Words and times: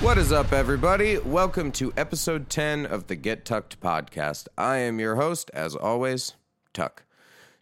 What 0.00 0.18
is 0.18 0.30
up, 0.30 0.52
everybody? 0.52 1.18
Welcome 1.18 1.72
to 1.72 1.92
episode 1.96 2.50
10 2.50 2.84
of 2.84 3.06
the 3.06 3.16
Get 3.16 3.46
Tucked 3.46 3.80
podcast. 3.80 4.46
I 4.56 4.76
am 4.76 5.00
your 5.00 5.16
host, 5.16 5.50
as 5.54 5.74
always, 5.74 6.34
Tuck. 6.74 7.04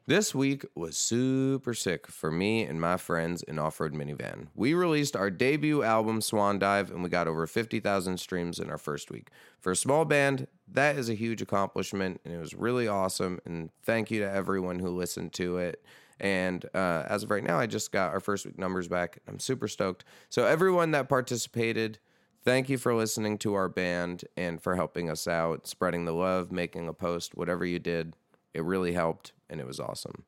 This 0.07 0.35
week 0.35 0.67
was 0.75 0.97
super 0.97 1.73
sick 1.75 2.09
for 2.09 2.33
me 2.33 2.65
and 2.65 2.81
my 2.81 2.97
friends 2.97 3.43
in 3.45 3.59
Off 3.61 3.79
Road 3.79 3.95
Minivan. 3.95 4.49
We 4.55 4.75
released 4.75 5.15
our 5.15 5.31
debut 5.31 5.85
album, 5.85 6.21
Swan 6.21 6.59
Dive, 6.59 6.91
and 6.91 7.05
we 7.05 7.09
got 7.09 7.29
over 7.29 7.47
50,000 7.47 8.19
streams 8.19 8.59
in 8.59 8.69
our 8.69 8.79
first 8.79 9.13
week. 9.13 9.31
For 9.61 9.71
a 9.73 9.77
small 9.77 10.05
band, 10.05 10.49
that 10.69 10.97
is 10.97 11.09
a 11.09 11.15
huge 11.15 11.41
accomplishment, 11.41 12.21
and 12.25 12.35
it 12.35 12.39
was 12.39 12.53
really 12.53 12.89
awesome. 12.89 13.39
And 13.47 13.71
thank 13.85 14.11
you 14.11 14.21
to 14.21 14.31
everyone 14.31 14.81
who 14.81 14.91
listened 14.91 15.33
to 15.35 15.59
it. 15.59 15.83
And 16.21 16.65
uh, 16.75 17.05
as 17.09 17.23
of 17.23 17.31
right 17.31 17.45
now, 17.45 17.59
I 17.59 17.67
just 17.67 17.93
got 17.93 18.13
our 18.13 18.21
first 18.21 18.45
week 18.45 18.59
numbers 18.59 18.89
back. 18.89 19.21
I'm 19.29 19.39
super 19.39 19.69
stoked. 19.69 20.05
So, 20.29 20.47
everyone 20.47 20.91
that 20.91 21.09
participated, 21.09 21.99
thank 22.45 22.69
you 22.69 22.79
for 22.79 22.95
listening 22.95 23.39
to 23.39 23.55
our 23.55 23.69
band 23.69 24.25
and 24.37 24.63
for 24.63 24.77
helping 24.77 25.09
us 25.09 25.27
out, 25.27 25.67
spreading 25.67 26.05
the 26.05 26.13
love, 26.13 26.53
making 26.53 26.89
a 26.89 26.93
post, 26.93 27.35
whatever 27.35 27.65
you 27.65 27.79
did. 27.79 28.15
It 28.53 28.65
really 28.65 28.93
helped 28.93 29.33
and 29.49 29.61
it 29.61 29.67
was 29.67 29.81
awesome. 29.81 30.25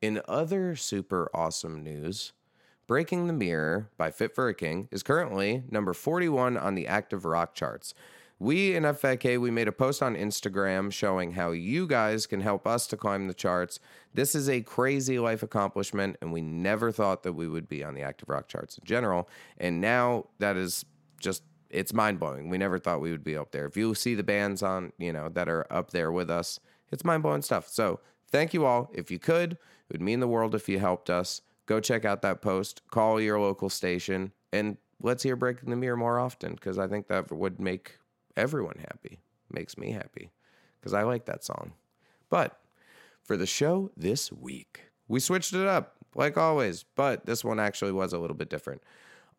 In 0.00 0.20
other 0.28 0.76
super 0.76 1.30
awesome 1.34 1.82
news, 1.82 2.32
Breaking 2.86 3.26
the 3.26 3.32
Mirror 3.32 3.90
by 3.96 4.12
Fit 4.12 4.34
for 4.34 4.48
a 4.48 4.54
King 4.54 4.88
is 4.92 5.02
currently 5.02 5.64
number 5.70 5.92
41 5.92 6.56
on 6.56 6.76
the 6.76 6.86
active 6.86 7.24
rock 7.24 7.54
charts. 7.54 7.94
We 8.38 8.76
in 8.76 8.84
FFK, 8.84 9.40
we 9.40 9.50
made 9.50 9.66
a 9.66 9.72
post 9.72 10.02
on 10.02 10.14
Instagram 10.14 10.92
showing 10.92 11.32
how 11.32 11.50
you 11.50 11.86
guys 11.88 12.26
can 12.26 12.42
help 12.42 12.66
us 12.66 12.86
to 12.88 12.96
climb 12.96 13.26
the 13.26 13.34
charts. 13.34 13.80
This 14.14 14.34
is 14.34 14.48
a 14.48 14.60
crazy 14.60 15.18
life 15.18 15.42
accomplishment, 15.42 16.16
and 16.20 16.32
we 16.32 16.42
never 16.42 16.92
thought 16.92 17.22
that 17.22 17.32
we 17.32 17.48
would 17.48 17.66
be 17.66 17.82
on 17.82 17.94
the 17.94 18.02
active 18.02 18.28
rock 18.28 18.46
charts 18.46 18.78
in 18.78 18.84
general. 18.84 19.28
And 19.56 19.80
now 19.80 20.26
that 20.38 20.56
is 20.56 20.84
just 21.18 21.42
it's 21.70 21.92
mind 21.92 22.18
blowing. 22.20 22.48
We 22.48 22.58
never 22.58 22.78
thought 22.78 23.00
we 23.00 23.10
would 23.10 23.24
be 23.24 23.36
up 23.36 23.52
there. 23.52 23.66
If 23.66 23.76
you 23.76 23.94
see 23.94 24.14
the 24.14 24.22
bands 24.22 24.62
on, 24.62 24.92
you 24.98 25.12
know, 25.12 25.28
that 25.30 25.48
are 25.48 25.66
up 25.70 25.90
there 25.90 26.12
with 26.12 26.30
us, 26.30 26.60
it's 26.90 27.04
mind 27.04 27.22
blowing 27.22 27.42
stuff. 27.42 27.68
So 27.68 28.00
thank 28.30 28.54
you 28.54 28.64
all. 28.64 28.90
If 28.94 29.10
you 29.10 29.18
could, 29.18 29.52
it 29.52 29.92
would 29.92 30.00
mean 30.00 30.20
the 30.20 30.28
world 30.28 30.54
if 30.54 30.68
you 30.68 30.78
helped 30.78 31.10
us. 31.10 31.42
Go 31.66 31.80
check 31.80 32.04
out 32.04 32.22
that 32.22 32.42
post, 32.42 32.82
call 32.90 33.20
your 33.20 33.40
local 33.40 33.68
station, 33.68 34.32
and 34.52 34.76
let's 35.02 35.22
hear 35.22 35.34
Breaking 35.34 35.70
the 35.70 35.76
Mirror 35.76 35.96
more 35.96 36.18
often 36.18 36.54
because 36.54 36.78
I 36.78 36.86
think 36.86 37.08
that 37.08 37.30
would 37.32 37.60
make 37.60 37.98
everyone 38.36 38.78
happy. 38.78 39.18
Makes 39.50 39.76
me 39.76 39.90
happy 39.90 40.30
because 40.80 40.94
I 40.94 41.02
like 41.02 41.26
that 41.26 41.44
song. 41.44 41.72
But 42.30 42.60
for 43.22 43.36
the 43.36 43.46
show 43.46 43.90
this 43.96 44.30
week, 44.30 44.82
we 45.08 45.20
switched 45.20 45.52
it 45.52 45.66
up 45.66 45.96
like 46.14 46.36
always, 46.36 46.84
but 46.94 47.26
this 47.26 47.44
one 47.44 47.60
actually 47.60 47.92
was 47.92 48.12
a 48.12 48.18
little 48.18 48.36
bit 48.36 48.50
different. 48.50 48.82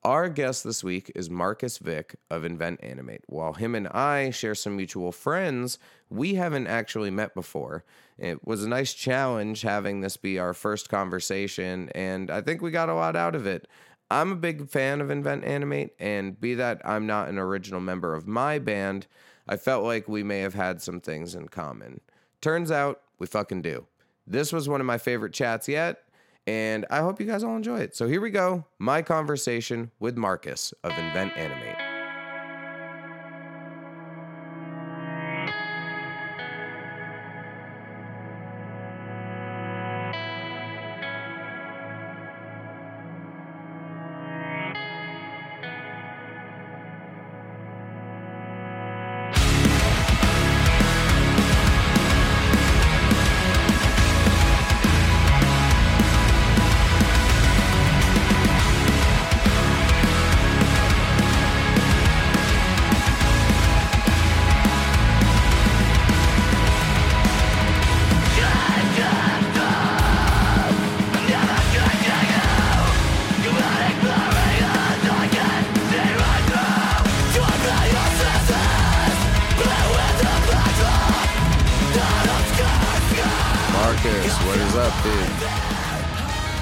Our 0.04 0.30
guest 0.30 0.64
this 0.64 0.84
week 0.84 1.12
is 1.16 1.30
Marcus 1.30 1.80
Vik 1.80 2.16
of 2.30 2.46
Invent 2.46 2.82
Animate. 2.84 3.24
While 3.28 3.54
him 3.54 3.76
and 3.76 3.88
I 3.90 4.30
share 4.30 4.56
some 4.56 4.78
mutual 4.78 5.12
friends, 5.12 5.80
we 6.10 6.36
haven't 6.36 6.68
actually 6.68 7.10
met 7.10 7.34
before. 7.34 7.84
It 8.18 8.46
was 8.48 8.64
a 8.64 8.70
nice 8.70 8.94
challenge 8.94 9.64
having 9.64 10.00
this 10.00 10.16
be 10.16 10.40
our 10.40 10.54
first 10.54 10.88
conversation, 10.88 11.90
and 11.94 12.32
I 12.32 12.42
think 12.42 12.62
we 12.62 12.72
got 12.72 12.90
a 12.90 12.94
lot 12.94 13.16
out 13.16 13.36
of 13.36 13.46
it. 13.48 13.68
I'm 14.10 14.32
a 14.32 14.36
big 14.36 14.70
fan 14.70 15.02
of 15.02 15.12
Invent 15.12 15.44
Animate, 15.44 15.94
and 16.00 16.40
be 16.40 16.54
that 16.54 16.80
I'm 16.86 17.06
not 17.06 17.28
an 17.28 17.38
original 17.38 17.82
member 17.82 18.14
of 18.14 18.28
my 18.28 18.60
band, 18.60 19.08
I 19.48 19.58
felt 19.58 19.84
like 19.84 20.08
we 20.08 20.24
may 20.24 20.40
have 20.40 20.54
had 20.54 20.82
some 20.82 21.02
things 21.02 21.36
in 21.36 21.50
common. 21.50 22.02
Turns 22.40 22.72
out 22.72 23.02
we 23.20 23.28
fucking 23.28 23.64
do. 23.64 23.88
This 24.26 24.54
was 24.54 24.70
one 24.70 24.80
of 24.80 24.88
my 24.88 24.98
favorite 24.98 25.34
chats 25.34 25.68
yet, 25.68 26.04
and 26.48 26.86
I 26.90 27.00
hope 27.00 27.20
you 27.20 27.28
guys 27.28 27.44
all 27.44 27.56
enjoy 27.56 27.80
it. 27.80 27.96
So 27.96 28.08
here 28.08 28.22
we 28.22 28.32
go 28.32 28.66
my 28.80 29.02
conversation 29.02 29.92
with 30.00 30.18
Marcus 30.18 30.74
of 30.84 30.98
Invent 30.98 31.36
Animate. 31.38 31.87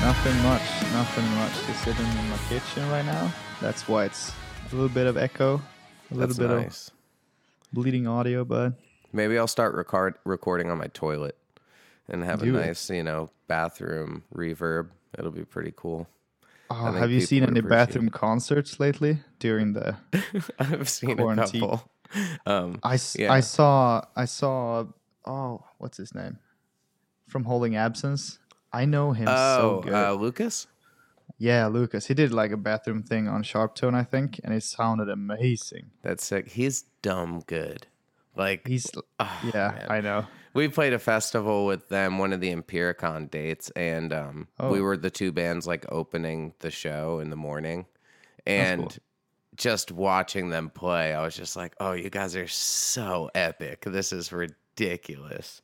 Nothing 0.06 0.44
much, 0.44 0.62
nothing 0.94 1.28
much. 1.36 1.52
Just 1.66 1.84
sitting 1.84 2.06
in 2.06 2.30
my 2.30 2.38
kitchen 2.48 2.88
right 2.92 3.04
now. 3.06 3.32
That's 3.60 3.88
why 3.88 4.06
it's 4.06 4.32
a 4.72 4.76
little 4.76 4.88
bit 4.90 5.08
of 5.08 5.18
echo, 5.18 5.56
a 6.12 6.14
little 6.14 6.28
That's 6.28 6.38
bit 6.38 6.50
nice. 6.52 6.88
of 6.90 6.94
bleeding 7.74 8.06
audio, 8.06 8.46
but 8.46 8.74
Maybe 9.12 9.36
I'll 9.40 9.48
start 9.48 9.74
record 9.74 10.16
recording 10.24 10.70
on 10.70 10.78
my 10.78 10.88
toilet 10.88 11.36
and 12.08 12.24
have 12.24 12.42
Do 12.42 12.56
a 12.56 12.60
it. 12.60 12.66
nice, 12.68 12.88
you 12.92 13.02
know, 13.02 13.32
bathroom 13.48 14.24
reverb. 14.36 14.90
It'll 15.18 15.32
be 15.32 15.44
pretty 15.44 15.74
cool. 15.76 16.08
oh, 16.70 16.92
have 16.92 17.10
you 17.10 17.22
seen 17.22 17.44
any 17.44 17.62
bathroom 17.62 18.10
concerts 18.10 18.80
lately 18.80 19.18
during 19.40 19.74
the 19.74 19.96
I've 20.60 20.88
seen 20.88 21.18
Quarantine. 21.18 21.64
a 21.64 21.68
couple. 21.68 21.90
Um, 22.46 22.80
I, 22.84 23.00
Yeah. 23.16 23.34
I 23.34 23.40
saw 23.40 24.04
I 24.16 24.26
saw 24.26 24.86
oh 25.26 25.64
what's 25.80 25.98
his 25.98 26.14
name 26.14 26.38
from 27.28 27.46
Holding 27.46 27.76
Absence. 27.76 28.38
I 28.76 28.86
know 28.86 29.12
him 29.14 29.28
so 29.28 29.34
oh, 29.34 29.82
good. 29.84 29.94
uh, 29.94 30.14
Lucas. 30.14 30.68
yeah, 31.38 31.68
Lucas. 31.68 32.06
He 32.08 32.14
did 32.14 32.32
like 32.34 32.52
a 32.52 32.58
bathroom 32.58 33.04
thing 33.04 33.28
on 33.28 33.44
Sharptone, 33.44 33.94
I 33.96 34.04
think, 34.04 34.40
and 34.44 34.54
it 34.54 34.64
sounded 34.64 35.10
amazing. 35.10 35.92
That's 36.02 36.26
sick. 36.26 36.50
He's 36.52 36.84
dumb 37.02 37.42
good. 37.48 37.88
Like 38.36 38.68
He's 38.68 38.86
oh, 39.20 39.42
yeah, 39.54 39.72
man. 39.78 39.88
I 39.90 40.02
know. 40.02 40.28
we 40.54 40.68
played 40.68 40.92
a 40.92 41.00
festival 41.00 41.66
with 41.66 41.88
them, 41.88 42.18
one 42.18 42.34
of 42.34 42.42
the 42.42 42.54
Impericon 42.54 43.32
dates, 43.32 43.70
and 43.78 44.12
um, 44.12 44.48
we 44.60 44.80
Oh. 44.80 44.84
were 44.84 44.98
the 44.98 45.10
two 45.10 45.32
bands 45.32 45.66
like 45.66 45.86
opening 45.90 46.54
the 46.60 46.70
show 46.70 47.20
in 47.20 47.30
the 47.30 47.38
morning, 47.38 47.86
and 48.46 48.82
cool. 48.82 48.92
just 49.56 49.90
watching 49.94 50.50
them 50.50 50.70
play, 50.70 51.14
I 51.14 51.24
was 51.24 51.34
just 51.34 51.56
like, 51.56 51.76
"Oh, 51.80 51.94
you 51.94 52.10
guys 52.10 52.36
are 52.36 52.48
so 52.50 53.32
epic! 53.34 53.86
This 53.88 54.12
is 54.12 54.34
ridiculous." 54.34 55.62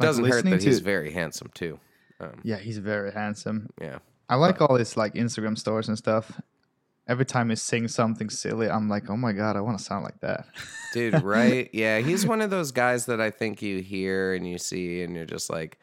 Like, 0.00 0.08
Doesn't 0.08 0.24
hurt 0.24 0.44
that 0.46 0.62
he's 0.62 0.80
very 0.80 1.12
handsome 1.12 1.50
too. 1.54 1.78
Um, 2.22 2.40
Yeah, 2.42 2.56
he's 2.58 2.78
very 2.78 3.12
handsome. 3.12 3.68
yeah, 3.80 3.98
I 4.28 4.36
like 4.36 4.60
all 4.60 4.76
his 4.76 4.96
like 4.96 5.14
Instagram 5.14 5.58
stories 5.58 5.88
and 5.88 5.98
stuff. 5.98 6.40
every 7.08 7.24
time 7.26 7.50
he 7.50 7.56
sings 7.56 7.92
something 7.94 8.30
silly, 8.30 8.70
I'm 8.70 8.88
like, 8.88 9.10
oh 9.10 9.16
my 9.16 9.32
god, 9.32 9.56
I 9.56 9.60
want 9.60 9.76
to 9.78 9.84
sound 9.84 10.04
like 10.04 10.20
that. 10.20 10.46
Dude, 10.94 11.22
right? 11.22 11.68
Yeah, 11.72 11.98
he's 11.98 12.24
one 12.26 12.40
of 12.40 12.50
those 12.50 12.70
guys 12.70 13.06
that 13.06 13.20
I 13.20 13.30
think 13.30 13.60
you 13.60 13.80
hear 13.82 14.34
and 14.34 14.48
you 14.48 14.56
see 14.58 15.02
and 15.02 15.14
you're 15.16 15.24
just 15.26 15.50
like, 15.50 15.78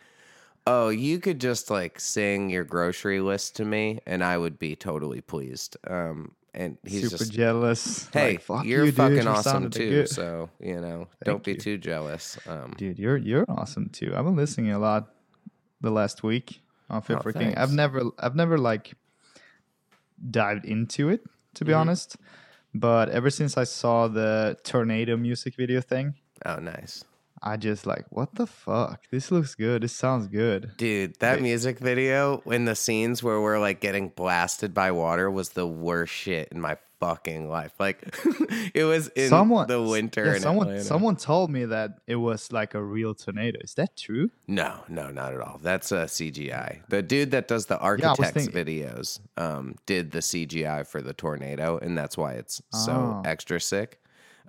"Oh, 0.66 0.90
you 0.90 1.20
could 1.20 1.40
just 1.42 1.70
like 1.70 2.00
sing 2.00 2.50
your 2.50 2.64
grocery 2.64 3.20
list 3.20 3.56
to 3.58 3.66
me 3.66 4.00
and 4.06 4.24
I 4.24 4.38
would 4.38 4.58
be 4.60 4.76
totally 4.76 5.22
pleased." 5.22 5.76
Um 5.88 6.32
and 6.54 6.78
he's 6.84 7.04
Super 7.12 7.18
just 7.26 7.32
jealous. 7.34 8.10
Hey, 8.12 8.32
Like, 8.34 8.42
fuck 8.42 8.66
you're 8.66 8.86
you, 8.86 8.92
dude, 8.92 8.96
fucking 8.96 9.28
awesome 9.28 9.70
too. 9.70 9.90
good." 9.90 10.10
So, 10.10 10.50
you 10.60 10.80
know, 10.80 11.08
don't 11.26 11.44
be 11.44 11.52
you. 11.54 11.58
too 11.58 11.78
jealous. 11.78 12.40
Um 12.48 12.74
Dude, 12.78 12.98
you're 12.98 13.18
you're 13.18 13.46
awesome 13.50 13.90
too. 13.90 14.14
I've 14.16 14.24
been 14.26 14.36
listening 14.38 14.72
a 14.72 14.80
lot 14.80 15.10
the 15.82 15.92
last 15.92 16.24
week 16.24 16.62
on 16.90 17.02
Fit 17.02 17.18
Oh, 17.18 17.22
for 17.22 17.34
King. 17.34 17.56
I've 17.56 17.74
never 17.74 18.02
I've 18.20 18.36
never 18.36 18.58
like 18.58 18.94
dived 20.30 20.66
into 20.66 21.10
it 21.10 21.22
to 21.56 21.66
be 21.66 21.72
Mhm. 21.72 21.78
honest. 21.80 22.18
But 22.74 23.10
ever 23.10 23.30
since 23.30 23.58
I 23.58 23.64
saw 23.64 24.08
the 24.08 24.58
tornado 24.64 25.18
music 25.18 25.56
video 25.56 25.82
thing, 25.82 26.16
oh, 26.46 26.58
nice. 26.60 27.04
I 27.42 27.58
just 27.58 27.86
like, 27.86 28.06
what 28.10 28.36
the 28.36 28.48
fuck? 28.48 29.02
This 29.12 29.32
looks 29.32 29.56
good. 29.56 29.84
This 29.84 29.94
sounds 29.94 30.28
good. 30.28 30.72
Dude, 30.78 31.16
that 31.20 31.36
Wait. 31.38 31.44
music 31.44 31.80
video 31.80 32.42
in 32.46 32.66
the 32.66 32.76
scenes 32.76 33.24
where 33.24 33.40
we're 33.42 33.60
like 33.60 33.80
getting 33.80 34.10
blasted 34.10 34.74
by 34.74 34.92
water 34.92 35.30
was 35.32 35.50
the 35.50 35.66
worst 35.68 36.14
shit 36.14 36.50
in 36.52 36.60
my 36.60 36.78
fucking 37.00 37.48
life. 37.50 37.72
Like 37.80 38.14
it 38.74 38.84
was 38.84 39.08
in 39.10 39.30
someone 39.30 39.68
the 39.70 39.82
winter 39.82 40.26
yeah, 40.34 40.40
someone 40.40 40.68
Atlanta. 40.68 40.84
someone 40.84 41.16
told 41.16 41.50
me 41.50 41.64
that 41.64 42.00
it 42.08 42.18
was 42.18 42.52
like 42.52 42.74
a 42.74 42.84
real 42.84 43.14
tornado. 43.16 43.60
Is 43.64 43.74
that 43.76 43.96
true? 43.96 44.32
No, 44.48 44.84
no, 44.90 45.10
not 45.10 45.34
at 45.34 45.40
all. 45.40 45.60
That's 45.64 45.94
a 45.94 46.06
CGI. 46.08 46.82
The 46.90 47.02
dude 47.02 47.32
that 47.32 47.48
does 47.48 47.68
the 47.68 47.76
Yeah, 47.76 47.80
architects 47.86 48.32
thinking- 48.48 48.54
videos 48.54 49.22
um, 49.38 49.76
did 49.86 50.12
the 50.12 50.20
CGI 50.20 50.86
for 50.86 51.02
the 51.02 51.14
tornado, 51.14 51.78
and 51.78 51.98
that's 51.98 52.18
why 52.18 52.34
it's 52.34 52.62
so 52.74 52.92
Oh. 52.92 53.22
extra 53.26 53.62
sick. 53.62 54.02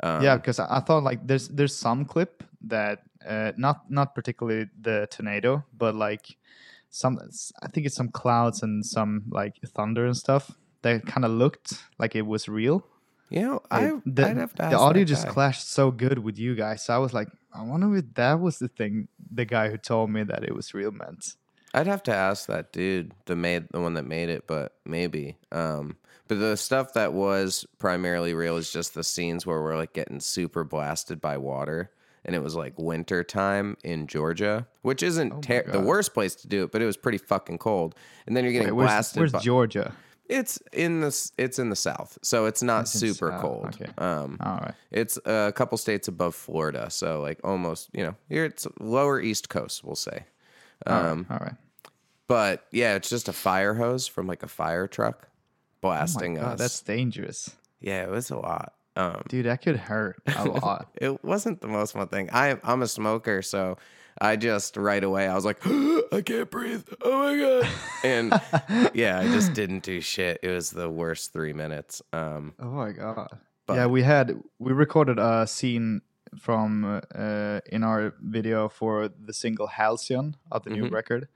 Um, 0.03 0.23
yeah, 0.25 0.37
because 0.37 0.59
I, 0.59 0.79
I 0.79 0.81
thought 0.81 1.05
like 1.05 1.25
there's 1.27 1.47
there's 1.49 1.75
some 1.77 2.05
clip 2.05 2.43
that 2.62 3.03
uh, 3.27 3.53
not 3.57 3.91
not 3.91 4.15
particularly 4.15 4.69
the 4.81 5.07
tornado, 5.11 5.65
but 5.77 5.95
like 5.95 6.37
some 6.91 7.19
I 7.62 7.69
think 7.69 7.87
it's 7.87 7.95
some 7.97 8.09
clouds 8.11 8.62
and 8.62 8.85
some 8.85 9.23
like 9.31 9.57
thunder 9.67 10.07
and 10.07 10.17
stuff 10.17 10.51
that 10.83 11.07
kind 11.07 11.25
of 11.25 11.31
looked 11.31 11.75
like 11.99 12.17
it 12.17 12.27
was 12.27 12.49
real. 12.49 12.87
you 13.29 13.43
know, 13.43 13.57
It- 13.57 13.62
I 13.71 13.93
the, 14.07 14.27
I'd 14.29 14.37
have 14.39 14.55
to 14.55 14.62
ask 14.65 14.71
the 14.73 14.79
audio 14.79 15.05
just 15.05 15.27
clashed 15.29 15.69
so 15.69 15.91
good 15.91 16.19
with 16.19 16.39
you 16.39 16.55
guys. 16.55 16.85
So 16.85 16.95
I 16.95 16.99
was 16.99 17.12
like, 17.12 17.29
I 17.53 17.62
wonder 17.62 17.95
if 17.97 18.12
that 18.15 18.41
was 18.41 18.59
the 18.59 18.69
thing 18.69 19.09
the 19.33 19.45
guy 19.45 19.71
who 19.71 19.77
told 19.77 20.11
me 20.11 20.25
that 20.25 20.43
it 20.45 20.55
was 20.55 20.75
real 20.75 20.91
meant. 20.91 21.37
I'd 21.73 21.87
have 21.87 22.03
to 22.05 22.15
ask 22.15 22.47
that 22.49 22.73
dude, 22.73 23.13
the 23.27 23.37
made 23.37 23.69
the 23.71 23.81
one 23.81 23.95
that 23.95 24.05
made 24.06 24.29
it, 24.29 24.49
but 24.49 24.75
maybe. 24.85 25.37
Um, 25.53 25.97
but 26.27 26.41
the 26.41 26.56
stuff 26.56 26.95
that 26.95 27.13
was 27.13 27.65
primarily 27.79 28.35
real 28.35 28.56
is 28.56 28.73
just 28.73 28.95
the 28.95 29.05
scenes 29.05 29.47
where 29.47 29.63
we're 29.63 29.77
like 29.77 29.93
getting 29.93 30.19
super 30.19 30.65
blasted 30.65 31.21
by 31.21 31.37
water, 31.39 31.93
and 32.25 32.34
it 32.37 32.43
was 32.43 32.55
like 32.55 32.78
winter 32.78 33.25
time 33.25 33.76
in 33.84 34.06
Georgia, 34.06 34.67
which 34.82 35.02
isn't 35.02 35.32
Oh 35.32 35.40
ter- 35.40 35.64
the 35.70 35.81
worst 35.81 36.14
place 36.14 36.34
to 36.37 36.49
do 36.49 36.64
it, 36.64 36.72
but 36.72 36.82
it 36.82 36.87
was 36.87 36.96
pretty 36.96 37.19
fucking 37.19 37.58
cold. 37.58 37.94
And 38.26 38.37
then 38.37 38.44
you're 38.44 38.52
getting 38.52 38.69
Wait, 38.69 38.72
where's, 38.75 38.88
blasted. 38.88 39.20
where's 39.20 39.32
by- 39.32 39.38
Georgia? 39.40 39.93
It's 40.28 40.58
in 40.72 41.00
the 41.00 41.31
it's 41.38 41.58
in 41.58 41.70
the 41.70 41.76
south, 41.76 42.17
so 42.22 42.46
it's 42.46 42.62
not 42.62 42.82
It's 42.82 42.93
super 42.93 43.31
south, 43.32 43.40
cold. 43.43 43.67
okay. 43.81 43.90
Um, 43.99 44.37
All 44.40 44.58
right. 44.58 44.75
it's 44.93 45.19
a 45.25 45.52
couple 45.56 45.76
states 45.76 46.06
above 46.06 46.37
Florida, 46.37 46.88
so 46.88 47.20
like 47.20 47.40
almost 47.43 47.88
you 47.93 48.05
know 48.05 48.14
here 48.28 48.44
it's 48.44 48.64
lower 48.78 49.20
east 49.20 49.49
coast, 49.49 49.82
we'll 49.82 49.96
say. 49.96 50.26
Um, 50.87 51.26
all 51.31 51.38
right. 51.38 51.55
but 52.28 52.64
yeah, 52.70 52.94
it's 52.94 53.11
just 53.11 53.28
a 53.28 53.32
fire 53.32 53.75
hose 53.75 54.06
from 54.06 54.28
like 54.28 54.44
a 54.44 54.49
fire 54.49 54.87
truck 54.87 55.26
Oh 55.26 55.32
blasting 55.81 56.34
God, 56.34 56.52
us. 56.52 56.58
that's 56.61 56.81
dangerous, 56.82 57.50
yeah, 57.81 58.05
it 58.05 58.11
was 58.11 58.31
a 58.31 58.37
lot. 58.37 58.75
Um, 58.97 59.23
dude. 59.29 59.47
That 59.47 59.63
could 59.63 59.77
hurt 59.77 60.21
a 60.37 60.45
lot. 60.45 60.89
it 61.01 61.23
wasn't 61.25 61.61
the 61.61 61.69
most 61.69 61.93
fun 61.93 62.09
thing. 62.09 62.29
I 62.33 62.59
I'm 62.65 62.83
a 62.83 62.89
smoker, 62.89 63.41
so 63.43 63.79
I 64.21 64.37
just 64.37 64.77
right 64.77 65.03
away 65.03 65.29
I 65.29 65.35
was 65.35 65.45
like, 65.45 65.61
I 66.13 66.23
can't 66.25 66.51
breathe. 66.51 66.87
Oh 67.03 67.23
my 67.23 67.39
god! 67.39 67.69
And 68.05 68.33
yeah, 68.95 69.19
I 69.21 69.25
just 69.29 69.53
didn't 69.53 69.83
do 69.85 70.01
shit. 70.01 70.41
It 70.43 70.49
was 70.51 70.71
the 70.71 70.91
worst 70.91 71.33
three 71.33 71.53
minutes. 71.53 72.03
Um, 72.13 72.55
Oh 72.59 72.67
my 72.71 72.93
god. 72.93 73.29
But- 73.67 73.75
yeah, 73.77 73.87
we 73.87 74.03
had 74.03 74.43
we 74.59 74.73
recorded 74.73 75.19
a 75.19 75.47
scene 75.47 76.03
from 76.39 76.85
uh, 77.15 77.61
in 77.67 77.83
our 77.85 78.15
video 78.21 78.69
for 78.69 79.09
the 79.09 79.33
single 79.33 79.67
Halcyon 79.69 80.37
of 80.51 80.65
the 80.65 80.71
new 80.71 80.85
Mhm. 80.85 80.93
record, 80.93 81.29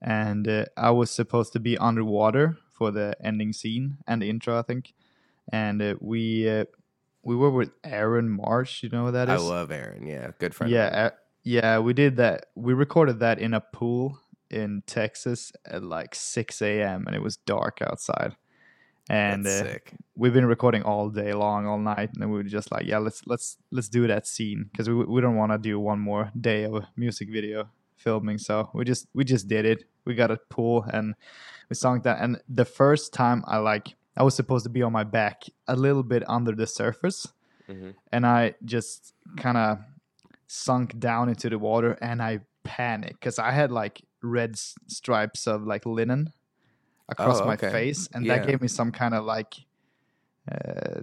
and 0.00 0.46
uh, 0.48 0.64
I 0.76 0.90
was 0.90 1.10
supposed 1.10 1.52
to 1.54 1.60
be 1.60 1.76
underwater 1.78 2.56
for 2.72 2.90
the 2.90 3.14
ending 3.22 3.52
scene 3.52 3.98
and 4.06 4.20
the 4.22 4.28
intro, 4.30 4.58
I 4.58 4.62
think. 4.62 4.94
And 5.52 5.82
uh, 5.82 5.94
we 6.00 6.48
uh, 6.48 6.64
we 7.22 7.36
were 7.36 7.50
with 7.50 7.70
Aaron 7.84 8.28
Marsh. 8.28 8.82
You 8.82 8.88
know 8.90 9.06
who 9.06 9.12
that 9.12 9.28
is? 9.28 9.40
I 9.40 9.44
love 9.44 9.70
Aaron. 9.70 10.06
Yeah, 10.06 10.30
good 10.38 10.54
friend. 10.54 10.72
yeah, 10.72 10.86
uh, 10.86 11.10
yeah. 11.42 11.78
We 11.78 11.92
did 11.92 12.16
that. 12.16 12.46
We 12.54 12.74
recorded 12.74 13.20
that 13.20 13.38
in 13.38 13.54
a 13.54 13.60
pool 13.60 14.18
in 14.50 14.82
Texas 14.86 15.52
at 15.64 15.82
like 15.82 16.14
six 16.14 16.60
a.m. 16.62 17.04
and 17.06 17.16
it 17.16 17.22
was 17.22 17.36
dark 17.36 17.78
outside. 17.82 18.36
And 19.10 19.44
That's 19.44 19.62
uh, 19.62 19.72
sick. 19.72 19.94
we've 20.14 20.32
been 20.32 20.46
recording 20.46 20.82
all 20.82 21.08
day 21.10 21.32
long, 21.32 21.66
all 21.66 21.78
night, 21.78 22.10
and 22.14 22.30
we 22.30 22.36
were 22.36 22.44
just 22.44 22.70
like, 22.70 22.86
yeah, 22.86 22.98
let's 22.98 23.22
let's 23.26 23.56
let's 23.72 23.88
do 23.88 24.06
that 24.06 24.26
scene 24.26 24.68
because 24.70 24.88
we 24.88 24.94
we 24.94 25.20
don't 25.20 25.36
want 25.36 25.52
to 25.52 25.58
do 25.58 25.80
one 25.80 25.98
more 25.98 26.30
day 26.40 26.64
of 26.64 26.84
music 26.96 27.28
video 27.30 27.68
filming. 27.96 28.38
So 28.38 28.70
we 28.74 28.84
just 28.84 29.08
we 29.12 29.24
just 29.24 29.48
did 29.48 29.64
it. 29.64 29.84
We 30.04 30.14
got 30.14 30.30
a 30.30 30.38
pool 30.48 30.84
and 30.92 31.14
we 31.68 31.74
sung 31.74 32.02
that. 32.02 32.20
And 32.20 32.40
the 32.48 32.64
first 32.64 33.12
time 33.12 33.42
I 33.46 33.58
like 33.58 33.96
I 34.16 34.22
was 34.22 34.34
supposed 34.34 34.64
to 34.64 34.70
be 34.70 34.82
on 34.82 34.92
my 34.92 35.04
back 35.04 35.44
a 35.66 35.76
little 35.76 36.02
bit 36.02 36.22
under 36.28 36.52
the 36.52 36.66
surface, 36.66 37.26
Mhm. 37.68 37.94
and 38.12 38.26
I 38.26 38.54
just 38.64 39.14
kind 39.36 39.56
of 39.56 39.78
sunk 40.46 40.98
down 40.98 41.28
into 41.28 41.48
the 41.48 41.58
water 41.58 41.96
and 42.02 42.20
I 42.22 42.40
panicked 42.62 43.20
because 43.20 43.38
I 43.38 43.52
had 43.52 43.70
like 43.72 44.02
red 44.22 44.56
stripes 44.58 45.46
of 45.46 45.62
like 45.66 45.86
linen 45.86 46.32
across 47.08 47.40
Oh, 47.40 47.46
my 47.46 47.56
face, 47.56 48.08
and 48.12 48.26
Yeah. 48.26 48.36
that 48.38 48.46
gave 48.46 48.60
me 48.60 48.68
some 48.68 48.92
kind 48.92 49.14
of 49.14 49.24
like 49.24 49.54
uh, 50.50 51.02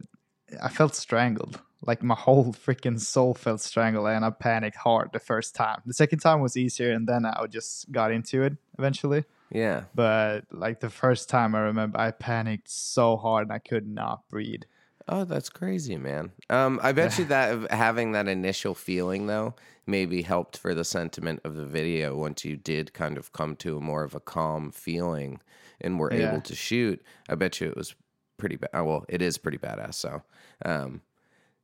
I 0.61 0.69
felt 0.69 0.95
strangled. 0.95 1.61
Like 1.81 2.03
my 2.03 2.15
whole 2.15 2.53
freaking 2.65 2.99
soul 2.99 3.33
felt 3.33 3.61
strangled, 3.61 4.07
and 4.07 4.25
I 4.25 4.29
panicked 4.31 4.77
hard 4.77 5.11
the 5.13 5.19
first 5.19 5.55
time. 5.55 5.81
The 5.85 5.93
second 5.93 6.19
time 6.19 6.41
was 6.41 6.57
easier, 6.57 6.91
and 6.91 7.07
then 7.07 7.25
I 7.25 7.45
just 7.47 7.91
got 7.91 8.11
into 8.11 8.43
it 8.43 8.57
eventually. 8.77 9.23
Yeah. 9.51 9.85
But 9.95 10.45
like 10.51 10.79
the 10.79 10.89
first 10.89 11.29
time, 11.29 11.55
I 11.55 11.59
remember 11.61 11.99
I 11.99 12.11
panicked 12.11 12.69
so 12.69 13.17
hard 13.17 13.43
and 13.47 13.51
I 13.53 13.59
could 13.59 13.87
not 13.87 14.27
breathe. 14.29 14.63
Oh, 15.07 15.25
that's 15.25 15.49
crazy, 15.49 15.97
man. 15.97 16.31
Um, 16.51 16.79
I 16.83 16.91
bet 16.91 17.17
you 17.17 17.25
that 17.25 17.71
having 17.71 18.11
that 18.11 18.27
initial 18.27 18.75
feeling 18.75 19.25
though 19.27 19.55
maybe 19.87 20.21
helped 20.21 20.55
for 20.55 20.75
the 20.75 20.83
sentiment 20.83 21.39
of 21.43 21.55
the 21.55 21.65
video 21.65 22.15
once 22.15 22.45
you 22.45 22.55
did 22.55 22.93
kind 22.93 23.17
of 23.17 23.33
come 23.33 23.55
to 23.55 23.77
a 23.77 23.81
more 23.81 24.03
of 24.03 24.13
a 24.13 24.19
calm 24.19 24.71
feeling 24.71 25.41
and 25.81 25.99
were 25.99 26.13
Yeah. 26.13 26.29
able 26.29 26.41
to 26.41 26.55
shoot. 26.55 27.01
I 27.27 27.33
bet 27.35 27.59
you 27.59 27.67
it 27.69 27.75
was 27.75 27.95
pretty 28.37 28.57
bad. 28.57 28.69
Well, 28.81 29.03
it 29.09 29.23
is 29.23 29.39
pretty 29.39 29.57
badass. 29.57 29.95
So, 29.95 30.21
um, 30.63 31.01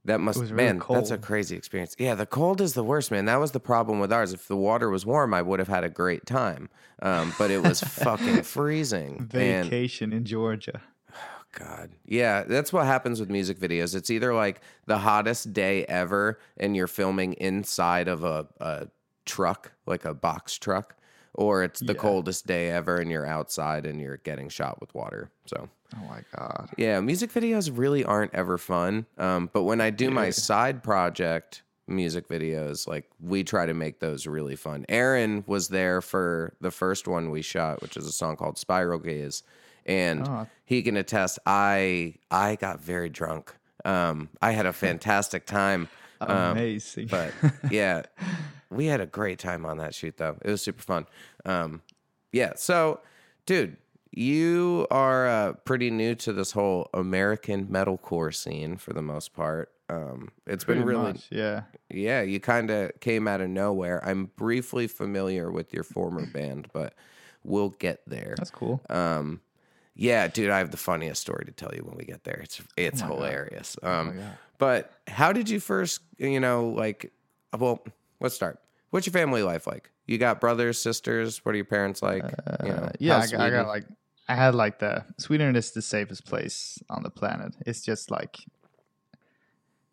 that 0.06 0.20
must 0.22 0.40
really 0.40 0.54
man. 0.54 0.82
That's 0.90 1.12
a 1.12 1.18
crazy 1.18 1.56
experience. 1.56 1.96
Yeah, 1.98 2.16
the 2.16 2.26
cold 2.26 2.62
is 2.62 2.74
the 2.74 2.84
worst, 2.84 3.12
man. 3.12 3.26
That 3.26 3.40
was 3.40 3.52
the 3.52 3.60
problem 3.60 4.00
with 4.00 4.14
ours. 4.14 4.34
If 4.34 4.48
the 4.48 4.56
water 4.56 4.90
was 4.90 5.06
warm, 5.06 5.34
I 5.34 5.42
would 5.42 5.60
have 5.60 5.68
had 5.68 5.84
a 5.84 5.90
great 5.90 6.26
time. 6.26 6.70
Um, 7.02 7.34
but 7.38 7.52
it 7.52 7.62
was 7.62 7.82
fucking 7.82 8.44
freezing. 8.44 9.30
And 9.34 9.66
Vacation 9.70 10.14
in 10.14 10.24
Georgia. 10.24 10.82
Oh 11.12 11.44
God. 11.54 11.92
Yeah, 12.06 12.44
that's 12.44 12.72
what 12.72 12.86
happens 12.86 13.20
with 13.20 13.30
music 13.30 13.60
videos. 13.60 13.96
It's 13.96 14.12
either 14.12 14.34
like 14.34 14.62
the 14.86 15.00
hottest 15.00 15.54
day 15.54 15.86
ever 15.86 16.40
and 16.58 16.76
you're 16.76 16.88
filming 16.88 17.34
inside 17.34 18.08
of 18.08 18.24
a, 18.24 18.48
a 18.60 18.88
truck, 19.26 19.74
like 19.86 20.06
a 20.06 20.14
box 20.14 20.58
truck, 20.58 20.96
or 21.36 21.64
it's 21.64 21.80
the 21.80 21.94
Yeah. 21.94 22.00
coldest 22.00 22.48
day 22.48 22.70
ever 22.72 22.98
and 22.98 23.12
you're 23.12 23.26
outside 23.26 23.86
and 23.86 24.02
you're 24.02 24.18
getting 24.18 24.50
shot 24.50 24.80
with 24.82 24.94
water. 24.96 25.30
So, 25.46 25.70
Oh 25.96 26.06
my 26.10 26.22
god. 26.36 26.70
yeah, 26.78 27.00
music 27.02 27.32
videos 27.32 27.70
really 27.74 28.04
aren't 28.04 28.34
ever 28.34 28.58
fun. 28.58 29.06
Um, 29.18 29.50
but 29.54 29.64
when 29.64 29.80
I 29.82 29.90
do 29.92 30.10
my 30.10 30.30
side 30.32 30.82
project 30.84 31.62
music 31.88 32.28
videos, 32.28 32.88
like 32.88 33.06
we 33.22 33.44
try 33.44 33.66
to 33.68 33.74
make 33.76 34.00
those 34.00 34.26
really 34.26 34.56
fun. 34.56 34.86
Aaron 34.90 35.44
was 35.46 35.68
there 35.68 36.02
for 36.02 36.54
the 36.60 36.72
first 36.72 37.08
one 37.08 37.30
we 37.30 37.42
shot, 37.44 37.82
which 37.82 37.96
is 37.96 38.08
a 38.08 38.12
song 38.12 38.36
called 38.38 38.58
Spiral 38.58 38.98
Gaze. 39.00 39.44
And 39.86 40.28
Oh. 40.28 40.48
he 40.66 40.82
can 40.82 40.98
attest 40.98 41.38
I 41.46 42.16
I 42.32 42.56
got 42.56 42.82
very 42.82 43.10
drunk. 43.10 43.54
Um, 43.86 44.30
I 44.42 44.52
had 44.52 44.66
a 44.66 44.74
fantastic 44.88 45.46
time. 45.46 45.90
Um, 46.22 46.30
Amazing. 46.58 47.08
but 47.08 47.34
yeah, 47.70 48.02
we 48.70 48.86
had 48.88 49.02
a 49.02 49.06
great 49.06 49.40
time 49.40 49.66
on 49.66 49.78
that 49.78 49.94
shoot 49.96 50.18
though. 50.18 50.38
It 50.44 50.50
was 50.52 50.62
super 50.62 50.82
fun. 50.82 51.06
Um, 51.46 51.82
yeah, 52.32 52.54
so 52.56 53.00
dude, 53.46 53.78
you 54.12 54.88
are 54.92 55.28
uh, 55.28 55.54
pretty 55.66 55.90
new 55.92 56.16
to 56.16 56.34
this 56.34 56.52
whole 56.52 56.90
American 56.94 57.68
metalcore 57.68 58.34
scene 58.34 58.78
for 58.78 58.94
the 58.94 59.02
most 59.02 59.34
part. 59.34 59.72
Um, 59.90 60.30
it's 60.48 60.64
been 60.64 60.84
really 60.84 61.04
much, 61.14 61.28
yeah. 61.30 61.64
yeah, 61.92 62.22
you 62.24 62.40
kind 62.40 62.72
of 62.72 63.00
came 63.02 63.28
out 63.28 63.40
of 63.42 63.50
nowhere. 63.50 64.04
I'm 64.04 64.32
briefly 64.36 64.88
familiar 64.88 65.52
with 65.52 65.74
your 65.74 65.84
former 65.84 66.26
band, 66.26 66.68
but 66.74 66.94
we'll 67.44 67.70
get 67.70 68.02
there. 68.08 68.34
That's 68.38 68.50
cool. 68.50 68.82
Um, 68.90 69.42
Yeah, 69.94 70.28
dude, 70.28 70.50
I 70.50 70.58
have 70.58 70.72
the 70.72 70.78
funniest 70.78 71.22
story 71.22 71.46
to 71.46 71.52
tell 71.52 71.72
you 71.76 71.84
when 71.84 71.96
we 71.96 72.04
get 72.06 72.24
there. 72.24 72.40
It's 72.44 72.62
it's 72.76 73.02
Oh 73.04 73.08
God. 73.10 73.14
hilarious. 73.16 73.78
Um, 73.84 74.18
God. 74.18 74.38
but 74.58 74.92
how 75.08 75.32
did 75.32 75.50
you 75.50 75.60
first, 75.60 76.02
you 76.18 76.40
know, 76.40 76.70
like? 76.70 77.14
Well, 77.58 77.84
let's 78.26 78.36
start. 78.36 78.60
What's 78.90 79.06
your 79.08 79.14
family 79.14 79.44
life 79.44 79.68
like? 79.68 79.92
You 80.08 80.18
got 80.18 80.40
brothers, 80.42 80.78
sisters? 80.82 81.46
What 81.46 81.54
are 81.54 81.58
your 81.58 81.66
parents 81.66 82.02
like? 82.02 82.24
you 82.64 82.70
know, 82.70 82.76
Uh, 82.76 82.90
yeah, 83.00 83.18
I 83.18 83.28
got, 83.28 83.40
I 83.40 83.50
got 83.50 83.68
like 83.68 83.86
I 84.28 84.36
had 84.36 84.56
like 84.56 84.80
the 84.80 85.06
Sweden 85.18 85.56
is 85.56 85.72
the 85.72 85.82
safest 85.82 86.26
place 86.26 86.80
on 86.90 87.04
the 87.04 87.10
planet. 87.10 87.54
It's 87.66 87.82
just 87.82 88.10
like 88.10 88.38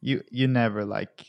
you 0.01 0.23
you 0.31 0.49
never 0.49 0.85
like 0.85 1.27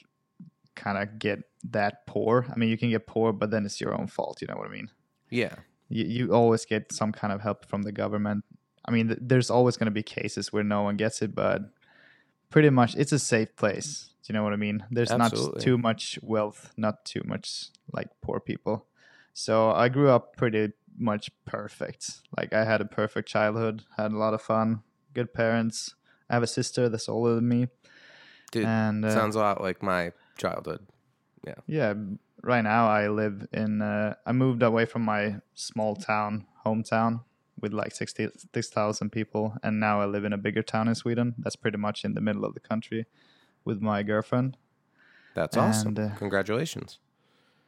kind 0.75 0.97
of 0.97 1.19
get 1.19 1.39
that 1.71 2.05
poor. 2.07 2.45
I 2.51 2.55
mean, 2.57 2.69
you 2.69 2.77
can 2.77 2.89
get 2.89 3.05
poor, 3.07 3.33
but 3.33 3.51
then 3.51 3.65
it's 3.65 3.79
your 3.81 3.93
own 3.99 4.07
fault. 4.07 4.41
You 4.41 4.47
know 4.47 4.55
what 4.57 4.67
I 4.67 4.71
mean? 4.71 4.89
yeah, 5.29 5.55
You 5.89 6.05
you 6.05 6.33
always 6.33 6.65
get 6.65 6.91
some 6.91 7.11
kind 7.11 7.33
of 7.33 7.41
help 7.41 7.65
from 7.65 7.83
the 7.83 7.91
government. 7.91 8.43
I 8.85 8.91
mean, 8.91 9.07
th- 9.07 9.19
there's 9.21 9.49
always 9.49 9.77
going 9.77 9.85
to 9.85 9.91
be 9.91 10.03
cases 10.03 10.51
where 10.53 10.63
no 10.63 10.81
one 10.83 10.97
gets 10.97 11.21
it, 11.21 11.33
but 11.35 11.61
pretty 12.49 12.69
much 12.69 12.95
it's 12.95 13.11
a 13.13 13.19
safe 13.19 13.55
place. 13.55 14.12
Do 14.23 14.31
you 14.31 14.33
know 14.33 14.43
what 14.43 14.53
I 14.53 14.57
mean? 14.57 14.85
There's 14.89 15.11
Absolutely. 15.11 15.59
not 15.59 15.63
too 15.63 15.77
much 15.77 16.19
wealth, 16.21 16.71
not 16.77 17.03
too 17.03 17.21
much 17.25 17.69
like 17.91 18.07
poor 18.21 18.39
people. 18.39 18.85
So 19.33 19.71
I 19.71 19.89
grew 19.89 20.09
up 20.09 20.37
pretty 20.37 20.71
much 20.97 21.29
perfect. 21.45 22.21
Like 22.37 22.53
I 22.53 22.63
had 22.63 22.79
a 22.79 22.85
perfect 22.85 23.27
childhood, 23.27 23.83
had 23.97 24.11
a 24.11 24.17
lot 24.17 24.33
of 24.33 24.41
fun, 24.41 24.83
good 25.13 25.33
parents. 25.33 25.95
I 26.29 26.35
have 26.35 26.43
a 26.43 26.47
sister 26.47 26.87
that's 26.87 27.09
older 27.09 27.35
than 27.35 27.49
me, 27.49 27.67
dude, 28.51 28.65
and 28.65 29.03
uh, 29.03 29.13
sounds 29.13 29.35
a 29.35 29.39
lot 29.39 29.61
like 29.61 29.83
my 29.83 30.13
childhood. 30.37 30.87
Yeah. 31.45 31.55
Yeah, 31.67 31.93
right 32.41 32.61
now 32.61 32.87
I 32.87 33.09
live 33.09 33.45
in. 33.51 33.81
Uh, 33.81 34.15
I 34.25 34.31
moved 34.31 34.63
away 34.63 34.85
from 34.85 35.01
my 35.01 35.35
small 35.53 35.95
town, 35.95 36.45
hometown, 36.65 37.21
with 37.59 37.73
like 37.73 37.93
60 37.93 38.29
6,000 38.53 39.09
people, 39.11 39.55
and 39.61 39.79
now 39.79 40.01
I 40.01 40.05
live 40.05 40.23
in 40.23 40.33
a 40.33 40.37
bigger 40.37 40.63
town 40.63 40.87
in 40.87 40.95
Sweden. 40.95 41.35
That's 41.37 41.57
pretty 41.57 41.77
much 41.77 42.05
in 42.05 42.13
the 42.13 42.21
middle 42.21 42.45
of 42.45 42.53
the 42.53 42.61
country, 42.61 43.05
with 43.65 43.81
my 43.81 44.03
girlfriend. 44.03 44.57
That's 45.35 45.57
awesome. 45.57 45.89
And, 45.89 45.99
uh, 45.99 46.15
Congratulations. 46.15 46.99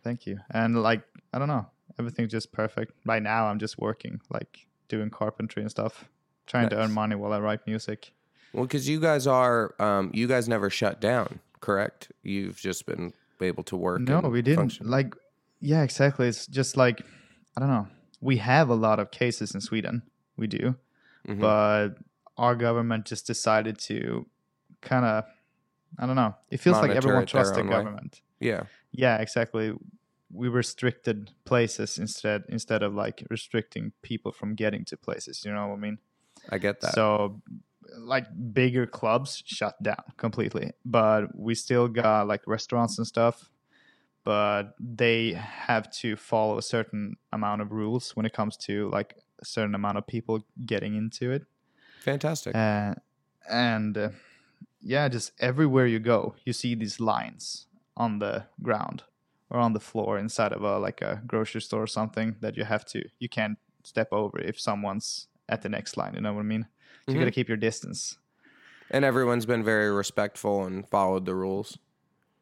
Thank 0.04 0.26
you. 0.28 0.40
And 0.52 0.82
like 0.84 1.02
I 1.34 1.40
don't 1.40 1.48
know, 1.48 1.66
everything's 2.00 2.32
just 2.32 2.52
perfect. 2.52 2.94
Right 3.06 3.22
now, 3.24 3.48
I'm 3.48 3.60
just 3.60 3.78
working, 3.80 4.22
like 4.30 4.68
doing 4.88 5.10
carpentry 5.10 5.62
and 5.64 5.72
stuff, 5.72 6.06
trying 6.46 6.70
to 6.70 6.78
earn 6.78 6.92
money 6.92 7.16
while 7.16 7.34
I 7.34 7.40
write 7.40 7.66
music. 7.66 8.12
Well, 8.54 8.66
because 8.66 8.88
you 8.88 9.00
guys 9.00 9.28
are, 9.28 9.74
um, 9.80 10.12
you 10.14 10.28
guys 10.28 10.48
never 10.48 10.70
shut 10.70 11.02
down, 11.02 11.40
correct? 11.60 12.12
You've 12.24 12.58
just 12.58 12.86
been 12.86 13.12
able 13.42 13.64
to 13.64 13.76
work. 13.76 14.00
No, 14.02 14.20
and 14.20 14.32
we 14.32 14.42
didn't. 14.42 14.60
function. 14.60 14.90
Like, 14.90 15.14
yeah, 15.60 15.82
exactly. 15.84 16.28
It's 16.28 16.46
just 16.48 16.78
like 16.78 17.02
I 17.58 17.60
don't 17.62 17.70
know. 17.70 17.88
We 18.22 18.38
have 18.38 18.70
a 18.70 18.76
lot 18.76 19.00
of 19.00 19.12
cases 19.12 19.54
in 19.56 19.62
Sweden. 19.62 20.04
We 20.38 20.48
do. 20.48 20.76
Mhm. 21.28 21.40
but 21.40 21.90
our 22.38 22.54
government 22.56 23.06
just 23.06 23.26
decided 23.26 23.80
to 23.80 24.28
kind 24.82 25.06
of 25.06 25.24
i 26.00 26.06
don't 26.06 26.16
know 26.16 26.34
it 26.50 26.60
feels 26.60 26.82
like 26.82 26.92
everyone 26.92 27.26
trusts 27.26 27.54
the 27.54 27.62
own 27.62 27.68
way. 27.68 27.76
government 27.76 28.22
yeah, 28.40 28.64
yeah 28.92 29.18
exactly 29.18 29.74
we 30.32 30.48
restricted 30.48 31.32
places 31.46 31.98
instead 31.98 32.44
instead 32.50 32.84
of 32.84 32.94
like 32.94 33.26
restricting 33.30 33.92
people 34.02 34.32
from 34.32 34.56
getting 34.56 34.84
to 34.86 34.98
places 34.98 35.44
you 35.46 35.52
know 35.54 35.68
what 35.68 35.76
i 35.76 35.80
mean 35.80 35.98
I 36.50 36.58
get 36.58 36.82
that. 36.82 36.94
so 36.94 37.42
like 37.98 38.26
bigger 38.54 38.86
clubs 38.86 39.42
shut 39.46 39.82
down 39.82 40.04
completely 40.18 40.72
but 40.84 41.38
we 41.38 41.56
still 41.56 41.88
got 41.88 42.28
like 42.28 42.42
restaurants 42.48 42.98
and 42.98 43.08
stuff 43.08 43.50
but 44.24 44.74
they 44.80 45.34
have 45.34 45.90
to 45.92 46.16
follow 46.16 46.58
a 46.58 46.62
certain 46.62 47.16
amount 47.32 47.62
of 47.62 47.72
rules 47.72 48.16
when 48.16 48.26
it 48.26 48.34
comes 48.34 48.58
to 48.58 48.90
like 48.90 49.16
a 49.40 49.46
certain 49.46 49.76
amount 49.76 49.98
of 49.98 50.08
people 50.08 50.44
getting 50.66 50.96
into 50.96 51.32
it 51.32 51.44
Fantastic. 52.02 52.56
uh, 52.56 52.96
and 53.50 53.98
uh, 53.98 54.10
yeah, 54.88 55.10
just 55.10 55.32
everywhere 55.40 55.88
you 55.88 56.00
go, 56.00 56.36
you 56.46 56.54
see 56.54 56.76
these 56.76 57.00
lines 57.00 57.68
on 57.98 58.20
the 58.20 58.46
ground 58.62 59.04
or 59.50 59.60
on 59.60 59.74
the 59.74 59.80
floor 59.80 60.18
inside 60.20 60.54
of 60.54 60.62
a 60.64 60.78
like 60.80 61.02
a 61.02 61.22
grocery 61.28 61.62
store 61.62 61.84
or 61.84 61.88
something 61.88 62.36
that 62.42 62.56
you 62.58 62.64
have 62.66 62.86
to 62.86 63.00
you 63.20 63.28
can't 63.30 63.58
step 63.84 64.10
over 64.12 64.38
if 64.40 64.60
someone's 64.60 65.28
at 65.50 65.62
the 65.62 65.70
next 65.70 65.98
line. 65.98 66.14
You 66.16 66.22
know 66.22 66.34
what 66.34 66.42
I 66.42 66.44
mean? 66.44 66.68
So 67.06 67.12
you 67.14 67.20
got 67.20 67.26
to 67.26 67.32
keep 67.40 67.48
your 67.48 67.58
distance. 67.58 68.18
and 68.92 69.04
everyone's 69.06 69.46
been 69.46 69.64
very 69.64 69.92
respectful 69.92 70.66
and 70.66 70.88
followed 70.88 71.26
the 71.26 71.34
rules. 71.36 71.78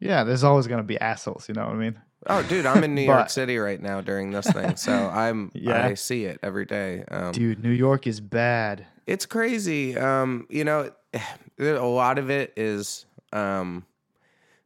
Yeah, 0.00 0.24
there's 0.24 0.44
always 0.44 0.66
gonna 0.66 0.82
be 0.82 0.98
assholes. 1.00 1.48
You 1.48 1.54
know 1.54 1.64
what 1.66 1.76
I 1.76 1.78
mean? 1.78 1.98
Oh, 2.26 2.42
dude, 2.42 2.66
I'm 2.66 2.82
in 2.84 2.94
New 2.94 3.02
York 3.14 3.30
City 3.30 3.56
right 3.58 3.80
now 3.80 4.00
during 4.00 4.30
this 4.32 4.46
thing, 4.50 4.76
so 4.76 4.92
I'm 5.24 5.50
Yeah. 5.54 5.86
I 5.86 5.94
see 5.94 6.24
it 6.24 6.38
every 6.42 6.64
day. 6.66 7.04
Um, 7.10 7.32
Dude, 7.32 7.62
New 7.62 7.70
York 7.86 8.06
is 8.06 8.20
bad. 8.20 8.86
It's 9.06 9.26
crazy. 9.26 9.96
Um, 9.96 10.46
you 10.50 10.64
know, 10.64 10.90
a 11.58 11.64
lot 11.78 12.18
of 12.18 12.30
it 12.30 12.52
is 12.56 13.06
um, 13.32 13.84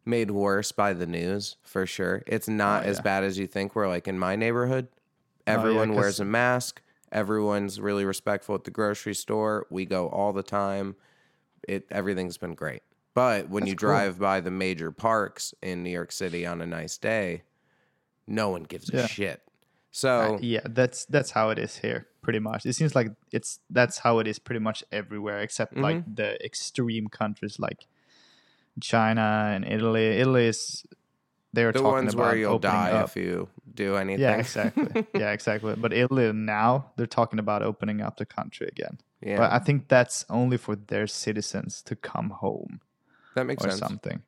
made 0.05 0.31
worse 0.31 0.73
by 0.73 0.93
the 0.93 1.07
news 1.07 1.57
for 1.63 1.87
sure. 1.87 2.23
It's 2.27 2.49
not 2.49 2.85
Oh, 2.85 2.89
as 2.89 3.01
bad 3.01 3.25
as 3.25 3.39
you 3.39 3.47
think. 3.47 3.75
We're 3.75 3.89
like 3.89 4.09
in 4.09 4.19
my 4.19 4.37
neighborhood, 4.37 4.89
everyone 5.47 5.89
'cause- 5.91 5.97
wears 5.97 6.21
a 6.21 6.25
mask. 6.25 6.83
Everyone's 7.11 7.81
really 7.81 8.05
respectful 8.05 8.55
at 8.55 8.65
the 8.65 8.71
grocery 8.71 9.15
store. 9.15 9.67
We 9.71 9.87
go 9.87 10.09
all 10.09 10.35
the 10.35 10.43
time. 10.43 10.95
It 11.67 11.87
everything's 11.91 12.37
been 12.37 12.55
great. 12.55 12.83
But 13.15 13.49
when 13.49 13.67
you 13.67 13.73
That's 13.73 13.81
cool. 13.81 13.89
drive 13.91 14.19
by 14.19 14.41
the 14.41 14.51
major 14.51 14.93
parks 14.93 15.55
in 15.63 15.83
New 15.83 15.91
York 15.91 16.13
City 16.13 16.45
on 16.45 16.61
a 16.61 16.67
nice 16.67 16.99
day, 16.99 17.43
no 18.27 18.51
one 18.51 18.63
gives 18.65 18.91
a 18.91 19.09
shit. 19.09 19.43
So 19.99 20.11
Uh, 20.21 20.39
yeah, 20.41 20.63
that's 20.79 21.07
that's 21.07 21.33
how 21.33 21.51
it 21.51 21.59
is 21.59 21.79
here, 21.83 22.07
pretty 22.23 22.39
much. 22.39 22.67
It 22.67 22.75
seems 22.75 22.95
like 22.95 23.09
it's 23.33 23.59
that's 23.69 23.99
how 23.99 24.21
it 24.21 24.27
is 24.29 24.39
pretty 24.39 24.61
much 24.61 24.85
everywhere, 24.93 25.41
except 25.43 25.73
Mm-hmm. 25.73 25.83
like 25.83 26.03
the 26.17 26.39
extreme 26.45 27.09
countries 27.09 27.59
like 27.59 27.87
China 28.81 29.51
and 29.55 29.65
Italy. 29.65 30.07
Italy 30.23 30.47
is 30.47 30.85
they're 31.53 31.73
the 31.73 31.81
talking 31.81 31.93
ones 32.07 32.15
about 32.15 32.23
where 32.27 32.37
you'll 32.37 32.59
die 32.61 32.93
up. 32.93 33.09
if 33.09 33.17
you 33.17 33.49
do 33.75 33.97
anything. 33.97 34.21
Yeah, 34.23 34.37
exactly. 34.39 35.07
yeah, 35.15 35.33
exactly. 35.33 35.75
But 35.77 35.93
Italy 35.93 36.33
now 36.33 36.93
they're 36.97 37.07
talking 37.07 37.39
about 37.41 37.63
opening 37.63 38.01
up 38.01 38.17
the 38.19 38.27
country 38.27 38.69
again. 38.69 38.99
yeah, 39.21 39.37
But 39.39 39.53
I 39.53 39.59
think 39.59 39.89
that's 39.89 40.25
only 40.29 40.59
for 40.59 40.77
their 40.77 41.07
citizens 41.07 41.83
to 41.83 41.97
come 41.97 42.31
home 42.31 42.81
that 43.35 43.47
makes 43.47 43.65
or 43.65 43.71
sense. 43.71 43.81
something. 43.81 44.23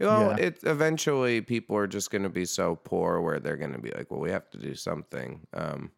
Well, 0.00 0.30
Yeah. 0.38 0.46
it 0.46 0.60
eventually 0.62 1.40
people 1.40 1.76
are 1.76 1.86
just 1.86 2.10
going 2.10 2.22
to 2.22 2.28
be 2.28 2.44
so 2.44 2.76
poor 2.76 3.20
where 3.20 3.40
they're 3.40 3.56
going 3.56 3.72
to 3.72 3.78
be 3.80 3.90
like, 3.90 4.10
well, 4.10 4.20
we 4.20 4.30
have 4.30 4.48
to 4.50 4.58
do 4.58 4.74
something. 4.74 5.40
Um, 5.52 5.90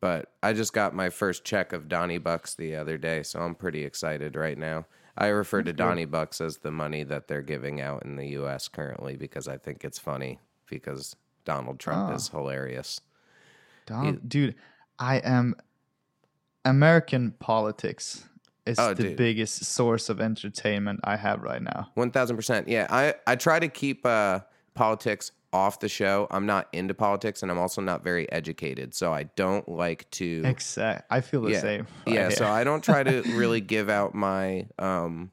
but 0.00 0.32
I 0.42 0.52
just 0.52 0.72
got 0.72 0.94
my 0.94 1.10
first 1.10 1.44
check 1.44 1.72
of 1.72 1.88
Donnie 1.88 2.18
Bucks 2.18 2.54
the 2.54 2.76
other 2.76 2.96
day, 2.98 3.22
so 3.22 3.40
I'm 3.40 3.54
pretty 3.54 3.84
excited 3.84 4.36
right 4.36 4.56
now. 4.58 4.86
I 5.16 5.28
refer 5.28 5.62
to 5.62 5.72
Donnie 5.72 6.04
Bucks 6.06 6.40
as 6.40 6.58
the 6.58 6.72
money 6.72 7.04
that 7.04 7.28
they're 7.28 7.42
giving 7.42 7.80
out 7.80 8.04
in 8.04 8.16
the 8.16 8.26
U.S. 8.30 8.66
currently 8.68 9.16
because 9.16 9.46
I 9.48 9.56
think 9.58 9.84
it's 9.84 9.98
funny 9.98 10.40
because 10.68 11.14
Donald 11.44 11.78
Trump 11.78 12.10
Ah. 12.10 12.14
is 12.14 12.28
hilarious. 12.28 13.00
Donald, 13.86 14.28
dude, 14.28 14.56
I 14.98 15.18
am 15.18 15.54
American 16.64 17.32
politics 17.38 18.24
is 18.66 18.78
Oh, 18.78 18.94
the 18.94 19.02
dude. 19.04 19.16
biggest 19.16 19.64
source 19.64 20.08
of 20.08 20.20
entertainment 20.20 21.00
I 21.04 21.16
have 21.16 21.42
right 21.42 21.62
now. 21.62 21.90
One 21.94 22.10
thousand 22.10 22.36
percent. 22.36 22.68
Yeah, 22.68 22.86
I 22.90 23.14
I 23.26 23.36
try 23.36 23.58
to 23.58 23.68
keep 23.68 24.04
uh, 24.06 24.40
politics 24.74 25.32
off 25.52 25.78
the 25.80 25.88
show. 25.88 26.26
I'm 26.30 26.46
not 26.46 26.68
into 26.72 26.94
politics, 26.94 27.42
and 27.42 27.50
I'm 27.50 27.58
also 27.58 27.80
not 27.80 28.02
very 28.02 28.30
educated, 28.32 28.94
so 28.94 29.12
I 29.12 29.24
don't 29.36 29.68
like 29.68 30.10
to. 30.12 30.42
Exact. 30.44 31.06
I 31.10 31.20
feel 31.20 31.42
the 31.42 31.52
yeah, 31.52 31.60
same. 31.60 31.86
right 32.06 32.14
yeah. 32.14 32.28
So. 32.30 32.46
I 32.46 32.64
don't 32.64 32.82
try 32.82 33.02
to 33.02 33.22
really 33.36 33.60
give 33.60 33.88
out 33.88 34.14
my 34.14 34.66
um, 34.78 35.30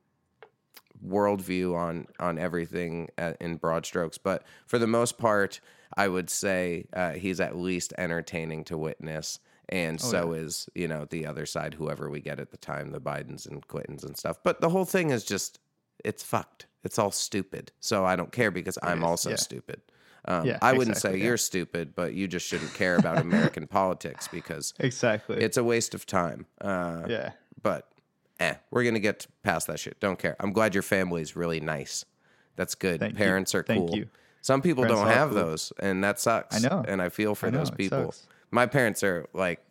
worldview 1.06 1.76
on 1.76 2.08
on 2.20 2.38
everything 2.38 3.10
at, 3.18 3.38
in 3.42 3.56
broad 3.56 3.86
strokes, 3.86 4.18
but 4.18 4.44
for 4.68 4.78
the 4.78 4.88
most 4.88 5.18
part, 5.18 5.60
I 5.98 6.08
would 6.08 6.30
say 6.30 6.86
uh, 6.94 7.12
he's 7.14 7.40
at 7.40 7.56
least 7.56 7.94
entertaining 7.98 8.64
to 8.66 8.78
witness. 8.78 9.40
And 9.72 10.00
Oh, 10.04 10.06
so 10.06 10.34
is, 10.34 10.68
you 10.76 10.88
know, 10.88 11.06
the 11.06 11.26
other 11.26 11.46
side, 11.46 11.74
whoever 11.74 12.10
we 12.10 12.20
get 12.20 12.40
at 12.40 12.52
the 12.52 12.58
time, 12.58 12.92
the 12.92 13.00
Bidens 13.00 13.48
and 13.50 13.66
Clintons 13.68 14.04
and 14.04 14.18
stuff. 14.18 14.38
But 14.44 14.60
the 14.60 14.70
whole 14.70 14.86
thing 14.86 15.12
is 15.12 15.24
just, 15.24 15.60
it's 16.04 16.24
fucked. 16.24 16.66
It's 16.84 17.00
all 17.00 17.12
stupid. 17.12 17.72
So 17.80 18.04
I 18.06 18.16
don't 18.16 18.32
care 18.32 18.52
because 18.52 18.78
I'm 18.84 19.04
also 19.04 19.30
yeah. 19.30 19.36
stupid. 19.38 19.82
Um, 20.26 20.46
Yeah, 20.46 20.60
I 20.62 20.74
wouldn't 20.74 20.98
exactly, 20.98 21.20
say 21.20 21.26
you're 21.26 21.38
stupid, 21.38 21.96
but 21.96 22.14
you 22.14 22.28
just 22.28 22.48
shouldn't 22.48 22.74
care 22.74 22.98
about 22.98 23.18
American 23.18 23.66
politics 23.80 24.28
because 24.28 24.74
exactly. 24.80 25.38
it's 25.38 25.58
a 25.58 25.64
waste 25.64 25.96
of 25.96 26.06
time. 26.06 26.48
Uh, 26.60 27.04
yeah. 27.08 27.32
But 27.62 27.88
eh, 28.40 28.56
we're 28.72 28.84
gonna 28.84 29.00
get 29.00 29.28
past 29.44 29.68
that 29.68 29.80
shit. 29.80 30.00
Don't 30.00 30.20
care. 30.20 30.36
I'm 30.40 30.52
glad 30.52 30.74
your 30.76 30.84
family 30.84 31.22
is 31.22 31.36
really 31.36 31.60
nice. 31.60 32.06
That's 32.56 32.76
good. 32.76 33.00
Thank 33.00 33.14
you. 33.14 33.18
Parents 33.18 33.56
are 33.56 33.64
Thank 33.64 33.88
cool. 33.88 33.98
you. 33.98 34.10
Some 34.42 34.62
people 34.62 34.84
Parents 34.84 35.02
don't 35.02 35.12
have 35.12 35.30
cool. 35.30 35.38
those, 35.38 35.74
and 35.80 36.04
that 36.04 36.20
sucks. 36.20 36.64
I 36.64 36.68
know. 36.68 36.84
and 36.88 37.02
I 37.02 37.10
feel 37.10 37.36
for 37.36 37.50
know, 37.50 37.60
those 37.60 37.72
people. 37.72 38.14
My 38.52 38.66
parents 38.66 39.04
are 39.04 39.28
like 39.34 39.64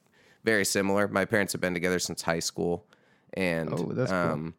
very 0.45 0.65
similar. 0.65 1.07
My 1.09 1.25
parents 1.25 1.53
have 1.53 1.61
been 1.61 1.75
together 1.75 1.99
since 1.99 2.23
high 2.23 2.39
school, 2.41 2.87
and 3.35 3.73
Oh, 3.73 3.93
that's 3.93 4.11
cool. 4.11 4.19
um, 4.21 4.55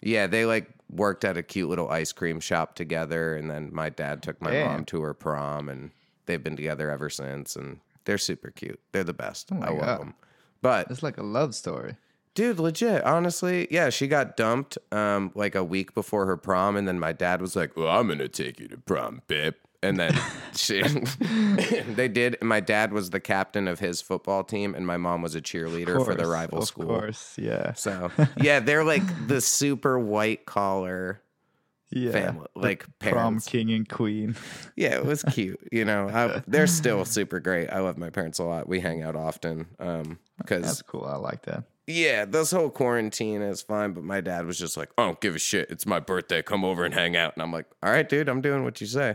yeah, 0.00 0.26
they 0.26 0.44
like 0.46 0.68
worked 0.90 1.24
at 1.24 1.36
a 1.36 1.42
cute 1.42 1.68
little 1.68 1.90
ice 1.90 2.12
cream 2.12 2.40
shop 2.40 2.74
together, 2.74 3.36
and 3.36 3.50
then 3.50 3.70
my 3.72 3.88
dad 3.90 4.22
took 4.22 4.40
my 4.40 4.50
Damn. 4.52 4.66
mom 4.68 4.84
to 4.86 5.02
her 5.02 5.12
prom, 5.14 5.68
and 5.68 5.90
they've 6.26 6.42
been 6.42 6.56
together 6.56 6.90
ever 6.90 7.10
since, 7.10 7.56
and 7.56 7.80
they're 8.04 8.16
super 8.18 8.50
cute. 8.50 8.80
They're 8.92 9.04
the 9.04 9.12
best. 9.12 9.50
Oh 9.52 9.60
I 9.60 9.70
love 9.70 9.80
God. 9.80 10.00
them. 10.00 10.14
But 10.62 10.90
It's 10.90 11.02
like 11.02 11.18
a 11.18 11.22
love 11.22 11.54
story. 11.54 11.96
dude, 12.34 12.58
legit, 12.60 13.02
honestly, 13.04 13.66
yeah, 13.70 13.90
she 13.90 14.06
got 14.06 14.36
dumped 14.36 14.78
um 14.92 15.32
like 15.34 15.54
a 15.56 15.64
week 15.64 15.94
before 15.94 16.26
her 16.26 16.36
prom, 16.36 16.76
and 16.76 16.86
then 16.86 16.98
my 17.00 17.12
dad 17.12 17.40
was 17.40 17.56
like, 17.56 17.76
"Well, 17.76 17.88
I'm 17.88 18.06
gonna 18.08 18.28
take 18.28 18.60
you 18.60 18.68
to 18.68 18.76
prom, 18.78 19.22
babe." 19.26 19.54
And 19.82 19.98
then 19.98 20.12
she, 20.56 20.82
they 21.22 22.08
did. 22.08 22.36
My 22.42 22.60
dad 22.60 22.92
was 22.92 23.10
the 23.10 23.20
captain 23.20 23.68
of 23.68 23.78
his 23.78 24.00
football 24.00 24.42
team, 24.44 24.74
and 24.74 24.86
my 24.86 24.96
mom 24.96 25.22
was 25.22 25.34
a 25.34 25.40
cheerleader 25.40 26.04
for 26.04 26.14
the 26.14 26.24
Course, 26.24 26.28
rival 26.28 26.58
of 26.58 26.64
school. 26.64 26.86
course, 26.86 27.34
yeah. 27.38 27.72
So 27.74 28.10
yeah, 28.40 28.60
they're 28.60 28.84
like 28.84 29.02
the 29.28 29.40
super 29.40 29.98
white 29.98 30.46
collar 30.46 31.22
Yeah. 31.90 32.10
family, 32.10 32.48
like 32.56 32.86
prom 32.98 33.38
king 33.38 33.70
and 33.70 33.88
queen. 33.88 34.34
Yeah, 34.74 34.96
it 34.96 35.04
was 35.06 35.22
cute. 35.22 35.60
You 35.70 35.84
know, 35.84 36.08
I, 36.08 36.42
they're 36.48 36.66
still 36.66 37.04
super 37.04 37.38
great. 37.38 37.68
I 37.68 37.78
love 37.78 37.96
my 37.98 38.10
parents 38.10 38.40
a 38.40 38.44
lot. 38.44 38.68
We 38.68 38.80
hang 38.80 39.02
out 39.02 39.14
often 39.14 39.66
um, 39.78 40.18
because 40.38 40.62
That's 40.64 40.82
cool. 40.82 41.04
I 41.04 41.16
like 41.16 41.42
that. 41.44 41.62
yeah, 41.86 42.24
this 42.24 42.50
whole 42.50 42.70
quarantine 42.70 43.42
is 43.42 43.62
fine. 43.62 43.92
But 43.92 44.02
my 44.02 44.20
dad 44.20 44.44
was 44.44 44.58
just 44.58 44.76
like, 44.76 44.90
"I 44.98 45.04
don't 45.04 45.20
give 45.20 45.36
a 45.36 45.38
shit. 45.38 45.70
It's 45.70 45.86
my 45.86 46.00
birthday. 46.00 46.42
Come 46.42 46.64
over 46.64 46.84
and 46.84 46.92
hang 46.92 47.16
out." 47.16 47.34
And 47.36 47.42
I'm 47.44 47.52
like, 47.52 47.66
"All 47.80 47.92
right, 47.92 48.08
dude. 48.08 48.28
I'm 48.28 48.40
doing 48.40 48.64
what 48.64 48.80
you 48.80 48.88
say." 48.88 49.14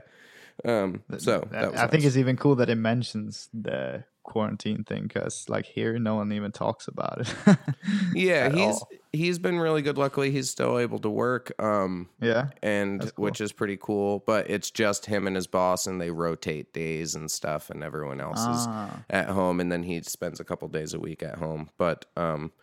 Um, 0.65 1.03
so 1.17 1.47
I- 1.53 1.83
I 1.83 1.87
think 1.87 2.03
it's 2.03 2.17
even 2.17 2.37
cool 2.37 2.55
that 2.55 2.69
it 2.69 2.75
mentions 2.75 3.49
the 3.53 4.03
quarantine 4.23 4.83
thing 4.85 5.03
because, 5.03 5.49
like, 5.49 5.65
here 5.65 5.99
no 5.99 6.15
one 6.15 6.31
even 6.31 6.51
talks 6.51 6.87
about 6.87 7.21
it. 7.21 7.57
yeah, 8.13 8.49
he's 8.49 8.75
all. 8.75 8.89
he's 9.11 9.37
been 9.39 9.59
really 9.59 9.81
good. 9.81 9.97
Luckily, 9.97 10.31
he's 10.31 10.49
still 10.49 10.77
able 10.79 10.99
to 10.99 11.09
work. 11.09 11.51
Um, 11.61 12.07
yeah. 12.21 12.49
and 12.61 13.01
cool. 13.01 13.25
which 13.25 13.41
is 13.41 13.51
pretty 13.51 13.77
cool. 13.77 14.23
But 14.25 14.49
it's 14.49 14.71
just 14.71 15.05
him 15.07 15.27
and 15.27 15.35
his 15.35 15.47
boss, 15.47 15.87
and 15.87 15.99
they 15.99 16.09
rotate 16.11 16.71
days 16.71 17.15
and 17.15 17.29
stuff, 17.29 17.69
and 17.69 17.83
everyone 17.83 18.21
else 18.21 18.39
is 18.39 18.65
Ah. 18.67 19.03
at 19.09 19.27
home, 19.29 19.59
and 19.59 19.71
then 19.71 19.83
he 19.83 20.01
spends 20.03 20.39
a 20.39 20.45
couple 20.45 20.67
days 20.69 20.93
a 20.93 20.99
week 20.99 21.21
at 21.21 21.35
home. 21.39 21.69
But 21.77 22.05
um, 22.15 22.53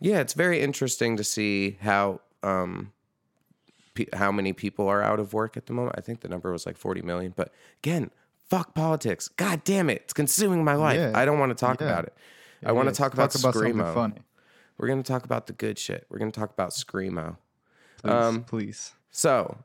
yeah, 0.00 0.20
it's 0.20 0.34
very 0.34 0.60
interesting 0.60 1.16
to 1.16 1.24
see 1.24 1.78
how 1.80 2.20
um, 2.42 2.92
pe- 4.06 4.16
how 4.18 4.30
many 4.32 4.52
people 4.52 4.86
are 4.88 5.02
out 5.02 5.18
of 5.20 5.32
work 5.32 5.56
at 5.56 5.66
the 5.66 5.72
moment. 5.72 5.96
I 5.98 6.00
think 6.00 6.20
the 6.20 6.28
number 6.28 6.52
was 6.52 6.66
like 6.66 6.76
forty 6.76 7.02
million. 7.02 7.32
But 7.36 7.52
again, 7.82 8.10
fuck 8.48 8.74
politics. 8.74 9.28
God 9.28 9.64
damn 9.64 9.90
it, 9.90 10.02
it's 10.04 10.12
consuming 10.12 10.64
my 10.64 10.74
life. 10.74 10.98
Yeah. 10.98 11.12
I 11.14 11.24
don't 11.24 11.38
want 11.38 11.50
to 11.50 11.54
talk 11.56 11.80
Yeah. 11.80 11.88
about 11.88 12.04
it. 12.04 12.14
I 12.64 12.72
want 12.72 12.88
to 12.88 12.94
talk 12.94 13.12
about 13.14 13.32
something 13.32 13.74
screamo. 13.74 13.94
funny. 13.94 14.20
We're 14.78 14.88
gonna 14.88 15.02
talk 15.02 15.24
about 15.24 15.46
the 15.48 15.52
good 15.52 15.78
shit. 15.78 16.06
We're 16.08 16.18
gonna 16.18 16.30
talk 16.32 16.50
about 16.52 16.70
screamo. 16.70 17.36
Please, 17.98 18.12
Um, 18.12 18.44
please. 18.44 18.92
So, 19.10 19.58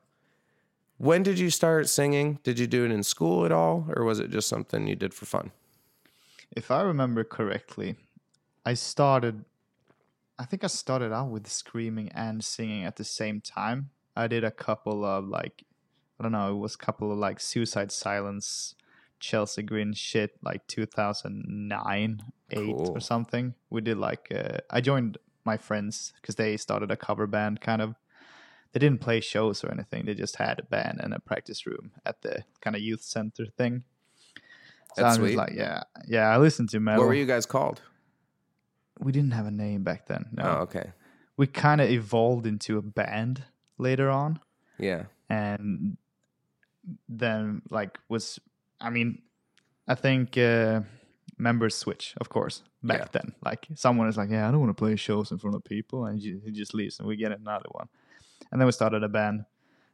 when 0.97 1.21
did 1.23 1.37
you 1.39 1.49
start 1.49 1.87
singing? 1.89 2.39
Did 2.43 2.57
you 2.59 2.65
do 2.67 2.83
it 2.85 2.91
in 2.91 3.03
school 3.03 3.45
at 3.45 3.51
all, 3.51 3.85
or 3.95 4.03
was 4.03 4.19
it 4.19 4.29
just 4.31 4.47
something 4.47 4.87
you 4.87 4.95
did 4.95 5.13
for 5.13 5.25
fun? 5.25 5.51
If 6.55 6.69
I 6.71 6.81
remember 6.81 7.23
correctly, 7.23 7.95
I 8.65 8.73
started. 8.75 9.45
I 10.39 10.45
think 10.45 10.63
I 10.63 10.67
started 10.67 11.13
out 11.13 11.29
with 11.29 11.47
screaming 11.47 12.09
and 12.09 12.43
singing 12.43 12.83
at 12.83 12.95
the 12.95 13.03
same 13.03 13.39
time. 13.39 13.91
I 14.15 14.27
did 14.27 14.43
a 14.43 14.51
couple 14.51 15.03
of 15.05 15.25
like, 15.27 15.63
I 16.19 16.23
don't 16.23 16.31
know, 16.31 16.51
it 16.55 16.59
was 16.59 16.75
a 16.75 16.77
couple 16.77 17.11
of 17.11 17.17
like 17.17 17.39
Suicide 17.39 17.91
Silence, 17.91 18.75
Chelsea 19.19 19.63
Grin 19.63 19.93
shit, 19.93 20.37
like 20.43 20.65
2009, 20.67 22.23
8 22.51 22.59
or 22.75 22.99
something. 22.99 23.53
We 23.69 23.81
did 23.81 23.97
like, 23.97 24.27
uh, 24.33 24.57
I 24.69 24.81
joined 24.81 25.17
my 25.45 25.57
friends 25.57 26.13
because 26.21 26.35
they 26.35 26.57
started 26.57 26.91
a 26.91 26.97
cover 26.97 27.27
band 27.27 27.61
kind 27.61 27.81
of. 27.81 27.95
They 28.71 28.79
didn't 28.79 29.01
play 29.01 29.19
shows 29.21 29.63
or 29.63 29.71
anything. 29.71 30.05
They 30.05 30.15
just 30.15 30.37
had 30.37 30.57
a 30.59 30.63
band 30.63 30.99
and 31.03 31.13
a 31.13 31.19
practice 31.19 31.67
room 31.67 31.91
at 32.07 32.21
the 32.23 32.43
kind 32.59 32.75
of 32.75 32.81
youth 32.81 33.01
center 33.03 33.45
thing. 33.55 33.83
So 34.95 35.03
That's 35.03 35.17
I 35.17 35.21
was 35.21 35.29
sweet. 35.31 35.37
like, 35.37 35.53
yeah, 35.55 35.83
yeah. 36.07 36.29
I 36.29 36.37
listened 36.37 36.69
to 36.69 36.79
metal. 36.79 37.01
What 37.03 37.07
were 37.09 37.13
you 37.13 37.27
guys 37.27 37.45
called? 37.45 37.81
We 38.99 39.11
didn't 39.11 39.31
have 39.33 39.45
a 39.45 39.51
name 39.51 39.83
back 39.83 40.07
then. 40.07 40.25
No, 40.31 40.43
Oh, 40.43 40.61
okay. 40.63 40.91
we 41.37 41.45
kind 41.47 41.81
of 41.81 41.89
evolved 41.89 42.47
into 42.47 42.77
a 42.77 42.81
band 42.81 43.43
later 43.77 44.09
on, 44.09 44.39
Yeah. 44.79 45.03
and 45.29 45.97
then 47.09 47.61
like 47.69 47.97
was, 48.09 48.39
I 48.81 48.89
mean, 48.89 49.21
I 49.87 49.95
think 49.95 50.37
uh, 50.37 50.81
members 51.37 51.75
switch, 51.75 52.13
of 52.21 52.29
course, 52.29 52.63
back 52.83 52.99
Yeah. 52.99 53.07
then. 53.11 53.33
Like 53.43 53.67
someone 53.75 54.07
is 54.07 54.17
like, 54.17 54.29
yeah, 54.29 54.47
I 54.47 54.51
don't 54.51 54.59
want 54.61 54.69
to 54.75 54.81
play 54.81 54.95
shows 54.95 55.31
in 55.31 55.37
front 55.37 55.55
of 55.55 55.63
people, 55.63 56.05
and 56.05 56.19
he 56.19 56.51
just 56.51 56.73
leaves, 56.73 56.99
and 56.99 57.07
we 57.07 57.15
get 57.15 57.31
another 57.31 57.69
one, 57.71 57.87
and 58.51 58.59
then 58.59 58.65
we 58.65 58.71
started 58.71 59.03
a 59.03 59.09
band, 59.09 59.45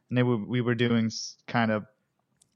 and 0.08 0.18
then 0.18 0.26
we 0.26 0.36
we 0.36 0.60
were 0.60 0.74
doing 0.74 1.10
kind 1.46 1.70
of. 1.70 1.86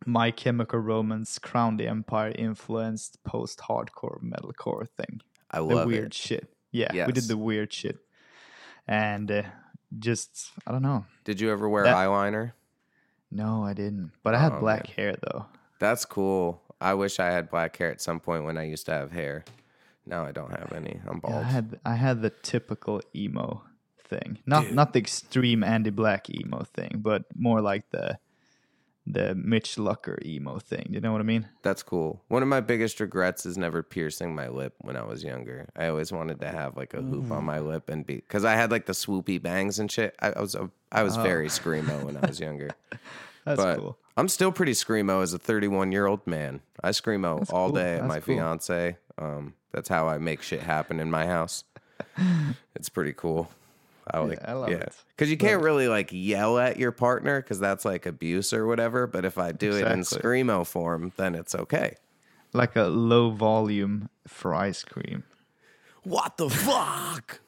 My 0.07 0.31
Chemical 0.31 0.81
Romance, 0.81 1.39
Crown 1.39 1.79
the 1.79 1.87
Empire 1.89 2.31
influenced 2.37 3.25
post-hardcore 3.25 4.21
metalcore 4.23 4.87
thing 4.87 5.23
I 5.51 5.59
the 5.61 5.65
love 5.65 5.87
weird 5.87 6.07
it. 6.09 6.15
shit. 6.15 6.53
Yeah, 6.73 7.07
we 7.07 7.13
did 7.13 7.25
the 7.25 7.39
weird 7.39 7.73
shit, 7.73 7.97
and 8.87 9.31
uh, 9.31 9.43
just 9.99 10.51
I 10.67 10.73
don't 10.73 10.83
know. 10.83 11.05
Did 11.25 11.41
you 11.41 11.51
ever 11.51 11.69
wear 11.69 11.85
That- 11.85 11.97
eyeliner? 11.97 12.53
No, 13.31 13.65
I 13.65 13.73
didn't. 13.73 14.13
But 14.23 14.35
I 14.35 14.39
had 14.41 14.53
Oh, 14.53 14.61
black 14.61 14.87
hair 14.89 15.17
though. 15.21 15.47
That's 15.81 16.05
cool. 16.05 16.63
I 16.81 16.95
wish 16.95 17.19
I 17.19 17.27
had 17.27 17.51
black 17.51 17.77
hair 17.77 17.91
at 17.91 18.01
some 18.01 18.21
point 18.21 18.45
when 18.45 18.57
I 18.59 18.65
used 18.65 18.87
to 18.87 18.93
have 18.93 19.11
hair. 19.13 19.45
Now 20.07 20.25
I 20.25 20.33
don't 20.33 20.51
have 20.51 20.73
any. 20.73 21.01
I'm 21.09 21.17
Yeah, 21.17 21.21
bald. 21.31 21.35
I 21.35 21.43
had 21.43 21.81
I 21.85 21.95
had 21.95 22.23
the 22.23 22.31
typical 22.31 23.01
emo 23.15 23.63
thing, 24.05 24.39
not 24.47 24.65
Dude. 24.65 24.75
not 24.75 24.93
the 24.93 24.99
extreme 25.01 25.65
Andy 25.65 25.91
Black 25.91 26.29
emo 26.31 26.63
thing, 26.65 27.01
but 27.03 27.25
more 27.35 27.61
like 27.61 27.91
the 27.91 28.19
the 29.07 29.35
Mitch 29.35 29.77
Lucker 29.77 30.25
emo 30.25 30.59
thing. 30.59 30.89
You 30.91 31.01
know 31.01 31.13
what 31.13 31.21
I 31.21 31.25
mean? 31.25 31.49
That's 31.63 31.83
cool. 31.83 32.23
One 32.29 32.43
of 32.43 32.49
my 32.49 32.61
biggest 32.61 33.01
regrets 33.01 33.45
is 33.45 33.59
never 33.59 33.83
piercing 33.83 34.35
my 34.35 34.49
lip 34.49 34.75
when 34.81 34.97
I 34.97 35.05
was 35.05 35.23
younger. 35.23 35.69
I 35.77 35.89
always 35.89 36.11
wanted 36.11 36.41
to 36.41 36.49
have 36.49 36.77
like 36.77 36.95
a 36.95 37.03
hoop 37.03 37.31
on 37.31 37.45
my 37.45 37.59
lip 37.59 37.91
and 37.91 38.07
be 38.07 38.17
because 38.17 38.45
I 38.45 38.53
had 38.53 38.71
like 38.71 38.87
the 38.87 38.93
swoopy 38.93 39.41
bangs 39.43 39.79
and 39.79 39.91
shit. 39.91 40.15
I, 40.21 40.33
I 40.33 40.41
was 40.41 40.55
a, 40.55 40.71
I 40.91 41.03
was 41.03 41.17
very 41.17 41.49
screamo 41.49 42.05
when 42.05 42.17
I 42.17 42.27
was 42.27 42.41
younger. 42.41 42.71
That's 43.45 43.61
but 43.63 43.79
cool. 43.79 43.99
I'm 44.17 44.29
still 44.29 44.53
pretty 44.53 44.73
screamo 44.73 45.23
as 45.23 45.35
a 45.35 45.39
31 45.39 45.93
year 45.93 46.07
old 46.07 46.27
man. 46.27 46.61
I 46.83 46.91
screamo 46.91 47.41
That's 47.41 47.51
all 47.51 47.69
cool. 47.69 47.77
day 47.77 47.95
at 47.95 48.01
That's 48.01 48.09
my 48.09 48.21
cool. 48.21 48.37
fiance. 48.37 48.97
Um, 49.19 49.55
that's 49.71 49.89
how 49.89 50.09
I 50.09 50.19
make 50.19 50.41
shit 50.41 50.61
happen 50.61 50.99
in 51.01 51.11
my 51.11 51.27
house. 51.27 51.65
it's 52.75 52.89
pretty 52.89 53.13
cool. 53.13 53.51
I 54.11 54.19
like, 54.21 54.39
I 54.47 54.53
love 54.53 54.71
it. 54.71 54.93
because 55.17 55.31
you 55.31 55.37
can't 55.37 55.63
really 55.63 55.89
like 55.89 56.11
yell 56.13 56.59
at 56.59 56.79
your 56.79 56.93
partner 56.93 57.41
because 57.41 57.59
that's 57.59 57.85
like 57.85 58.05
abuse 58.07 58.53
or 58.53 58.67
whatever. 58.67 59.07
But 59.07 59.25
if 59.25 59.39
I 59.39 59.53
do 59.53 59.73
it 59.77 59.87
in 59.87 60.01
screamo 60.01 60.67
form, 60.67 61.13
then 61.17 61.35
it's 61.35 61.55
okay. 61.55 61.97
Like 62.53 62.77
a 62.77 62.85
low 62.85 63.31
volume 63.31 64.11
for 64.29 64.55
ice 64.55 64.85
cream. 64.85 65.25
What 66.03 66.37
the 66.37 66.51
fuck? 66.51 67.41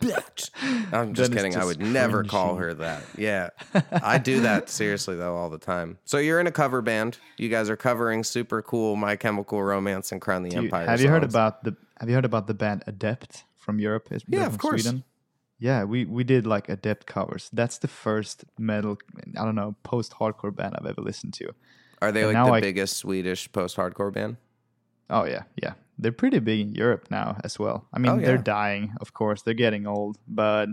Bitch. 0.00 0.50
I'm 0.92 1.14
just 1.14 1.30
Then 1.30 1.38
kidding. 1.38 1.56
I 1.56 1.60
just 1.60 1.78
would 1.78 1.80
never 1.80 2.24
call 2.24 2.56
her 2.56 2.74
that. 2.74 3.02
Yeah. 3.16 3.50
I 3.90 4.18
do 4.18 4.40
that 4.40 4.68
seriously 4.78 5.16
though 5.16 5.34
all 5.36 5.48
the 5.48 5.58
time. 5.58 5.98
So 6.04 6.18
you're 6.18 6.40
in 6.40 6.46
a 6.46 6.52
cover 6.52 6.82
band. 6.82 7.18
You 7.38 7.48
guys 7.48 7.70
are 7.70 7.76
covering 7.76 8.22
super 8.22 8.60
cool 8.62 8.96
My 8.96 9.16
Chemical 9.16 9.62
Romance 9.62 10.12
and 10.12 10.20
Crown 10.20 10.42
the 10.42 10.50
Do 10.50 10.56
you- 10.56 10.62
Empire. 10.64 10.86
have 10.86 11.00
you 11.00 11.08
heard 11.08 11.24
about 11.24 11.64
the 11.64 11.74
Have 12.00 12.08
you 12.08 12.14
heard 12.16 12.24
about 12.24 12.46
the 12.48 12.54
band 12.54 12.84
Adept 12.86 13.44
from 13.56 13.78
Europe? 13.78 14.08
Yeah, 14.28 14.46
of 14.46 14.58
course. 14.58 14.82
Sweden. 14.82 15.04
Yeah, 15.62 15.84
we 15.84 16.04
we 16.06 16.24
did 16.24 16.44
like 16.44 16.68
Adept 16.68 17.06
covers. 17.06 17.48
That's 17.52 17.78
the 17.78 17.86
first 17.86 18.44
metal, 18.58 18.98
I 19.38 19.44
don't 19.44 19.54
know, 19.54 19.76
post 19.84 20.12
hardcore 20.18 20.54
band 20.54 20.74
I've 20.76 20.86
ever 20.86 21.00
listened 21.00 21.34
to. 21.34 21.54
Are 22.00 22.10
they 22.10 22.24
and 22.24 22.32
like 22.32 22.46
the 22.46 22.52
I- 22.52 22.60
biggest 22.60 22.96
Swedish 22.96 23.50
post 23.52 23.76
hardcore 23.76 24.12
band? 24.12 24.38
Oh 25.08 25.24
yeah, 25.24 25.44
yeah. 25.62 25.74
They're 25.98 26.10
pretty 26.10 26.40
big 26.40 26.58
in 26.60 26.74
Europe 26.74 27.06
now 27.12 27.36
as 27.44 27.60
well. 27.60 27.86
I 27.94 28.00
mean, 28.00 28.12
Oh, 28.12 28.20
they're 28.20 28.38
dying, 28.38 28.94
of 29.00 29.12
course. 29.12 29.42
They're 29.42 29.62
getting 29.66 29.86
old, 29.86 30.18
but 30.26 30.68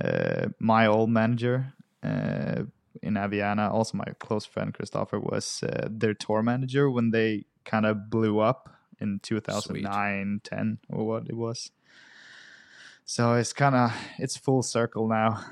uh, 0.00 0.48
my 0.58 0.86
old 0.86 1.10
manager 1.10 1.74
uh, 2.02 2.64
in 3.00 3.14
Aviana, 3.14 3.70
also 3.70 3.98
my 3.98 4.12
close 4.18 4.44
friend 4.46 4.74
Christopher, 4.74 5.20
was 5.20 5.62
uh, 5.62 5.86
their 5.88 6.14
tour 6.14 6.42
manager 6.42 6.90
when 6.90 7.12
they 7.12 7.44
kind 7.64 7.86
of 7.86 8.10
blew 8.10 8.40
up 8.40 8.68
in 9.00 9.20
2009, 9.22 10.40
10 10.42 10.78
or 10.88 11.06
what 11.06 11.28
it 11.28 11.36
was. 11.36 11.70
So 13.10 13.32
it's 13.34 13.54
kind 13.54 13.74
of 13.74 13.90
it's 14.18 14.36
full 14.36 14.62
circle 14.62 15.08
now. 15.08 15.42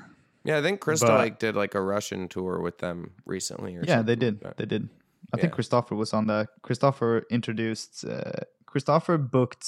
Yeah, 0.43 0.59
I 0.59 0.61
think 0.61 0.79
Crystal 0.79 1.09
But- 1.09 1.19
Lake 1.21 1.39
did 1.39 1.55
like 1.55 1.73
a 1.73 1.81
Russian 1.81 2.27
tour 2.27 2.61
with 2.61 2.77
them 2.77 3.13
recently 3.25 3.75
or 3.75 3.83
Yeah, 3.83 4.03
they 4.03 4.15
did. 4.15 4.43
like. 4.43 4.57
They 4.57 4.65
did. 4.67 4.89
I 5.33 5.37
think 5.41 5.53
Christopher 5.53 5.95
was 5.95 6.13
on 6.13 6.27
the. 6.27 6.47
Christopher 6.61 7.25
introduced. 7.31 8.05
Uh, 8.05 8.45
Christopher 8.67 9.17
booked 9.17 9.65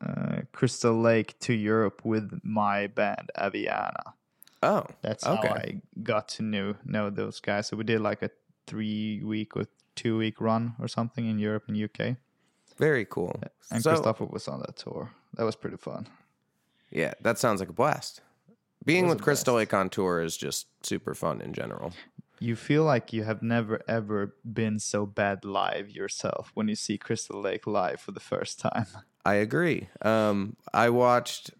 uh, 0.00 0.42
Crystal 0.52 0.94
Lake 0.98 1.36
to 1.40 1.52
Europe 1.52 2.00
with 2.04 2.30
my 2.44 2.86
band 2.86 3.30
Aviana. 3.36 4.14
Oh. 4.62 4.84
That's 5.02 5.26
Okay. 5.26 5.48
how 5.48 5.54
I 5.54 5.82
got 6.02 6.28
to 6.36 6.42
know 6.44 6.76
know 6.84 7.10
those 7.10 7.40
guys. 7.40 7.66
So 7.66 7.76
we 7.76 7.82
did 7.84 8.00
like 8.00 8.22
a 8.22 8.30
three 8.68 9.20
week 9.24 9.56
or 9.56 9.64
two 9.96 10.16
week 10.16 10.40
run 10.40 10.74
or 10.78 10.86
something 10.88 11.26
in 11.26 11.38
Europe 11.40 11.64
and 11.68 11.76
UK. 11.76 12.16
Very 12.78 13.04
cool. 13.04 13.34
And 13.72 13.82
so, 13.82 13.90
Christopher 13.90 14.26
was 14.26 14.46
on 14.48 14.60
that 14.60 14.76
tour. 14.76 15.10
That 15.34 15.44
was 15.44 15.56
pretty 15.56 15.76
fun. 15.76 16.06
Yeah, 16.92 17.14
that 17.22 17.38
sounds 17.38 17.60
like 17.60 17.70
a 17.70 17.74
blast. 17.74 18.20
Being 18.84 19.08
with 19.08 19.22
Crystal. 19.22 19.54
Lake 19.54 19.72
on 19.72 19.88
tour 19.88 20.20
is 20.20 20.36
just 20.36 20.66
super 20.82 21.14
fun 21.14 21.40
in 21.40 21.52
general. 21.52 21.92
You 22.40 22.56
feel 22.56 22.84
like 22.84 23.12
you 23.12 23.22
have 23.22 23.42
never 23.42 23.80
ever 23.86 24.34
been 24.50 24.78
so 24.78 25.06
bad 25.06 25.44
live 25.44 25.90
yourself 25.90 26.50
when 26.54 26.68
you 26.68 26.74
see 26.74 26.98
Crystal 26.98 27.40
Lake 27.40 27.66
live 27.66 28.00
for 28.00 28.10
the 28.12 28.20
first 28.20 28.58
time. 28.60 28.86
I 29.24 29.34
agree. 29.34 29.88
Um, 30.02 30.56
I 30.74 30.90
watched. 30.90 31.50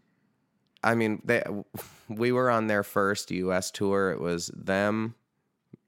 I 0.83 0.95
mean, 0.95 1.23
they. 1.25 1.43
We 2.09 2.31
were 2.31 2.51
on 2.51 2.67
their 2.67 2.83
first 2.83 3.31
U.S. 3.31 3.71
tour. 3.71 4.11
It 4.11 4.21
was 4.21 4.51
them, 4.55 5.15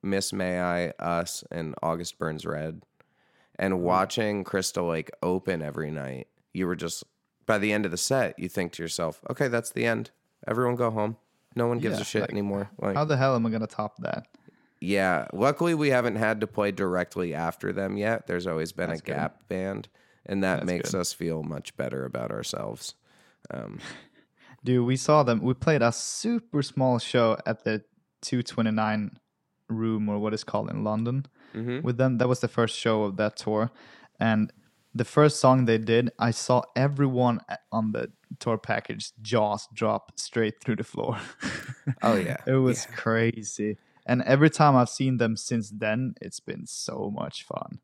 Miss 0.03 0.33
May 0.33 0.59
I, 0.59 0.89
us, 0.99 1.45
and 1.51 1.75
August 1.83 2.19
Burns 2.19 2.47
Red. 2.47 2.81
And 3.59 3.83
watching 3.83 4.43
Crystal 4.43 4.87
Lake 4.87 5.11
open 5.23 5.61
every 5.61 5.91
night, 5.91 6.29
you 6.55 6.67
were 6.67 6.77
just 6.77 7.05
by 7.47 7.59
the 7.59 7.73
end 7.73 7.85
of 7.85 7.91
the 7.91 7.97
set, 7.97 8.39
you 8.39 8.49
think 8.49 8.73
to 8.73 8.83
yourself, 8.83 9.21
"Okay, 9.31 9.49
that's 9.49 9.71
the 9.71 9.85
end. 9.87 10.11
Everyone 10.47 10.77
go 10.77 10.91
home. 10.91 11.17
No 11.57 11.67
one 11.69 11.79
gives 11.79 11.97
Yeah, 11.97 12.03
a 12.03 12.05
shit 12.05 12.21
like, 12.23 12.31
anymore." 12.31 12.71
Like, 12.81 12.97
How 12.97 13.05
the 13.05 13.17
hell 13.17 13.35
am 13.35 13.47
I 13.47 13.51
gonna 13.51 13.67
top 13.67 13.97
that? 13.99 14.27
yeah. 14.81 15.27
Luckily, 15.33 15.75
we 15.75 15.91
haven't 15.91 16.17
had 16.17 16.41
to 16.41 16.47
play 16.47 16.71
directly 16.71 17.33
after 17.35 17.73
them 17.73 17.97
yet. 17.97 18.27
There's 18.27 18.47
always 18.47 18.73
been 18.73 18.89
That's 18.91 19.01
a 19.01 19.05
good. 19.05 19.15
gap 19.17 19.49
band, 19.49 19.89
and 20.27 20.43
that 20.45 20.57
That's 20.61 20.67
makes 20.67 20.91
good. 20.93 21.01
us 21.01 21.13
feel 21.13 21.43
much 21.43 21.77
better 21.77 22.05
about 22.05 22.31
ourselves. 22.31 22.95
Um, 23.51 23.79
Dude, 24.65 24.87
we 24.87 24.97
saw 24.97 25.23
them. 25.23 25.41
We 25.43 25.53
played 25.55 25.83
a 25.83 25.93
super 25.93 26.63
small 26.63 26.99
show 26.99 27.37
at 27.45 27.65
the 27.65 27.85
229 28.23 29.19
room 29.69 30.09
or 30.09 30.19
what 30.19 30.33
is 30.33 30.43
called 30.45 30.71
in 30.71 30.83
London 30.85 31.27
mhm. 31.55 31.83
with 31.83 31.99
them. 31.99 32.17
That 32.19 32.29
was 32.29 32.41
the 32.41 32.49
first 32.49 32.75
show 32.79 33.03
of 33.05 33.17
that 33.19 33.37
tour. 33.37 33.71
And 34.19 34.51
the 34.95 35.05
first 35.05 35.41
song 35.41 35.65
they 35.65 35.79
did, 35.79 36.11
I 36.19 36.31
saw 36.31 36.63
everyone 36.77 37.41
on 37.73 37.93
the 37.93 38.13
tour 38.39 38.59
package 38.59 39.13
jaws 39.23 39.69
drop 39.73 40.13
straight 40.19 40.61
through 40.61 40.77
the 40.77 40.85
floor. 40.85 41.19
Oh, 42.03 42.17
yeah. 42.17 42.39
it 42.47 42.55
was 42.55 42.87
crazy. 42.87 43.77
And 44.07 44.23
every 44.23 44.49
time 44.51 44.75
I've 44.75 44.89
seen 44.89 45.19
them 45.19 45.37
since 45.37 45.71
then, 45.71 46.15
it's 46.21 46.41
been 46.41 46.67
so 46.67 47.13
much 47.15 47.45
fun. 47.45 47.81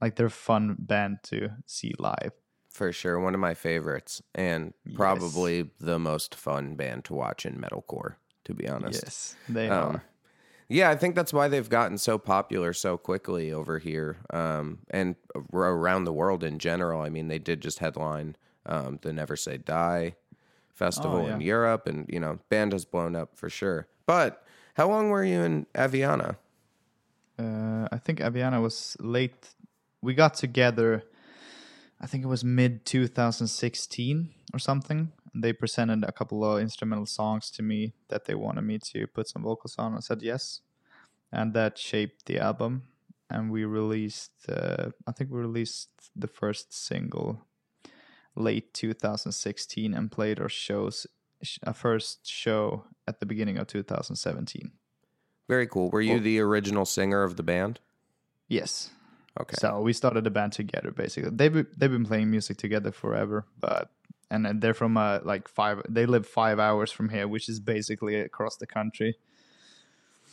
Like 0.00 0.14
they're 0.16 0.26
a 0.26 0.30
fun 0.30 0.76
band 0.78 1.18
to 1.24 1.50
see 1.66 1.92
live. 1.98 2.32
For 2.70 2.92
sure, 2.92 3.18
one 3.20 3.34
of 3.34 3.40
my 3.40 3.54
favorites, 3.54 4.22
and 4.34 4.72
probably 4.94 5.70
the 5.78 5.98
most 5.98 6.34
fun 6.34 6.74
band 6.76 7.04
to 7.06 7.14
watch 7.14 7.44
in 7.44 7.56
metalcore. 7.56 8.14
To 8.44 8.54
be 8.54 8.68
honest, 8.68 9.02
Yes, 9.04 9.36
they 9.48 9.68
Um, 9.68 9.96
are. 9.96 10.04
Yeah, 10.68 10.90
I 10.90 10.96
think 10.96 11.14
that's 11.14 11.32
why 11.32 11.48
they've 11.48 11.68
gotten 11.68 11.98
so 11.98 12.18
popular 12.18 12.72
so 12.72 12.96
quickly 12.96 13.52
over 13.52 13.78
here 13.78 14.18
um, 14.30 14.78
and 14.90 15.16
around 15.52 16.04
the 16.04 16.12
world 16.12 16.42
in 16.42 16.58
general. 16.58 17.02
I 17.02 17.10
mean, 17.10 17.28
they 17.28 17.38
did 17.38 17.60
just 17.60 17.80
headline 17.80 18.36
um, 18.64 18.98
the 19.02 19.12
Never 19.12 19.36
Say 19.36 19.58
Die 19.58 20.14
festival 20.72 21.26
in 21.26 21.40
yeah. 21.40 21.46
Europe, 21.46 21.86
and 21.86 22.06
you 22.08 22.18
know, 22.18 22.38
band 22.48 22.72
has 22.72 22.84
blown 22.84 23.14
up 23.14 23.36
for 23.36 23.50
sure. 23.50 23.86
But 24.06 24.44
how 24.74 24.88
long 24.88 25.10
were 25.10 25.24
you 25.24 25.40
in 25.40 25.66
Aviana? 25.74 26.36
Uh, 27.38 27.88
I 27.90 27.98
think 27.98 28.20
Aviana 28.20 28.62
was 28.62 28.96
late. 29.00 29.54
We 30.00 30.14
got 30.14 30.34
together. 30.34 31.04
I 32.00 32.06
think 32.06 32.24
it 32.24 32.28
was 32.28 32.44
mid 32.44 32.84
2016 32.84 34.30
or 34.52 34.58
something. 34.58 35.12
They 35.34 35.52
presented 35.52 36.04
a 36.04 36.12
couple 36.12 36.44
of 36.44 36.60
instrumental 36.60 37.06
songs 37.06 37.50
to 37.52 37.62
me 37.62 37.94
that 38.08 38.26
they 38.26 38.34
wanted 38.34 38.62
me 38.62 38.78
to 38.92 39.06
put 39.06 39.28
some 39.28 39.42
vocals 39.42 39.76
on. 39.78 39.96
I 39.96 40.00
said 40.00 40.20
yes, 40.22 40.60
and 41.32 41.54
that 41.54 41.78
shaped 41.78 42.26
the 42.26 42.38
album. 42.38 42.82
And 43.30 43.50
we 43.50 43.64
released. 43.64 44.32
Uh, 44.48 44.90
I 45.06 45.12
think 45.12 45.30
we 45.30 45.38
released 45.40 45.88
the 46.14 46.28
first 46.28 46.74
single 46.74 47.40
late 48.36 48.74
2016 48.74 49.94
and 49.94 50.10
played 50.10 50.38
our 50.40 50.48
shows. 50.50 51.06
sh- 51.42 51.58
Our 51.66 51.72
first 51.74 52.26
show 52.28 52.84
at 53.08 53.20
the 53.20 53.26
beginning 53.26 53.56
of 53.58 53.66
2017. 53.68 54.72
Very 55.48 55.66
cool. 55.66 55.90
Were 55.90 56.00
you 56.02 56.14
Well- 56.14 56.22
the 56.22 56.40
original 56.40 56.84
singer 56.84 57.22
of 57.22 57.36
the 57.36 57.42
band? 57.42 57.80
Yes. 58.48 58.90
Okay. 59.40 59.56
So 59.58 59.80
we 59.80 59.92
started 59.94 60.24
the 60.24 60.30
band 60.30 60.52
together. 60.52 60.90
Basically, 60.90 61.30
They've, 61.30 61.66
they've 61.76 61.90
been 61.90 62.04
playing 62.04 62.30
music 62.30 62.58
together 62.58 62.92
forever, 62.92 63.46
but 63.58 63.90
and 64.32 64.62
they're 64.62 64.74
from 64.74 64.96
uh, 64.96 65.20
like 65.22 65.46
five. 65.46 65.82
They 65.88 66.06
live 66.06 66.26
five 66.26 66.58
hours 66.58 66.90
from 66.90 67.10
here, 67.10 67.28
which 67.28 67.48
is 67.48 67.60
basically 67.60 68.16
across 68.16 68.56
the 68.56 68.66
country. 68.66 69.18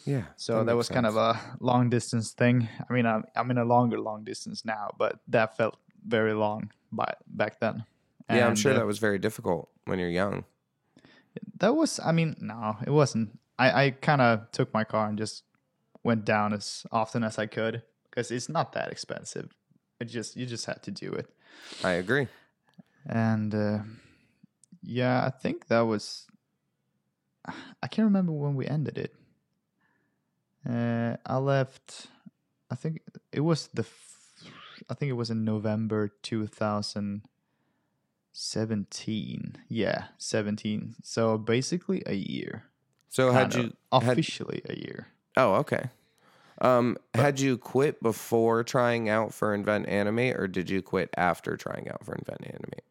yeah. 0.06 0.24
So 0.38 0.64
that, 0.64 0.76
was 0.76 0.88
kind 0.88 1.06
of 1.06 1.18
a 1.18 1.40
long 1.60 1.90
distance 1.90 2.32
thing. 2.32 2.70
I 2.90 2.94
mean, 2.94 3.06
I'm 3.06 3.26
I'm 3.36 3.52
in 3.52 3.58
a 3.58 3.66
longer 3.66 4.00
long 4.00 4.24
distance 4.24 4.64
now, 4.64 4.92
but 4.98 5.20
that 5.28 5.58
felt 5.58 5.78
very 6.08 6.34
long 6.34 6.72
by 6.92 7.14
back 7.28 7.60
then. 7.60 7.84
yeah. 8.30 8.48
I'm 8.48 8.56
sure 8.56 8.72
uh, 8.72 8.78
that 8.78 8.88
was 8.88 9.00
very 9.00 9.20
difficult 9.20 9.70
when 9.86 10.00
you're 10.00 10.10
young. 10.10 10.46
that 11.60 11.76
was. 11.76 12.00
I 12.00 12.14
mean, 12.14 12.38
no, 12.40 12.78
it 12.88 12.92
wasn't. 12.92 13.38
I 13.60 13.84
I 13.84 13.90
kind 13.92 14.22
of 14.22 14.50
took 14.52 14.74
my 14.74 14.86
car 14.86 15.10
and 15.10 15.18
just 15.18 15.44
went 16.04 16.24
down 16.24 16.54
as 16.54 16.86
often 16.90 17.24
as 17.24 17.38
I 17.38 17.48
could 17.48 17.84
because 18.10 18.32
it's 18.32 18.48
not 18.48 18.72
that 18.74 18.92
expensive. 18.92 19.54
It 20.00 20.06
just 20.06 20.38
you 20.38 20.46
just 20.46 20.66
had 20.66 20.82
to 20.84 20.92
do 20.92 21.12
it. 21.12 21.28
I 21.84 21.92
agree. 22.00 22.28
And 23.06 23.54
uh, 23.54 23.80
yeah, 24.82 25.26
I 25.26 25.30
think 25.30 25.68
that 25.68 25.82
was. 25.82 26.26
I 27.82 27.88
can't 27.88 28.06
remember 28.06 28.32
when 28.32 28.56
we 28.56 28.68
ended 28.68 28.98
it. 28.98 29.16
Uh, 30.68 31.18
I 31.26 31.38
left. 31.38 32.08
I 32.70 32.76
think 32.76 33.02
it 33.32 33.42
was 33.42 33.68
the. 33.74 33.84
F- 33.84 34.44
I 34.90 34.94
think 34.94 35.10
it 35.10 35.14
was 35.14 35.30
in 35.30 35.44
November 35.44 36.10
two 36.22 36.48
thousand 36.48 37.24
seventeen. 38.32 39.56
Yeah, 39.68 40.06
seventeen. 40.18 40.96
So 41.04 41.38
basically 41.38 42.04
a 42.06 42.16
year. 42.16 42.64
So 43.10 43.32
had 43.32 43.56
you 43.56 43.74
had, 43.92 44.12
officially 44.12 44.62
a 44.70 44.78
year? 44.78 45.08
Oh, 45.36 45.56
okay. 45.56 45.90
Um, 46.62 46.98
had 47.14 47.40
you 47.40 47.58
quit 47.58 48.04
before 48.04 48.64
trying 48.64 49.10
out 49.10 49.34
for 49.34 49.54
Invent 49.54 49.88
Animate, 49.88 50.36
or 50.36 50.48
did 50.48 50.70
you 50.70 50.82
quit 50.82 51.10
after 51.16 51.56
trying 51.56 51.90
out 51.90 52.06
for 52.06 52.14
Invent 52.14 52.42
Animate? 52.46 52.84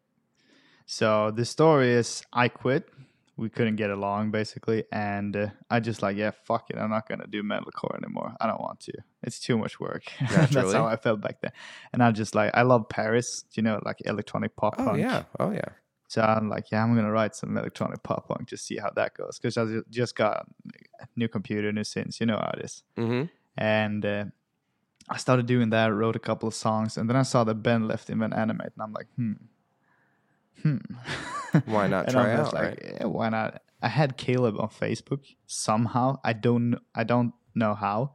So 0.91 1.29
the 1.29 1.45
story 1.45 1.91
is 1.91 2.23
I 2.33 2.47
quit. 2.47 2.89
We 3.37 3.47
couldn't 3.47 3.75
get 3.75 3.91
along 3.91 4.31
basically, 4.31 4.85
and 4.91 5.35
uh, 5.35 5.47
I 5.69 5.79
just 5.81 6.01
like 6.01 6.17
yeah, 6.17 6.31
fuck 6.31 6.71
it. 6.71 6.77
I'm 6.79 6.89
not 6.89 7.07
gonna 7.07 7.27
do 7.27 7.43
metalcore 7.43 7.95
anymore. 7.95 8.35
I 8.41 8.47
don't 8.47 8.59
want 8.59 8.79
to. 8.81 8.93
It's 9.21 9.39
too 9.39 9.55
much 9.55 9.79
work. 9.79 10.05
That's 10.31 10.73
how 10.73 10.87
I 10.87 10.95
felt 10.95 11.21
back 11.21 11.41
then. 11.41 11.51
And 11.93 12.01
I 12.01 12.11
just 12.11 12.33
like 12.33 12.49
I 12.55 12.63
love 12.63 12.89
Paris. 12.89 13.45
You 13.53 13.61
know, 13.61 13.79
like 13.85 13.97
electronic 14.03 14.55
pop 14.55 14.77
Oh 14.79 14.85
punk. 14.85 14.97
yeah, 14.99 15.25
oh 15.39 15.51
yeah. 15.51 15.69
So 16.07 16.23
I'm 16.23 16.49
like, 16.49 16.71
yeah, 16.71 16.83
I'm 16.83 16.95
gonna 16.95 17.11
write 17.11 17.35
some 17.35 17.55
electronic 17.55 18.01
pop 18.01 18.27
punk. 18.27 18.49
Just 18.49 18.65
see 18.65 18.77
how 18.77 18.89
that 18.95 19.13
goes. 19.13 19.37
Because 19.37 19.59
I 19.59 19.67
just 19.91 20.15
got 20.15 20.47
a 20.99 21.05
new 21.15 21.27
computer, 21.27 21.71
new 21.71 21.81
synths. 21.81 22.19
You 22.19 22.25
know 22.25 22.37
how 22.37 22.51
it 22.57 22.65
is. 22.65 22.83
Mm-hmm. 22.97 23.25
And 23.57 24.05
uh, 24.05 24.25
I 25.07 25.17
started 25.17 25.45
doing 25.45 25.69
that. 25.69 25.93
Wrote 25.93 26.15
a 26.15 26.19
couple 26.19 26.47
of 26.47 26.55
songs, 26.55 26.97
and 26.97 27.07
then 27.07 27.15
I 27.15 27.21
saw 27.21 27.43
that 27.43 27.61
Ben 27.61 27.87
left 27.87 28.09
Invent 28.09 28.33
Animate, 28.33 28.73
and 28.75 28.81
I'm 28.81 28.91
like, 28.93 29.07
hmm, 29.15 29.33
hmm. 30.63 30.77
Why 31.65 31.87
not 31.87 32.09
try 32.09 32.33
out, 32.33 32.53
like, 32.53 32.79
yeah, 32.83 33.05
why 33.07 33.29
not? 33.29 33.61
I 33.81 33.87
had 33.87 34.17
Caleb 34.17 34.59
on 34.59 34.69
Facebook 34.69 35.25
somehow. 35.47 36.19
I 36.23 36.33
don't, 36.33 36.77
I 36.93 37.03
don't 37.03 37.33
know 37.55 37.73
how, 37.73 38.13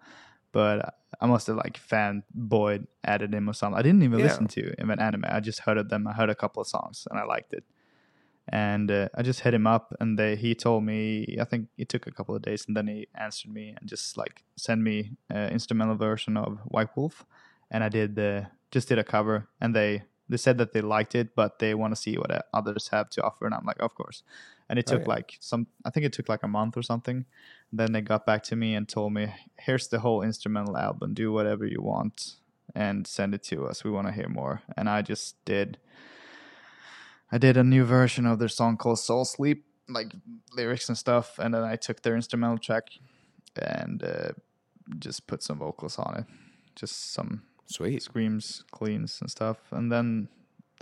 but 0.53 0.95
I 1.21 1.27
must 1.27 1.47
have 1.49 1.57
like 1.57 1.79
fanboyed 1.79 2.87
added 3.05 3.35
him 3.35 3.49
or 3.49 3.55
something. 3.55 3.79
I 3.79 3.83
didn't 3.83 4.03
even 4.03 4.19
Yeah. 4.21 4.27
listen 4.27 4.47
to 4.49 4.75
Invent 4.81 5.01
Animate. 5.01 5.33
I 5.33 5.41
just 5.41 5.61
heard 5.61 5.79
of 5.79 5.89
them. 5.89 6.07
I 6.07 6.13
heard 6.13 6.31
a 6.31 6.35
couple 6.35 6.61
of 6.61 6.69
songs 6.69 7.09
and 7.11 7.19
I 7.19 7.25
liked 7.25 7.53
it. 7.53 7.65
And 8.47 8.91
uh, 8.91 9.09
I 9.15 9.23
just 9.23 9.41
hit 9.41 9.55
him 9.55 9.67
up, 9.67 9.95
and 10.01 10.19
they, 10.19 10.37
he 10.37 10.55
told 10.55 10.85
me. 10.85 11.39
I 11.41 11.45
think 11.45 11.69
it 11.79 11.89
took 11.89 12.07
a 12.07 12.11
couple 12.13 12.37
of 12.37 12.43
days, 12.43 12.67
and 12.69 12.77
then 12.77 12.87
he 12.89 13.09
answered 13.15 13.51
me 13.51 13.75
and 13.75 13.89
just 13.89 14.19
like 14.19 14.45
sent 14.57 14.83
me 14.83 15.13
an 15.31 15.49
instrumental 15.51 15.97
version 15.97 16.37
of 16.37 16.59
White 16.67 16.95
Wolf, 16.95 17.25
and 17.71 17.83
I 17.83 17.89
did 17.89 18.17
the 18.17 18.49
just 18.71 18.89
did 18.89 18.99
a 18.99 19.05
cover, 19.05 19.49
and 19.63 19.75
they 19.75 20.03
they 20.29 20.37
said 20.37 20.59
that 20.59 20.73
they 20.73 20.81
liked 20.81 21.15
it, 21.15 21.35
but 21.35 21.59
they 21.59 21.75
want 21.75 21.95
to 21.95 22.01
see 22.01 22.17
what 22.17 22.47
others 22.53 22.89
have 22.89 23.11
to 23.11 23.23
offer, 23.23 23.47
and 23.47 23.55
I'm 23.55 23.65
like, 23.67 23.81
of 23.81 23.95
course. 23.95 24.23
And 24.69 24.79
it 24.79 24.87
Oh, 24.89 24.93
took 24.93 25.03
yeah. 25.03 25.15
like 25.15 25.37
some, 25.41 25.67
I 25.85 25.91
think 25.91 26.07
it 26.07 26.13
took 26.15 26.29
like 26.29 26.43
a 26.43 26.49
month 26.49 26.77
or 26.77 26.83
something. 26.83 27.27
Then 27.71 27.93
they 27.93 28.01
got 28.01 28.25
back 28.25 28.43
to 28.45 28.57
me 28.57 28.75
and 28.75 28.89
told 28.89 29.13
me, 29.13 29.35
here's 29.59 29.89
the 29.89 30.01
whole 30.01 30.23
instrumental 30.23 30.79
album, 30.79 31.13
do 31.13 31.33
whatever 31.33 31.67
you 31.67 31.83
want, 31.83 32.37
and 32.75 33.07
send 33.07 33.35
it 33.35 33.43
to 33.45 33.67
us. 33.67 33.85
We 33.85 33.91
want 33.91 34.07
to 34.07 34.13
hear 34.13 34.29
more, 34.29 34.63
and 34.77 34.89
I 34.89 35.03
just 35.03 35.45
did. 35.45 35.79
I 37.33 37.39
did 37.39 37.57
a 37.57 37.65
new 37.65 37.85
version 37.85 38.27
of 38.27 38.39
their 38.39 38.49
song 38.49 38.77
called 38.77 38.99
Soul 39.01 39.25
Sleep, 39.25 39.65
like 39.89 40.13
lyrics 40.53 40.89
and 40.89 40.97
stuff, 40.97 41.39
and 41.39 41.53
then 41.53 41.63
I 41.63 41.77
took 41.77 42.03
their 42.03 42.15
instrumental 42.17 42.59
track 42.59 42.85
and 43.57 44.03
uh, 44.03 44.33
just 44.99 45.27
put 45.27 45.43
some 45.43 45.59
vocals 45.59 45.99
on 45.99 46.17
it, 46.19 46.25
just 46.75 47.13
some 47.13 47.43
Sweet. 47.67 48.03
screams, 48.03 48.65
cleans, 48.71 49.19
and 49.21 49.31
stuff. 49.31 49.59
And 49.71 49.91
then 49.91 50.29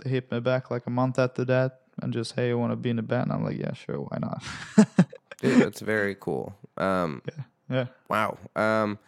they 0.03 0.09
hit 0.09 0.31
me 0.31 0.39
back 0.39 0.71
like 0.71 0.85
a 0.85 0.89
month 0.89 1.17
after 1.19 1.45
that 1.45 1.81
and 2.01 2.11
just, 2.13 2.33
hey, 2.35 2.49
you 2.49 2.57
want 2.57 2.71
to 2.71 2.75
be 2.75 2.89
in 2.89 2.95
the 2.97 3.01
band? 3.01 3.31
I'm 3.31 3.43
like, 3.43 3.57
yeah, 3.57 3.73
sure, 3.73 3.97
why 3.97 4.17
not? 4.19 4.43
Dude, 5.41 5.61
that's 5.61 5.81
very 5.81 6.15
cool. 6.19 6.55
Um, 6.77 7.21
yeah. 7.69 7.85
Wow. 8.09 8.37
Um, 8.55 8.99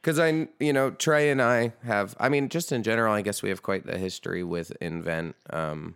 because 0.00 0.18
I, 0.18 0.48
you 0.60 0.72
know, 0.74 0.90
Trey 0.90 1.30
and 1.30 1.40
I 1.40 1.72
have. 1.82 2.14
I 2.20 2.28
mean, 2.28 2.50
just 2.50 2.72
in 2.72 2.82
general, 2.82 3.14
I 3.14 3.22
guess 3.22 3.42
we 3.42 3.48
have 3.48 3.62
quite 3.62 3.86
the 3.86 3.96
history 3.96 4.44
with 4.44 4.70
Invent. 4.80 5.34
Um, 5.48 5.94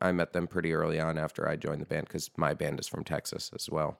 I 0.00 0.12
met 0.12 0.32
them 0.32 0.46
pretty 0.46 0.72
early 0.72 1.00
on 1.00 1.18
after 1.18 1.48
I 1.48 1.56
joined 1.56 1.80
the 1.80 1.86
band 1.86 2.06
because 2.06 2.30
my 2.36 2.54
band 2.54 2.78
is 2.78 2.86
from 2.86 3.02
Texas 3.02 3.50
as 3.52 3.68
well. 3.68 3.98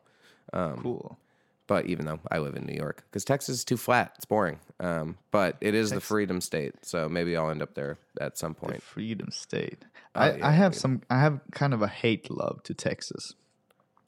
Um, 0.52 0.76
Cool. 0.76 1.18
But 1.68 1.86
even 1.86 2.06
though 2.06 2.18
I 2.32 2.38
live 2.38 2.56
in 2.56 2.66
New 2.66 2.74
York, 2.74 3.04
because 3.08 3.24
Texas 3.24 3.58
is 3.58 3.64
too 3.64 3.76
flat, 3.76 4.12
it's 4.16 4.24
boring. 4.24 4.58
Um, 4.80 5.18
but 5.30 5.56
it 5.60 5.74
is 5.74 5.90
the 5.90 6.00
freedom 6.00 6.40
state, 6.40 6.74
so 6.82 7.08
maybe 7.08 7.36
I'll 7.36 7.50
end 7.50 7.62
up 7.62 7.74
there 7.74 7.98
at 8.20 8.36
some 8.36 8.54
point. 8.54 8.82
Freedom 8.82 9.30
State. 9.30 9.84
Oh, 10.16 10.20
I, 10.20 10.36
yeah, 10.36 10.48
I 10.48 10.50
have 10.52 10.72
dude. 10.72 10.80
some. 10.80 11.02
I 11.08 11.20
have 11.20 11.40
kind 11.52 11.74
of 11.74 11.82
a 11.82 11.86
hate 11.86 12.30
love 12.30 12.62
to 12.64 12.74
Texas. 12.74 13.34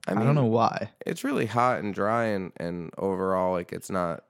I, 0.09 0.13
I, 0.13 0.25
don't 0.25 0.35
know 0.35 0.47
why. 0.47 0.91
It's 1.05 1.23
really 1.23 1.47
hot 1.47 1.81
and 1.81 1.95
dry, 1.95 2.25
and 2.27 2.53
and 2.57 2.91
overall, 2.99 3.53
like 3.53 3.73
it's 3.73 3.91
not. 3.91 4.25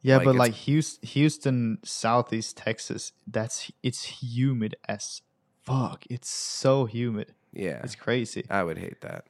Yeah, 0.00 0.16
like, 0.16 0.24
but 0.24 0.34
like 0.34 0.54
Houston, 0.54 1.06
Houston, 1.08 1.78
Southeast 1.84 2.56
Texas, 2.56 3.12
that's 3.26 3.70
it's 3.82 4.04
humid 4.04 4.74
as 4.88 5.20
fuck. 5.62 6.04
It's 6.08 6.28
so 6.28 6.86
humid. 6.86 7.34
Yeah, 7.52 7.80
It's 7.84 7.94
crazy. 7.94 8.46
I 8.48 8.62
would 8.62 8.78
hate 8.78 9.02
that. 9.02 9.26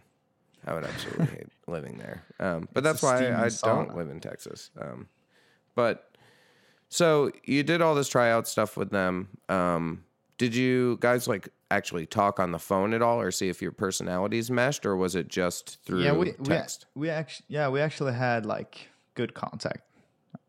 I 0.67 0.75
would 0.75 0.85
absolutely 0.85 1.27
hate 1.27 1.47
living 1.67 1.99
there. 1.99 2.23
Um, 2.39 2.69
but 2.73 2.85
It's 2.85 3.01
that's 3.01 3.03
why 3.03 3.33
I 3.33 3.49
don't 3.63 3.97
live 3.97 4.11
in 4.11 4.21
Texas. 4.21 4.71
Um, 4.81 5.09
but 5.75 6.13
so 6.89 7.31
you 7.45 7.63
did 7.63 7.81
all 7.81 7.95
this 7.95 8.09
tryout 8.09 8.47
stuff 8.47 8.77
with 8.77 8.91
them. 8.91 9.29
Um, 9.49 10.05
did 10.39 10.55
you 10.55 10.99
guys 11.01 11.27
like 11.27 11.49
actually 11.71 12.07
talk 12.07 12.39
on 12.39 12.53
the 12.53 12.59
phone 12.59 12.93
at 12.93 13.03
all, 13.03 13.21
or 13.21 13.31
see 13.31 13.49
if 13.49 13.63
your 13.63 13.73
personalities 13.73 14.51
meshed, 14.51 14.85
or 14.85 14.97
was 14.97 15.15
it 15.15 15.29
just 15.29 15.79
through 15.85 16.03
yeah, 16.03 16.13
we 16.13 16.33
text? 16.33 16.87
we, 16.95 17.03
we 17.03 17.11
actually 17.11 17.47
yeah 17.49 17.69
we 17.69 17.81
actually 17.81 18.13
had 18.13 18.45
like 18.45 18.89
good 19.15 19.35
contact. 19.35 19.83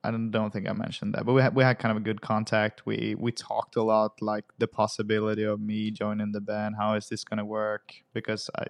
I 0.06 0.12
don't, 0.12 0.32
don't 0.32 0.52
think 0.52 0.68
I 0.68 0.74
mentioned 0.74 1.14
that, 1.14 1.26
but 1.26 1.34
we 1.34 1.42
had 1.42 1.56
we 1.56 1.64
had 1.64 1.80
kind 1.80 1.92
of 1.92 1.98
a 1.98 2.04
good 2.04 2.22
contact. 2.22 2.86
We 2.86 3.16
we 3.18 3.32
talked 3.32 3.76
a 3.76 3.84
lot, 3.84 4.22
like 4.22 4.46
the 4.58 4.68
possibility 4.68 5.44
of 5.44 5.62
me 5.62 5.92
joining 5.92 6.32
the 6.32 6.42
band. 6.42 6.76
How 6.78 6.96
is 6.96 7.08
this 7.08 7.24
gonna 7.24 7.46
work? 7.46 7.94
Because 8.14 8.50
I 8.58 8.66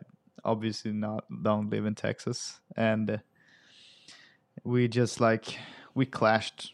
obviously 0.45 0.91
not 0.91 1.25
don't 1.43 1.69
live 1.69 1.85
in 1.85 1.95
Texas, 1.95 2.59
and 2.75 3.09
uh, 3.09 3.17
we 4.63 4.87
just 4.87 5.19
like 5.21 5.57
we 5.95 6.05
clashed. 6.05 6.71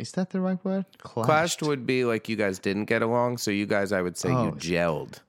Is 0.00 0.12
that 0.12 0.30
the 0.30 0.40
right 0.40 0.62
word? 0.64 0.84
Clashed 0.98 1.62
would 1.66 1.86
be 1.86 2.04
like 2.04 2.28
you 2.28 2.34
guys 2.36 2.58
didn't 2.58 2.86
get 2.86 3.02
along, 3.02 3.38
so 3.38 3.50
you 3.52 3.66
guys, 3.66 3.92
I 3.92 4.02
would 4.02 4.16
say, 4.16 4.30
you 4.30 4.34
Oh. 4.34 4.52
gelled. 4.58 5.20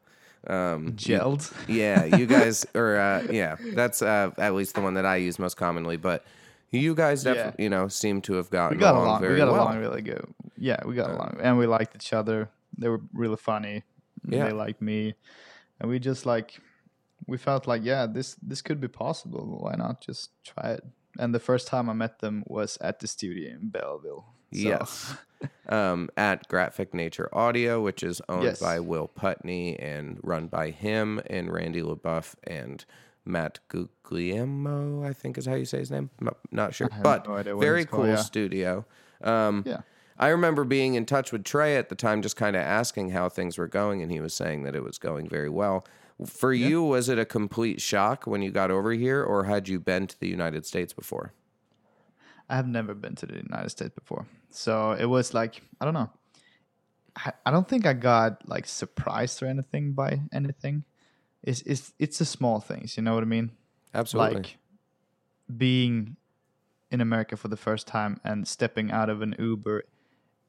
Um, 0.47 0.93
gelled. 0.93 1.53
Yeah, 1.67 2.05
you 2.05 2.25
guys, 2.25 2.65
or 2.73 2.97
uh, 2.97 3.27
yeah, 3.29 3.57
that's 3.75 4.01
uh, 4.01 4.31
at 4.37 4.55
least 4.55 4.73
the 4.75 4.81
one 4.81 4.95
that 4.95 5.05
I 5.05 5.17
use 5.17 5.37
most 5.37 5.57
commonly. 5.57 5.97
But 5.97 6.25
you 6.71 6.95
guys, 6.95 7.23
definitely, 7.23 7.63
you 7.65 7.69
know, 7.69 7.87
seem 7.87 8.21
to 8.23 8.33
have 8.33 8.49
gotten 8.49 8.77
we 8.77 8.81
got 8.81 8.95
along, 8.95 9.05
along. 9.07 9.21
very 9.21 9.33
We 9.33 9.39
got 9.39 9.51
well. 9.51 9.63
along 9.63 9.77
really 9.79 10.01
good. 10.01 10.25
Yeah, 10.57 10.79
we 10.85 10.95
got 10.95 11.11
along, 11.11 11.37
and 11.39 11.57
we 11.59 11.67
liked 11.67 11.95
each 11.95 12.11
other. 12.13 12.49
They 12.77 12.89
were 12.89 13.01
really 13.13 13.37
funny. 13.37 13.83
Yeah. 14.27 14.45
They 14.45 14.53
liked 14.53 14.81
me, 14.81 15.13
and 15.79 15.89
we 15.89 15.99
just 15.99 16.25
like 16.25 16.59
we 17.25 17.37
felt 17.37 17.67
like 17.67 17.83
yeah, 17.83 18.05
this 18.05 18.35
this 18.41 18.61
could 18.61 18.79
be 18.79 18.87
possible. 18.87 19.57
Why 19.61 19.75
not 19.75 20.01
just 20.01 20.31
try 20.43 20.71
it? 20.71 20.83
And 21.19 21.33
the 21.33 21.39
first 21.39 21.67
time 21.67 21.89
I 21.89 21.93
met 21.93 22.19
them 22.19 22.43
was 22.47 22.77
at 22.79 22.99
the 22.99 23.07
studio 23.07 23.49
in 23.55 23.69
Belleville. 23.69 24.25
So, 24.53 24.59
Yes. 24.59 25.15
um, 25.69 26.09
at 26.15 26.47
Graphic 26.47 26.93
Nature 26.93 27.27
Audio, 27.33 27.81
which 27.81 28.03
is 28.03 28.21
owned 28.29 28.43
Yes. 28.43 28.59
by 28.59 28.79
Will 28.79 29.07
Putney 29.07 29.77
and 29.79 30.19
run 30.23 30.47
by 30.47 30.69
him 30.69 31.19
and 31.27 31.51
Randy 31.51 31.81
LeBoeuf 31.81 32.35
and 32.45 32.85
Matt 33.25 33.59
Guglielmo, 33.67 35.03
I 35.03 35.13
think 35.13 35.37
is 35.37 35.45
how 35.45 35.55
you 35.55 35.65
say 35.65 35.79
his 35.79 35.91
name. 35.91 36.09
I'm 36.21 36.29
not 36.51 36.73
sure, 36.73 36.89
but 37.03 37.27
no 37.27 37.57
very 37.57 37.81
it's 37.81 37.91
called, 37.91 38.03
cool 38.03 38.11
yeah. 38.11 38.15
studio. 38.17 38.85
Um, 39.21 39.63
Yeah. 39.65 39.81
I 40.19 40.29
remember 40.29 40.63
being 40.63 40.95
in 40.95 41.05
touch 41.05 41.31
with 41.31 41.43
Trey 41.43 41.77
at 41.77 41.89
the 41.89 41.95
time, 41.95 42.21
just 42.21 42.35
kind 42.35 42.55
of 42.55 42.61
asking 42.61 43.11
how 43.11 43.29
things 43.29 43.57
were 43.57 43.67
going, 43.67 44.01
and 44.01 44.11
he 44.11 44.19
was 44.19 44.33
saying 44.33 44.63
that 44.63 44.75
it 44.75 44.83
was 44.83 44.97
going 44.97 45.29
very 45.29 45.49
well. 45.49 45.85
For 46.25 46.51
you, 46.51 46.81
was 46.81 47.09
it 47.09 47.19
a 47.19 47.25
complete 47.25 47.79
shock 47.79 48.25
when 48.25 48.41
you 48.41 48.49
got 48.49 48.71
over 48.71 48.91
here, 48.93 49.23
or 49.23 49.43
had 49.43 49.69
you 49.69 49.79
been 49.79 50.07
to 50.07 50.19
the 50.19 50.27
United 50.27 50.65
States 50.65 50.91
before? 50.91 51.33
I 52.49 52.55
have 52.55 52.67
never 52.67 52.95
been 52.95 53.13
to 53.15 53.25
the 53.27 53.35
United 53.35 53.69
States 53.69 53.93
before, 53.93 54.25
so 54.49 54.93
it 54.93 55.05
was 55.05 55.33
like 55.33 55.61
I 55.79 55.85
don't 55.85 55.93
know. 55.93 56.09
I, 57.15 57.33
I 57.45 57.51
don't 57.51 57.67
think 57.67 57.85
I 57.85 57.93
got 57.93 58.47
like 58.47 58.65
surprised 58.65 59.43
or 59.43 59.47
anything 59.47 59.91
by 59.91 60.21
anything. 60.33 60.83
It's 61.43 61.61
it's 61.61 61.93
it's 61.99 62.17
the 62.17 62.25
small 62.25 62.59
things, 62.59 62.97
you 62.97 63.03
know 63.03 63.13
what 63.13 63.21
I 63.21 63.27
mean? 63.27 63.51
Absolutely. 63.93 64.35
like 64.35 64.57
being 65.55 66.15
in 66.89 67.01
America 67.01 67.37
for 67.37 67.47
the 67.47 67.57
first 67.57 67.85
time 67.85 68.19
and 68.23 68.47
stepping 68.47 68.91
out 68.91 69.09
of 69.09 69.21
an 69.21 69.35
Uber 69.37 69.83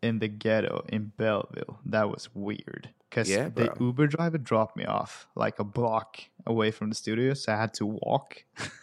in 0.03 0.19
the 0.21 0.29
ghetto 0.29 0.85
in 0.89 1.13
Belleville. 1.17 1.79
That 1.87 2.09
was 2.09 2.29
weird 2.35 2.91
because 3.11 3.29
Yeah, 3.29 3.49
the. 3.49 3.73
Uber 3.81 4.07
driver 4.07 4.39
dropped 4.39 4.77
me 4.77 4.85
off 4.85 5.27
like 5.35 5.59
a 5.59 5.65
block 5.65 6.19
away 6.47 6.71
from 6.71 6.89
the 6.89 6.95
studio, 6.95 7.35
so 7.35 7.53
I 7.53 7.57
had 7.57 7.75
to 7.75 7.87
walk. 7.87 8.45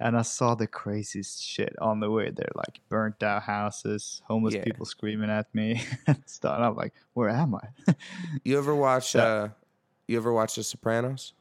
and 0.00 0.16
I 0.16 0.22
saw 0.22 0.54
the 0.54 0.66
craziest 0.66 1.42
shit 1.42 1.74
on 1.80 2.00
the 2.00 2.10
way 2.10 2.30
there, 2.30 2.50
like 2.54 2.80
burnt 2.88 3.22
out 3.22 3.42
houses, 3.42 4.22
homeless 4.26 4.54
Yeah. 4.54 4.64
people 4.64 4.86
screaming 4.86 5.30
at 5.30 5.54
me 5.54 5.82
and 6.06 6.22
stuff. 6.26 6.56
And 6.56 6.64
I'm 6.64 6.76
like, 6.76 6.94
where 7.14 7.28
am 7.28 7.54
I? 7.54 7.94
you 8.44 8.58
ever 8.58 8.74
watch? 8.74 9.14
Uh, 9.16 9.48
you 10.06 10.16
ever 10.16 10.32
watch 10.32 10.54
The 10.54 10.64
Sopranos? 10.64 11.34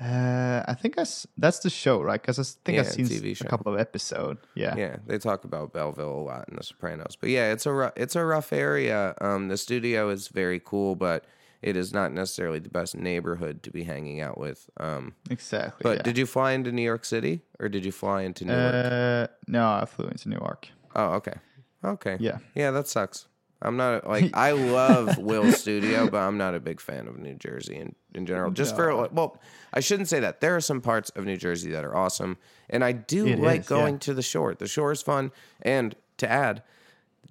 Uh, 0.00 0.62
I 0.68 0.74
think 0.74 0.98
I 0.98 1.02
s- 1.02 1.26
that's 1.38 1.60
the 1.60 1.70
show, 1.70 2.02
right? 2.02 2.20
Because 2.20 2.38
I 2.38 2.42
think 2.64 2.76
Yeah, 2.76 2.82
I've 2.82 2.88
seen 2.92 3.06
TV 3.06 3.34
show. 3.34 3.46
a 3.46 3.48
couple 3.48 3.72
of 3.72 3.80
episodes. 3.80 4.40
Yeah. 4.54 4.74
Yeah, 4.76 4.96
they 5.06 5.18
talk 5.18 5.44
about 5.44 5.72
Belleville 5.72 6.10
a 6.18 6.22
lot 6.22 6.48
in 6.48 6.56
The 6.56 6.62
Sopranos. 6.62 7.16
But 7.18 7.30
yeah, 7.30 7.52
it's 7.52 7.64
a 7.66 7.72
rough, 7.72 7.92
it's 7.96 8.14
a 8.14 8.24
rough 8.24 8.52
area. 8.52 9.14
Um, 9.20 9.48
the 9.48 9.56
studio 9.56 10.10
is 10.10 10.28
very 10.28 10.60
cool, 10.62 10.96
but 10.96 11.24
it 11.62 11.76
is 11.78 11.94
not 11.94 12.12
necessarily 12.12 12.58
the 12.58 12.68
best 12.68 12.94
neighborhood 12.94 13.62
to 13.62 13.70
be 13.70 13.84
hanging 13.84 14.20
out 14.20 14.36
with. 14.36 14.68
Um, 14.76 15.14
exactly. 15.30 15.80
but 15.82 15.96
yeah. 15.98 16.02
did 16.02 16.18
you 16.18 16.26
fly 16.26 16.52
into 16.52 16.70
New 16.72 16.82
York 16.82 17.06
City 17.06 17.40
or 17.58 17.70
did 17.70 17.84
you 17.86 17.92
fly 17.92 18.22
into 18.22 18.44
Newark? 18.44 18.74
Uh, 18.74 19.26
no, 19.48 19.66
I 19.66 19.86
flew 19.86 20.08
into 20.08 20.28
New 20.28 20.36
York. 20.36 20.68
oh, 20.94 21.12
okay, 21.14 21.34
okay, 21.82 22.18
Yeah. 22.20 22.38
yeah, 22.54 22.70
that 22.72 22.86
sucks. 22.86 23.28
I'm 23.62 23.76
not 23.76 24.06
like 24.06 24.30
I 24.36 24.52
love 24.52 25.18
Will's 25.18 25.58
studio, 25.60 26.08
but 26.10 26.18
I'm 26.18 26.36
not 26.38 26.54
a 26.54 26.60
big 26.60 26.80
fan 26.80 27.08
of 27.08 27.18
New 27.18 27.34
Jersey 27.34 27.76
in, 27.76 27.94
in 28.14 28.26
general. 28.26 28.50
Just 28.50 28.76
for 28.76 28.94
well, 29.08 29.40
I 29.72 29.80
shouldn't 29.80 30.08
say 30.08 30.20
that. 30.20 30.40
There 30.40 30.54
are 30.56 30.60
some 30.60 30.80
parts 30.80 31.10
of 31.10 31.24
New 31.24 31.36
Jersey 31.36 31.70
that 31.72 31.84
are 31.84 31.96
awesome, 31.96 32.36
and 32.68 32.84
I 32.84 32.92
do 32.92 33.26
It 33.26 33.38
like 33.40 33.60
is, 33.62 33.70
yeah. 33.70 33.76
going 33.76 33.98
to 34.00 34.14
the 34.14 34.22
shore. 34.22 34.54
The 34.54 34.68
shore 34.68 34.92
is 34.92 35.00
fun, 35.02 35.32
and 35.62 35.94
to 36.18 36.30
add, 36.30 36.62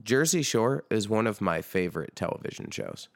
Jersey 0.03 0.41
Shore 0.41 0.83
is 0.89 1.07
one 1.09 1.25
of 1.27 1.41
my 1.41 1.61
favorite 1.61 2.15
television 2.15 2.69
shows. 2.71 3.07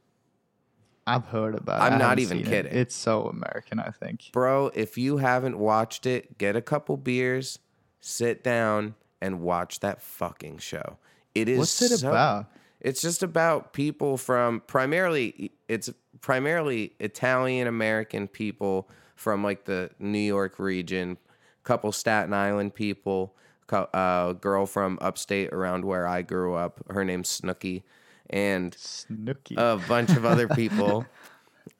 I've 1.07 1.25
heard 1.25 1.55
about. 1.55 1.81
it. 1.81 1.93
I'm 1.93 1.99
not 1.99 2.19
even 2.19 2.37
seen 2.39 2.45
it. 2.47 2.49
kidding. 2.49 2.77
It's 2.77 2.95
so 2.95 3.25
American, 3.27 3.79
I 3.79 3.89
think. 3.89 4.29
Bro, 4.31 4.71
if 4.75 4.97
you 4.97 5.17
haven't 5.17 5.57
watched 5.57 6.05
it, 6.05 6.37
get 6.37 6.55
a 6.55 6.61
couple 6.61 6.97
beers, 6.97 7.57
sit 7.99 8.43
down, 8.43 8.93
and 9.19 9.41
watch 9.41 9.79
that 9.79 10.01
fucking 10.01 10.59
show. 10.59 10.97
It 11.33 11.49
is 11.49 11.57
What's 11.59 11.81
it 11.81 11.97
so- 11.97 12.09
about? 12.09 12.45
It's 12.81 13.01
just 13.01 13.23
about 13.23 13.73
people 13.73 14.17
from 14.17 14.61
primarily 14.67 15.51
it's 15.67 15.89
primarily 16.21 16.93
Italian 16.99 17.67
American 17.67 18.27
people 18.27 18.89
from 19.15 19.43
like 19.43 19.65
the 19.65 19.89
New 19.99 20.17
York 20.19 20.59
region, 20.59 21.17
couple 21.63 21.91
Staten 21.91 22.33
Island 22.33 22.73
people, 22.73 23.35
cou- 23.67 23.89
uh, 23.93 24.33
girl 24.33 24.65
from 24.65 24.97
upstate 25.01 25.51
around 25.51 25.83
where 25.83 26.07
I 26.07 26.21
grew 26.21 26.53
up. 26.55 26.79
Her 26.89 27.03
name's 27.03 27.27
Snooki, 27.41 27.83
and 28.29 28.73
Snooki. 28.77 29.57
a 29.57 29.77
bunch 29.87 30.11
of 30.11 30.23
other 30.25 30.47
people. 30.61 31.05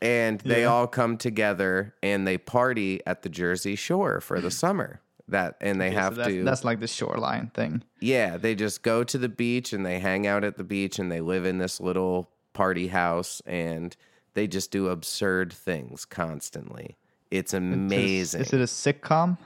And 0.02 0.40
they 0.42 0.62
Yeah. 0.62 0.68
all 0.68 0.88
come 0.88 1.18
together 1.18 1.96
and 2.04 2.28
they 2.28 2.38
party 2.38 3.02
at 3.08 3.22
the 3.24 3.30
Jersey 3.30 3.76
Shore 3.76 4.20
for 4.22 4.40
the 4.42 4.52
summer. 4.52 5.02
That 5.30 5.56
and 5.62 5.80
they 5.80 5.88
Okay, 5.88 5.96
so 5.96 6.02
have 6.02 6.16
that's, 6.16 6.30
to 6.30 6.44
That's 6.44 6.64
like 6.64 6.80
the 6.80 6.88
shoreline 6.88 7.52
thing. 7.54 7.84
yeah, 8.00 8.38
they 8.38 8.56
just 8.56 8.82
go 8.84 9.04
to 9.04 9.18
the 9.18 9.30
beach 9.30 9.74
and 9.74 9.86
they 9.86 10.00
hang 10.00 10.26
out 10.28 10.44
at 10.44 10.58
the 10.58 10.64
beach 10.64 11.00
and 11.00 11.12
they 11.12 11.22
live 11.22 11.46
in 11.46 11.58
this 11.60 11.80
little 11.80 12.30
party 12.54 12.88
house 12.88 13.42
and 13.46 13.96
they 14.34 14.48
just 14.48 14.72
do 14.72 14.88
absurd 14.88 15.54
things 15.54 16.06
constantly. 16.06 16.98
It's 17.32 17.54
Is- 17.54 17.58
amazing. 17.58 18.42
Is, 18.42 18.54
it 18.54 18.60
a 18.62 18.64
sitcom? 18.64 19.38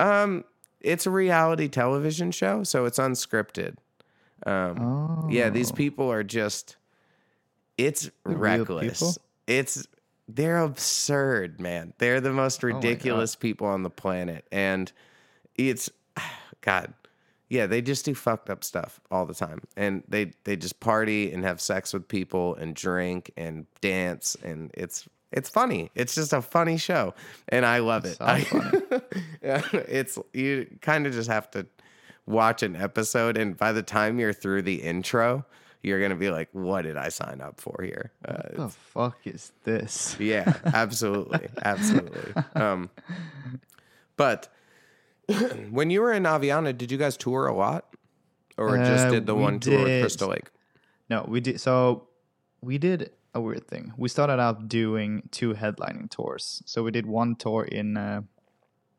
um 0.00 0.44
it's 0.80 1.06
a 1.06 1.10
reality 1.10 1.68
television 1.68 2.30
show, 2.30 2.62
so 2.62 2.84
it's 2.84 2.98
unscripted. 2.98 3.76
Um 4.46 4.78
Oh. 4.80 5.28
yeah, 5.30 5.50
these 5.50 5.72
people 5.72 6.10
are 6.10 6.24
just 6.24 6.76
it's 7.76 8.10
real 8.24 8.38
reckless. 8.64 9.18
It's 9.46 9.86
they're 10.28 10.58
absurd, 10.58 11.60
man. 11.60 11.94
They're 11.98 12.20
the 12.20 12.32
most 12.32 12.62
Oh 12.62 12.66
ridiculous 12.68 13.34
people 13.34 13.66
on 13.66 13.82
the 13.82 13.90
planet 13.90 14.46
and 14.52 14.90
it's 15.56 15.90
god. 16.60 16.92
Yeah, 17.50 17.66
they 17.66 17.80
just 17.80 18.04
do 18.04 18.14
fucked 18.14 18.50
up 18.50 18.62
stuff 18.62 19.00
all 19.10 19.24
the 19.24 19.32
time. 19.34 19.62
And 19.76 20.02
they 20.06 20.32
they 20.44 20.54
just 20.56 20.80
party 20.80 21.32
and 21.32 21.44
have 21.44 21.60
sex 21.60 21.94
with 21.94 22.06
people 22.08 22.54
and 22.56 22.74
drink 22.76 23.30
and 23.38 23.66
dance 23.80 24.36
and 24.42 24.70
it's 24.74 25.08
it's 25.32 25.48
funny. 25.48 25.90
It's 25.94 26.14
just 26.14 26.32
a 26.32 26.42
funny 26.42 26.76
show 26.76 27.14
and 27.48 27.64
I 27.64 27.78
love 27.78 28.04
it. 28.04 28.18
I- 28.20 28.46
Yeah, 29.42 29.62
it's 29.72 30.18
you 30.34 30.66
kind 30.82 31.06
of 31.06 31.12
just 31.14 31.30
have 31.30 31.50
to 31.52 31.66
watch 32.26 32.62
an 32.62 32.76
episode 32.76 33.38
and 33.38 33.56
by 33.56 33.72
the 33.72 33.82
time 33.82 34.18
you're 34.18 34.32
through 34.34 34.62
the 34.62 34.82
intro, 34.82 35.46
you're 35.82 35.98
going 36.00 36.10
to 36.10 36.16
be 36.16 36.30
like 36.30 36.48
what 36.52 36.82
did 36.82 36.96
I 36.96 37.08
sign 37.08 37.40
up 37.40 37.60
for 37.60 37.82
here? 37.82 38.12
Uh, 38.26 38.32
What 38.34 38.56
the 38.56 38.68
fuck 38.68 39.16
is 39.26 39.52
this? 39.64 40.16
yeah, 40.18 40.54
absolutely, 40.64 41.48
absolutely. 41.62 42.32
Um, 42.54 42.90
but 44.16 44.48
when 45.70 45.90
you 45.90 46.00
were 46.00 46.12
in 46.12 46.24
Aviana, 46.24 46.76
did 46.76 46.90
you 46.90 46.98
guys 46.98 47.16
tour 47.16 47.46
a 47.46 47.54
lot, 47.54 47.84
or 48.56 48.76
just 48.78 49.06
Uh, 49.06 49.10
did 49.10 49.26
the 49.26 49.34
one 49.34 49.60
tour 49.60 49.84
with 49.84 50.02
Crystal 50.02 50.28
Lake? 50.30 50.50
No, 51.10 51.24
we 51.28 51.40
did. 51.40 51.60
So 51.60 52.08
we 52.60 52.78
did 52.78 53.10
a 53.34 53.40
weird 53.40 53.66
thing. 53.68 53.92
We 53.96 54.08
started 54.08 54.40
out 54.40 54.68
doing 54.68 55.28
two 55.30 55.54
headlining 55.54 56.10
tours. 56.10 56.62
So 56.66 56.82
we 56.82 56.90
did 56.90 57.06
one 57.06 57.36
tour 57.36 57.64
in, 57.64 57.96
uh, 57.96 58.22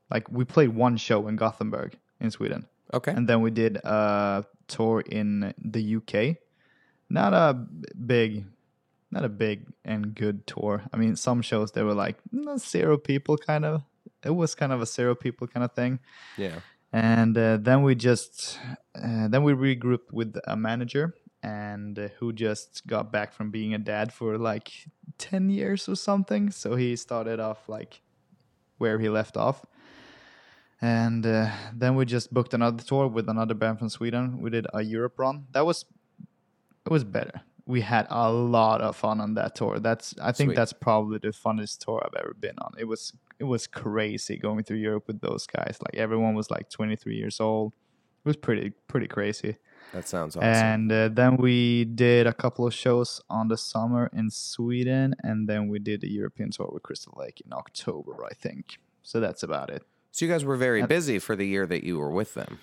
like, 0.09 0.29
we 0.31 0.45
played 0.45 0.69
one 0.69 0.97
show 0.97 1.27
in 1.27 1.35
Gothenburg 1.35 1.97
in 2.19 2.31
Sweden, 2.31 2.67
Okay. 2.93 3.11
and 3.11 3.27
then 3.27 3.41
we 3.41 3.51
did 3.51 3.77
a 3.83 4.45
tour 4.67 5.01
in 5.01 5.53
the 5.57 5.95
UK. 5.97 6.37
Not 7.09 7.33
a 7.33 7.53
big, 7.53 8.45
not 9.11 9.25
a 9.25 9.29
big 9.29 9.65
and 9.83 10.13
good 10.13 10.45
tour. 10.45 10.83
I 10.93 10.97
mean, 10.97 11.15
some 11.15 11.41
shows 11.41 11.71
they 11.71 11.83
were 11.83 11.95
like 11.95 12.17
mm, 12.33 12.59
zero 12.59 12.97
people, 12.97 13.37
kind 13.37 13.65
of. 13.65 13.83
It 14.23 14.35
was 14.35 14.55
kind 14.55 14.71
of 14.71 14.81
a 14.81 14.85
zero 14.85 15.15
people 15.15 15.47
kind 15.47 15.63
of 15.63 15.73
thing 15.73 15.99
yeah. 16.37 16.59
and 16.91 17.37
uh, 17.37 17.57
then 17.57 17.83
we 17.83 17.95
just 17.95 18.59
uh, 18.95 19.27
then 19.27 19.43
we 19.43 19.53
regrouped 19.53 20.11
with 20.11 20.35
a 20.45 20.55
manager 20.55 21.15
and 21.41 21.97
uh, 21.97 22.09
who 22.19 22.33
just 22.33 22.85
got 22.85 23.11
back 23.11 23.33
from 23.33 23.49
being 23.49 23.73
a 23.73 23.77
dad 23.77 24.11
for 24.11 24.37
like 24.37 24.71
10 25.17 25.49
years 25.49 25.87
or 25.87 25.95
something 25.95 26.51
so 26.51 26.75
he 26.75 26.95
started 26.95 27.39
off 27.39 27.69
like 27.69 28.01
where 28.77 28.99
he 28.99 29.09
left 29.09 29.37
off 29.37 29.65
and 30.81 31.25
uh, 31.25 31.49
then 31.73 31.95
we 31.95 32.05
just 32.05 32.33
booked 32.33 32.53
another 32.53 32.83
tour 32.83 33.07
with 33.07 33.29
another 33.29 33.53
band 33.53 33.79
from 33.79 33.89
sweden 33.89 34.41
we 34.41 34.49
did 34.49 34.67
a 34.73 34.81
europe 34.81 35.17
run 35.17 35.45
that 35.51 35.65
was 35.65 35.85
it 36.89 36.93
was 36.93 37.03
better 37.03 37.41
we 37.65 37.81
had 37.81 38.07
a 38.09 38.31
lot 38.31 38.81
of 38.81 38.95
fun 38.95 39.21
on 39.21 39.35
that 39.35 39.55
tour 39.55 39.79
that's 39.79 40.15
i 40.21 40.31
think 40.31 40.49
Sweet. 40.49 40.55
that's 40.55 40.73
probably 40.73 41.19
the 41.19 41.29
funnest 41.29 41.79
tour 41.85 42.01
i've 42.05 42.19
ever 42.19 42.35
been 42.39 42.55
on 42.59 42.71
it 42.77 42.85
was 42.85 43.13
it 43.39 43.43
was 43.43 43.67
crazy 43.67 44.37
going 44.37 44.63
through 44.63 44.77
europe 44.77 45.05
with 45.07 45.21
those 45.21 45.45
guys 45.45 45.77
like 45.85 45.95
everyone 45.95 46.33
was 46.33 46.49
like 46.49 46.69
23 46.69 47.15
years 47.15 47.39
old 47.39 47.73
it 48.25 48.27
was 48.27 48.35
pretty 48.35 48.71
pretty 48.87 49.07
crazy 49.07 49.55
That 49.93 50.07
sounds 50.07 50.35
awesome. 50.35 50.43
and 50.49 50.91
uh, 50.91 51.09
then 51.09 51.37
we 51.37 51.85
did 51.85 52.27
a 52.27 52.33
couple 52.33 52.65
of 52.67 52.73
shows 52.73 53.21
on 53.29 53.47
the 53.47 53.57
summer 53.57 54.09
in 54.13 54.29
sweden 54.31 55.13
and 55.23 55.47
then 55.47 55.67
we 55.69 55.79
did 55.79 56.01
the 56.01 56.09
european 56.09 56.49
tour 56.51 56.69
with 56.73 56.83
crystal 56.83 57.13
lake 57.17 57.41
in 57.45 57.53
october 57.53 58.25
i 58.25 58.33
think 58.33 58.77
so 59.03 59.19
that's 59.19 59.43
about 59.43 59.69
it 59.69 59.83
so 60.11 60.25
you 60.25 60.31
guys 60.31 60.43
were 60.43 60.55
very 60.57 60.85
busy 60.85 61.19
for 61.19 61.35
the 61.35 61.45
year 61.45 61.65
that 61.67 61.83
you 61.83 61.97
were 61.99 62.09
with 62.11 62.33
them. 62.33 62.59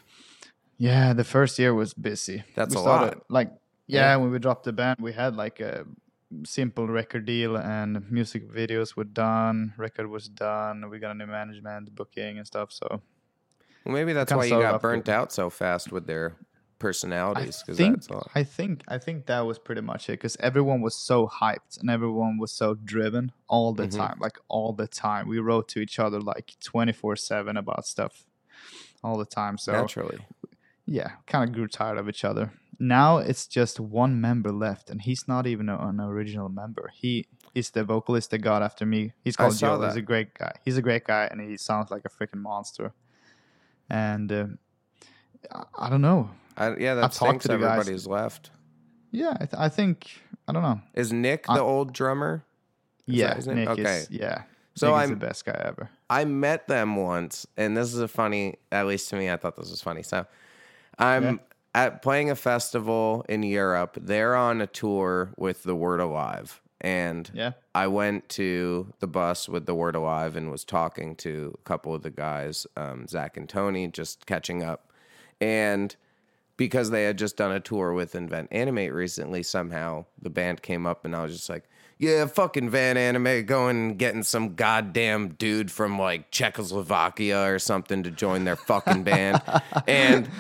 Yeah, 0.79 1.13
the 1.13 1.25
first 1.25 1.59
year 1.59 1.73
was 1.73 1.95
busy. 1.95 2.43
That's 2.55 2.75
we 2.75 2.81
a 2.81 2.83
started, 2.83 3.15
lot. 3.15 3.25
Like, 3.31 3.53
yeah, 3.87 4.01
Yeah. 4.13 4.17
when 4.17 4.31
we 4.31 4.39
dropped 4.39 4.65
the 4.65 4.73
band, 4.73 4.99
we 5.01 5.13
had 5.13 5.37
like 5.37 5.61
a 5.61 5.85
simple 6.45 6.87
record 6.89 7.25
deal, 7.25 7.57
and 7.57 8.11
music 8.11 8.51
videos 8.51 8.97
were 8.97 9.05
done, 9.05 9.73
record 9.77 10.09
was 10.09 10.29
done. 10.29 10.89
We 10.91 10.99
got 10.99 11.13
a 11.13 11.15
new 11.15 11.27
management, 11.27 11.95
booking, 11.95 12.39
and 12.39 12.47
stuff. 12.47 12.73
So 12.73 13.01
Well, 13.85 13.95
maybe 13.95 14.13
that's 14.13 14.33
why 14.33 14.45
you 14.47 14.51
got 14.61 14.83
burnt 14.83 15.09
out 15.09 15.33
so 15.33 15.49
fast 15.51 15.93
with 15.93 16.07
their 16.07 16.35
personalities. 16.79 17.63
Because 17.63 17.77
think, 17.79 17.95
that's 17.95 18.11
all. 18.11 18.29
I 18.35 18.43
think, 18.43 18.83
I 18.89 18.99
think 18.99 19.27
that 19.27 19.41
was 19.47 19.59
pretty 19.59 19.81
much 19.81 20.09
it. 20.09 20.13
Because 20.15 20.37
everyone 20.41 20.83
was 20.83 20.95
so 20.97 21.27
hyped 21.29 21.81
and 21.81 21.89
everyone 21.89 22.39
was 22.39 22.53
so 22.53 22.75
driven 22.75 23.33
all 23.49 23.73
the 23.73 23.87
Mhm. 23.87 23.97
time, 23.97 24.19
like 24.21 24.39
all 24.49 24.73
the 24.73 24.87
time. 24.89 25.29
We 25.29 25.39
wrote 25.39 25.69
to 25.69 25.79
each 25.81 25.99
other 25.99 26.21
like 26.21 26.55
twenty 26.63 26.93
four 26.93 27.17
seven 27.17 27.57
about 27.57 27.87
stuff 27.87 28.25
all 29.03 29.17
the 29.17 29.25
time. 29.25 29.57
So 29.59 29.73
Naturally. 29.73 30.19
yeah, 30.85 31.13
kind 31.27 31.49
of 31.49 31.55
grew 31.55 31.69
tired 31.69 31.97
of 31.99 32.09
each 32.09 32.25
other. 32.25 32.53
Now 32.79 33.19
it's 33.19 33.47
just 33.47 33.81
one 33.81 34.21
member 34.21 34.53
left, 34.53 34.91
and 34.91 35.01
he's 35.01 35.27
not 35.27 35.47
even 35.47 35.69
a- 35.69 35.79
an 35.79 36.01
original 36.01 36.49
member. 36.49 36.91
He 36.95 37.27
is 37.55 37.71
the 37.71 37.85
vocalist 37.85 38.31
that 38.33 38.39
got 38.39 38.63
after 38.63 38.85
me. 38.85 39.13
He's 39.25 39.37
called 39.37 39.57
Joe. 39.57 39.81
He's 39.87 39.97
a 39.97 40.03
great 40.03 40.35
guy. 40.35 40.53
He's 40.65 40.77
a 40.77 40.83
great 40.83 41.05
guy, 41.05 41.27
and 41.31 41.41
he 41.41 41.57
sounds 41.57 41.91
like 41.91 42.03
a 42.05 42.09
freaking 42.11 42.41
monster. 42.43 42.93
And 43.89 44.31
uh, 44.33 44.47
I- 45.51 45.87
I 45.87 45.91
don't 45.91 46.03
know. 46.03 46.31
I, 46.57 46.77
yeah, 46.77 47.01
I've 47.05 47.13
talked 47.13 47.43
to 47.43 47.49
the 47.49 47.59
guys. 47.59 47.79
everybody's 47.81 48.07
left. 48.07 48.51
Yeah, 49.11 49.33
I, 49.41 49.45
th- 49.47 49.55
I 49.59 49.69
think 49.69 50.11
I 50.49 50.53
don't 50.53 50.63
know. 50.63 50.81
Is 50.95 51.13
Nick 51.13 51.47
the 51.47 51.61
old 51.61 51.93
drummer? 51.93 52.45
Is 53.07 53.15
yeah? 53.15 53.35
Nick 53.55 53.69
Okay. 53.69 53.83
is 53.99 54.11
yeah. 54.11 54.43
So 54.75 54.89
Nick 54.89 54.97
I'm- 54.97 55.11
the 55.11 55.17
best 55.17 55.45
guy 55.45 55.61
ever. 55.65 55.91
I 56.11 56.25
met 56.25 56.69
them 56.69 56.97
once, 56.97 57.47
and 57.57 57.77
this 57.77 57.93
is 57.93 57.99
a 58.01 58.09
funny. 58.09 58.57
At 58.71 58.87
least 58.87 59.09
to 59.11 59.17
me, 59.17 59.31
I 59.31 59.37
thought 59.37 59.57
this 59.57 59.71
was 59.71 59.81
funny. 59.83 60.03
So, 60.03 60.27
I'm 60.99 61.25
Yeah. 61.25 61.37
At 61.77 62.01
playing 62.03 62.31
a 62.31 62.35
festival 62.35 63.25
in 63.29 63.43
Europe. 63.43 63.99
They're 64.01 64.35
on 64.35 64.61
a 64.63 64.67
tour 64.67 65.33
with 65.37 65.63
the 65.63 65.77
Word 65.77 66.01
Alive, 66.01 66.61
and 66.81 67.31
Yeah. 67.35 67.53
I 67.75 67.87
went 67.87 68.29
to 68.31 68.93
the 69.01 69.07
bus 69.07 69.47
with 69.49 69.67
the 69.67 69.75
Word 69.75 69.95
Alive 69.95 70.37
and 70.37 70.51
was 70.51 70.65
talking 70.65 71.15
to 71.17 71.55
a 71.61 71.63
couple 71.69 71.95
of 71.95 72.03
the 72.03 72.11
guys, 72.11 72.67
um, 72.77 73.07
Zach 73.07 73.37
and 73.37 73.47
Tony, 73.49 73.89
just 73.89 74.25
catching 74.27 74.63
up, 74.63 74.91
and 75.41 75.95
because 76.57 76.89
they 76.89 77.05
had 77.05 77.19
just 77.19 77.37
done 77.37 77.53
a 77.53 77.61
tour 77.61 77.93
with 77.93 78.15
Invent 78.15 78.49
Animate 78.51 78.95
recently, 78.95 79.43
somehow 79.43 80.07
the 80.21 80.31
band 80.31 80.63
came 80.63 80.87
up, 80.87 81.05
and 81.05 81.15
I 81.15 81.23
was 81.25 81.33
just 81.37 81.51
like, 81.51 81.65
"Yeah, 81.99 82.25
fucking 82.25 82.71
Van 82.71 82.97
Animate, 82.97 83.47
going 83.47 83.77
and 83.77 83.99
getting 83.99 84.23
some 84.23 84.55
goddamn 84.55 85.35
dude 85.35 85.71
from 85.71 85.99
like 85.99 86.31
Czechoslovakia 86.31 87.53
or 87.53 87.59
something 87.59 88.03
to 88.05 88.11
join 88.11 88.45
their 88.45 88.57
fucking 88.57 89.03
band," 89.03 89.43
and 89.87 90.31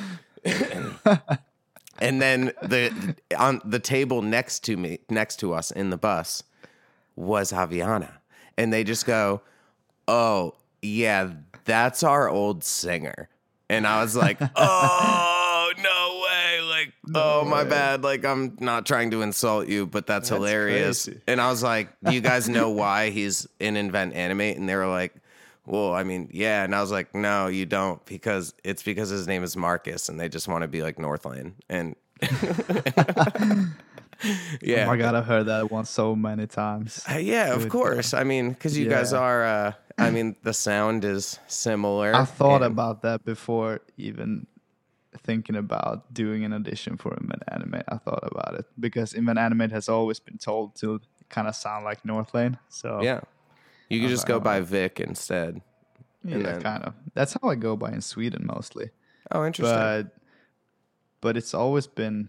and 1.98 2.20
then 2.22 2.52
the 2.62 3.14
on 3.38 3.60
the 3.64 3.78
table 3.78 4.22
next 4.22 4.64
to 4.64 4.76
me, 4.76 4.98
next 5.10 5.36
to 5.40 5.52
us 5.52 5.70
in 5.70 5.90
the 5.90 5.96
bus, 5.96 6.42
was 7.16 7.52
Aviana, 7.52 8.12
and 8.56 8.72
they 8.72 8.84
just 8.84 9.06
go, 9.06 9.40
"Oh 10.06 10.54
yeah, 10.82 11.30
that's 11.64 12.02
our 12.02 12.28
old 12.28 12.64
singer," 12.64 13.28
and 13.68 13.86
I 13.86 14.02
was 14.02 14.14
like, 14.16 14.38
"Oh 14.56 15.72
no 15.82 16.22
way!" 16.24 16.60
Like, 16.68 16.92
"Oh 17.14 17.44
my 17.44 17.64
bad." 17.64 18.02
Like, 18.04 18.24
I'm 18.24 18.56
not 18.60 18.86
trying 18.86 19.10
to 19.12 19.22
insult 19.22 19.68
you, 19.68 19.86
but 19.86 20.06
that's, 20.06 20.28
That's 20.28 20.38
hilarious. 20.38 21.04
crazy. 21.06 21.20
And 21.26 21.40
I 21.40 21.50
was 21.50 21.62
like, 21.62 21.88
"Do 22.04 22.12
you 22.12 22.20
guys 22.20 22.48
know 22.48 22.70
why 22.70 23.10
he's 23.10 23.46
in 23.58 23.76
Invent 23.76 24.14
Animate?" 24.14 24.56
And 24.56 24.68
they 24.68 24.76
were 24.76 24.86
like. 24.88 25.14
Well, 25.66 25.92
I 25.94 26.04
mean, 26.04 26.28
yeah, 26.32 26.62
and 26.64 26.74
I 26.74 26.80
was 26.80 26.92
like, 26.92 27.14
no, 27.14 27.48
you 27.48 27.66
don't, 27.66 28.04
because 28.06 28.54
it's 28.64 28.82
because 28.82 29.08
his 29.08 29.26
name 29.26 29.42
is 29.42 29.56
Marcus, 29.56 30.08
and 30.08 30.18
they 30.18 30.28
just 30.28 30.46
want 30.48 30.62
to 30.62 30.68
be 30.68 30.82
like 30.82 30.96
Northlane, 30.96 31.54
and 31.68 31.96
yeah, 34.62 34.84
Oh 34.84 34.86
my 34.86 34.96
god, 34.96 35.14
I've 35.14 35.26
heard 35.26 35.46
that 35.46 35.70
one 35.70 35.84
so 35.84 36.16
many 36.16 36.46
times. 36.46 37.04
uh, 37.10 37.18
yeah, 37.18 37.52
of 37.54 37.68
course. 37.68 38.14
I 38.14 38.24
mean, 38.24 38.50
because 38.50 38.78
you 38.78 38.88
guys 38.88 39.12
are. 39.12 39.44
Uh, 39.44 39.72
I 39.98 40.10
mean, 40.10 40.36
the 40.42 40.52
sound 40.52 41.04
is 41.04 41.38
similar. 41.46 42.14
I 42.14 42.24
thought 42.24 42.62
and- 42.62 42.72
about 42.72 43.02
that 43.02 43.24
before 43.24 43.80
even 43.96 44.46
thinking 45.24 45.56
about 45.56 46.12
doing 46.12 46.44
an 46.44 46.52
audition 46.52 46.96
for 46.96 47.16
Invent 47.16 47.42
Animate. 47.50 47.84
I 47.88 47.96
thought 47.96 48.28
about 48.30 48.54
it 48.54 48.66
because 48.78 49.14
Invent 49.14 49.38
Animate 49.38 49.72
has 49.72 49.88
always 49.88 50.20
been 50.20 50.38
told 50.38 50.76
to 50.76 51.00
kind 51.30 51.48
of 51.48 51.54
sound 51.56 51.84
like 51.84 52.02
Northlane. 52.02 52.58
So 52.68 53.00
Yeah, 53.02 53.20
you 53.88 54.00
could 54.00 54.10
just 54.10 54.26
go 54.26 54.40
by 54.40 54.58
know. 54.58 54.64
Vik 54.64 55.00
instead. 55.00 55.60
yeah, 56.24 56.38
then- 56.38 56.62
kind 56.62 56.82
of. 56.84 56.94
That's 57.14 57.34
how 57.40 57.48
I 57.48 57.54
go 57.54 57.76
by 57.76 57.90
in 57.92 58.00
Sweden 58.02 58.44
mostly. 58.46 58.90
Oh, 59.30 59.44
interesting. 59.46 59.76
But 59.78 60.12
but 61.20 61.36
it's 61.36 61.54
always 61.54 61.86
been 61.86 62.28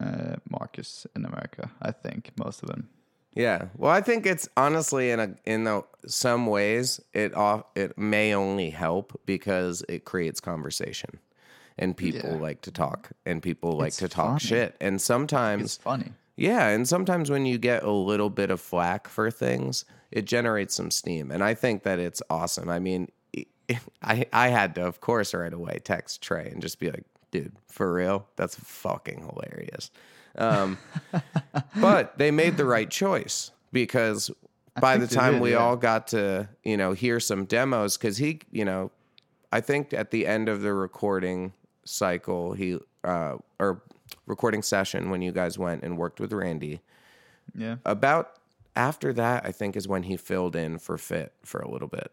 uh, 0.00 0.36
Marcus 0.50 1.06
in 1.14 1.24
America. 1.24 1.70
I 1.80 1.92
think 1.92 2.32
most 2.38 2.62
of 2.62 2.68
them. 2.68 2.88
yeah. 3.34 3.66
Well, 3.76 3.90
I 3.90 4.00
think 4.02 4.26
it's 4.26 4.48
honestly 4.56 5.10
in 5.10 5.20
a 5.20 5.34
in 5.46 5.64
the, 5.64 5.82
some 6.06 6.46
ways 6.46 7.00
it 7.14 7.34
off 7.34 7.62
it 7.74 7.96
may 7.96 8.34
only 8.34 8.70
help 8.70 9.18
because 9.26 9.82
it 9.88 10.04
creates 10.04 10.40
conversation, 10.40 11.18
and 11.78 11.96
people 11.96 12.30
Yeah. 12.32 12.36
like 12.42 12.60
to 12.62 12.70
talk, 12.70 13.10
and 13.24 13.42
people 13.42 13.72
like 13.72 13.88
It's 13.88 13.96
to 13.98 14.08
talk 14.08 14.26
funny. 14.40 14.40
shit, 14.40 14.76
and 14.80 15.00
sometimes 15.00 15.62
It's 15.64 15.76
funny. 15.78 16.12
Yeah, 16.36 16.68
and 16.68 16.86
sometimes 16.86 17.30
when 17.30 17.46
you 17.46 17.56
get 17.56 17.82
a 17.82 17.90
little 17.90 18.28
bit 18.28 18.50
of 18.50 18.60
flack 18.60 19.08
for 19.08 19.30
things, 19.30 19.86
it 20.10 20.26
generates 20.26 20.74
some 20.74 20.90
steam, 20.90 21.30
and 21.30 21.42
I 21.42 21.54
think 21.54 21.82
that 21.84 21.98
it's 21.98 22.22
awesome. 22.28 22.68
I 22.68 22.78
mean, 22.78 23.10
I 24.02 24.26
I 24.32 24.48
had 24.48 24.74
to, 24.76 24.86
of 24.86 25.00
course, 25.00 25.34
right 25.34 25.52
away 25.52 25.80
text 25.82 26.22
Trey 26.22 26.50
and 26.50 26.60
just 26.60 26.78
be 26.78 26.90
like, 26.90 27.04
"Dude, 27.30 27.56
for 27.68 27.92
real, 27.92 28.26
that's 28.36 28.54
fucking 28.54 29.20
hilarious." 29.20 29.90
Um, 30.36 30.78
but 31.80 32.18
they 32.18 32.30
made 32.30 32.58
the 32.58 32.66
right 32.66 32.90
choice 32.90 33.50
because 33.72 34.30
by 34.78 34.98
the 34.98 35.06
time 35.06 35.34
did, 35.34 35.42
we 35.42 35.52
yeah. 35.52 35.56
all 35.56 35.76
got 35.76 36.08
to 36.08 36.48
you 36.64 36.76
know 36.76 36.92
hear 36.92 37.18
some 37.18 37.46
demos, 37.46 37.96
because 37.96 38.18
he, 38.18 38.40
you 38.50 38.64
know, 38.64 38.90
I 39.52 39.60
think 39.62 39.94
at 39.94 40.10
the 40.10 40.26
end 40.26 40.50
of 40.50 40.60
the 40.60 40.74
recording 40.74 41.54
cycle, 41.84 42.52
he 42.52 42.78
uh, 43.04 43.36
or 43.58 43.82
recording 44.26 44.62
session 44.62 45.10
when 45.10 45.22
you 45.22 45.32
guys 45.32 45.58
went 45.58 45.82
and 45.82 45.96
worked 45.96 46.20
with 46.20 46.32
Randy. 46.32 46.80
Yeah. 47.54 47.76
About 47.84 48.32
after 48.74 49.12
that, 49.14 49.46
I 49.46 49.52
think 49.52 49.76
is 49.76 49.88
when 49.88 50.02
he 50.04 50.16
filled 50.16 50.54
in 50.56 50.78
for 50.78 50.98
Fit 50.98 51.32
for 51.42 51.60
a 51.60 51.70
little 51.70 51.88
bit, 51.88 52.12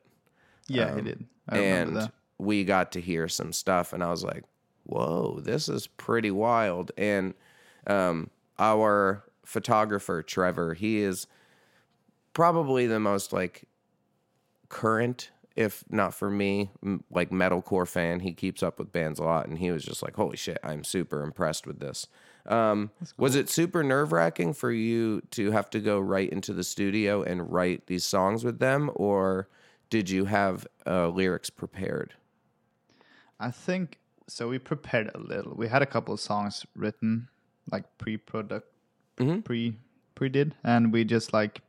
Yeah, 0.67 0.95
he 0.95 1.01
did. 1.01 1.25
I 1.49 1.57
and 1.57 1.95
that. 1.97 2.11
we 2.37 2.63
got 2.63 2.91
to 2.93 3.01
hear 3.01 3.27
some 3.27 3.51
stuff, 3.51 3.91
and 3.91 4.01
I 4.03 4.09
was 4.09 4.23
like, 4.23 4.43
"Whoa, 4.85 5.39
this 5.41 5.67
is 5.67 5.87
pretty 5.87 6.31
wild." 6.31 6.91
And 6.97 7.33
um, 7.87 8.29
our 8.57 9.23
photographer 9.43 10.23
Trevor, 10.23 10.73
he 10.73 10.99
is 11.01 11.27
probably 12.33 12.87
the 12.87 12.99
most 12.99 13.33
like 13.33 13.63
current 14.69 15.31
if 15.55 15.83
not 15.89 16.13
for 16.13 16.29
me, 16.29 16.71
m- 16.83 17.03
like 17.11 17.29
metalcore 17.29 17.87
fan. 17.87 18.21
He 18.21 18.33
keeps 18.33 18.63
up 18.63 18.79
with 18.79 18.91
bands 18.91 19.19
a 19.19 19.23
lot, 19.23 19.47
and 19.47 19.57
he 19.59 19.71
was 19.71 19.83
just 19.83 20.01
like, 20.01 20.15
"Holy 20.15 20.37
shit, 20.37 20.57
I'm 20.63 20.83
super 20.83 21.21
impressed 21.23 21.67
with 21.67 21.79
this." 21.79 22.07
Um, 22.45 22.91
Was 23.17 23.35
it 23.35 23.49
super 23.49 23.83
nerve 23.83 24.11
wracking 24.11 24.53
for 24.53 24.71
you 24.71 25.21
to 25.31 25.51
have 25.51 25.69
to 25.69 25.79
go 25.79 25.99
right 25.99 26.29
into 26.29 26.53
the 26.53 26.63
studio 26.63 27.23
and 27.23 27.51
write 27.51 27.87
these 27.87 28.03
songs 28.03 28.43
with 28.43 28.59
them, 28.59 28.91
or 28.95 29.47
did 29.89 30.09
you 30.09 30.25
have 30.25 30.67
uh, 30.85 31.07
lyrics 31.07 31.49
prepared? 31.49 32.15
I 33.39 33.51
think 33.51 33.99
so. 34.27 34.49
We 34.49 34.59
prepared 34.59 35.11
a 35.15 35.19
little. 35.19 35.53
We 35.55 35.67
had 35.67 35.81
a 35.81 35.85
couple 35.85 36.13
of 36.13 36.19
songs 36.19 36.65
written, 36.75 37.29
like 37.71 37.85
pre-product, 37.97 38.67
pre 39.43 39.75
pre 40.15 40.29
did, 40.29 40.55
and 40.63 40.91
we 40.91 41.03
just 41.05 41.31
like 41.33 41.61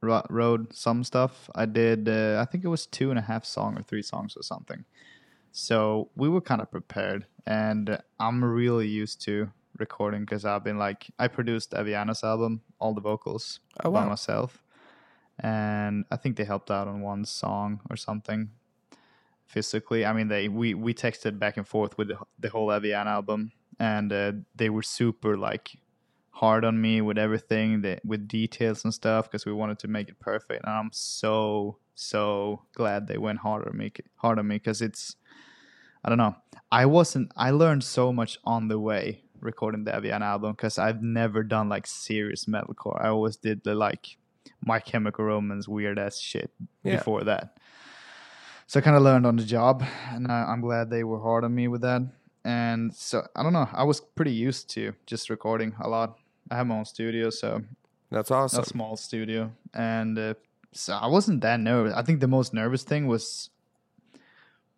wrote, 0.00 0.74
some 0.74 1.04
stuff. 1.04 1.50
I 1.54 1.66
did. 1.66 2.08
Uh, 2.08 2.38
I 2.40 2.44
think 2.50 2.64
it 2.64 2.68
was 2.68 2.86
two 2.86 3.10
and 3.10 3.18
a 3.18 3.22
half 3.22 3.44
song 3.44 3.76
or 3.78 3.82
three 3.82 4.02
songs 4.02 4.36
or 4.36 4.42
something. 4.42 4.84
So 5.52 6.10
we 6.16 6.28
were 6.28 6.40
kind 6.40 6.60
of 6.60 6.70
prepared, 6.70 7.26
and 7.46 7.98
I'm 8.18 8.44
really 8.44 8.86
used 8.86 9.20
to 9.22 9.50
recording 9.78 10.20
because 10.20 10.44
I've 10.44 10.62
been 10.62 10.78
like 10.78 11.10
I 11.18 11.28
produced 11.28 11.72
Aviana's 11.72 12.22
album, 12.22 12.62
all 12.78 12.94
the 12.94 13.00
vocals 13.00 13.60
Oh, 13.84 13.90
by 13.90 14.04
myself, 14.04 14.62
and 15.40 16.04
I 16.10 16.16
think 16.16 16.36
they 16.36 16.44
helped 16.44 16.70
out 16.70 16.86
on 16.86 17.00
one 17.00 17.24
song 17.24 17.80
or 17.90 17.96
something 17.96 18.50
physically. 19.46 20.06
I 20.06 20.12
mean, 20.12 20.28
they 20.28 20.48
we 20.48 20.74
we 20.74 20.94
texted 20.94 21.38
back 21.38 21.56
and 21.56 21.66
forth 21.66 21.98
with 21.98 22.08
the, 22.08 22.18
the 22.38 22.48
whole 22.48 22.68
Aviana 22.68 23.06
album, 23.06 23.52
and 23.78 24.12
uh, 24.12 24.32
they 24.54 24.70
were 24.70 24.82
super 24.82 25.36
like 25.36 25.76
hard 26.30 26.64
on 26.64 26.80
me 26.80 27.00
with 27.00 27.18
everything, 27.18 27.82
that 27.82 28.04
with 28.04 28.28
details 28.28 28.84
and 28.84 28.94
stuff, 28.94 29.24
because 29.26 29.44
we 29.44 29.52
wanted 29.52 29.78
to 29.80 29.88
make 29.88 30.08
it 30.08 30.18
perfect. 30.20 30.64
And 30.64 30.72
I'm 30.72 30.90
so 30.92 31.78
so 31.94 32.62
glad 32.74 33.06
they 33.06 33.18
went 33.18 33.40
hard 33.40 33.66
on 33.68 33.76
me, 33.76 33.92
hard 34.16 34.38
on 34.38 34.48
me, 34.48 34.56
because 34.56 34.80
it's 34.80 35.16
I 36.04 36.08
don't 36.08 36.18
know. 36.18 36.36
I 36.72 36.86
wasn't. 36.86 37.30
I 37.36 37.50
learned 37.50 37.84
so 37.84 38.12
much 38.12 38.38
on 38.44 38.68
the 38.68 38.78
way 38.78 39.24
recording 39.40 39.84
the 39.84 39.90
Aviana 39.90 40.22
album 40.22 40.52
because 40.52 40.78
I've 40.78 41.02
never 41.02 41.42
done 41.42 41.68
like 41.68 41.86
serious 41.86 42.44
metalcore. 42.46 43.02
I 43.02 43.08
always 43.08 43.36
did 43.36 43.64
the 43.64 43.74
like 43.74 44.16
My 44.64 44.78
Chemical 44.80 45.24
Romance 45.24 45.68
weird 45.68 45.98
ass 45.98 46.18
shit 46.18 46.50
Yeah. 46.84 46.96
before 46.96 47.24
that. 47.24 47.58
So 48.66 48.78
I 48.78 48.82
kind 48.82 48.96
of 48.96 49.02
learned 49.02 49.26
on 49.26 49.36
the 49.36 49.42
job, 49.44 49.82
and 50.10 50.30
I, 50.30 50.44
I'm 50.44 50.60
glad 50.60 50.90
they 50.90 51.02
were 51.04 51.20
hard 51.20 51.44
on 51.44 51.54
me 51.54 51.68
with 51.68 51.80
that. 51.82 52.02
And 52.44 52.94
so 52.94 53.26
I 53.36 53.42
don't 53.42 53.52
know. 53.52 53.68
I 53.72 53.84
was 53.84 54.00
pretty 54.00 54.32
used 54.32 54.70
to 54.70 54.94
just 55.06 55.28
recording 55.30 55.74
a 55.80 55.88
lot. 55.88 56.18
I 56.50 56.56
have 56.56 56.66
my 56.66 56.76
own 56.76 56.84
studio, 56.84 57.30
so 57.30 57.62
That's 58.10 58.30
awesome. 58.30 58.62
a 58.62 58.64
small 58.66 58.96
studio, 58.96 59.52
and 59.74 60.18
uh, 60.18 60.34
so 60.72 60.94
I 60.94 61.06
wasn't 61.06 61.42
that 61.42 61.60
nervous. 61.60 61.92
I 61.94 62.02
think 62.02 62.20
the 62.20 62.26
most 62.28 62.54
nervous 62.54 62.82
thing 62.82 63.06
was 63.06 63.50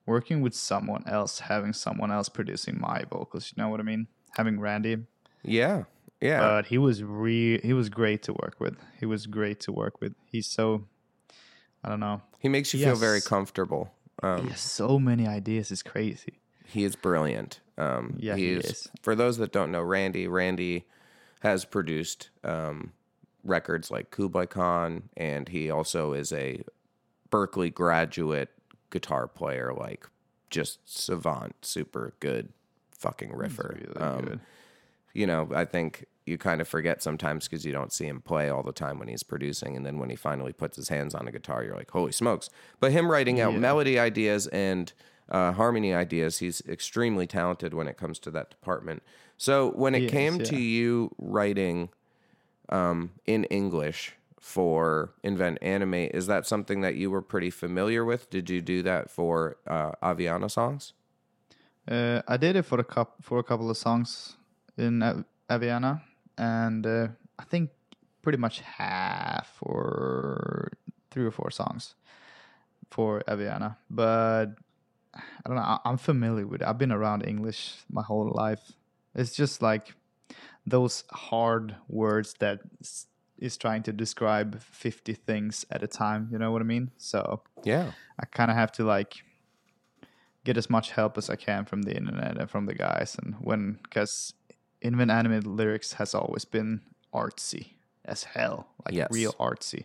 working 0.06 0.40
with 0.42 0.54
someone 0.54 1.04
else, 1.06 1.38
having 1.40 1.72
someone 1.72 2.10
else 2.10 2.28
producing 2.28 2.80
my 2.80 3.04
vocals. 3.10 3.52
You 3.54 3.62
know 3.62 3.68
what 3.70 3.80
I 3.80 3.84
mean? 3.84 4.08
Having 4.36 4.60
Randy, 4.60 4.96
yeah, 5.42 5.84
yeah. 6.20 6.40
but 6.40 6.66
he 6.66 6.78
was 6.78 7.02
re 7.02 7.58
he 7.62 7.72
was 7.72 7.88
great 7.88 8.22
to 8.24 8.32
work 8.32 8.56
with. 8.58 8.76
He 8.98 9.06
was 9.06 9.26
great 9.26 9.60
to 9.60 9.72
work 9.72 10.00
with. 10.00 10.14
He's 10.26 10.46
so 10.46 10.84
I 11.84 11.88
don't 11.88 12.00
know. 12.00 12.22
he 12.38 12.48
makes 12.48 12.74
you 12.74 12.84
feel 12.84 12.96
very 12.96 13.20
comfortable. 13.20 13.92
Um, 14.22 14.44
He 14.44 14.50
has 14.50 14.60
so 14.60 14.98
many 14.98 15.26
ideas. 15.26 15.70
It's 15.70 15.82
crazy. 15.82 16.40
He 16.72 16.84
is 16.84 16.96
brilliant. 16.96 17.60
Um, 17.78 18.16
Yeah, 18.18 18.36
he 18.36 18.50
is. 18.50 18.88
For 19.02 19.14
those 19.14 19.38
that 19.38 19.52
don't 19.52 19.70
know, 19.70 19.82
Randy, 19.82 20.26
Randy 20.26 20.86
has 21.40 21.64
produced 21.64 22.30
um, 22.44 22.92
records 23.44 23.90
like 23.90 24.10
Kublai 24.10 24.46
Khan, 24.46 25.08
and 25.16 25.48
he 25.48 25.70
also 25.70 26.12
is 26.12 26.32
a 26.32 26.62
Berklee 27.30 27.72
graduate 27.72 28.50
guitar 28.90 29.26
player, 29.26 29.72
like 29.72 30.06
just 30.50 30.78
savant, 30.86 31.54
super 31.62 32.12
good 32.20 32.50
fucking 32.90 33.32
riffer. 33.32 33.74
Really 33.80 33.96
Um, 33.96 34.40
you 35.14 35.26
know, 35.26 35.48
I 35.54 35.64
think 35.64 36.06
you 36.24 36.38
kind 36.38 36.60
of 36.60 36.68
forget 36.68 37.02
sometimes 37.02 37.48
because 37.48 37.64
you 37.64 37.72
don't 37.72 37.92
see 37.92 38.06
him 38.06 38.20
play 38.20 38.48
all 38.48 38.62
the 38.62 38.72
time 38.72 38.98
when 38.98 39.08
he's 39.08 39.22
producing. 39.24 39.76
And 39.76 39.84
then 39.84 39.98
when 39.98 40.08
he 40.08 40.14
finally 40.16 40.52
puts 40.52 40.76
his 40.76 40.88
hands 40.88 41.14
on 41.14 41.26
a 41.26 41.32
guitar, 41.32 41.64
you're 41.64 41.74
like, 41.74 41.90
holy 41.90 42.12
smokes. 42.12 42.48
But 42.80 42.92
him 42.92 43.10
writing 43.10 43.40
out 43.40 43.54
Yeah. 43.54 43.58
melody 43.58 43.98
ideas 43.98 44.46
and 44.48 44.92
uh, 45.32 45.52
harmony 45.52 45.94
ideas, 45.94 46.38
he's 46.38 46.60
extremely 46.68 47.26
talented 47.26 47.74
when 47.74 47.88
it 47.88 47.96
comes 47.96 48.20
to 48.20 48.30
that 48.32 48.50
department. 48.50 49.02
So 49.38 49.70
when 49.72 49.96
it 49.96 50.00
He 50.00 50.06
is, 50.06 50.12
came 50.12 50.40
to 50.44 50.56
you 50.56 51.14
writing 51.18 51.90
um, 52.68 53.12
in 53.26 53.44
English 53.44 54.14
for 54.40 55.14
Invent 55.24 55.58
Animate, 55.62 56.12
is 56.14 56.26
that 56.28 56.46
something 56.46 56.82
that 56.82 56.96
you 56.96 57.10
were 57.10 57.22
pretty 57.22 57.50
familiar 57.50 58.04
with? 58.04 58.30
Did 58.30 58.50
you 58.50 58.60
do 58.62 58.82
that 58.84 59.10
for 59.10 59.56
uh, 59.66 59.92
Aviana 60.02 60.50
songs? 60.50 60.92
Uh, 61.88 62.22
I 62.28 62.36
did 62.36 62.56
it 62.56 62.62
for 62.62 62.78
a 62.78 62.84
cup 62.84 63.16
for 63.22 63.38
a 63.38 63.42
couple 63.42 63.68
of 63.70 63.76
songs 63.76 64.36
in 64.76 65.02
Av- 65.02 65.24
Aviana, 65.50 66.02
and 66.38 66.86
uh, 66.86 67.08
I 67.38 67.44
think 67.44 67.70
pretty 68.22 68.38
much 68.38 68.60
half 68.60 69.58
or 69.62 70.70
three 71.10 71.24
or 71.26 71.32
four 71.32 71.50
songs 71.50 71.96
for 72.90 73.22
Aviana. 73.28 73.76
But 73.90 74.56
I 75.14 75.20
don't 75.46 75.56
know. 75.56 75.62
I- 75.62 75.80
I'm 75.84 75.98
familiar 75.98 76.46
with 76.46 76.62
it. 76.62 76.66
I've 76.68 76.78
been 76.78 76.92
around 76.92 77.22
English 77.26 77.76
my 77.90 78.02
whole 78.02 78.30
life. 78.34 78.72
It's 79.14 79.34
just 79.34 79.60
like 79.62 79.94
those 80.66 81.04
hard 81.10 81.76
words 81.88 82.34
that 82.38 82.60
is 83.38 83.56
trying 83.56 83.82
to 83.82 83.92
describe 83.92 84.60
50 84.60 85.12
things 85.14 85.66
at 85.70 85.82
a 85.82 85.86
time. 85.86 86.28
You 86.32 86.38
know 86.38 86.50
what 86.52 86.62
I 86.62 86.64
mean? 86.64 86.92
So 86.96 87.42
Yeah. 87.64 87.92
I 88.18 88.26
kind 88.26 88.50
of 88.50 88.56
have 88.56 88.72
to 88.72 88.84
like 88.84 89.24
get 90.44 90.56
as 90.56 90.70
much 90.70 90.92
help 90.92 91.18
as 91.18 91.28
I 91.30 91.36
can 91.36 91.64
from 91.64 91.82
the 91.82 91.96
internet 91.96 92.38
and 92.38 92.50
from 92.50 92.66
the 92.66 92.74
guys. 92.74 93.16
And 93.22 93.34
when, 93.40 93.78
because 93.82 94.34
Invent 94.80 95.10
Animated 95.10 95.46
Lyrics 95.46 95.94
has 95.94 96.14
always 96.14 96.44
been 96.44 96.80
artsy 97.12 97.74
as 98.04 98.24
hell, 98.24 98.68
like 98.84 98.94
Yes. 98.94 99.08
real 99.10 99.32
artsy. 99.34 99.84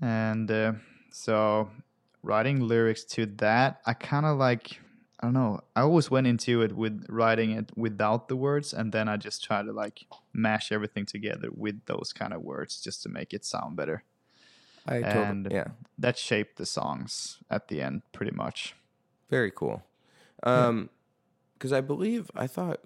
And 0.00 0.50
uh, 0.50 0.72
so 1.10 1.70
writing 2.22 2.60
lyrics 2.66 3.04
to 3.04 3.26
that, 3.26 3.80
I 3.86 3.94
kind 3.94 4.26
of 4.26 4.38
like, 4.38 4.80
I 5.20 5.26
don't 5.26 5.34
know, 5.34 5.60
I 5.76 5.80
always 5.82 6.10
went 6.10 6.26
into 6.26 6.62
it 6.62 6.72
with 6.76 7.06
writing 7.08 7.50
it 7.52 7.70
without 7.76 8.28
the 8.28 8.36
words. 8.36 8.72
And 8.74 8.92
then 8.92 9.08
I 9.08 9.16
just 9.16 9.42
try 9.44 9.62
to 9.62 9.72
like 9.72 10.04
mash 10.32 10.70
everything 10.72 11.06
together 11.06 11.48
with 11.54 11.84
those 11.86 12.12
kind 12.12 12.32
of 12.32 12.42
words 12.42 12.80
just 12.80 13.02
to 13.04 13.08
make 13.08 13.32
it 13.34 13.44
sound 13.44 13.76
better 13.76 14.04
I 14.86 15.02
totally, 15.02 15.24
And- 15.26 15.48
yeah. 15.50 15.68
that 15.98 16.16
shaped 16.16 16.56
the 16.56 16.64
songs 16.64 17.38
at 17.50 17.68
the 17.68 17.82
end 17.82 18.02
pretty 18.12 18.32
much. 18.34 18.74
Very 19.28 19.50
cool. 19.50 19.82
Um, 20.44 20.88
because 21.54 21.72
I 21.72 21.80
believe 21.82 22.30
I 22.34 22.46
thought, 22.46 22.80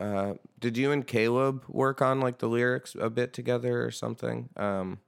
uh, 0.00 0.34
did 0.58 0.76
you 0.78 0.90
and 0.90 1.06
Caleb 1.06 1.64
work 1.68 2.00
on 2.00 2.20
like 2.20 2.38
the 2.38 2.48
lyrics 2.48 2.96
a 2.98 3.10
bit 3.10 3.32
together 3.34 3.84
or 3.84 3.90
something? 3.90 4.48
Um, 4.56 5.00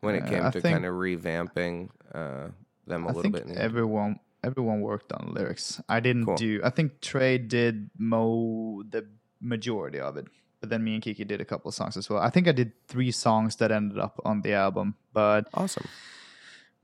when 0.00 0.14
it 0.14 0.22
Uh, 0.22 0.28
came 0.28 0.46
I 0.46 0.50
to 0.50 0.60
think- 0.60 0.74
kind 0.74 0.86
of 0.86 0.94
revamping 0.94 1.90
uh 2.14 2.48
them 2.86 3.04
a 3.04 3.08
I 3.08 3.12
little 3.12 3.22
think 3.22 3.46
bit. 3.46 3.56
everyone 3.56 4.20
everyone 4.42 4.80
worked 4.82 5.12
on 5.12 5.32
lyrics. 5.32 5.80
I 5.88 6.00
didn't 6.00 6.26
Cool. 6.26 6.36
do. 6.36 6.60
I 6.62 6.70
think 6.70 7.00
Trey 7.00 7.38
did 7.38 7.90
mo 7.98 8.82
the 8.88 9.06
majority 9.40 10.00
of 10.00 10.16
it, 10.16 10.26
but 10.60 10.68
then 10.70 10.84
me 10.84 10.94
and 10.94 11.02
Kiki 11.02 11.24
did 11.24 11.40
a 11.40 11.44
couple 11.44 11.68
of 11.68 11.74
songs 11.74 11.96
as 11.96 12.08
well. 12.10 12.20
I 12.20 12.30
think 12.30 12.46
I 12.48 12.52
did 12.52 12.72
three 12.88 13.10
songs 13.10 13.56
that 13.56 13.70
ended 13.72 13.98
up 13.98 14.20
on 14.24 14.42
the 14.42 14.52
album, 14.52 14.96
but 15.12 15.48
Awesome. 15.54 15.86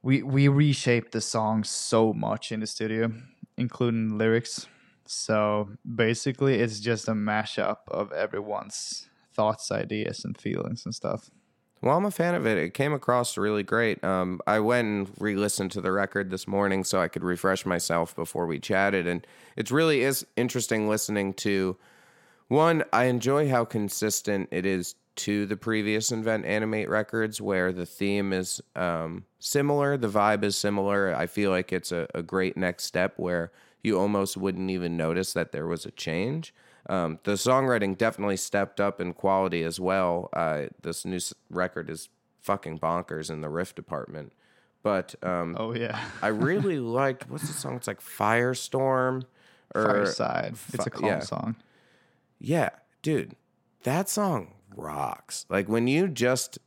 we 0.03 0.23
we 0.23 0.49
reshaped 0.49 1.13
the 1.13 1.21
songs 1.21 1.69
so 1.71 2.13
much 2.13 2.51
in 2.53 2.61
the 2.61 2.67
studio, 2.67 3.13
including 3.57 4.17
lyrics. 4.19 4.67
So 5.07 5.71
basically, 5.85 6.55
it's 6.61 6.81
just 6.81 7.09
a 7.09 7.13
mashup 7.13 7.79
of 7.89 8.13
everyone's 8.13 9.09
thoughts, 9.35 9.71
ideas, 9.71 10.25
and 10.25 10.39
feelings 10.39 10.85
and 10.87 10.95
stuff. 10.95 11.31
Well, 11.83 11.97
I'm 11.97 12.05
a 12.05 12.11
fan 12.11 12.35
of 12.35 12.47
it. 12.47 12.59
It 12.59 12.75
came 12.75 12.93
across 12.93 13.39
really 13.39 13.63
great. 13.63 14.05
Um, 14.05 14.41
I 14.47 14.61
went 14.61 14.87
and 14.87 15.11
re-listened 15.19 15.73
to 15.73 15.81
the 15.81 15.93
record 15.93 16.31
this 16.31 16.47
morning 16.47 16.85
so 16.85 17.01
I 17.01 17.09
could 17.09 17.25
refresh 17.25 17.65
myself 17.65 18.15
before 18.15 18.47
we 18.47 18.59
chatted, 18.59 19.07
and 19.07 19.27
it 19.57 19.71
really 19.71 20.03
is 20.03 20.27
interesting 20.37 20.89
listening 20.89 21.33
to. 21.35 21.77
One, 22.49 22.85
I 22.93 23.05
enjoy 23.05 23.49
how 23.49 23.65
consistent 23.65 24.49
it 24.51 24.67
is 24.67 24.95
to 25.17 25.47
the 25.47 25.57
previous 25.57 26.13
Invent 26.13 26.45
Animate 26.45 26.89
records, 26.89 27.41
where 27.41 27.73
the 27.73 27.87
theme 27.87 28.33
is 28.33 28.61
um, 28.77 29.25
similar, 29.39 29.97
the 29.97 30.09
vibe 30.09 30.45
is 30.45 30.59
similar. 30.59 31.15
I 31.15 31.27
feel 31.27 31.51
like 31.51 31.73
it's 31.73 31.93
a, 31.93 32.07
a 32.15 32.23
great 32.23 32.57
next 32.57 32.85
step 32.85 33.15
where 33.17 33.53
you 33.83 33.99
almost 33.99 34.37
wouldn't 34.37 34.71
even 34.71 34.97
notice 34.97 35.33
that 35.33 35.53
there 35.53 35.67
was 35.67 35.87
a 35.87 35.91
change. 35.91 36.53
Um, 36.89 37.19
the 37.25 37.33
songwriting 37.33 37.97
definitely 37.97 38.37
stepped 38.37 38.81
up 38.81 39.01
in 39.01 39.13
quality 39.13 39.63
as 39.63 39.79
well. 39.79 40.29
Uh, 40.33 40.67
this 40.83 41.05
new 41.05 41.21
record 41.51 41.91
is 41.91 42.09
fucking 42.41 42.79
bonkers 42.79 43.31
in 43.31 43.41
the 43.43 43.49
riff 43.49 43.75
department. 43.75 44.33
But 44.83 45.15
um, 45.23 45.57
Oh 45.59 45.75
yeah, 45.75 46.01
I 46.23 46.29
really 46.29 46.79
liked 46.81 47.29
what's 47.29 47.47
the 47.47 47.53
song? 47.53 47.77
It's 47.77 47.87
like 47.87 48.01
Firestorm 48.01 49.25
or 49.75 49.85
Fireside. 49.85 50.55
It's 50.73 50.87
a 50.87 50.91
Fi- 50.91 50.91
calm 50.91 51.05
yeah. 51.05 51.21
song. 51.21 51.57
yeah, 52.39 52.71
dude, 53.03 53.37
that 53.83 54.09
song 54.09 54.55
rocks. 54.75 55.45
Like 55.51 55.69
when 55.69 55.87
you 55.87 56.09
just 56.09 56.59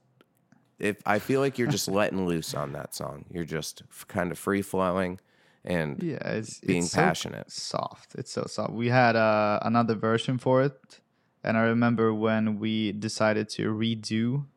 if 0.80 0.98
I 1.06 1.18
feel 1.20 1.40
like 1.42 1.58
you're 1.58 1.68
just 1.68 1.88
letting 2.00 2.26
loose 2.28 2.54
on 2.54 2.74
that 2.74 2.94
song. 2.94 3.26
You're 3.32 3.46
just 3.46 3.82
kind 4.08 4.32
of 4.32 4.38
free 4.38 4.62
flowing 4.62 5.20
and 5.66 6.02
Yeah, 6.02 6.28
it's 6.38 6.60
being 6.60 6.84
it's 6.84 6.92
so 6.92 6.98
passionate. 6.98 7.52
soft. 7.52 8.16
It's 8.16 8.32
so 8.32 8.46
soft. 8.48 8.74
We 8.74 8.90
had 8.90 9.16
uh, 9.16 9.60
another 9.64 9.96
version 9.96 10.38
for 10.38 10.62
it, 10.64 11.02
and 11.44 11.58
I 11.58 11.62
remember 11.64 12.14
when 12.14 12.60
we 12.60 12.92
decided 12.92 13.50
to 13.50 13.74
redo 13.74 14.48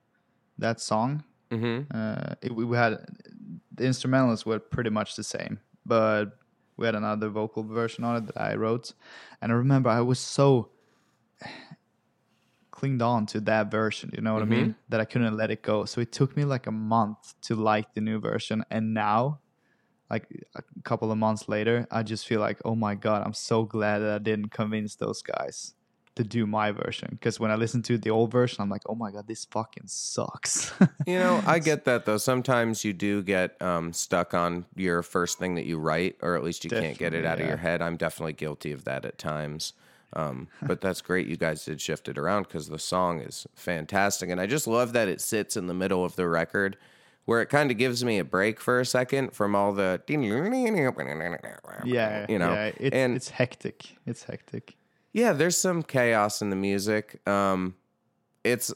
that 0.59 0.81
song. 0.81 1.25
Mhm. 1.51 1.87
Uh, 1.95 2.35
it, 2.43 2.53
we 2.55 2.65
we 2.65 2.77
had 2.77 2.93
the 3.73 3.85
instrumentals 3.85 4.45
were 4.47 4.59
pretty 4.59 4.91
much 4.91 5.17
the 5.17 5.25
same, 5.25 5.61
but 5.85 6.39
we 6.77 6.87
had 6.87 6.95
another 6.95 7.29
vocal 7.31 7.63
version 7.63 8.05
on 8.05 8.17
it 8.17 8.27
that 8.27 8.41
I 8.41 8.55
wrote, 8.57 8.93
and 9.41 9.53
I 9.53 9.55
remember 9.55 9.89
I 9.91 10.01
was 10.01 10.19
so 10.19 10.73
clinged 12.71 13.03
on 13.03 13.27
to 13.27 13.41
that 13.43 13.71
version. 13.71 14.11
You 14.15 14.21
know 14.23 14.35
what 14.35 14.43
I 14.43 14.47
mean? 14.47 14.75
That 14.89 15.01
I 15.01 15.05
couldn't 15.05 15.37
let 15.37 15.51
it 15.51 15.63
go. 15.63 15.85
So 15.85 16.01
it 16.01 16.13
took 16.13 16.37
me 16.37 16.45
like 16.45 16.67
a 16.67 16.73
month 16.73 17.35
to 17.43 17.55
like 17.55 17.95
the 17.95 18.01
new 18.01 18.21
version, 18.21 18.65
and 18.71 18.93
now 18.95 19.41
like 20.11 20.29
a 20.55 20.63
couple 20.85 21.11
of 21.11 21.19
months 21.19 21.49
later, 21.49 21.87
I 21.91 22.03
just 22.03 22.27
feel 22.27 22.41
like, 22.41 22.59
oh 22.65 22.75
my 22.75 22.95
god, 22.95 23.23
I'm 23.25 23.35
so 23.35 23.65
glad 23.65 23.99
that 23.99 24.15
I 24.15 24.19
didn't 24.19 24.51
convince 24.51 24.95
those 24.95 25.23
guys 25.23 25.75
to 26.17 26.25
do 26.25 26.47
my 26.47 26.73
version. 26.73 27.09
Because 27.13 27.39
when 27.39 27.51
I 27.51 27.57
listen 27.57 27.83
to 27.83 27.99
the 27.99 28.11
old 28.11 28.33
version, 28.33 28.63
I'm 28.63 28.71
like, 28.71 28.83
oh 28.87 28.95
my 28.95 29.11
god, 29.11 29.29
this 29.29 29.45
fucking 29.47 29.87
sucks. 29.87 30.73
You 31.07 31.21
know, 31.21 31.41
I 31.47 31.61
get 31.61 31.85
that 31.85 32.05
though. 32.05 32.17
Sometimes 32.17 32.85
you 32.85 32.93
do 32.93 33.23
get 33.23 33.61
um, 33.63 33.93
stuck 33.93 34.35
on 34.35 34.65
your 34.75 35.05
first 35.05 35.39
thing 35.39 35.55
that 35.55 35.65
you 35.65 35.79
write, 35.79 36.17
or 36.21 36.35
at 36.35 36.43
least 36.43 36.65
you 36.65 36.71
can't 36.71 36.99
get 36.99 37.15
it 37.15 37.23
Definitely, 37.23 37.29
out 37.29 37.41
of 37.41 37.47
your 37.47 37.57
head. 37.59 37.81
I'm 37.81 37.97
definitely 37.97 38.33
guilty 38.33 38.73
of 38.73 38.83
that 38.85 39.05
at 39.05 39.17
times. 39.17 39.73
Um, 40.15 40.49
but 40.63 40.81
that's 40.81 41.01
great. 41.01 41.29
You 41.29 41.37
guys 41.37 41.65
did 41.65 41.81
shift 41.81 42.09
it 42.09 42.19
around 42.19 42.45
because 42.45 42.69
the 42.69 42.79
song 42.79 43.21
is 43.21 43.47
fantastic. 43.55 44.31
And 44.31 44.41
I 44.41 44.47
just 44.47 44.67
love 44.67 44.95
that 44.95 45.07
it 45.07 45.21
sits 45.21 45.57
in 45.57 45.69
the 45.69 45.75
middle 45.75 46.05
of 46.05 46.17
the 46.17 46.27
record 46.27 46.77
where 47.27 47.43
it 47.43 47.47
kind 47.49 47.70
of 47.70 47.77
gives 47.77 48.03
me 48.05 48.18
a 48.18 48.24
break 48.24 48.59
for 48.61 48.81
a 48.81 48.87
second 48.87 49.33
from 49.35 49.55
all 49.55 49.72
the. 49.72 50.01
yeah, 51.85 52.24
You 52.29 52.39
know, 52.39 52.53
yeah, 52.53 52.72
it's, 52.79 52.97
and- 52.97 53.14
it's 53.16 53.29
hectic. 53.29 53.97
It's 54.07 54.24
hectic. 54.24 54.77
Yeah, 55.12 55.33
there's 55.33 55.57
some 55.57 55.83
chaos 55.83 56.43
in 56.43 56.51
the 56.51 56.57
music. 56.57 57.20
Um, 57.29 57.74
it's 58.45 58.72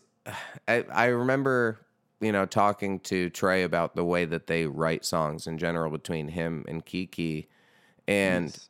I, 0.69 0.85
I 0.93 1.07
remember 1.07 1.81
you 2.21 2.33
know 2.33 2.47
talking 2.47 3.01
to 3.01 3.29
Trey 3.31 3.63
about 3.63 3.95
the 3.95 4.05
way 4.05 4.25
that 4.25 4.47
they 4.47 4.67
write 4.67 5.05
songs 5.05 5.47
in 5.47 5.59
general 5.59 5.91
between 5.91 6.29
him 6.29 6.65
and 6.67 6.85
Kiki, 6.85 7.49
and 8.09 8.47
Yes. 8.47 8.69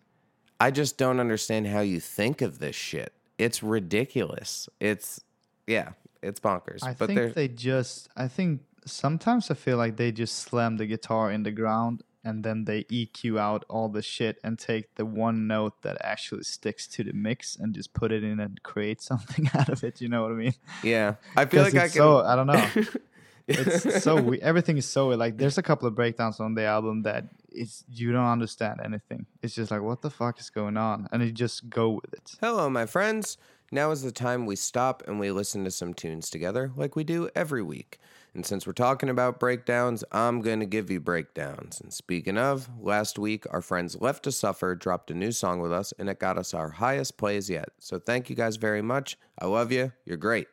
I 0.60 0.70
just 0.70 0.98
don't 0.98 1.20
understand 1.20 1.68
how 1.68 1.80
you 1.80 2.00
think 2.00 2.42
of 2.42 2.58
this 2.58 2.76
shit. 2.76 3.12
It's 3.38 3.62
ridiculous. 3.62 4.68
It's 4.80 5.20
yeah, 5.66 5.90
it's 6.22 6.40
bonkers. 6.40 6.82
I 6.82 6.94
but 6.94 7.06
think 7.06 7.34
they 7.34 7.48
just. 7.48 8.08
I 8.16 8.26
think 8.28 8.62
sometimes 8.84 9.50
I 9.50 9.54
feel 9.54 9.76
like 9.76 9.96
they 9.96 10.12
just 10.12 10.36
slam 10.38 10.76
the 10.76 10.86
guitar 10.86 11.30
in 11.30 11.42
the 11.42 11.50
ground 11.50 12.02
and 12.24 12.44
then 12.44 12.64
they 12.64 12.84
EQ 12.84 13.38
out 13.38 13.64
all 13.68 13.88
the 13.88 14.02
shit 14.02 14.38
and 14.44 14.58
take 14.58 14.94
the 14.96 15.06
one 15.06 15.46
note 15.46 15.82
that 15.82 15.96
actually 16.02 16.42
sticks 16.42 16.86
to 16.86 17.04
the 17.04 17.12
mix 17.12 17.56
and 17.56 17.74
just 17.74 17.94
put 17.94 18.12
it 18.12 18.22
in 18.22 18.40
and 18.40 18.62
create 18.62 19.00
something 19.10 19.50
out 19.54 19.68
of 19.68 19.84
it. 19.84 20.00
You 20.00 20.08
know 20.08 20.22
what 20.22 20.32
I 20.32 20.34
mean? 20.34 20.54
yeah. 20.82 21.14
I 21.36 21.44
feel 21.46 21.62
like 21.62 21.74
I 21.74 21.88
can. 21.88 21.90
so 21.90 22.18
I 22.18 22.36
don't 22.36 22.46
know. 22.46 22.68
it's 23.48 24.04
so 24.04 24.20
we, 24.20 24.40
everything 24.40 24.76
is 24.76 24.86
so 24.86 25.08
like 25.08 25.36
there's 25.36 25.58
a 25.58 25.62
couple 25.62 25.88
of 25.88 25.94
breakdowns 25.94 26.40
on 26.40 26.54
the 26.54 26.64
album 26.64 27.02
that 27.02 27.24
it's 27.50 27.84
you 27.88 28.12
don't 28.12 28.26
understand 28.26 28.80
anything. 28.84 29.26
It's 29.42 29.54
just 29.54 29.70
like 29.70 29.82
what 29.82 30.02
the 30.02 30.10
fuck 30.10 30.38
is 30.38 30.50
going 30.50 30.76
on, 30.76 31.08
and 31.10 31.22
you 31.22 31.32
just 31.32 31.68
go 31.68 31.90
with 31.90 32.12
it. 32.12 32.32
Hello, 32.40 32.70
my 32.70 32.86
friends. 32.86 33.38
Now 33.72 33.92
is 33.92 34.02
the 34.02 34.12
time 34.12 34.46
we 34.46 34.56
stop 34.56 35.02
and 35.06 35.20
we 35.20 35.30
listen 35.30 35.64
to 35.64 35.70
some 35.70 35.94
tunes 35.94 36.28
together, 36.28 36.72
like 36.74 36.96
we 36.96 37.04
do 37.04 37.30
every 37.36 37.62
week. 37.62 38.00
And 38.32 38.46
since 38.46 38.66
we're 38.66 38.72
talking 38.72 39.08
about 39.08 39.40
breakdowns, 39.40 40.04
I'm 40.12 40.40
going 40.40 40.60
to 40.60 40.66
give 40.66 40.90
you 40.90 41.00
breakdowns. 41.00 41.80
And 41.80 41.92
speaking 41.92 42.38
of, 42.38 42.68
last 42.80 43.18
week 43.18 43.44
our 43.50 43.60
friends 43.60 44.00
Left 44.00 44.22
to 44.24 44.32
Suffer 44.32 44.74
dropped 44.76 45.10
a 45.10 45.14
new 45.14 45.32
song 45.32 45.60
with 45.60 45.72
us, 45.72 45.92
and 45.98 46.08
it 46.08 46.20
got 46.20 46.38
us 46.38 46.54
our 46.54 46.70
highest 46.70 47.16
plays 47.16 47.50
yet. 47.50 47.70
So 47.78 47.98
thank 47.98 48.30
you 48.30 48.36
guys 48.36 48.56
very 48.56 48.82
much. 48.82 49.18
I 49.38 49.46
love 49.46 49.72
you. 49.72 49.92
You're 50.04 50.16
great. 50.16 50.46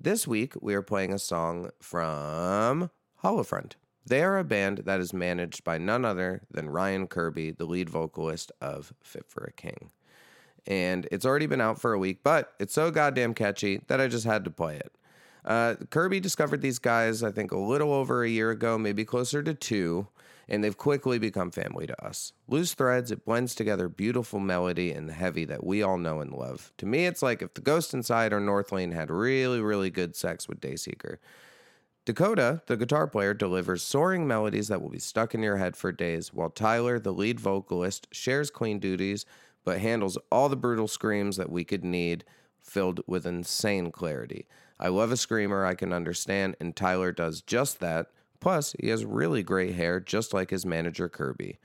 This 0.00 0.26
week, 0.26 0.54
we 0.60 0.74
are 0.74 0.82
playing 0.82 1.12
a 1.12 1.18
song 1.18 1.70
from 1.80 2.90
Hollowfront. 3.22 3.72
They 4.06 4.22
are 4.22 4.38
a 4.38 4.44
band 4.44 4.82
that 4.84 5.00
is 5.00 5.12
managed 5.12 5.64
by 5.64 5.78
none 5.78 6.04
other 6.04 6.42
than 6.50 6.70
Ryan 6.70 7.08
Kirby, 7.08 7.50
the 7.50 7.64
lead 7.64 7.90
vocalist 7.90 8.52
of 8.60 8.94
Fit 9.02 9.26
for 9.28 9.44
a 9.44 9.52
King. 9.52 9.90
And 10.66 11.08
it's 11.10 11.26
already 11.26 11.46
been 11.46 11.60
out 11.60 11.80
for 11.80 11.92
a 11.92 11.98
week, 11.98 12.20
but 12.22 12.54
it's 12.58 12.74
so 12.74 12.90
goddamn 12.90 13.34
catchy 13.34 13.80
that 13.88 14.00
I 14.00 14.08
just 14.08 14.24
had 14.24 14.44
to 14.44 14.50
play 14.50 14.76
it. 14.76 14.92
Uh, 15.46 15.76
Kirby 15.90 16.20
discovered 16.20 16.60
these 16.60 16.78
guys, 16.78 17.22
I 17.22 17.30
think, 17.30 17.52
a 17.52 17.58
little 17.58 17.92
over 17.92 18.24
a 18.24 18.28
year 18.28 18.50
ago, 18.50 18.76
maybe 18.76 19.04
closer 19.04 19.42
to 19.42 19.54
two, 19.54 20.08
and 20.48 20.62
they've 20.62 20.76
quickly 20.76 21.18
become 21.18 21.50
family 21.50 21.86
to 21.86 22.04
us. 22.04 22.32
Loose 22.48 22.74
Threads, 22.74 23.10
it 23.10 23.24
blends 23.24 23.54
together 23.54 23.88
beautiful 23.88 24.40
melody 24.40 24.92
and 24.92 25.08
the 25.08 25.12
heavy 25.12 25.44
that 25.44 25.64
we 25.64 25.82
all 25.82 25.98
know 25.98 26.20
and 26.20 26.32
love. 26.32 26.72
To 26.78 26.86
me, 26.86 27.06
it's 27.06 27.22
like 27.22 27.42
if 27.42 27.54
the 27.54 27.60
Ghost 27.60 27.94
Inside 27.94 28.32
or 28.32 28.40
Northlane 28.40 28.92
had 28.92 29.10
really, 29.10 29.60
really 29.60 29.90
good 29.90 30.16
sex 30.16 30.48
with 30.48 30.60
Dayseeker. 30.60 31.18
Dakota, 32.04 32.62
the 32.66 32.76
guitar 32.76 33.06
player, 33.08 33.34
delivers 33.34 33.82
soaring 33.82 34.28
melodies 34.28 34.68
that 34.68 34.80
will 34.80 34.90
be 34.90 34.98
stuck 34.98 35.34
in 35.34 35.42
your 35.42 35.56
head 35.56 35.76
for 35.76 35.90
days, 35.90 36.32
while 36.32 36.50
Tyler, 36.50 37.00
the 37.00 37.12
lead 37.12 37.40
vocalist, 37.40 38.06
shares 38.12 38.50
clean 38.50 38.78
duties 38.78 39.26
but 39.66 39.80
handles 39.80 40.16
all 40.30 40.48
the 40.48 40.56
brutal 40.56 40.88
screams 40.88 41.36
that 41.36 41.50
we 41.50 41.64
could 41.64 41.84
need, 41.84 42.24
filled 42.66 43.00
with 43.06 43.26
insane 43.26 43.90
clarity. 43.90 44.46
I 44.78 44.88
love 44.88 45.10
a 45.10 45.16
screamer 45.16 45.64
I 45.64 45.74
can 45.74 45.92
understand, 45.92 46.56
and 46.60 46.76
Tyler 46.76 47.12
does 47.12 47.40
just 47.40 47.80
that. 47.80 48.08
Plus, 48.40 48.74
he 48.78 48.88
has 48.88 49.04
really 49.04 49.42
great 49.42 49.74
hair, 49.74 50.00
just 50.00 50.34
like 50.34 50.50
his 50.50 50.66
manager 50.66 51.08
Kirby. 51.08 51.58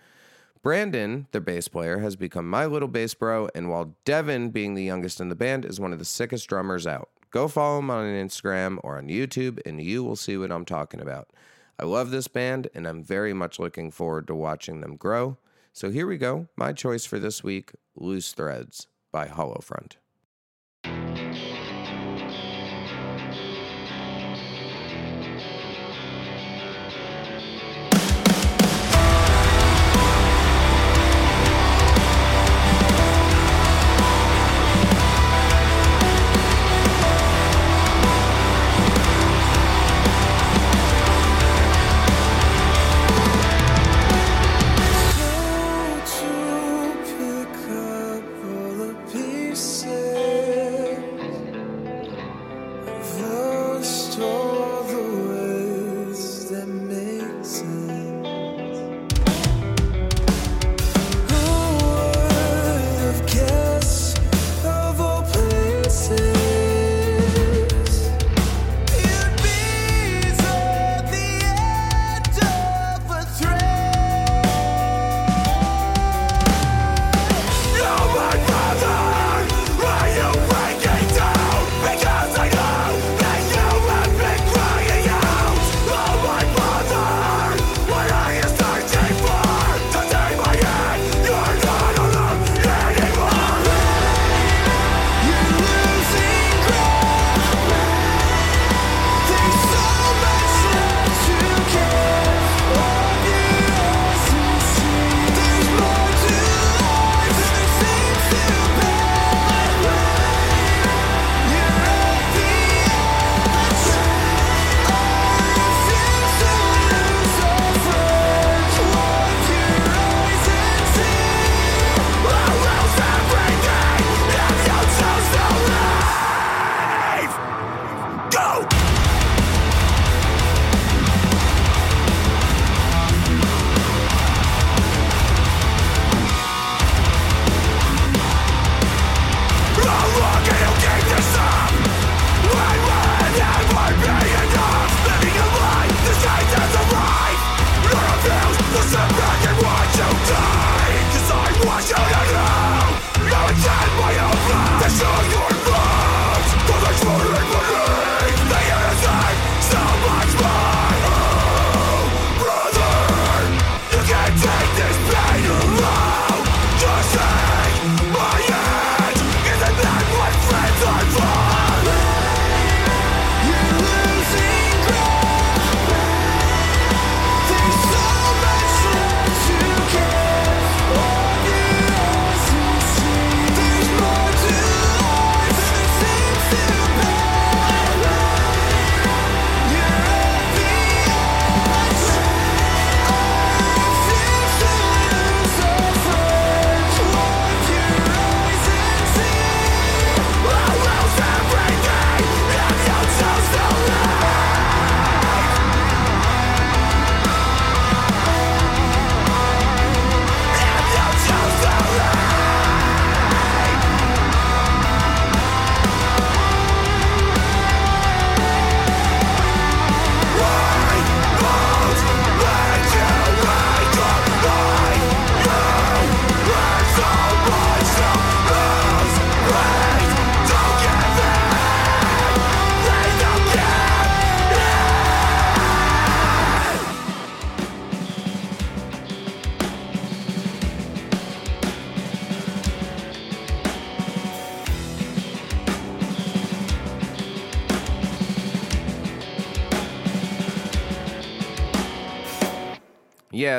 Brandon, 0.64 1.28
the 1.32 1.42
bass 1.42 1.68
player, 1.68 2.00
has 2.00 2.16
become 2.16 2.50
my 2.50 2.66
little 2.66 2.88
bass 2.88 3.14
bro, 3.14 3.50
and 3.56 3.70
while 3.70 3.96
Devin, 4.06 4.52
being 4.52 4.76
the 4.76 4.84
youngest 4.84 5.20
in 5.20 5.30
the 5.30 5.36
band, 5.36 5.66
is 5.66 5.80
one 5.80 5.92
of 5.92 6.00
the 6.00 6.06
sickest 6.06 6.48
drummers 6.48 6.86
out. 6.86 7.10
Go 7.32 7.48
follow 7.48 7.80
him 7.80 7.90
on 7.90 8.06
Instagram 8.06 8.78
or 8.84 8.98
on 8.98 9.08
YouTube, 9.08 9.60
and 9.66 9.82
you 9.82 10.04
will 10.04 10.16
see 10.16 10.38
what 10.38 10.52
I'm 10.52 10.66
talking 10.66 11.02
about. 11.02 11.30
I 11.80 11.86
love 11.86 12.12
this 12.12 12.28
band, 12.28 12.70
and 12.76 12.88
I'm 12.88 13.04
very 13.04 13.34
much 13.34 13.58
looking 13.58 13.90
forward 13.90 14.28
to 14.28 14.36
watching 14.36 14.82
them 14.82 14.98
grow. 14.98 15.38
So 15.74 15.90
here 15.90 16.06
we 16.06 16.18
go. 16.18 16.48
My 16.56 16.74
choice 16.74 17.06
for 17.06 17.18
this 17.18 17.44
week 17.44 17.72
Loose 17.96 18.34
Threads 18.34 18.88
by 19.12 19.28
Hollowfront. 19.28 19.98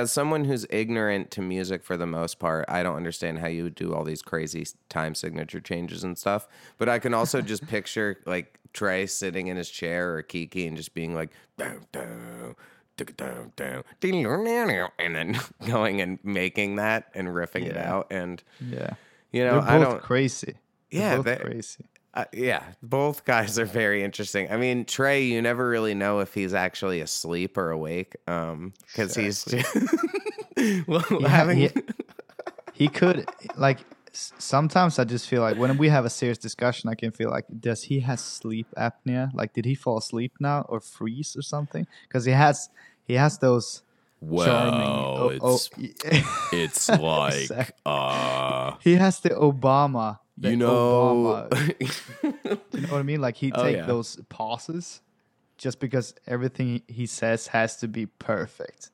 As 0.02 0.12
someone 0.12 0.44
who's 0.44 0.66
ignorant 0.70 1.30
to 1.32 1.40
music 1.42 1.82
for 1.82 1.96
the 1.96 2.06
most 2.06 2.38
part, 2.38 2.64
I 2.68 2.82
don't 2.82 2.96
understand 2.96 3.38
how 3.38 3.46
you 3.48 3.62
would 3.64 3.74
do 3.74 3.94
all 3.94 4.04
these 4.04 4.22
crazy 4.22 4.66
time 4.88 5.14
signature 5.14 5.60
changes 5.60 6.04
and 6.04 6.16
stuff. 6.18 6.46
But 6.78 6.88
I 6.88 6.98
can 6.98 7.14
also 7.14 7.40
just 7.40 7.66
picture 7.68 8.18
like 8.26 8.58
Trey 8.72 9.06
sitting 9.06 9.46
in 9.48 9.56
his 9.56 9.70
chair 9.70 10.14
or 10.14 10.22
Kiki 10.22 10.66
and 10.66 10.76
just 10.76 10.94
being 10.94 11.14
like, 11.14 11.30
"Down, 11.58 11.86
down, 11.92 12.56
down, 13.16 13.52
down, 13.56 13.84
dee-dee-dee-dee-dee," 14.00 14.86
and 14.98 15.14
then 15.16 15.38
going 15.66 16.00
and 16.00 16.18
making 16.22 16.76
that 16.76 17.08
and 17.14 17.28
riffing 17.28 17.66
it 17.66 17.74
Yeah. 17.76 17.92
out. 17.92 18.06
And 18.10 18.42
Yeah. 18.60 18.94
you 19.30 19.44
know, 19.44 19.60
They're 19.60 19.70
I 19.70 19.78
don't. 19.78 20.02
crazy. 20.02 20.54
They're 20.90 21.00
Yeah, 21.00 21.16
both 21.16 21.24
they- 21.26 21.36
crazy. 21.36 21.84
Uh, 22.14 22.26
yeah, 22.32 22.62
both 22.82 23.24
guys 23.24 23.58
are 23.58 23.64
very 23.64 24.04
interesting. 24.04 24.50
I 24.50 24.58
mean, 24.58 24.84
Trey, 24.84 25.24
you 25.24 25.40
never 25.40 25.66
really 25.66 25.94
know 25.94 26.20
if 26.20 26.34
he's 26.34 26.52
actually 26.52 27.00
asleep 27.00 27.56
or 27.56 27.70
awake, 27.70 28.16
um, 28.26 28.74
because 28.86 29.14
he's 29.14 29.46
well 30.86 31.04
Yeah, 31.20 31.28
having. 31.28 31.56
he, 31.58 31.70
he 32.74 32.88
could 32.88 33.26
like 33.56 33.78
sometimes 34.12 34.98
I 34.98 35.04
just 35.04 35.26
feel 35.26 35.40
like 35.40 35.56
when 35.56 35.78
we 35.78 35.88
have 35.88 36.04
a 36.04 36.10
serious 36.10 36.38
discussion, 36.38 36.90
I 36.90 36.94
can 36.94 37.12
feel 37.12 37.30
like 37.30 37.46
does 37.60 37.84
he 37.84 38.00
has 38.00 38.20
sleep 38.20 38.66
apnea? 38.76 39.32
Like 39.32 39.54
did 39.54 39.64
he 39.64 39.74
fall 39.74 39.98
asleep 39.98 40.32
now 40.40 40.66
or 40.68 40.80
freeze 40.80 41.34
or 41.36 41.42
something? 41.42 41.86
Because 42.08 42.24
he 42.24 42.32
has 42.32 42.68
he 43.04 43.14
has 43.14 43.38
those 43.38 43.82
charming. 44.36 44.80
Well, 44.80 45.16
oh, 45.18 45.28
it's 45.28 45.70
oh, 45.76 46.50
it's 46.52 46.88
like 46.88 47.34
Exact- 47.34 47.80
uh, 47.86 48.74
he 48.80 48.94
has 48.96 49.20
the 49.20 49.30
Obama. 49.30 50.18
You 50.50 50.56
know, 50.56 51.48
Obama, 51.50 51.74
you 52.72 52.80
know 52.80 52.88
what 52.88 52.98
I 52.98 53.02
mean? 53.02 53.20
Like 53.20 53.36
he 53.36 53.52
Oh, 53.52 53.62
take 53.62 53.76
yeah. 53.76 53.86
those 53.86 54.16
pauses 54.28 55.00
just 55.58 55.78
because 55.80 56.14
everything 56.26 56.82
he 56.88 57.06
says 57.06 57.48
has 57.48 57.76
to 57.78 57.88
be 57.88 58.06
perfect. 58.06 58.90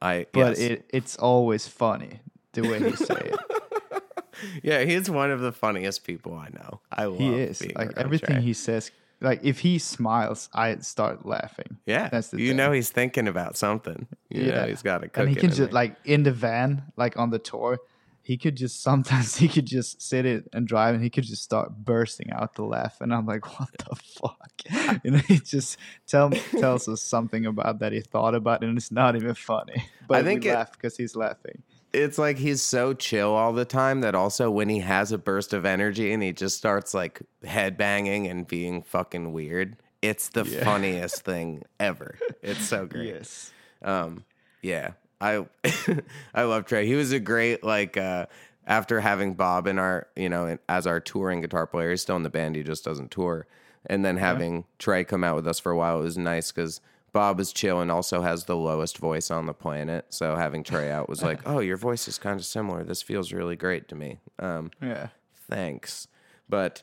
I 0.00 0.26
But 0.32 0.56
yes. 0.56 0.58
it 0.58 0.84
it's 0.90 1.16
always 1.16 1.66
funny 1.66 2.20
the 2.52 2.62
way 2.62 2.78
he 2.90 2.94
say 2.96 3.32
it. 3.32 4.02
yeah, 4.62 4.84
he's 4.84 5.10
one 5.10 5.30
of 5.30 5.40
the 5.40 5.52
funniest 5.52 6.04
people 6.04 6.34
I 6.34 6.48
know. 6.50 6.80
I 6.92 7.04
love 7.06 7.18
he 7.18 7.34
is 7.34 7.62
like 7.74 7.92
everything 7.96 8.36
Trey. 8.36 8.42
he 8.42 8.52
says. 8.52 8.90
Like 9.20 9.40
if 9.42 9.60
he 9.60 9.78
smiles, 9.78 10.50
I 10.52 10.76
start 10.78 11.24
laughing. 11.24 11.78
Yeah, 11.86 12.08
that's 12.10 12.28
the 12.28 12.40
you 12.40 12.48
thing. 12.48 12.56
know 12.58 12.72
he's 12.72 12.90
thinking 12.90 13.26
about 13.26 13.56
something. 13.56 14.06
You 14.28 14.52
know 14.52 14.66
he's 14.66 14.82
got 14.82 14.98
to 14.98 15.08
cook 15.08 15.18
and 15.22 15.28
he 15.30 15.34
can 15.36 15.48
just 15.48 15.58
there. 15.58 15.68
like 15.70 15.96
in 16.04 16.24
the 16.24 16.32
van, 16.32 16.82
like 16.96 17.16
on 17.16 17.30
the 17.30 17.38
tour. 17.38 17.78
He 18.24 18.36
could 18.36 18.56
just 18.56 18.82
sometimes 18.88 19.36
he 19.36 19.46
could 19.48 19.66
just 19.66 20.02
sit 20.02 20.26
it 20.26 20.48
and 20.52 20.66
drive, 20.66 20.94
and 20.96 21.04
he 21.04 21.10
could 21.10 21.24
just 21.24 21.42
start 21.44 21.70
bursting 21.84 22.30
out 22.32 22.54
the 22.56 22.64
laugh, 22.64 23.00
and 23.00 23.14
I'm 23.14 23.26
like, 23.26 23.46
what 23.60 23.68
the 23.78 23.94
fuck? 23.94 24.40
And 25.04 25.20
he 25.22 25.38
just 25.38 25.78
tell 26.06 26.30
tells 26.30 26.88
us 26.88 27.02
something 27.02 27.44
about 27.46 27.78
that 27.80 27.92
he 27.92 28.00
thought 28.00 28.34
about, 28.34 28.64
and 28.64 28.76
it's 28.76 28.90
not 28.90 29.14
even 29.14 29.34
funny. 29.34 29.84
But 30.08 30.18
i 30.18 30.22
think 30.24 30.42
we 30.44 30.50
it- 30.50 30.54
laugh 30.54 30.72
because 30.72 30.96
he's 30.96 31.14
laughing. 31.14 31.62
it's 31.92 32.18
like 32.18 32.38
he's 32.38 32.60
so 32.62 32.92
chill 32.94 33.32
all 33.34 33.52
the 33.52 33.64
time 33.64 34.00
that 34.00 34.14
also 34.14 34.50
when 34.50 34.68
he 34.68 34.80
has 34.80 35.12
a 35.12 35.18
burst 35.18 35.52
of 35.52 35.64
energy 35.64 36.12
and 36.12 36.22
he 36.22 36.32
just 36.32 36.56
starts 36.56 36.92
like 36.94 37.22
headbanging 37.44 38.28
and 38.30 38.46
being 38.48 38.82
fucking 38.82 39.32
weird, 39.32 39.76
it's 40.02 40.28
the 40.30 40.44
funniest 40.44 41.22
thing 41.24 41.62
ever. 41.78 42.18
It's 42.42 42.64
so 42.66 42.86
great. 42.86 43.14
Yes. 43.14 43.52
Um, 43.82 44.24
yeah, 44.62 44.92
I 45.24 45.46
I 46.34 46.42
love 46.42 46.66
Trey. 46.66 46.86
He 46.86 46.94
was 46.94 47.12
a 47.12 47.20
great 47.20 47.64
like 47.64 47.96
uh, 47.96 48.26
after 48.66 49.00
having 49.00 49.34
Bob 49.34 49.66
in 49.66 49.78
our 49.78 50.06
you 50.16 50.28
know 50.28 50.58
as 50.68 50.86
our 50.86 51.00
touring 51.00 51.40
guitar 51.40 51.66
player. 51.66 51.90
He's 51.90 52.02
still 52.02 52.16
in 52.16 52.22
the 52.22 52.30
band. 52.30 52.56
He 52.56 52.62
just 52.62 52.84
doesn't 52.84 53.10
tour. 53.10 53.46
And 53.86 54.04
then 54.04 54.16
having 54.16 54.64
Trey 54.78 55.04
come 55.04 55.24
out 55.24 55.36
with 55.36 55.46
us 55.46 55.58
for 55.58 55.70
a 55.72 55.76
while 55.76 56.00
it 56.00 56.04
was 56.04 56.16
nice 56.16 56.50
because 56.50 56.80
Bob 57.12 57.38
is 57.38 57.52
chill 57.52 57.80
and 57.80 57.90
also 57.90 58.22
has 58.22 58.44
the 58.44 58.56
lowest 58.56 58.98
voice 58.98 59.30
on 59.30 59.46
the 59.46 59.52
planet. 59.54 60.06
So 60.08 60.36
having 60.36 60.64
Trey 60.64 60.90
out 60.90 61.08
was 61.08 61.22
like, 61.22 61.40
oh, 61.46 61.60
your 61.60 61.76
voice 61.76 62.08
is 62.08 62.18
kind 62.18 62.40
of 62.40 62.46
similar. 62.46 62.82
This 62.82 63.02
feels 63.02 63.32
really 63.32 63.56
great 63.56 63.88
to 63.88 63.94
me. 63.94 64.20
Um, 64.38 64.70
Yeah. 64.82 65.08
thanks. 65.48 66.08
But 66.48 66.82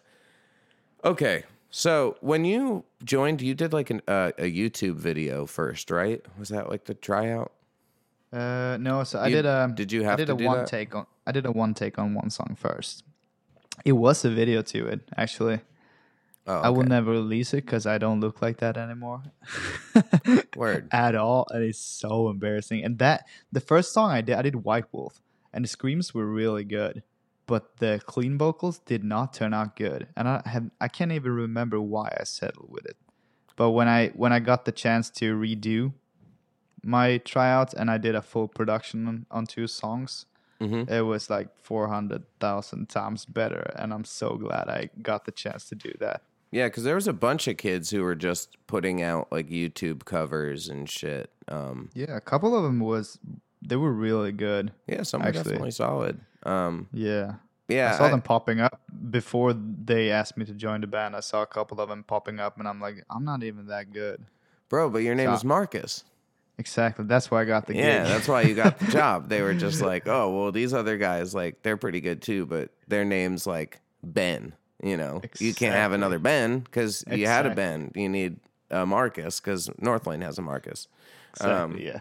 okay, 1.03 1.43
so 1.69 2.17
when 2.21 2.45
you 2.45 2.85
joined, 3.03 3.41
you 3.41 3.53
did 3.55 3.73
like 3.73 3.89
an, 3.89 4.01
uh, 4.07 4.31
a 4.37 4.49
YouTube 4.51 4.95
video 4.95 5.45
first, 5.45 5.91
right? 5.91 6.23
Was 6.39 6.49
that 6.49 6.69
like 6.69 6.85
the 6.85 6.93
tryout? 6.93 7.51
Uh, 8.31 8.77
no, 8.79 9.03
so 9.03 9.19
I 9.19 9.29
did 9.29 9.45
a. 9.45 9.71
did 9.73 9.91
you 9.91 10.07
I 10.07 10.15
did 10.15 10.27
to 10.27 10.33
a 10.33 10.37
do 10.37 10.45
one 10.45 10.57
that? 10.59 10.67
take 10.67 10.95
on. 10.95 11.05
I 11.27 11.31
did 11.31 11.45
a 11.45 11.51
one 11.51 11.73
take 11.73 11.99
on 11.99 12.13
one 12.13 12.29
song 12.29 12.55
first. 12.57 13.03
It 13.83 13.93
was 13.93 14.23
a 14.23 14.29
video 14.29 14.61
to 14.61 14.87
it 14.87 15.01
actually. 15.17 15.59
Oh, 16.47 16.59
I 16.59 16.69
will 16.69 16.83
never 16.83 17.11
release 17.11 17.53
it 17.53 17.65
because 17.65 17.85
I 17.85 17.99
don't 17.99 18.19
look 18.19 18.41
like 18.41 18.57
that 18.57 18.75
anymore 18.75 19.21
Word. 20.55 20.87
at 20.91 21.13
all, 21.13 21.45
and 21.51 21.63
it's 21.63 21.77
so 21.77 22.29
embarrassing. 22.29 22.83
And 22.83 22.97
that 22.97 23.27
the 23.51 23.59
first 23.59 23.93
song 23.93 24.09
I 24.09 24.21
did, 24.21 24.35
I 24.35 24.41
did 24.41 24.63
White 24.63 24.85
Wolf, 24.91 25.21
and 25.53 25.63
the 25.63 25.69
screams 25.69 26.13
were 26.15 26.25
really 26.25 26.63
good, 26.63 27.03
but 27.45 27.77
the 27.77 28.01
clean 28.07 28.39
vocals 28.39 28.79
did 28.79 29.03
not 29.03 29.33
turn 29.33 29.53
out 29.53 29.75
good, 29.75 30.07
and 30.17 30.27
I 30.27 30.41
have 30.45 30.71
I 30.79 30.87
can't 30.87 31.11
even 31.11 31.31
remember 31.31 31.79
why 31.79 32.15
I 32.19 32.23
settled 32.23 32.71
with 32.71 32.85
it. 32.85 32.97
But 33.55 33.71
when 33.71 33.87
I 33.87 34.07
when 34.09 34.33
I 34.33 34.39
got 34.39 34.65
the 34.65 34.71
chance 34.71 35.09
to 35.11 35.35
redo 35.35 35.93
my 36.83 37.17
tryouts 37.19 37.73
and 37.73 37.89
I 37.91 37.97
did 37.97 38.15
a 38.15 38.21
full 38.21 38.47
production 38.47 39.07
on, 39.07 39.25
on 39.31 39.45
two 39.45 39.67
songs, 39.67 40.25
Mhm. 40.59 40.89
it 40.89 41.01
was 41.01 41.29
like 41.29 41.49
four 41.61 41.87
hundred 41.87 42.23
thousand 42.39 42.87
times 42.89 43.25
better, 43.25 43.71
and 43.75 43.91
I'm 43.93 44.03
so 44.05 44.35
glad 44.37 44.69
I 44.69 44.89
got 45.01 45.25
the 45.25 45.31
chance 45.31 45.67
to 45.69 45.75
do 45.75 45.91
that. 45.99 46.21
Yeah, 46.51 46.67
because 46.67 46.83
there 46.83 46.95
was 46.95 47.07
a 47.07 47.13
bunch 47.13 47.47
of 47.47 47.57
kids 47.57 47.89
who 47.91 48.03
were 48.03 48.13
just 48.15 48.57
putting 48.67 49.01
out 49.01 49.31
like 49.31 49.47
YouTube 49.49 50.05
covers 50.05 50.69
and 50.69 50.89
shit. 50.89 51.31
Um, 51.47 51.89
Yeah, 51.93 52.15
a 52.17 52.21
couple 52.21 52.55
of 52.55 52.63
them 52.63 52.79
was 52.79 53.17
they 53.61 53.75
were 53.75 53.91
really 53.93 54.31
good. 54.31 54.71
yeah, 54.87 55.03
some 55.03 55.21
were 55.21 55.27
Actually. 55.29 55.43
definitely 55.43 55.71
solid. 55.71 56.19
Um, 56.43 56.87
Yeah. 56.91 57.35
yeah, 57.67 57.93
I 57.93 57.97
saw 57.97 58.05
I- 58.05 58.09
them 58.09 58.21
popping 58.21 58.59
up 58.59 58.81
before 59.09 59.53
they 59.53 60.11
asked 60.11 60.35
me 60.37 60.45
to 60.45 60.53
join 60.53 60.81
the 60.81 60.87
band. 60.87 61.15
I 61.15 61.21
saw 61.21 61.41
a 61.41 61.47
couple 61.47 61.79
of 61.79 61.89
them 61.89 62.03
popping 62.03 62.39
up, 62.39 62.59
and 62.59 62.67
I'm 62.67 62.79
like, 62.81 63.03
I'm 63.09 63.23
not 63.25 63.43
even 63.43 63.65
that 63.67 63.91
good. 63.93 64.25
bro. 64.69 64.89
But 64.89 64.99
your 64.99 65.15
name 65.15 65.27
So- 65.29 65.33
is 65.33 65.43
Marcus. 65.43 66.03
Exactly. 66.61 67.05
That's 67.05 67.31
why 67.31 67.41
I 67.41 67.45
got 67.45 67.65
the 67.65 67.75
Yeah, 67.75 68.03
gig. 68.03 68.07
that's 68.07 68.27
why 68.27 68.43
you 68.43 68.53
got 68.53 68.77
the 68.77 68.85
job. 68.91 69.29
They 69.29 69.41
were 69.41 69.55
just 69.55 69.81
like, 69.81 70.07
oh, 70.07 70.29
well, 70.29 70.51
these 70.51 70.75
other 70.75 70.95
guys, 70.97 71.33
like, 71.33 71.63
they're 71.63 71.75
pretty 71.75 72.01
good 72.01 72.21
too, 72.21 72.45
but 72.45 72.69
their 72.87 73.03
name's 73.03 73.47
like 73.47 73.79
Ben. 74.03 74.53
You 74.83 74.95
know, 74.97 75.21
you 75.39 75.53
can't 75.55 75.75
have 75.75 75.91
another 75.91 76.19
Ben 76.19 76.59
because 76.59 77.03
you 77.11 77.25
had 77.25 77.45
a 77.47 77.55
Ben. 77.55 77.91
You 77.95 78.09
need 78.09 78.37
a 78.69 78.85
Marcus 78.85 79.39
because 79.39 79.69
Northlane 79.81 80.21
has 80.21 80.37
a 80.37 80.41
Marcus. 80.43 80.87
Exactly, 81.31 81.53
um, 81.55 81.77
yeah. 81.77 81.99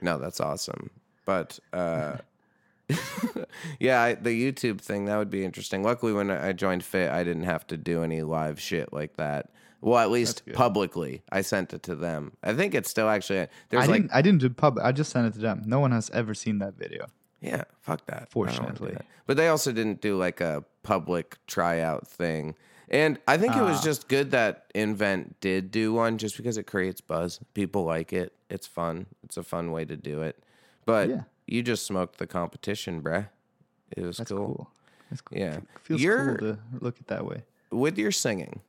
No, 0.00 0.16
that's 0.18 0.40
awesome. 0.40 0.90
But 1.26 1.58
uh, 1.72 2.16
yeah, 3.78 4.00
I, 4.02 4.14
the 4.14 4.30
YouTube 4.30 4.80
thing 4.80 5.04
that 5.06 5.16
would 5.18 5.30
be 5.30 5.44
interesting. 5.44 5.82
Luckily, 5.82 6.12
when 6.12 6.30
I 6.30 6.52
joined 6.52 6.82
Fit, 6.84 7.10
I 7.10 7.24
didn't 7.24 7.44
have 7.44 7.66
to 7.68 7.76
do 7.76 8.02
any 8.02 8.22
live 8.22 8.58
shit 8.60 8.92
like 8.92 9.16
that. 9.16 9.50
Well, 9.80 9.98
at 9.98 10.10
least 10.10 10.42
publicly, 10.54 11.22
I 11.30 11.42
sent 11.42 11.72
it 11.72 11.82
to 11.84 11.94
them. 11.94 12.32
I 12.42 12.52
think 12.54 12.74
it's 12.74 12.90
still 12.90 13.08
actually 13.08 13.40
I 13.40 13.46
like 13.72 13.86
didn't. 13.88 14.10
I 14.12 14.22
didn't 14.22 14.40
do 14.40 14.50
public. 14.50 14.84
I 14.84 14.90
just 14.92 15.10
sent 15.12 15.26
it 15.28 15.34
to 15.34 15.38
them. 15.38 15.62
No 15.66 15.78
one 15.78 15.92
has 15.92 16.10
ever 16.10 16.34
seen 16.34 16.58
that 16.58 16.74
video. 16.74 17.06
Yeah, 17.40 17.62
fuck 17.80 18.04
that. 18.06 18.14
I 18.14 18.18
don't 18.18 18.36
wanna 18.36 18.50
do 18.50 18.56
Fortunately. 18.56 18.92
that. 18.92 19.06
But 19.26 19.36
they 19.36 19.46
also 19.48 19.70
didn't 19.70 20.00
do 20.00 20.16
like 20.16 20.40
a 20.40 20.64
public 20.82 21.36
tryout 21.46 22.08
thing. 22.08 22.56
And 22.88 23.18
I 23.28 23.36
think 23.36 23.54
it 23.54 23.62
was 23.62 23.78
Ah. 23.78 23.82
just 23.84 24.08
good 24.08 24.30
that 24.32 24.64
Invent 24.74 25.38
did 25.40 25.70
do 25.70 25.92
one 25.92 26.18
just 26.18 26.36
because 26.36 26.56
it 26.56 26.64
creates 26.64 27.00
buzz. 27.00 27.38
People 27.54 27.84
like 27.84 28.12
it. 28.12 28.32
It's 28.50 28.66
fun. 28.66 29.06
It's 29.22 29.36
a 29.36 29.42
fun 29.44 29.70
way 29.70 29.84
to 29.84 29.96
do 29.96 30.22
it. 30.22 30.42
But 30.86 31.08
Yeah. 31.10 31.22
you 31.46 31.62
just 31.62 31.86
smoked 31.86 32.18
the 32.18 32.26
competition, 32.26 33.02
bruh. 33.02 33.28
It 33.96 34.02
was 34.04 34.16
That's 34.16 34.30
cool. 34.30 34.38
cool. 34.46 34.70
That's 35.10 35.20
cool. 35.20 35.38
Yeah. 35.38 35.56
Fe- 35.60 35.66
Feels 35.84 36.00
You're- 36.02 36.38
cool 36.38 36.54
to 36.54 36.58
look 36.80 36.98
at 36.98 37.06
that 37.08 37.24
way. 37.26 37.44
With 37.70 37.98
your 37.98 38.10
singing, 38.10 38.60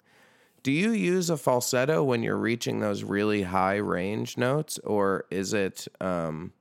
do 0.63 0.71
you 0.71 0.91
use 0.91 1.29
a 1.29 1.37
falsetto 1.37 2.03
when 2.03 2.23
you're 2.23 2.37
reaching 2.37 2.79
those 2.79 3.03
really 3.03 3.43
high 3.43 3.77
range 3.77 4.37
notes 4.37 4.77
or 4.79 5.25
is 5.31 5.53
it 5.53 5.87
um, 6.01 6.51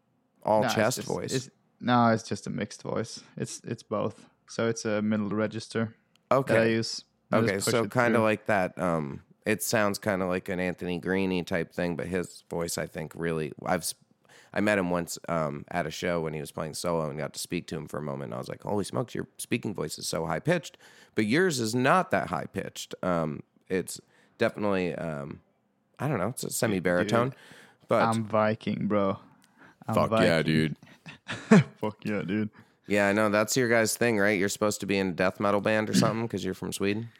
all 0.42 0.62
No, 0.62 0.68
chest 0.68 0.96
just- 0.98 1.08
voice? 1.08 1.32
it's- 1.34 1.50
no, 1.80 2.08
it's 2.08 2.24
just 2.24 2.46
a 2.48 2.50
mixed 2.50 2.82
voice. 2.82 3.20
It's 3.36 3.60
it's 3.64 3.84
both. 3.84 4.26
So 4.48 4.66
it's 4.68 4.84
a 4.84 5.00
middle 5.00 5.28
register 5.28 5.94
okay. 6.32 6.54
that 6.54 6.62
I 6.62 6.66
use. 6.66 7.04
I 7.30 7.36
Okay, 7.36 7.58
so 7.60 7.86
kind 7.86 8.16
of 8.16 8.22
like 8.22 8.46
that. 8.46 8.76
Um, 8.80 9.20
it 9.46 9.62
sounds 9.62 9.98
kind 9.98 10.20
of 10.20 10.28
like 10.28 10.48
an 10.48 10.58
Anthony 10.58 10.98
Greeny 10.98 11.44
type 11.44 11.72
thing, 11.72 11.94
but 11.94 12.06
his 12.06 12.42
voice, 12.50 12.78
I 12.78 12.86
think, 12.86 13.12
really. 13.14 13.52
I've 13.64 13.84
I 14.52 14.60
met 14.60 14.78
him 14.78 14.90
once 14.90 15.18
um, 15.28 15.64
at 15.70 15.86
a 15.86 15.90
show 15.90 16.20
when 16.22 16.32
he 16.32 16.40
was 16.40 16.50
playing 16.50 16.74
solo 16.74 17.08
and 17.10 17.18
got 17.18 17.34
to 17.34 17.38
speak 17.38 17.66
to 17.68 17.76
him 17.76 17.86
for 17.86 17.98
a 17.98 18.02
moment. 18.02 18.30
And 18.30 18.34
I 18.34 18.38
was 18.38 18.48
like, 18.48 18.62
"Holy 18.62 18.84
smokes, 18.84 19.14
your 19.14 19.28
speaking 19.36 19.74
voice 19.74 19.98
is 19.98 20.08
so 20.08 20.26
high 20.26 20.40
pitched," 20.40 20.78
but 21.14 21.26
yours 21.26 21.60
is 21.60 21.74
not 21.74 22.10
that 22.10 22.28
high 22.28 22.46
pitched. 22.46 22.94
Um, 23.04 23.40
it's 23.68 24.00
definitely, 24.38 24.94
um, 24.94 25.40
I 25.98 26.08
don't 26.08 26.18
know, 26.18 26.28
it's 26.28 26.44
a 26.44 26.50
semi 26.50 26.80
baritone, 26.80 27.34
but 27.88 28.02
I'm 28.02 28.24
Viking, 28.24 28.86
bro. 28.86 29.18
I'm 29.86 29.94
fuck 29.94 30.10
yeah, 30.20 30.42
dude. 30.42 30.76
Fuck 31.80 32.04
yeah, 32.04 32.22
dude. 32.22 32.50
Yeah, 32.86 33.08
I 33.08 33.12
know 33.12 33.30
that's 33.30 33.56
your 33.56 33.68
guys' 33.68 33.96
thing, 33.96 34.18
right? 34.18 34.38
You're 34.38 34.48
supposed 34.48 34.80
to 34.80 34.86
be 34.86 34.98
in 34.98 35.08
a 35.08 35.12
death 35.12 35.40
metal 35.40 35.60
band 35.60 35.88
or 35.88 35.94
something 35.94 36.26
because 36.26 36.44
you're 36.44 36.54
from 36.54 36.72
Sweden. 36.72 37.10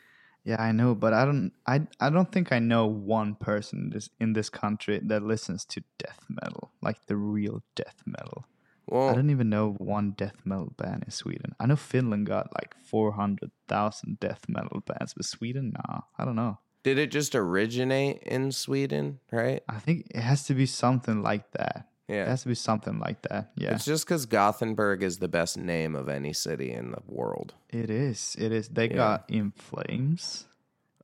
Yeah, 0.44 0.62
I 0.62 0.72
know, 0.72 0.94
but 0.94 1.12
I 1.12 1.24
don't. 1.24 1.52
I 1.66 1.82
I 2.00 2.08
don't 2.10 2.30
think 2.32 2.52
I 2.52 2.58
know 2.58 2.86
one 2.86 3.34
person 3.34 3.80
in 3.80 3.90
this 3.90 4.08
in 4.18 4.32
this 4.32 4.48
country 4.48 5.00
that 5.02 5.22
listens 5.22 5.64
to 5.66 5.82
death 5.98 6.24
metal, 6.28 6.70
like 6.80 7.04
the 7.06 7.16
real 7.16 7.62
death 7.74 8.02
metal. 8.06 8.46
I 8.92 9.14
don't 9.14 9.30
even 9.30 9.48
know 9.50 9.72
one 9.78 10.12
death 10.12 10.36
metal 10.44 10.72
band 10.76 11.04
in 11.04 11.10
Sweden. 11.10 11.54
I 11.60 11.66
know 11.66 11.76
Finland 11.76 12.26
got 12.26 12.52
like 12.54 12.74
four 12.84 13.12
hundred 13.12 13.50
thousand 13.68 14.18
death 14.20 14.48
metal 14.48 14.80
bands, 14.86 15.14
but 15.14 15.24
Sweden, 15.26 15.72
nah, 15.76 16.00
I 16.18 16.24
don't 16.24 16.36
know. 16.36 16.58
did 16.84 16.98
it 16.98 17.10
just 17.10 17.34
originate 17.34 18.22
in 18.22 18.52
Sweden, 18.52 19.20
right? 19.32 19.62
I 19.68 19.78
think 19.78 20.06
it 20.10 20.20
has 20.20 20.44
to 20.44 20.54
be 20.54 20.64
something 20.66 21.22
like 21.22 21.50
that. 21.52 21.88
Yeah. 22.08 22.22
It 22.22 22.28
has 22.28 22.42
to 22.42 22.48
be 22.48 22.54
something 22.54 22.98
like 22.98 23.20
that. 23.28 23.50
Yeah, 23.56 23.74
It's 23.74 23.84
just 23.84 24.06
because 24.06 24.24
Gothenburg 24.24 25.02
is 25.02 25.18
the 25.18 25.28
best 25.28 25.58
name 25.58 25.94
of 25.94 26.08
any 26.08 26.32
city 26.32 26.72
in 26.72 26.92
the 26.92 27.02
world. 27.06 27.52
it 27.68 27.90
is. 27.90 28.34
It 28.38 28.50
is. 28.52 28.68
They 28.70 28.88
Yeah. 28.88 28.96
got 28.96 29.24
In 29.28 29.50
Flames. 29.50 30.46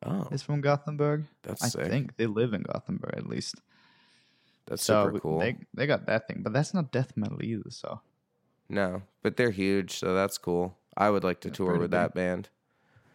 Oh, 0.03 0.29
It's 0.31 0.43
from 0.43 0.63
Gothenburg. 0.63 1.25
that's 1.43 1.63
I 1.63 1.69
sick. 1.69 1.89
think 1.91 2.17
they 2.17 2.27
live 2.27 2.55
in 2.55 2.63
Gothenburg 2.63 3.15
at 3.19 3.27
least. 3.27 3.57
That's 4.67 4.83
so 4.83 5.07
super 5.07 5.21
cool. 5.21 5.39
they 5.41 5.57
they 5.75 5.87
got 5.87 6.07
that 6.07 6.27
thing, 6.27 6.41
but 6.43 6.53
that's 6.53 6.73
not 6.75 6.91
death 6.93 7.17
metal 7.17 7.43
either. 7.43 7.71
So 7.71 8.01
no, 8.69 9.03
but 9.23 9.37
they're 9.37 9.51
huge, 9.51 9.99
so 9.99 10.15
that's 10.15 10.39
cool. 10.39 10.77
I 10.97 11.11
would 11.11 11.25
like 11.25 11.41
to 11.41 11.51
tour 11.51 11.73
with 11.73 11.91
big. 11.91 12.01
that 12.01 12.15
band. 12.15 12.49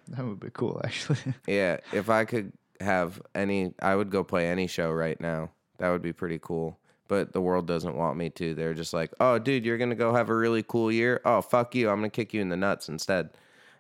that 0.10 0.26
would 0.26 0.40
be 0.40 0.50
cool, 0.52 0.82
actually. 0.86 1.34
Yeah, 1.48 1.78
if 1.94 2.10
I 2.10 2.26
could 2.26 2.52
have 2.82 3.22
any, 3.34 3.74
I 3.82 3.96
would 3.96 4.10
go 4.10 4.24
play 4.24 4.48
any 4.50 4.68
show 4.68 4.92
right 4.92 5.20
now. 5.20 5.52
That 5.78 5.90
would 5.90 6.02
be 6.02 6.14
pretty 6.14 6.40
cool. 6.42 6.78
But 7.08 7.34
the 7.34 7.42
world 7.42 7.66
doesn't 7.66 7.96
want 7.96 8.18
me 8.18 8.30
to. 8.32 8.54
They're 8.54 8.76
just 8.76 8.94
like, 8.94 9.12
oh, 9.20 9.40
dude, 9.40 9.66
you're 9.66 9.80
going 9.80 9.90
to 9.90 9.96
go 9.96 10.14
have 10.14 10.30
a 10.30 10.36
really 10.36 10.62
cool 10.62 10.92
year. 10.92 11.22
Oh, 11.26 11.42
fuck 11.42 11.74
you. 11.74 11.90
I'm 11.90 11.98
going 11.98 12.12
to 12.12 12.16
kick 12.16 12.36
you 12.36 12.42
in 12.42 12.50
the 12.50 12.58
nuts 12.58 12.88
instead. 12.88 13.32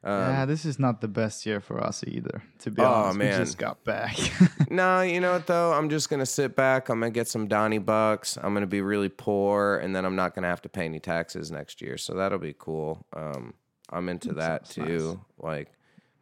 Um, 0.01 0.13
yeah, 0.31 0.45
this 0.45 0.63
is 0.63 0.79
not 0.79 1.01
the 1.01 1.07
best 1.09 1.45
year 1.45 1.59
for 1.59 1.83
us 1.83 2.03
either. 2.07 2.41
To 2.59 2.71
be 2.71 2.81
Oh, 2.81 2.85
honest, 2.85 3.17
man. 3.17 3.37
we 3.39 3.45
just 3.45 3.57
got 3.57 3.83
back. 3.83 4.17
no, 4.69 5.01
you 5.01 5.19
know 5.19 5.33
what, 5.33 5.47
though? 5.47 5.73
I'm 5.73 5.89
just 5.89 6.09
going 6.09 6.21
to 6.21 6.25
sit 6.25 6.55
back. 6.55 6.87
I'm 6.87 6.99
going 7.01 7.11
to 7.11 7.13
get 7.19 7.27
some 7.27 7.47
Donnie 7.47 7.79
Bucks. 7.79 8.37
I'm 8.37 8.53
going 8.53 8.61
to 8.61 8.67
be 8.67 8.81
really 8.81 9.09
poor. 9.09 9.75
And 9.77 9.93
then 9.93 10.05
I'm 10.05 10.15
not 10.15 10.35
going 10.35 10.43
to 10.43 10.49
have 10.49 10.61
to 10.61 10.69
pay 10.69 10.85
any 10.85 10.99
taxes 10.99 11.51
next 11.51 11.81
year. 11.81 11.97
So 11.97 12.13
that'll 12.13 12.39
be 12.39 12.55
cool. 12.57 13.05
Um, 13.13 13.53
I'm 13.89 14.07
into 14.07 14.33
that 14.35 14.67
sounds 14.67 14.87
too. 14.87 15.21
Like, 15.37 15.71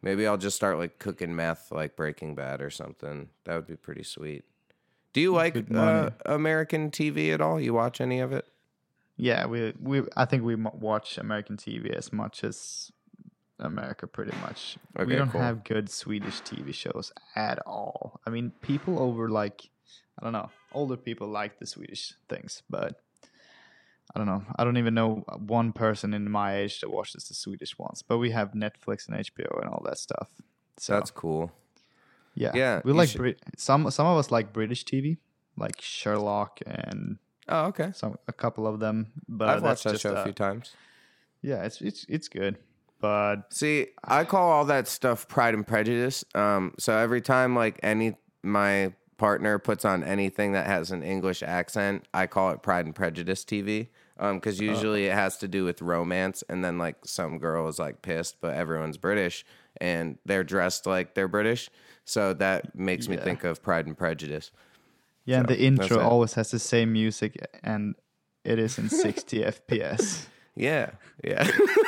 maybe 0.02 0.26
I'll 0.26 0.38
just 0.38 0.56
start 0.56 0.78
like 0.78 0.98
cooking 0.98 1.36
meth, 1.36 1.70
like 1.70 1.94
Breaking 1.94 2.34
Bad 2.34 2.60
or 2.60 2.70
something. 2.70 3.28
That 3.44 3.54
would 3.54 3.66
be 3.68 3.76
pretty 3.76 4.02
sweet. 4.02 4.44
Do 5.12 5.20
you 5.20 5.32
like 5.32 5.56
uh. 5.72 6.10
American 6.26 6.90
TV 6.90 7.32
at 7.32 7.40
all? 7.40 7.60
You 7.60 7.74
watch 7.74 8.00
any 8.00 8.18
of 8.20 8.32
it? 8.32 8.44
yeah, 9.16 9.46
we 9.46 9.72
we 9.82 10.02
I 10.16 10.24
think 10.26 10.44
we 10.44 10.54
watch 10.54 11.18
American 11.18 11.56
TV 11.56 11.90
as 11.90 12.12
much 12.12 12.44
as 12.44 12.92
America, 13.60 14.06
pretty 14.06 14.36
much. 14.42 14.76
Okay, 14.96 15.06
we 15.06 15.16
don't 15.16 15.30
cool. 15.30 15.40
have 15.40 15.64
good 15.64 15.90
Swedish 15.90 16.40
TV 16.42 16.72
shows 16.74 17.12
at 17.34 17.58
all. 17.66 18.20
I 18.26 18.30
mean, 18.30 18.52
people 18.62 18.98
over 18.98 19.28
like 19.28 19.68
I 20.18 20.24
don't 20.24 20.32
know, 20.32 20.50
older 20.72 20.96
people 20.96 21.28
like 21.28 21.58
the 21.58 21.66
Swedish 21.66 22.14
things, 22.28 22.62
but 22.68 23.00
I 24.14 24.18
don't 24.18 24.26
know. 24.26 24.44
I 24.56 24.64
don't 24.64 24.76
even 24.78 24.94
know 24.94 25.24
one 25.38 25.72
person 25.72 26.14
in 26.14 26.30
my 26.30 26.56
age 26.56 26.80
that 26.80 26.90
watches 26.90 27.24
the 27.28 27.34
Swedish 27.34 27.78
ones. 27.78 28.02
But 28.02 28.18
we 28.18 28.30
have 28.30 28.52
Netflix 28.52 29.08
and 29.08 29.16
HBO 29.18 29.60
and 29.60 29.68
all 29.70 29.82
that 29.84 29.98
stuff. 29.98 30.28
So 30.78 30.94
That's 30.94 31.10
cool. 31.10 31.52
yeah, 32.34 32.52
yeah, 32.54 32.80
We 32.84 32.92
like 32.92 33.10
should- 33.10 33.18
Brit- 33.18 33.42
some 33.56 33.90
some 33.90 34.06
of 34.06 34.16
us 34.18 34.30
like 34.30 34.52
British 34.52 34.84
TV, 34.84 35.18
like 35.56 35.80
Sherlock 35.80 36.60
and 36.66 37.18
Oh, 37.48 37.66
okay. 37.66 37.92
some 37.94 38.16
a 38.28 38.32
couple 38.32 38.66
of 38.66 38.78
them. 38.80 39.12
But 39.28 39.48
I've 39.48 39.62
watched 39.62 39.84
that 39.84 40.00
show 40.00 40.12
a 40.14 40.20
uh, 40.20 40.24
few 40.24 40.32
times. 40.32 40.74
Yeah, 41.42 41.64
it's 41.64 41.80
it's 41.80 42.04
it's 42.08 42.28
good, 42.28 42.58
but 43.00 43.52
See, 43.52 43.88
I 44.04 44.24
call 44.24 44.50
all 44.50 44.64
that 44.66 44.88
stuff 44.88 45.28
Pride 45.28 45.54
and 45.54 45.66
Prejudice. 45.66 46.24
Um, 46.34 46.74
so 46.78 46.96
every 46.96 47.20
time 47.20 47.54
like 47.54 47.78
any 47.82 48.16
my 48.42 48.92
partner 49.16 49.58
puts 49.58 49.84
on 49.84 50.04
anything 50.04 50.52
that 50.52 50.66
has 50.66 50.90
an 50.90 51.02
English 51.02 51.42
accent, 51.42 52.06
I 52.14 52.26
call 52.26 52.50
it 52.50 52.62
Pride 52.62 52.86
and 52.86 52.94
Prejudice 52.94 53.44
TV. 53.44 53.88
Um, 54.20 54.38
because 54.38 54.58
usually 54.58 55.06
it 55.06 55.14
has 55.14 55.36
to 55.38 55.46
do 55.46 55.64
with 55.64 55.80
romance, 55.80 56.42
and 56.48 56.64
then 56.64 56.76
like 56.76 56.96
some 57.04 57.38
girl 57.38 57.68
is 57.68 57.78
like 57.78 58.02
pissed, 58.02 58.40
but 58.40 58.52
everyone's 58.54 58.96
British 58.96 59.44
and 59.80 60.18
they're 60.24 60.44
dressed 60.44 60.86
like 60.86 61.14
they're 61.14 61.28
British, 61.28 61.70
so 62.04 62.34
that 62.34 62.74
makes 62.74 63.08
me 63.08 63.16
think 63.16 63.44
of 63.44 63.62
Pride 63.62 63.86
and 63.86 63.96
Prejudice. 63.96 64.50
yeah, 65.24 65.38
and 65.38 65.48
the 65.48 65.60
intro 65.60 66.00
always 66.00 66.34
has 66.34 66.50
the 66.50 66.58
same 66.58 66.92
music, 66.92 67.36
and 67.62 67.94
it 68.44 68.58
is 68.58 68.78
in 68.78 68.88
60 68.88 69.38
FPS. 69.68 70.26
Yeah, 70.56 70.90
yeah. 71.22 71.48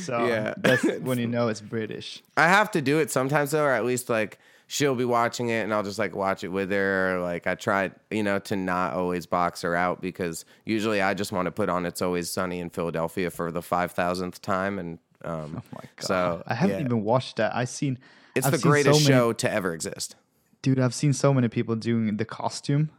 So 0.00 0.26
Yeah. 0.26 0.54
that's 0.56 0.84
when 1.00 1.18
you 1.18 1.26
know 1.26 1.48
it's 1.48 1.60
British. 1.60 2.22
I 2.36 2.48
have 2.48 2.70
to 2.72 2.80
do 2.82 2.98
it 2.98 3.10
sometimes 3.10 3.50
though, 3.52 3.64
or 3.64 3.70
at 3.72 3.84
least 3.84 4.08
like 4.08 4.38
she'll 4.66 4.94
be 4.94 5.04
watching 5.04 5.50
it 5.50 5.62
and 5.62 5.74
I'll 5.74 5.82
just 5.82 5.98
like 5.98 6.14
watch 6.16 6.42
it 6.44 6.48
with 6.48 6.70
her. 6.70 7.16
Or, 7.16 7.20
like 7.20 7.46
I 7.46 7.54
try, 7.54 7.90
you 8.10 8.22
know, 8.22 8.38
to 8.40 8.56
not 8.56 8.94
always 8.94 9.26
box 9.26 9.62
her 9.62 9.74
out 9.76 10.00
because 10.00 10.44
usually 10.64 11.02
I 11.02 11.14
just 11.14 11.32
want 11.32 11.46
to 11.46 11.52
put 11.52 11.68
on 11.68 11.84
It's 11.86 12.00
Always 12.02 12.30
Sunny 12.30 12.60
in 12.60 12.70
Philadelphia 12.70 13.30
for 13.30 13.50
the 13.52 13.62
five 13.62 13.92
thousandth 13.92 14.40
time. 14.42 14.78
And 14.78 14.98
um, 15.24 15.56
Oh 15.58 15.62
my 15.74 15.80
god! 15.96 16.06
so 16.06 16.42
I 16.46 16.54
haven't 16.54 16.78
yeah. 16.80 16.84
even 16.84 17.04
watched 17.04 17.36
that. 17.36 17.54
I've 17.54 17.68
seen 17.68 17.98
It's 18.34 18.46
I've 18.46 18.52
the 18.52 18.58
seen 18.58 18.62
so 18.62 18.70
greatest 18.70 19.00
many- 19.02 19.14
show 19.14 19.32
to 19.32 19.50
ever 19.52 19.72
exist. 19.74 20.16
dude. 20.62 20.78
I've 20.80 20.94
seen 20.94 21.12
so 21.12 21.32
many 21.34 21.48
people 21.48 21.76
doing 21.76 22.16
the 22.16 22.24
costume, 22.24 22.90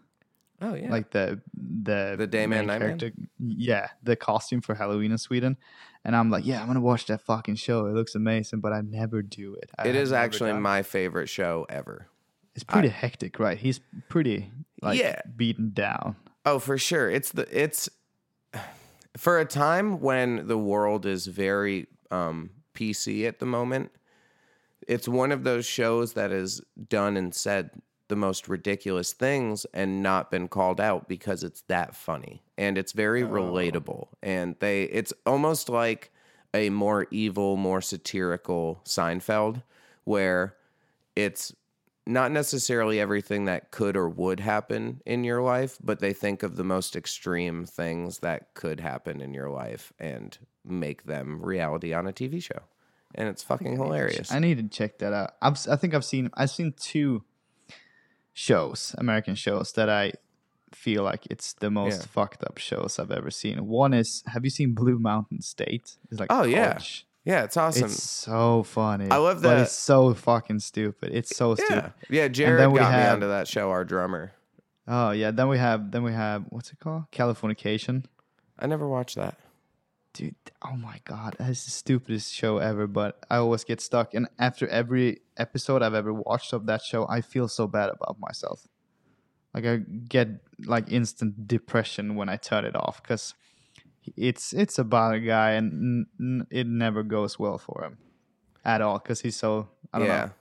Oh 0.62 0.74
yeah, 0.74 0.90
like 0.90 1.12
the 1.12 1.42
the 1.54 2.16
The 2.18 2.28
Dayman 2.28 2.50
main 2.50 2.66
Nightman? 2.68 2.98
character. 3.00 3.12
Yeah, 3.40 3.90
the 4.04 4.16
costume 4.16 4.62
for 4.62 4.74
Halloween 4.76 5.12
in 5.12 5.18
Sweden, 5.18 5.58
and 6.04 6.16
I'm 6.16 6.30
like, 6.30 6.46
yeah, 6.46 6.62
I'm 6.62 6.68
gonna 6.68 6.82
watch 6.82 7.06
that 7.08 7.22
fucking 7.22 7.56
show. 7.56 7.86
It 7.88 7.94
looks 7.94 8.16
amazing, 8.16 8.62
but 8.62 8.72
I 8.74 8.82
never 8.82 9.22
do 9.22 9.56
it. 9.56 9.70
I 9.78 9.84
it 9.84 9.88
have 9.88 9.96
is 9.96 10.12
never 10.12 10.24
actually 10.24 10.50
done 10.52 10.58
it. 10.60 10.62
my 10.62 10.82
favorite 10.84 11.28
show 11.28 11.66
ever. 11.70 12.08
It's 12.56 12.64
pretty 12.64 12.88
hectic, 12.88 13.38
right? 13.38 13.58
He's 13.58 13.82
pretty 14.08 14.50
like 14.82 14.98
Yeah. 14.98 15.20
beaten 15.36 15.72
down. 15.74 16.16
Oh, 16.46 16.60
for 16.60 16.78
sure. 16.78 17.10
It's 17.10 17.32
the 17.34 17.46
it's 17.52 17.90
for 19.18 19.40
a 19.40 19.46
time 19.46 20.00
when 20.00 20.48
the 20.48 20.58
world 20.58 21.06
is 21.06 21.28
very 21.28 21.88
um, 22.12 22.50
PC 22.74 23.28
at 23.28 23.40
the 23.40 23.46
moment. 23.46 23.92
It's 24.88 25.08
one 25.08 25.32
of 25.32 25.44
those 25.44 25.66
shows 25.66 26.14
that 26.14 26.32
is 26.32 26.62
done 26.90 27.18
and 27.18 27.34
said 27.34 27.72
the 28.08 28.16
most 28.16 28.48
ridiculous 28.48 29.14
things 29.14 29.66
and 29.74 30.04
not 30.04 30.30
been 30.30 30.48
called 30.48 30.80
out 30.80 31.08
because 31.08 31.44
it's 31.44 31.62
that 31.64 31.96
funny 31.96 32.44
and 32.58 32.78
it's 32.78 32.92
very 32.92 33.24
oh. 33.24 33.28
relatable 33.28 34.08
and 34.22 34.56
they 34.60 34.84
it's 34.84 35.14
almost 35.26 35.70
like 35.70 36.12
a 36.56 36.70
more 36.70 37.06
evil, 37.12 37.58
more 37.58 37.82
satirical 37.82 38.82
Seinfeld 38.86 39.62
where 40.06 40.56
it's 41.16 41.54
not 42.08 42.32
necessarily 42.32 43.00
everything 43.00 43.46
that 43.46 43.72
could 43.72 43.98
or 43.98 44.08
would 44.08 44.40
happen 44.40 45.02
in 45.06 45.24
your 45.24 45.42
life, 45.42 45.78
but 45.84 46.00
they 46.00 46.14
think 46.14 46.44
of 46.44 46.56
the 46.56 46.64
most 46.64 46.96
extreme 46.96 47.66
things 47.66 48.20
that 48.20 48.54
could 48.54 48.80
happen 48.80 49.22
in 49.22 49.34
your 49.34 49.50
life 49.50 49.92
and 50.00 50.38
make 50.64 51.04
them 51.06 51.44
reality 51.44 51.94
on 51.94 52.08
a 52.08 52.14
TV 52.14 52.42
show. 52.42 52.62
And 53.16 53.28
it's 53.28 53.44
fucking 53.44 53.76
hilarious. 53.76 54.32
I 54.32 54.40
need 54.40 54.58
to 54.58 54.68
check 54.68 55.00
that 55.00 55.14
out. 55.14 55.36
I've, 55.42 55.58
I 55.70 55.76
think 55.76 55.94
I've 55.94 56.06
seen 56.06 56.30
I've 56.36 56.50
seen 56.50 56.74
two 56.78 57.24
shows, 58.36 58.94
American 59.00 59.34
shows 59.34 59.72
that 59.72 59.90
I 59.90 60.12
feel 60.74 61.04
like 61.04 61.26
it's 61.32 61.54
the 61.54 61.72
most 61.72 62.02
Yeah. 62.02 62.08
fucked 62.08 62.44
up 62.44 62.58
shows 62.58 63.00
I've 63.00 63.10
ever 63.10 63.32
seen. 63.32 63.66
One 63.66 63.94
is 63.94 64.24
Have 64.28 64.44
you 64.44 64.50
seen 64.52 64.74
Blue 64.74 65.00
Mountain 65.00 65.42
State? 65.42 65.96
It's 66.12 66.20
like 66.20 66.28
Oh, 66.32 66.44
yeah. 66.44 66.68
college. 66.74 67.08
Yeah, 67.24 67.44
it's 67.46 67.56
awesome. 67.58 67.86
It's 67.86 68.04
so 68.04 68.64
funny. 68.64 69.10
I 69.10 69.16
love 69.18 69.42
But 69.42 69.56
that- 69.56 69.62
it's 69.64 69.72
so 69.72 70.14
fucking 70.14 70.60
stupid. 70.60 71.12
It's 71.14 71.36
so 71.36 71.56
yeah. 71.58 71.66
stupid. 71.66 71.94
Yeah, 72.10 72.28
Jared 72.28 72.60
then 72.60 72.72
we 72.72 72.80
got 72.80 72.92
me 72.92 72.98
have- 73.00 73.14
onto 73.16 73.28
that 73.30 73.48
show, 73.48 73.72
our 73.72 73.86
drummer. 73.86 74.34
Oh 74.88 75.12
yeah. 75.12 75.32
Then 75.32 75.48
we 75.48 75.58
have 75.58 75.92
then 75.92 76.04
we 76.04 76.12
have 76.12 76.44
what's 76.50 76.72
it 76.72 76.80
called? 76.80 77.06
Californication. 77.12 78.04
I 78.60 78.68
never 78.68 78.88
watched 78.88 79.16
that. 79.16 79.38
Dude 80.16 80.34
oh 80.64 80.76
my 80.78 81.00
god 81.04 81.36
that's 81.38 81.66
the 81.66 81.72
stupidest 81.72 82.34
show 82.34 82.58
ever 82.58 82.88
but 82.88 83.20
i 83.30 83.36
always 83.36 83.66
get 83.66 83.82
stuck 83.82 84.14
and 84.14 84.28
after 84.40 84.66
every 84.70 85.20
episode 85.36 85.84
i've 85.84 85.94
ever 85.94 86.14
watched 86.14 86.54
of 86.54 86.66
that 86.66 86.82
show 86.82 87.06
i 87.10 87.20
feel 87.20 87.50
so 87.50 87.68
bad 87.68 87.90
about 87.90 88.18
myself 88.18 88.66
like 89.54 89.66
i 89.66 89.76
get 90.08 90.30
like 90.66 90.90
instant 90.90 91.46
depression 91.48 92.16
when 92.16 92.30
i 92.30 92.38
turn 92.38 92.64
it 92.64 92.78
off 92.78 93.04
because 93.04 93.34
it's 94.16 94.54
it's 94.54 94.80
about 94.80 95.14
a 95.14 95.20
guy 95.20 95.52
and 95.52 95.74
n- 95.74 96.06
n- 96.20 96.48
it 96.50 96.66
never 96.66 97.04
goes 97.04 97.38
well 97.38 97.58
for 97.58 97.84
him 97.84 97.98
at 98.64 98.82
all 98.82 98.98
because 98.98 99.20
he's 99.20 99.36
so 99.36 99.68
i 99.94 100.00
don't 100.00 100.08
yeah. 100.08 100.26
know 100.26 100.32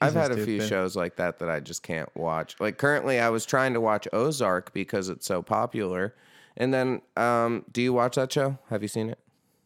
I've 0.00 0.12
so 0.12 0.20
had 0.20 0.30
a 0.30 0.44
few 0.44 0.60
shows 0.64 0.94
like 0.94 1.16
that 1.16 1.40
that 1.40 1.50
I 1.50 1.58
just 1.58 1.82
can't 1.82 2.08
watch. 2.14 2.54
Like 2.60 2.78
currently, 2.78 3.18
I 3.18 3.30
was 3.30 3.44
trying 3.44 3.74
to 3.74 3.80
watch 3.80 4.06
Ozark 4.12 4.72
because 4.72 5.08
it's 5.08 5.26
so 5.26 5.42
popular. 5.42 6.14
And 6.58 6.74
then, 6.74 7.00
um, 7.16 7.64
do 7.72 7.80
you 7.80 7.92
watch 7.94 8.16
that 8.16 8.30
show? 8.32 8.58
Have 8.68 8.82
you 8.82 8.88
seen 8.88 9.08
it? 9.10 9.18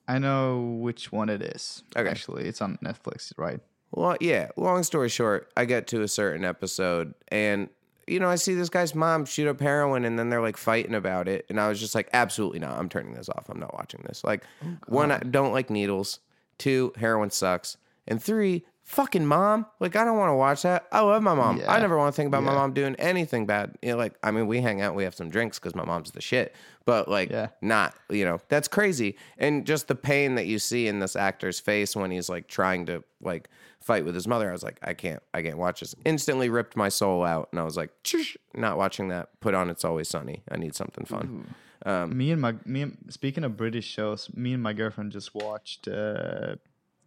i 0.09 0.19
know 0.19 0.61
which 0.81 1.13
one 1.13 1.29
it 1.29 1.41
is 1.41 1.85
Okay. 1.97 2.11
actually 2.11 2.45
it's 2.49 2.61
on 2.61 2.77
netflix 2.85 3.33
right 3.39 3.61
Well, 3.93 4.17
yeah. 4.21 4.49
Long 4.57 4.83
story 4.83 5.09
short, 5.09 5.51
I 5.57 5.65
get 5.65 5.87
to 5.89 6.03
a 6.03 6.09
certain 6.09 6.45
episode, 6.45 7.15
and 7.29 7.69
you 8.09 8.19
know, 8.19 8.29
I 8.29 8.35
see 8.35 8.55
this 8.55 8.69
guy's 8.69 8.95
mom 8.97 9.25
shoot 9.27 9.47
up 9.49 9.61
heroin, 9.61 10.05
and 10.05 10.19
then 10.19 10.29
they're 10.29 10.43
like 10.43 10.57
fighting 10.57 10.95
about 10.95 11.29
it, 11.29 11.47
and 11.49 11.61
I 11.61 11.69
was 11.69 11.79
just 11.79 11.95
like, 11.95 12.09
absolutely 12.13 12.59
not. 12.59 12.77
I'm 12.79 12.89
turning 12.89 13.15
this 13.15 13.29
off. 13.29 13.49
I'm 13.49 13.61
not 13.61 13.75
watching 13.75 14.03
this. 14.09 14.25
Like, 14.25 14.43
one, 14.89 15.13
I 15.13 15.19
don't 15.19 15.53
like 15.53 15.71
needles. 15.71 16.19
Two, 16.59 16.93
heroin 16.97 17.31
sucks. 17.31 17.77
And 18.09 18.21
three, 18.21 18.65
fucking 18.85 19.25
mom. 19.27 19.67
Like 19.81 19.97
I 19.97 20.05
don't 20.05 20.19
want 20.19 20.31
to 20.31 20.35
watch 20.35 20.63
that. 20.63 20.87
I 20.93 21.01
love 21.01 21.23
my 21.23 21.35
mom. 21.35 21.61
I 21.67 21.79
never 21.81 21.97
want 21.97 22.15
to 22.15 22.17
think 22.17 22.29
about 22.29 22.43
my 22.43 22.53
mom 22.55 22.73
doing 22.73 22.95
anything 22.97 23.47
bad. 23.47 23.77
You 23.83 23.93
know, 23.93 23.97
like 23.97 24.15
I 24.23 24.31
mean, 24.31 24.47
we 24.47 24.61
hang 24.61 24.81
out, 24.81 24.95
we 24.95 25.05
have 25.05 25.15
some 25.15 25.31
drinks 25.31 25.59
because 25.59 25.75
my 25.75 25.85
mom's 25.85 26.11
the 26.11 26.21
shit. 26.21 26.55
But 26.85 27.09
like, 27.09 27.31
Yeah. 27.31 27.49
not 27.61 27.95
you 28.11 28.25
know, 28.25 28.41
that's 28.49 28.69
crazy. 28.69 29.17
And 29.39 29.65
just 29.67 29.89
the 29.89 29.95
pain 29.95 30.35
that 30.35 30.47
you 30.47 30.59
see 30.59 30.89
in 30.89 30.99
this 30.99 31.17
actor's 31.17 31.61
face 31.61 31.95
when 31.97 32.11
he's 32.11 32.29
like 32.29 32.49
trying 32.49 32.87
to 32.87 33.05
like 33.21 33.49
fight 33.81 34.05
with 34.05 34.15
his 34.15 34.27
mother. 34.29 34.49
I 34.49 34.53
was 34.53 34.63
like, 34.63 34.79
I 34.83 34.95
can't, 34.95 35.23
I 35.35 35.43
can't 35.43 35.59
watch 35.59 35.81
this. 35.81 35.95
Instantly 36.05 36.49
ripped 36.49 36.77
my 36.77 36.89
soul 36.89 37.25
out, 37.25 37.49
and 37.51 37.61
I 37.61 37.65
was 37.65 37.77
like, 37.77 37.91
"Tsh, 38.05 38.37
not 38.55 38.77
watching 38.79 39.09
that. 39.09 39.29
Put 39.41 39.55
on 39.55 39.71
It's 39.71 39.85
Always 39.85 40.09
Sunny. 40.09 40.43
I 40.51 40.57
need 40.57 40.75
something 40.77 41.05
fun. 41.05 41.55
Um, 41.85 42.17
me 42.17 42.31
and 42.31 42.41
my 42.41 42.55
me 42.65 42.83
and, 42.83 42.99
speaking 43.09 43.43
of 43.43 43.57
British 43.57 43.85
shows, 43.87 44.31
me 44.35 44.53
and 44.53 44.63
my 44.63 44.73
girlfriend 44.73 45.11
just 45.11 45.35
watched 45.35 45.89
uh, 45.89 46.55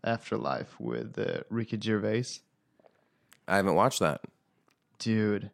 Afterlife 0.05 0.79
with 0.79 1.17
uh, 1.17 1.41
Ricky 1.49 1.79
Gervais. 1.81 2.39
I 3.47 3.57
haven't 3.57 3.75
watched 3.75 3.99
that. 3.99 4.21
Dude, 4.99 5.51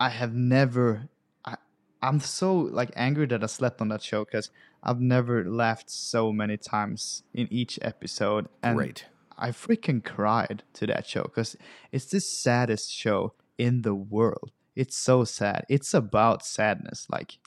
I 0.00 0.08
have 0.08 0.34
never. 0.34 1.08
I 1.44 1.56
I'm 2.02 2.20
so 2.20 2.54
like 2.54 2.90
angry 2.96 3.26
that 3.26 3.42
I 3.42 3.46
slept 3.46 3.80
on 3.80 3.88
that 3.88 4.02
show 4.02 4.24
because 4.24 4.50
I've 4.82 5.00
never 5.00 5.44
laughed 5.44 5.90
so 5.90 6.32
many 6.32 6.56
times 6.56 7.22
in 7.32 7.48
each 7.50 7.78
episode. 7.82 8.48
And 8.62 8.76
Great. 8.76 9.06
I 9.38 9.50
freaking 9.50 10.04
cried 10.04 10.62
to 10.74 10.86
that 10.86 11.06
show 11.06 11.22
because 11.22 11.56
it's 11.92 12.06
the 12.06 12.20
saddest 12.20 12.92
show 12.92 13.34
in 13.58 13.82
the 13.82 13.94
world. 13.94 14.50
It's 14.76 14.96
so 14.96 15.24
sad. 15.24 15.64
It's 15.68 15.94
about 15.94 16.44
sadness. 16.44 17.06
Like 17.10 17.38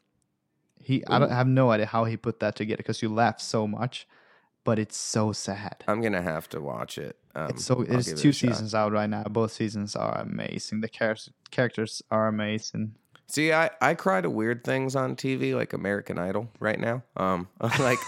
he, 0.82 1.04
I 1.08 1.20
don't 1.20 1.32
I 1.32 1.36
have 1.36 1.48
no 1.48 1.72
idea 1.72 1.86
how 1.86 2.06
he 2.06 2.18
put 2.18 2.40
that 2.40 2.56
together 2.56 2.78
because 2.78 3.02
you 3.02 3.10
laugh 3.10 3.40
so 3.42 3.68
much, 3.68 4.08
but 4.68 4.78
it's 4.78 4.98
so 4.98 5.32
sad. 5.32 5.86
I'm 5.88 6.02
gonna 6.02 6.22
have 6.22 6.50
to 6.50 6.60
watch 6.60 6.98
it. 6.98 7.16
Um, 7.34 7.52
It's 7.52 7.64
so 7.64 7.86
there's 7.88 8.08
give 8.10 8.18
it 8.18 8.22
two 8.22 8.34
shot. 8.34 8.50
seasons 8.50 8.76
out 8.76 8.92
right 8.92 9.10
now. 9.10 9.24
Both 9.24 9.54
seasons 9.54 9.96
are 9.96 10.18
amazing. 10.20 10.82
The 10.82 10.90
characters 10.90 11.30
characters 11.52 12.02
are 12.12 12.28
amazing. 12.28 12.96
See, 13.30 13.54
I, 13.54 13.70
I 13.82 13.94
cry 13.94 14.20
to 14.22 14.30
weird 14.30 14.64
things 14.66 14.94
on 14.96 15.16
TV, 15.16 15.56
like 15.56 15.72
American 15.72 16.18
Idol 16.18 16.50
right 16.60 16.80
now. 16.80 17.04
Um, 17.16 17.48
like 17.80 18.00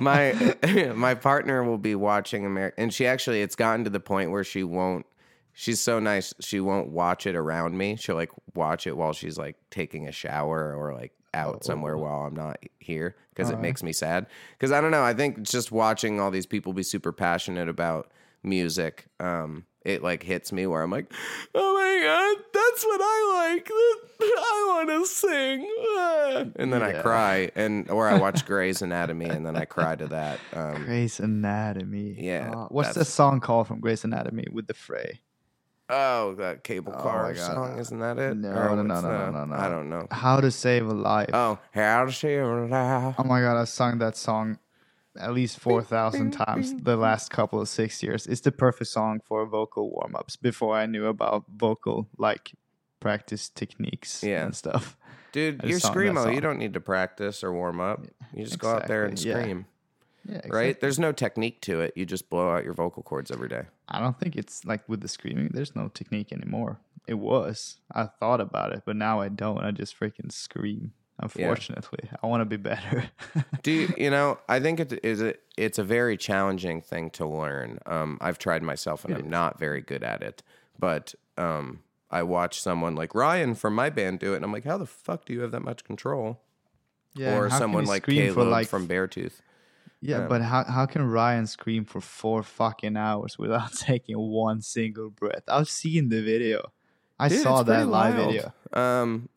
my 0.00 0.54
my 0.96 1.14
partner 1.14 1.62
will 1.64 1.76
be 1.78 1.94
watching 1.94 2.46
American, 2.46 2.84
and 2.84 2.94
she 2.94 3.06
actually 3.06 3.42
it's 3.42 3.56
gotten 3.56 3.84
to 3.84 3.90
the 3.90 4.00
point 4.00 4.30
where 4.30 4.44
she 4.44 4.64
won't. 4.64 5.04
She's 5.52 5.80
so 5.80 5.98
nice, 6.00 6.32
she 6.40 6.60
won't 6.60 6.88
watch 6.88 7.26
it 7.26 7.36
around 7.36 7.76
me. 7.76 7.96
She'll 7.96 8.16
like 8.16 8.32
watch 8.54 8.86
it 8.86 8.96
while 8.96 9.12
she's 9.12 9.36
like 9.36 9.56
taking 9.70 10.08
a 10.08 10.12
shower 10.12 10.74
or 10.74 10.94
like 10.94 11.12
out 11.36 11.64
somewhere 11.64 11.96
while 11.96 12.20
I'm 12.26 12.34
not 12.34 12.58
here 12.78 13.14
because 13.30 13.50
it 13.50 13.60
makes 13.60 13.82
me 13.82 13.92
sad. 13.92 14.26
Because 14.58 14.72
I 14.72 14.80
don't 14.80 14.90
know, 14.90 15.02
I 15.04 15.14
think 15.14 15.42
just 15.42 15.70
watching 15.70 16.18
all 16.18 16.30
these 16.30 16.46
people 16.46 16.72
be 16.72 16.82
super 16.82 17.12
passionate 17.12 17.68
about 17.68 18.10
music, 18.42 19.06
um, 19.20 19.66
it 19.84 20.02
like 20.02 20.22
hits 20.22 20.50
me 20.52 20.66
where 20.66 20.82
I'm 20.82 20.90
like, 20.90 21.12
oh 21.54 21.74
my 21.74 22.04
god, 22.04 22.44
that's 22.52 22.84
what 22.84 23.00
I 23.02 23.52
like. 23.54 23.70
I 24.20 24.64
want 24.68 24.88
to 24.88 25.06
sing, 25.06 25.68
Ah. 25.98 26.44
and 26.56 26.72
then 26.72 26.82
I 26.82 26.92
cry, 27.02 27.50
and 27.54 27.88
or 27.90 28.08
I 28.08 28.18
watch 28.18 28.46
Grey's 28.46 28.80
Anatomy, 28.82 29.26
and 29.26 29.44
then 29.46 29.56
I 29.56 29.64
cry 29.66 29.94
to 29.94 30.06
that. 30.08 30.40
Um, 30.54 30.84
Grey's 30.84 31.20
Anatomy. 31.20 32.16
Yeah, 32.18 32.50
Uh, 32.52 32.66
what's 32.70 32.94
the 32.94 33.04
song 33.04 33.40
called 33.40 33.68
from 33.68 33.80
Grey's 33.80 34.04
Anatomy 34.04 34.46
with 34.50 34.66
the 34.66 34.74
fray? 34.74 35.20
Oh, 35.88 36.34
that 36.36 36.64
cable 36.64 36.92
Oh 36.96 37.00
car 37.02 37.34
song, 37.34 37.78
isn't 37.78 37.98
that 37.98 38.18
it? 38.18 38.36
No, 38.36 38.48
Or 38.50 38.76
no, 38.76 38.82
no, 38.82 38.82
no, 38.82 39.00
no, 39.00 39.00
the- 39.26 39.30
no, 39.32 39.44
no. 39.46 39.54
I 39.54 39.68
don't 39.68 39.88
know. 39.90 40.06
How 40.10 40.40
to 40.40 40.50
Save 40.50 40.86
a 40.88 40.92
Life. 40.94 41.30
Oh, 41.32 41.58
how 41.72 42.04
to 42.04 42.12
say 42.12 42.36
it 42.36 42.44
loud. 42.44 43.14
Oh 43.18 43.24
my 43.24 43.40
god, 43.40 43.60
I've 43.60 43.68
sung 43.68 43.98
that 43.98 44.16
song 44.16 44.58
at 45.18 45.32
least 45.32 45.58
4,000 45.60 46.30
times 46.32 46.74
the 46.82 46.96
last 46.96 47.30
couple 47.30 47.58
of 47.60 47.68
six 47.68 48.02
years. 48.02 48.26
It's 48.26 48.42
the 48.42 48.52
perfect 48.52 48.90
song 48.90 49.20
for 49.24 49.46
vocal 49.46 49.90
warm 49.90 50.14
ups 50.14 50.36
before 50.36 50.76
I 50.76 50.84
knew 50.86 51.06
about 51.06 51.44
vocal 51.48 52.06
like 52.18 52.52
practice 53.00 53.48
techniques 53.48 54.22
Yeah. 54.22 54.44
and 54.44 54.54
stuff. 54.54 54.96
Dude, 55.32 55.62
you're 55.62 55.72
just 55.78 55.86
sung 55.86 55.94
that 55.94 56.00
screamo. 56.14 56.34
You 56.34 56.40
don't 56.42 56.58
need 56.58 56.74
to 56.74 56.80
practice 56.80 57.42
or 57.44 57.52
warm 57.52 57.80
up. 57.80 58.04
You 58.34 58.44
just 58.44 58.58
go 58.58 58.68
out 58.70 58.88
there 58.88 59.04
and 59.04 59.12
exactly, 59.12 59.48
yeah. 59.52 59.54
Yeah, 60.28 60.40
right? 60.48 60.80
There's 60.80 60.98
no 60.98 61.12
technique 61.12 61.60
to 61.62 61.80
it. 61.80 61.92
You 61.96 62.04
just 62.04 62.28
blow 62.30 62.50
out 62.50 62.64
your 62.64 62.74
vocal 62.74 63.02
cords 63.02 63.30
every 63.30 63.48
day. 63.48 63.64
I 63.88 64.00
don't 64.00 64.18
think 64.18 64.36
it's 64.36 64.64
like 64.64 64.88
with 64.88 65.00
the 65.00 65.08
screaming, 65.08 65.50
there's 65.52 65.76
no 65.76 65.88
technique 65.88 66.32
anymore. 66.32 66.78
It 67.06 67.14
was. 67.14 67.78
I 67.94 68.04
thought 68.04 68.40
about 68.40 68.72
it, 68.72 68.82
but 68.84 68.96
now 68.96 69.20
I 69.20 69.28
don't. 69.28 69.62
I 69.62 69.70
just 69.70 69.98
freaking 69.98 70.32
scream. 70.32 70.92
Unfortunately, 71.18 72.10
I 72.22 72.26
want 72.26 72.42
to 72.42 72.44
be 72.44 72.56
better. 72.56 73.10
Do 73.62 73.70
you, 73.70 73.94
you 73.96 74.10
know? 74.10 74.38
I 74.48 74.60
think 74.60 74.80
it 74.80 75.00
is 75.02 75.22
a 75.22 75.34
it's 75.56 75.78
a 75.78 75.84
very 75.84 76.16
challenging 76.16 76.82
thing 76.82 77.08
to 77.10 77.26
learn. 77.26 77.78
Um, 77.86 78.18
I've 78.20 78.38
tried 78.38 78.62
myself 78.62 79.04
and 79.04 79.14
I'm 79.14 79.30
not 79.30 79.58
very 79.58 79.80
good 79.80 80.02
at 80.02 80.22
it. 80.22 80.42
But 80.78 81.14
um, 81.38 81.80
I 82.10 82.22
watch 82.22 82.60
someone 82.60 82.96
like 82.96 83.14
Ryan 83.14 83.54
from 83.54 83.74
my 83.74 83.88
band 83.88 84.18
do 84.18 84.34
it, 84.34 84.36
and 84.36 84.44
I'm 84.44 84.52
like, 84.52 84.64
how 84.64 84.76
the 84.76 84.86
fuck 84.86 85.24
do 85.24 85.32
you 85.32 85.40
have 85.40 85.52
that 85.52 85.62
much 85.62 85.84
control? 85.84 86.40
yeah, 87.16 87.36
or 87.36 87.44
and 87.44 87.52
how 87.52 87.58
can 87.58 87.64
someone 87.64 87.86
like 87.86 88.06
Caleb 88.06 88.66
from 88.66 88.86
Beartooth. 88.86 89.40
Yeah, 90.08 90.26
but 90.26 90.42
how 90.42 90.64
how 90.64 90.86
can 90.86 91.02
Ryan 91.02 91.46
scream 91.46 91.84
for 91.84 92.00
four 92.00 92.42
fucking 92.42 92.96
hours 92.96 93.38
without 93.38 93.72
taking 93.78 94.16
one 94.16 94.60
single 94.62 95.10
breath? 95.10 95.42
I've 95.48 95.68
seen 95.68 96.08
the 96.08 96.22
video. 96.22 96.72
I 97.18 97.28
Dude, 97.28 97.42
saw 97.42 97.62
that 97.62 97.88
live 97.88 98.16
wild. 98.16 98.32
video. 98.32 98.52
Um, 98.72 99.28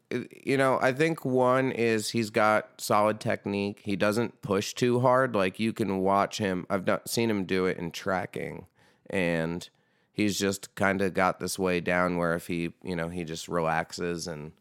you 0.44 0.58
know, 0.58 0.80
I 0.82 0.92
think 0.92 1.24
one 1.24 1.72
is 1.72 2.10
he's 2.10 2.30
got 2.30 2.82
solid 2.82 3.20
technique. 3.20 3.82
He 3.84 3.96
doesn't 3.96 4.42
push 4.42 4.74
too 4.74 5.00
hard. 5.00 5.36
Like 5.36 5.60
you 5.60 5.72
can 5.72 6.00
watch 6.00 6.40
him. 6.40 6.66
I've 6.70 6.86
not 6.86 7.10
seen 7.10 7.30
him 7.30 7.46
do 7.46 7.66
it 7.66 7.78
in 7.78 7.92
tracking, 7.92 8.66
and 9.10 9.70
he's 10.12 10.38
just 10.38 10.76
kind 10.76 11.02
of 11.02 11.14
got 11.14 11.40
this 11.40 11.58
way 11.58 11.80
down 11.80 12.18
where 12.18 12.34
if 12.34 12.48
he, 12.48 12.74
you 12.84 12.96
know, 12.96 13.10
he 13.10 13.24
just 13.24 13.48
relaxes 13.48 14.28
and 14.28 14.52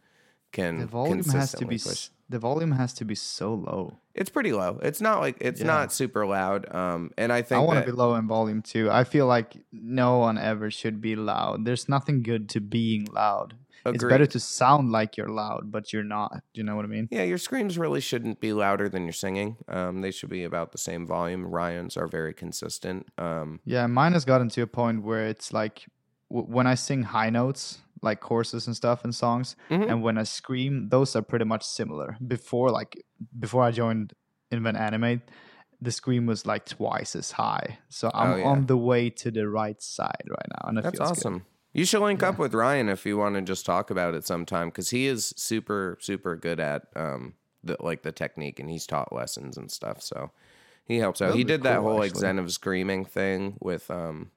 can 0.53 0.79
The 0.79 0.87
volume 0.87 1.25
has 1.25 1.53
to 1.53 1.67
be 1.67 1.79
push. 1.79 2.11
The 2.29 2.39
volume 2.39 2.73
has 2.73 2.93
to 2.95 3.05
be 3.05 3.15
so 3.15 3.55
low. 3.55 3.99
It's 4.15 4.31
pretty 4.31 4.53
low. 4.53 4.79
It's 4.83 5.01
not 5.01 5.21
like 5.21 5.37
it's 5.41 5.61
Yeah. 5.61 5.67
not 5.67 5.93
super 5.93 6.27
loud. 6.27 6.73
Um, 6.75 7.11
and 7.17 7.33
I 7.33 7.43
think 7.43 7.61
I 7.61 7.65
want 7.65 7.81
to 7.85 7.91
be 7.91 7.97
low 7.97 8.15
in 8.17 8.27
volume 8.29 8.63
too. 8.63 8.91
I 8.91 9.05
feel 9.05 9.27
like 9.27 9.57
no 9.73 10.19
one 10.19 10.37
ever 10.39 10.71
should 10.71 11.01
be 11.01 11.17
loud. 11.17 11.65
There's 11.65 11.89
nothing 11.89 12.23
good 12.23 12.49
to 12.51 12.61
being 12.61 13.07
loud. 13.13 13.55
It's 13.87 14.05
better 14.05 14.27
to 14.27 14.41
sound 14.41 14.93
like 14.93 15.17
you're 15.17 15.31
loud, 15.31 15.71
but 15.73 15.95
you're 15.95 16.03
not. 16.05 16.33
Do 16.53 16.61
you 16.61 16.65
know 16.65 16.77
what 16.77 16.85
I 16.85 16.89
mean? 16.89 17.09
Yeah, 17.11 17.23
your 17.23 17.39
screams 17.39 17.79
really 17.79 18.03
shouldn't 18.03 18.39
be 18.39 18.53
louder 18.53 18.87
than 18.91 19.05
your 19.05 19.15
singing. 19.15 19.57
Um, 19.67 20.03
they 20.03 20.11
should 20.11 20.29
be 20.29 20.45
about 20.45 20.73
the 20.73 20.79
same 20.79 21.07
volume. 21.07 21.47
Ryan's 21.47 21.97
are 21.97 22.07
very 22.09 22.35
consistent. 22.35 23.07
Um, 23.17 23.61
Yeah, 23.65 23.87
mine 23.87 24.13
has 24.13 24.27
gotten 24.27 24.51
to 24.51 24.61
a 24.63 24.67
point 24.67 25.05
where 25.05 25.27
it's 25.27 25.55
like 25.55 25.87
w- 26.29 26.47
when 26.53 26.67
I 26.67 26.75
sing 26.75 27.05
high 27.05 27.31
notes, 27.31 27.79
like 28.03 28.21
choruses 28.21 28.67
and 28.67 28.77
stuff 28.77 29.05
and 29.05 29.15
songs, 29.15 29.57
Mhm. 29.71 29.89
and 29.91 30.03
when 30.03 30.19
I 30.19 30.25
scream, 30.25 30.89
those 30.89 31.17
are 31.17 31.23
pretty 31.23 31.45
much 31.45 31.65
similar. 31.65 32.17
Before, 32.27 32.71
like 32.71 33.05
before 33.39 33.63
I 33.65 33.71
joined 33.71 34.13
Invent 34.51 34.77
Animate, 34.77 35.21
the 35.81 35.91
scream 35.93 36.27
was 36.27 36.45
like 36.47 36.65
twice 36.67 37.15
as 37.17 37.33
high. 37.33 37.79
So 37.89 38.11
I'm 38.15 38.33
Oh, 38.33 38.37
yeah. 38.37 38.45
on 38.47 38.67
the 38.67 38.77
way 38.77 39.11
to 39.11 39.31
the 39.31 39.49
right 39.49 39.81
side 39.83 40.25
right 40.29 40.49
now, 40.51 40.69
and 40.69 40.79
it 40.79 40.83
That's 40.85 40.99
feels 40.99 41.11
good. 41.11 41.19
awesome. 41.19 41.47
You 41.73 41.85
should 41.85 42.01
link 42.03 42.23
up 42.23 42.39
with 42.39 42.55
Ryan 42.55 42.89
if 42.89 43.05
you 43.07 43.17
want 43.19 43.35
to 43.37 43.43
just 43.43 43.65
talk 43.67 43.91
about 43.91 44.15
it 44.15 44.25
sometime 44.25 44.69
because 44.69 44.91
he 44.91 45.07
is 45.07 45.35
super, 45.37 45.97
super 46.01 46.35
good 46.35 46.59
at 46.59 46.87
um, 46.97 47.35
the 47.63 47.77
like 47.81 48.03
the 48.03 48.11
technique 48.11 48.59
and 48.59 48.71
he's 48.71 48.87
taught 48.87 49.13
lessons 49.13 49.57
and 49.57 49.71
stuff. 49.71 50.01
So 50.03 50.31
he 50.85 50.99
helps 50.99 51.21
out. 51.21 51.27
That'd 51.27 51.39
he 51.39 51.45
did 51.45 51.63
that 51.65 51.81
whole 51.81 51.99
like 51.99 52.13
actually. 52.13 52.39
Of 52.39 52.51
Screaming 52.53 53.05
thing 53.05 53.59
with 53.61 53.91
um, 53.91 54.31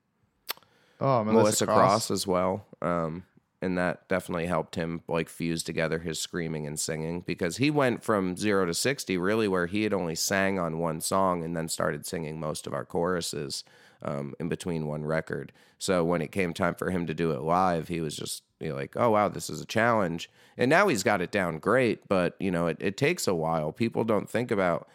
Oh, 0.99 1.23
Melissa, 1.23 1.33
Melissa, 1.33 1.65
Cross. 1.65 2.11
as 2.11 2.27
well. 2.27 2.65
Um, 2.81 3.23
and 3.61 3.77
that 3.77 4.07
definitely 4.07 4.47
helped 4.47 4.75
him 4.75 5.01
like 5.07 5.29
fuse 5.29 5.61
together 5.61 5.99
his 5.99 6.19
screaming 6.19 6.65
and 6.65 6.79
singing 6.79 7.21
because 7.21 7.57
he 7.57 7.69
went 7.69 8.03
from 8.03 8.35
zero 8.35 8.65
to 8.65 8.73
60 8.73 9.17
really 9.17 9.47
where 9.47 9.67
he 9.67 9.83
had 9.83 9.93
only 9.93 10.15
sang 10.15 10.57
on 10.57 10.79
one 10.79 10.99
song 10.99 11.43
and 11.43 11.55
then 11.55 11.67
started 11.67 12.05
singing 12.05 12.39
most 12.39 12.65
of 12.65 12.73
our 12.73 12.85
choruses 12.85 13.63
um, 14.01 14.33
in 14.39 14.49
between 14.49 14.87
one 14.87 15.05
record. 15.05 15.51
So 15.77 16.03
when 16.03 16.21
it 16.21 16.31
came 16.31 16.53
time 16.53 16.75
for 16.75 16.91
him 16.91 17.05
to 17.07 17.13
do 17.13 17.31
it 17.31 17.41
live, 17.41 17.87
he 17.87 18.01
was 18.01 18.15
just 18.15 18.43
you 18.59 18.69
know, 18.69 18.75
like, 18.75 18.95
oh, 18.95 19.11
wow, 19.11 19.29
this 19.29 19.49
is 19.49 19.61
a 19.61 19.65
challenge. 19.65 20.29
And 20.57 20.69
now 20.69 20.87
he's 20.87 21.03
got 21.03 21.21
it 21.21 21.31
down 21.31 21.59
great, 21.59 22.07
but 22.07 22.35
you 22.39 22.51
know, 22.51 22.67
it, 22.67 22.77
it 22.79 22.97
takes 22.97 23.27
a 23.27 23.35
while. 23.35 23.71
People 23.71 24.03
don't 24.03 24.29
think 24.29 24.51
about 24.51 24.87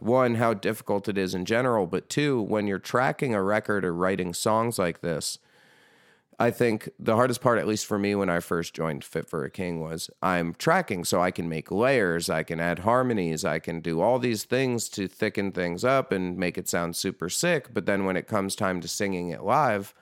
one, 0.00 0.36
how 0.36 0.54
difficult 0.54 1.08
it 1.08 1.16
is 1.16 1.34
in 1.34 1.44
general, 1.44 1.86
but 1.86 2.08
two, 2.08 2.40
when 2.42 2.66
you're 2.66 2.78
tracking 2.78 3.34
a 3.34 3.42
record 3.42 3.84
or 3.84 3.94
writing 3.94 4.34
songs 4.34 4.78
like 4.78 5.00
this, 5.00 5.38
I 6.38 6.50
think 6.50 6.90
the 6.98 7.14
hardest 7.14 7.40
part, 7.40 7.58
at 7.58 7.66
least 7.66 7.86
for 7.86 7.98
me 7.98 8.14
when 8.14 8.28
I 8.28 8.40
first 8.40 8.74
joined 8.74 9.04
Fit 9.04 9.28
for 9.28 9.44
a 9.44 9.50
King, 9.50 9.80
was 9.80 10.10
I'm 10.22 10.54
tracking 10.54 11.04
so 11.04 11.20
I 11.20 11.30
can 11.30 11.48
make 11.48 11.70
layers, 11.70 12.28
I 12.28 12.42
can 12.42 12.58
add 12.60 12.80
harmonies, 12.80 13.44
I 13.44 13.58
can 13.60 13.80
do 13.80 14.00
all 14.00 14.18
these 14.18 14.44
things 14.44 14.88
to 14.90 15.06
thicken 15.06 15.52
things 15.52 15.84
up 15.84 16.10
and 16.12 16.36
make 16.36 16.58
it 16.58 16.68
sound 16.68 16.96
super 16.96 17.28
sick. 17.28 17.72
But 17.72 17.86
then 17.86 18.04
when 18.04 18.16
it 18.16 18.26
comes 18.26 18.56
time 18.56 18.80
to 18.80 18.88
singing 18.88 19.28
it 19.30 19.42
live, 19.42 19.94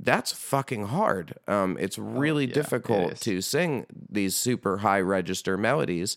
that's 0.00 0.32
fucking 0.32 0.86
hard. 0.86 1.34
Um, 1.48 1.76
it's 1.80 1.98
really 1.98 2.44
Oh, 2.44 2.48
yeah, 2.48 2.54
difficult 2.54 3.12
is. 3.14 3.20
to 3.20 3.40
sing 3.40 3.86
these 4.10 4.36
super 4.36 4.78
high 4.78 5.00
register 5.00 5.56
melodies 5.56 6.16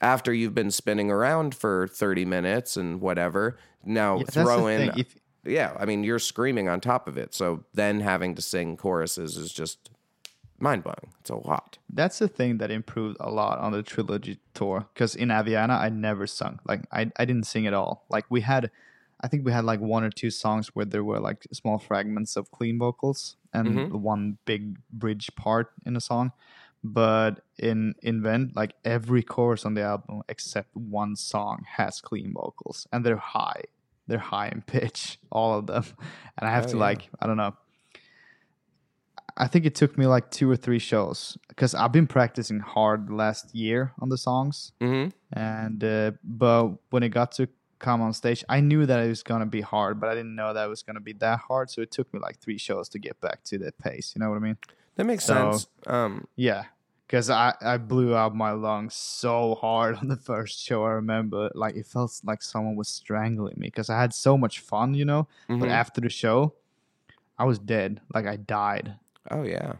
after 0.00 0.32
you've 0.32 0.54
been 0.54 0.70
spinning 0.70 1.10
around 1.10 1.54
for 1.54 1.88
30 1.88 2.24
minutes 2.24 2.76
and 2.76 3.00
whatever. 3.00 3.58
Now 3.84 4.18
Yeah, 4.18 4.24
throw 4.26 4.66
in. 4.66 4.92
If 4.96 5.16
yeah, 5.46 5.76
I 5.78 5.84
mean, 5.86 6.04
you're 6.04 6.18
screaming 6.18 6.68
on 6.68 6.80
top 6.80 7.08
of 7.08 7.16
it. 7.16 7.34
So 7.34 7.64
then 7.74 8.00
having 8.00 8.34
to 8.34 8.42
sing 8.42 8.76
choruses 8.76 9.36
is 9.36 9.52
just 9.52 9.90
mind 10.58 10.82
blowing. 10.84 11.12
It's 11.20 11.30
a 11.30 11.36
lot. 11.36 11.78
That's 11.92 12.18
the 12.18 12.28
thing 12.28 12.58
that 12.58 12.70
improved 12.70 13.16
a 13.20 13.30
lot 13.30 13.58
on 13.58 13.72
the 13.72 13.82
trilogy 13.82 14.38
tour. 14.54 14.86
Because 14.94 15.14
in 15.14 15.28
Aviana, 15.28 15.78
I 15.78 15.88
never 15.90 16.26
sung. 16.26 16.60
Like 16.66 16.82
I, 16.92 17.10
I 17.16 17.24
didn't 17.24 17.44
sing 17.46 17.66
at 17.66 17.74
all. 17.74 18.04
Like 18.08 18.24
we 18.30 18.40
had, 18.40 18.70
I 19.20 19.28
think 19.28 19.44
we 19.44 19.52
had 19.52 19.64
like 19.64 19.80
one 19.80 20.04
or 20.04 20.10
two 20.10 20.30
songs 20.30 20.68
where 20.74 20.84
there 20.86 21.04
were 21.04 21.20
like 21.20 21.46
small 21.52 21.78
fragments 21.78 22.36
of 22.36 22.50
clean 22.50 22.78
vocals 22.78 23.36
and 23.52 23.68
Mhm. 23.90 24.00
one 24.00 24.38
big 24.44 24.78
bridge 24.90 25.30
part 25.36 25.72
in 25.84 25.96
a 25.96 26.00
song. 26.00 26.32
But 26.84 27.40
in 27.58 27.94
Invent, 28.02 28.54
like 28.54 28.74
every 28.84 29.22
chorus 29.22 29.64
on 29.64 29.74
the 29.74 29.82
album 29.82 30.22
except 30.28 30.76
one 30.76 31.16
song 31.16 31.64
has 31.76 32.00
clean 32.00 32.32
vocals, 32.32 32.86
and 32.92 33.04
they're 33.04 33.16
high. 33.16 33.62
They're 34.06 34.18
high 34.18 34.48
in 34.48 34.62
pitch, 34.62 35.18
all 35.30 35.58
of 35.58 35.66
them. 35.66 35.84
And 36.38 36.48
I 36.48 36.52
have 36.52 36.64
Oh, 36.66 36.68
to 36.68 36.76
yeah. 36.76 36.80
like, 36.82 37.08
I 37.20 37.26
don't 37.26 37.36
know. 37.36 37.54
I 39.38 39.48
think 39.48 39.66
it 39.66 39.74
took 39.74 39.98
me 39.98 40.06
like 40.06 40.30
two 40.30 40.50
or 40.50 40.56
three 40.56 40.78
shows 40.78 41.36
because 41.48 41.74
I've 41.74 41.92
been 41.92 42.06
practicing 42.06 42.60
hard 42.60 43.10
last 43.10 43.54
year 43.54 43.92
on 44.00 44.08
the 44.08 44.16
songs, 44.16 44.72
hmm 44.80 45.08
and 45.32 45.82
uh, 45.84 46.12
but 46.24 46.68
when 46.90 47.02
it 47.02 47.10
got 47.10 47.32
to 47.32 47.48
come 47.78 48.00
on 48.00 48.14
stage, 48.14 48.42
I 48.48 48.60
knew 48.60 48.86
that 48.86 48.98
it 49.04 49.08
was 49.08 49.22
gonna 49.22 49.44
be 49.44 49.60
hard, 49.60 50.00
but 50.00 50.08
I 50.08 50.14
didn't 50.14 50.34
know 50.36 50.54
that 50.54 50.64
it 50.64 50.68
was 50.68 50.82
gonna 50.82 51.00
be 51.00 51.12
that 51.14 51.40
hard. 51.48 51.68
So 51.70 51.82
it 51.82 51.90
took 51.90 52.12
me 52.14 52.20
like 52.20 52.38
three 52.38 52.56
shows 52.56 52.88
to 52.90 52.98
get 52.98 53.20
back 53.20 53.42
to 53.44 53.58
that 53.58 53.76
pace. 53.78 54.14
You 54.16 54.20
know 54.20 54.30
what 54.30 54.36
I 54.36 54.38
mean? 54.40 54.56
That 54.94 55.04
makes 55.04 55.24
So- 55.26 55.34
sense. 55.52 55.66
Um, 55.86 56.26
Yeah, 56.36 56.64
because 57.06 57.30
I 57.30 57.54
I 57.60 57.76
blew 57.78 58.14
out 58.16 58.34
my 58.34 58.52
lungs 58.52 58.94
so 58.94 59.54
hard 59.56 59.96
on 59.96 60.08
the 60.08 60.16
first 60.16 60.58
show. 60.64 60.84
I 60.84 60.90
remember 60.90 61.50
like 61.54 61.76
it 61.76 61.86
felt 61.86 62.20
like 62.24 62.42
someone 62.42 62.76
was 62.76 62.88
strangling 62.88 63.54
me 63.58 63.68
because 63.68 63.90
I 63.90 64.00
had 64.00 64.14
so 64.14 64.36
much 64.38 64.60
fun, 64.60 64.94
you 64.94 65.04
know. 65.04 65.28
But 65.58 65.68
mhm. 65.68 65.70
after 65.70 66.00
the 66.00 66.10
show, 66.10 66.54
I 67.38 67.44
was 67.44 67.58
dead. 67.58 68.00
Like 68.14 68.26
I 68.26 68.36
died. 68.36 68.96
Oh 69.30 69.42
yeah. 69.42 69.74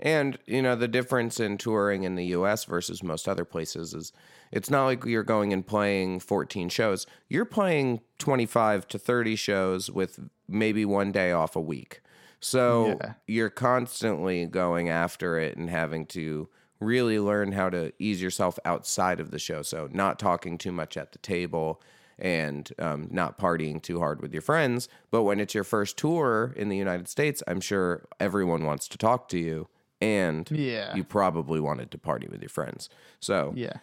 And 0.00 0.38
you 0.46 0.62
know 0.62 0.74
the 0.74 0.88
difference 0.88 1.38
in 1.40 1.58
touring 1.58 2.02
in 2.04 2.16
the 2.16 2.26
US 2.26 2.64
versus 2.64 3.02
most 3.02 3.28
other 3.28 3.44
places 3.44 3.94
is 3.94 4.12
it's 4.50 4.70
not 4.70 4.86
like 4.86 5.04
you're 5.04 5.22
going 5.22 5.52
and 5.52 5.66
playing 5.66 6.20
14 6.20 6.68
shows. 6.68 7.06
You're 7.28 7.44
playing 7.44 8.00
25 8.18 8.88
to 8.88 8.98
30 8.98 9.36
shows 9.36 9.90
with 9.90 10.18
maybe 10.48 10.84
one 10.84 11.12
day 11.12 11.32
off 11.32 11.56
a 11.56 11.60
week. 11.60 12.00
So 12.40 12.98
Yeah. 13.00 13.14
you're 13.26 13.50
constantly 13.50 14.46
going 14.46 14.88
after 14.88 15.38
it 15.38 15.56
and 15.56 15.70
having 15.70 16.06
to 16.06 16.48
really 16.84 17.18
learn 17.18 17.52
how 17.52 17.70
to 17.70 17.92
ease 17.98 18.20
yourself 18.22 18.58
outside 18.64 19.20
of 19.20 19.30
the 19.30 19.38
show. 19.38 19.62
So 19.62 19.88
not 19.92 20.18
talking 20.18 20.58
too 20.58 20.72
much 20.72 20.96
at 20.96 21.12
the 21.12 21.18
table 21.18 21.80
and 22.18 22.70
um, 22.78 23.08
not 23.10 23.38
partying 23.38 23.80
too 23.82 23.98
hard 23.98 24.20
with 24.20 24.32
your 24.32 24.42
friends. 24.42 24.88
But 25.10 25.22
when 25.22 25.40
it's 25.40 25.54
your 25.54 25.64
first 25.64 25.96
tour 25.96 26.52
in 26.56 26.68
the 26.68 26.76
United 26.76 27.08
States, 27.08 27.42
I'm 27.48 27.60
sure 27.60 28.06
everyone 28.20 28.64
wants 28.64 28.86
to 28.88 28.98
talk 28.98 29.28
to 29.28 29.38
you, 29.38 29.68
and 30.00 30.48
Yeah. 30.50 30.94
you 30.94 31.04
probably 31.04 31.58
wanted 31.60 31.90
to 31.92 31.98
party 31.98 32.28
with 32.28 32.40
your 32.42 32.48
friends. 32.50 32.88
So 33.18 33.52
Yeah. 33.56 33.74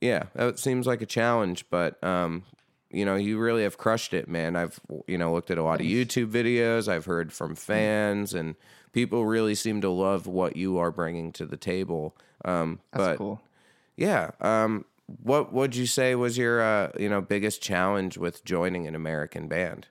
yeah, 0.00 0.24
that 0.34 0.58
seems 0.58 0.86
like 0.86 1.02
a 1.02 1.06
challenge, 1.06 1.64
but 1.70 2.02
um, 2.04 2.44
you 2.92 3.04
know, 3.04 3.14
you 3.16 3.38
really 3.38 3.62
have 3.62 3.78
crushed 3.78 4.12
it, 4.14 4.28
man. 4.28 4.56
I've 4.56 4.78
you 5.06 5.16
know 5.16 5.32
looked 5.32 5.50
at 5.50 5.58
a 5.58 5.62
lot 5.62 5.80
of 5.80 5.86
YouTube 5.86 6.30
videos. 6.30 6.86
I've 6.88 7.04
heard 7.06 7.32
from 7.32 7.54
fans, 7.54 8.34
and 8.34 8.56
people 8.92 9.24
really 9.26 9.54
seem 9.54 9.80
to 9.80 9.88
love 9.90 10.26
what 10.26 10.56
you 10.56 10.76
are 10.78 10.90
bringing 10.90 11.32
to 11.32 11.46
the 11.46 11.56
table. 11.56 12.16
Um, 12.44 12.80
That's 12.92 13.04
but 13.04 13.18
cool. 13.18 13.42
yeah, 13.96 14.30
um, 14.40 14.84
what 15.22 15.52
would 15.52 15.74
you 15.74 15.86
say 15.86 16.14
was 16.14 16.38
your 16.38 16.62
uh, 16.62 16.90
you 16.98 17.08
know 17.08 17.20
biggest 17.20 17.62
challenge 17.62 18.18
with 18.18 18.44
joining 18.44 18.86
an 18.86 18.94
American 18.94 19.48
band? 19.48 19.88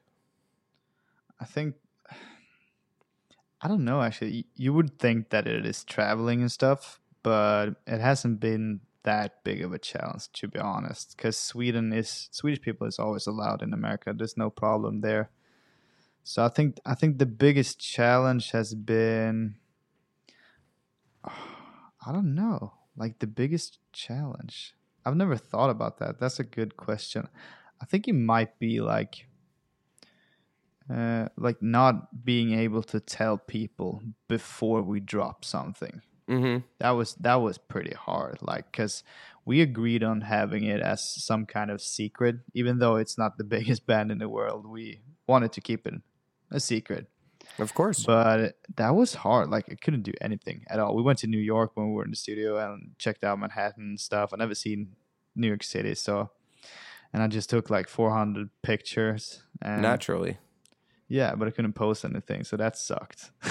I 1.39 1.45
think 1.45 1.75
I 3.61 3.67
don't 3.67 3.85
know 3.85 4.01
actually. 4.01 4.45
You 4.55 4.73
would 4.73 4.99
think 4.99 5.29
that 5.29 5.47
it 5.47 5.65
is 5.65 5.83
traveling 5.83 6.41
and 6.41 6.51
stuff, 6.51 6.99
but 7.23 7.71
it 7.85 7.99
hasn't 7.99 8.39
been 8.39 8.81
that 9.03 9.43
big 9.43 9.61
of 9.61 9.73
a 9.73 9.79
challenge 9.79 10.29
to 10.33 10.47
be 10.47 10.59
honest. 10.59 11.15
Because 11.15 11.37
Sweden 11.37 11.93
is 11.93 12.29
Swedish 12.31 12.61
people 12.61 12.87
is 12.87 12.99
always 12.99 13.27
allowed 13.27 13.61
in 13.61 13.73
America. 13.73 14.13
There's 14.15 14.37
no 14.37 14.49
problem 14.49 15.01
there. 15.01 15.29
So 16.23 16.43
I 16.43 16.49
think 16.49 16.79
I 16.85 16.95
think 16.95 17.17
the 17.17 17.25
biggest 17.25 17.79
challenge 17.79 18.51
has 18.51 18.75
been 18.75 19.55
I 22.05 22.11
don't 22.11 22.35
know. 22.35 22.73
Like 22.95 23.19
the 23.19 23.27
biggest 23.27 23.79
challenge. 23.93 24.73
I've 25.05 25.15
never 25.15 25.37
thought 25.37 25.69
about 25.69 25.99
that. 25.99 26.19
That's 26.19 26.39
a 26.39 26.43
good 26.43 26.77
question. 26.77 27.27
I 27.81 27.85
think 27.85 28.07
it 28.07 28.13
might 28.13 28.59
be 28.59 28.81
like 28.81 29.25
uh, 30.93 31.29
like 31.37 31.61
not 31.61 32.25
being 32.25 32.53
able 32.53 32.83
to 32.83 32.99
tell 32.99 33.37
people 33.37 34.01
before 34.27 34.81
we 34.81 34.99
drop 34.99 35.45
something. 35.45 36.01
Mm-hmm. 36.27 36.65
That 36.79 36.91
was 36.91 37.15
that 37.15 37.35
was 37.35 37.57
pretty 37.57 37.95
hard. 37.95 38.39
Like 38.41 38.71
because 38.71 39.03
we 39.45 39.61
agreed 39.61 40.03
on 40.03 40.21
having 40.21 40.63
it 40.63 40.81
as 40.81 41.01
some 41.03 41.45
kind 41.45 41.71
of 41.71 41.81
secret, 41.81 42.37
even 42.53 42.79
though 42.79 42.95
it's 42.97 43.17
not 43.17 43.37
the 43.37 43.43
biggest 43.55 43.85
band 43.85 44.11
in 44.11 44.17
the 44.17 44.29
world. 44.29 44.65
We 44.65 45.01
wanted 45.27 45.53
to 45.53 45.61
keep 45.61 45.87
it 45.87 45.95
a 46.51 46.59
secret, 46.59 47.07
Of 47.57 47.73
course. 47.73 48.05
but 48.05 48.55
that 48.75 48.95
was 48.95 49.15
hard. 49.15 49.49
Like 49.49 49.65
I 49.71 49.75
couldn't 49.75 50.03
do 50.03 50.13
anything 50.21 50.63
at 50.69 50.79
all. 50.79 50.95
We 50.95 51.01
went 51.03 51.19
to 51.19 51.27
New 51.27 51.39
York 51.39 51.71
when 51.75 51.87
we 51.89 51.93
were 51.95 52.05
in 52.05 52.11
the 52.11 52.15
studio 52.15 52.57
and 52.57 52.91
checked 52.97 53.23
out 53.23 53.39
Manhattan 53.39 53.83
and 53.83 53.99
stuff. 53.99 54.31
I 54.33 54.37
never 54.37 54.55
seen 54.55 54.95
New 55.35 55.47
York 55.47 55.63
City, 55.63 55.95
so 55.95 56.29
and 57.13 57.21
I 57.23 57.27
just 57.27 57.49
took 57.49 57.69
like 57.69 57.89
400 57.89 58.49
pictures 58.61 59.43
and 59.61 59.81
Naturally. 59.81 60.37
yeah, 61.07 61.33
but 61.35 61.47
I 61.47 61.51
couldn't 61.51 61.73
post 61.73 62.05
anything, 62.05 62.43
so 62.43 62.55
that 62.57 62.77
sucked. 62.77 63.31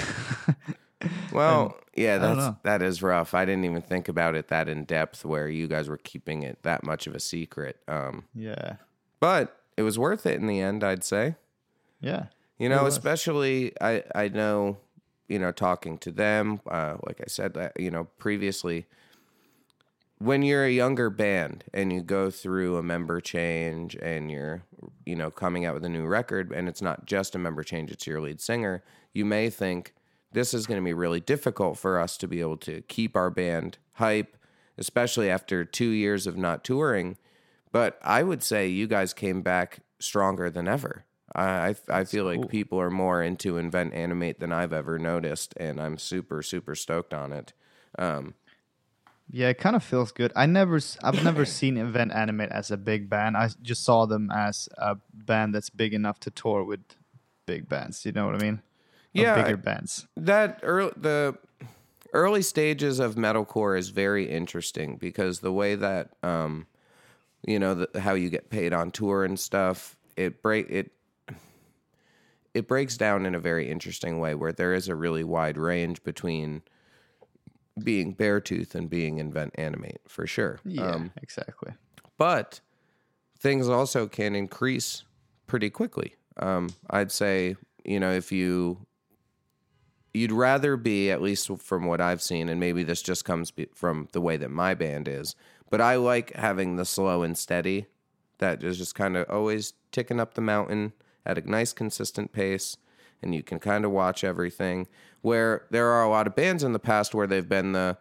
Well, 1.31 1.77
yeah, 1.95 2.17
don't 2.17 2.37
that's 2.37 2.57
that 2.63 2.81
is 2.81 3.01
rough. 3.01 3.33
I 3.33 3.45
didn't 3.45 3.63
even 3.63 3.81
think 3.81 4.09
about 4.09 4.35
it 4.35 4.49
that 4.49 4.67
in 4.67 4.83
depth 4.83 5.23
where 5.23 5.47
you 5.47 5.67
guys 5.67 5.87
were 5.87 5.95
keeping 5.97 6.43
it 6.43 6.61
that 6.63 6.83
much 6.83 7.07
of 7.07 7.15
a 7.15 7.21
secret. 7.21 7.77
Um, 7.87 8.25
yeah, 8.35 8.75
but 9.21 9.55
it 9.77 9.83
was 9.83 9.97
worth 9.97 10.25
it 10.25 10.41
in 10.41 10.47
the 10.47 10.59
end, 10.59 10.83
I'd 10.83 11.05
say. 11.05 11.35
yeah, 12.01 12.25
You 12.59 12.67
know, 12.67 12.85
especially 12.85 13.71
I 13.81 14.03
I 14.13 14.27
know, 14.27 14.77
you 15.29 15.39
know, 15.39 15.53
talking 15.53 15.97
to 15.99 16.11
them, 16.11 16.59
uh, 16.69 16.97
like 17.07 17.21
I 17.21 17.27
said 17.27 17.53
that 17.53 17.79
you 17.79 17.89
know 17.89 18.03
previously, 18.17 18.85
when 20.17 20.41
you're 20.41 20.65
a 20.65 20.71
younger 20.71 21.09
band 21.09 21.63
and 21.73 21.93
you 21.93 22.01
go 22.01 22.29
through 22.29 22.75
a 22.75 22.83
member 22.83 23.21
change 23.21 23.95
and 23.95 24.29
you're 24.29 24.63
you 25.05 25.15
know 25.15 25.31
coming 25.31 25.65
out 25.65 25.73
with 25.73 25.85
a 25.85 25.89
new 25.89 26.05
record 26.05 26.51
and 26.51 26.67
it's 26.67 26.81
not 26.81 27.05
just 27.05 27.33
a 27.33 27.39
member 27.39 27.63
change, 27.63 27.91
it's 27.91 28.05
your 28.05 28.19
lead 28.19 28.41
singer, 28.41 28.83
you 29.13 29.23
may 29.23 29.49
think 29.49 29.93
this 30.33 30.53
is 30.53 30.67
going 30.67 30.79
to 30.79 30.85
be 30.85 30.93
really 30.93 31.21
difficult 31.21 31.77
for 31.77 31.97
us 31.97 32.17
to 32.17 32.27
be 32.27 32.41
able 32.41 32.57
to 32.57 32.81
keep 32.81 33.15
our 33.15 33.29
band 33.29 33.77
hype, 33.93 34.35
especially 34.77 35.29
after 35.29 35.63
two 35.63 35.89
years 35.89 36.27
of 36.27 36.37
not 36.37 36.65
touring. 36.65 37.17
But 37.71 37.97
I 38.03 38.23
would 38.23 38.43
say 38.43 38.67
you 38.67 38.85
guys 38.85 39.13
came 39.13 39.41
back 39.41 39.79
stronger 39.99 40.49
than 40.49 40.67
ever. 40.67 41.05
I 41.35 41.69
I, 41.69 41.75
I 41.89 42.03
feel 42.05 42.25
cool. 42.31 42.41
like 42.41 42.49
people 42.49 42.79
are 42.79 42.89
more 42.89 43.21
into 43.23 43.57
invent 43.57 43.93
animate 43.93 44.39
than 44.39 44.51
I've 44.51 44.73
ever 44.73 44.97
noticed, 44.99 45.53
and 45.57 45.79
I'm 45.81 45.97
super 45.97 46.41
super 46.43 46.75
stoked 46.75 47.13
on 47.13 47.31
it. 47.33 47.53
Um, 47.97 48.35
yeah. 49.31 49.49
It 49.49 49.57
kind 49.59 49.75
of 49.75 49.83
feels 49.83 50.11
good. 50.11 50.31
I 50.35 50.45
never, 50.47 50.79
I've 51.03 51.23
never 51.23 51.45
seen 51.59 51.77
Invent 51.77 52.11
Animate 52.11 52.49
as 52.49 52.71
a 52.71 52.77
big 52.77 53.09
band. 53.09 53.37
I 53.37 53.49
just 53.61 53.83
saw 53.83 54.05
them 54.07 54.31
as 54.31 54.67
a 54.77 54.97
band 55.13 55.53
that's 55.53 55.69
big 55.69 55.93
enough 55.93 56.19
to 56.21 56.31
tour 56.31 56.63
with 56.63 56.79
big 57.45 57.69
bands. 57.69 58.05
You 58.05 58.11
know 58.11 58.25
what 58.25 58.35
I 58.35 58.39
mean? 58.43 58.55
Or 58.55 58.61
Yeah, 59.13 59.35
bigger 59.35 59.57
I- 59.57 59.61
bands. 59.61 60.07
that 60.17 60.59
early 60.63 60.93
the 60.97 61.37
early 62.13 62.41
stages 62.41 62.99
of 62.99 63.15
metalcore 63.15 63.77
is 63.77 63.89
very 63.89 64.27
interesting 64.29 64.97
because 64.97 65.41
the 65.41 65.53
way 65.53 65.75
that 65.75 66.09
um, 66.23 66.65
you 67.45 67.59
know 67.59 67.75
the, 67.75 68.01
how 68.01 68.13
you 68.15 68.29
get 68.31 68.49
paid 68.49 68.73
on 68.73 68.89
tour 68.91 69.23
and 69.23 69.39
stuff 69.39 69.95
it 70.15 70.41
break 70.41 70.69
it 70.71 70.91
it 72.53 72.67
breaks 72.67 72.97
down 72.97 73.25
in 73.25 73.35
a 73.35 73.39
very 73.39 73.69
interesting 73.69 74.19
way 74.19 74.35
where 74.35 74.51
there 74.51 74.73
is 74.73 74.87
a 74.87 74.95
really 74.95 75.23
wide 75.23 75.57
range 75.57 76.03
between 76.03 76.63
being 77.83 78.15
Beartooth 78.15 78.75
and 78.75 78.89
being 78.89 79.17
Invent 79.19 79.53
Animate 79.55 80.01
for 80.07 80.27
sure. 80.27 80.59
Yeah, 80.65 80.91
Um, 80.91 81.11
exactly. 81.21 81.73
but 82.17 82.59
things 83.39 83.69
also 83.69 84.07
can 84.07 84.35
increase 84.35 85.03
pretty 85.47 85.69
quickly. 85.69 86.15
Um, 86.37 86.69
I'd 86.89 87.11
say, 87.11 87.55
you 87.85 87.99
know, 87.99 88.11
if 88.11 88.31
you 88.31 88.85
you'd 90.13 90.31
rather 90.31 90.75
be 90.75 91.11
at 91.11 91.21
least 91.21 91.49
from 91.61 91.85
what 91.85 92.01
I've 92.01 92.21
seen, 92.21 92.49
and 92.49 92.59
maybe 92.59 92.83
this 92.83 93.01
just 93.01 93.25
comes 93.25 93.51
be- 93.51 93.69
from 93.75 94.07
the 94.11 94.21
way 94.21 94.37
that 94.37 94.49
my 94.49 94.73
band 94.73 95.07
is, 95.07 95.35
but 95.69 95.81
I 95.81 95.95
like 95.97 96.33
having 96.33 96.75
the 96.75 96.85
slow 96.85 97.21
and 97.21 97.37
steady 97.37 97.85
that 98.39 98.63
is 98.63 98.77
just 98.77 98.95
kind 98.95 99.15
of 99.17 99.29
always 99.29 99.73
ticking 99.91 100.19
up 100.19 100.33
the 100.33 100.41
mountain 100.41 100.93
at 101.25 101.37
a 101.37 101.49
nice 101.49 101.73
consistent 101.73 102.31
pace 102.31 102.77
and 103.21 103.35
you 103.35 103.43
can 103.43 103.59
kind 103.59 103.85
of 103.85 103.91
watch 103.91 104.23
everything 104.23 104.87
where 105.21 105.65
there 105.69 105.87
are 105.87 106.03
a 106.03 106.09
lot 106.09 106.27
of 106.27 106.35
bands 106.35 106.63
in 106.63 106.73
the 106.73 106.79
past 106.79 107.13
where 107.13 107.27
they've 107.27 107.49
been 107.49 107.73
the 107.73 107.97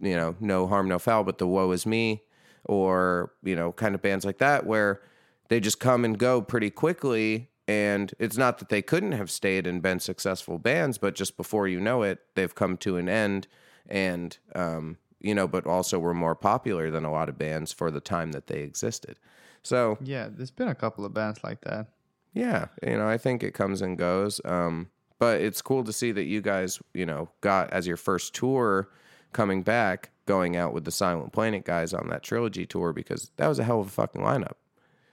you 0.00 0.14
know 0.14 0.36
no 0.40 0.66
harm 0.66 0.88
no 0.88 0.98
foul 0.98 1.24
but 1.24 1.38
the 1.38 1.46
woe 1.46 1.70
is 1.70 1.86
me 1.86 2.22
or 2.64 3.32
you 3.42 3.56
know 3.56 3.72
kind 3.72 3.94
of 3.94 4.02
bands 4.02 4.24
like 4.24 4.38
that 4.38 4.66
where 4.66 5.00
they 5.48 5.60
just 5.60 5.80
come 5.80 6.04
and 6.04 6.18
go 6.18 6.42
pretty 6.42 6.70
quickly 6.70 7.48
and 7.68 8.14
it's 8.18 8.36
not 8.36 8.58
that 8.58 8.68
they 8.68 8.82
couldn't 8.82 9.12
have 9.12 9.30
stayed 9.30 9.66
and 9.66 9.82
been 9.82 9.98
successful 9.98 10.58
bands, 10.58 10.98
but 10.98 11.14
just 11.14 11.36
before 11.36 11.66
you 11.66 11.80
know 11.80 12.02
it, 12.02 12.20
they've 12.34 12.54
come 12.54 12.76
to 12.78 12.96
an 12.96 13.08
end, 13.08 13.48
and 13.88 14.38
um, 14.54 14.98
you 15.20 15.34
know, 15.34 15.48
but 15.48 15.66
also 15.66 15.98
were 15.98 16.14
more 16.14 16.36
popular 16.36 16.90
than 16.90 17.04
a 17.04 17.10
lot 17.10 17.28
of 17.28 17.38
bands 17.38 17.72
for 17.72 17.90
the 17.90 18.00
time 18.00 18.32
that 18.32 18.46
they 18.46 18.60
existed. 18.60 19.18
So 19.62 19.98
Yeah, 20.00 20.28
there's 20.30 20.52
been 20.52 20.68
a 20.68 20.74
couple 20.74 21.04
of 21.04 21.12
bands 21.12 21.42
like 21.42 21.62
that. 21.62 21.88
Yeah, 22.36 22.66
you 22.86 22.98
know, 22.98 23.08
I 23.08 23.16
think 23.16 23.42
it 23.42 23.54
comes 23.54 23.80
and 23.80 23.96
goes. 23.96 24.42
Um, 24.44 24.90
but 25.18 25.40
it's 25.40 25.62
cool 25.62 25.82
to 25.84 25.92
see 25.92 26.12
that 26.12 26.24
you 26.24 26.42
guys, 26.42 26.78
you 26.92 27.06
know, 27.06 27.30
got 27.40 27.72
as 27.72 27.86
your 27.86 27.96
first 27.96 28.34
tour 28.34 28.90
coming 29.32 29.62
back, 29.62 30.10
going 30.26 30.54
out 30.54 30.74
with 30.74 30.84
the 30.84 30.90
Silent 30.90 31.32
Planet 31.32 31.64
guys 31.64 31.94
on 31.94 32.10
that 32.10 32.22
trilogy 32.22 32.66
tour 32.66 32.92
because 32.92 33.30
that 33.38 33.48
was 33.48 33.58
a 33.58 33.64
hell 33.64 33.80
of 33.80 33.86
a 33.86 33.90
fucking 33.90 34.20
lineup. 34.20 34.52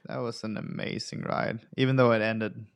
That 0.06 0.18
was 0.18 0.44
an 0.44 0.58
amazing 0.58 1.22
ride, 1.22 1.60
even 1.78 1.96
though 1.96 2.12
it 2.12 2.20
ended 2.20 2.66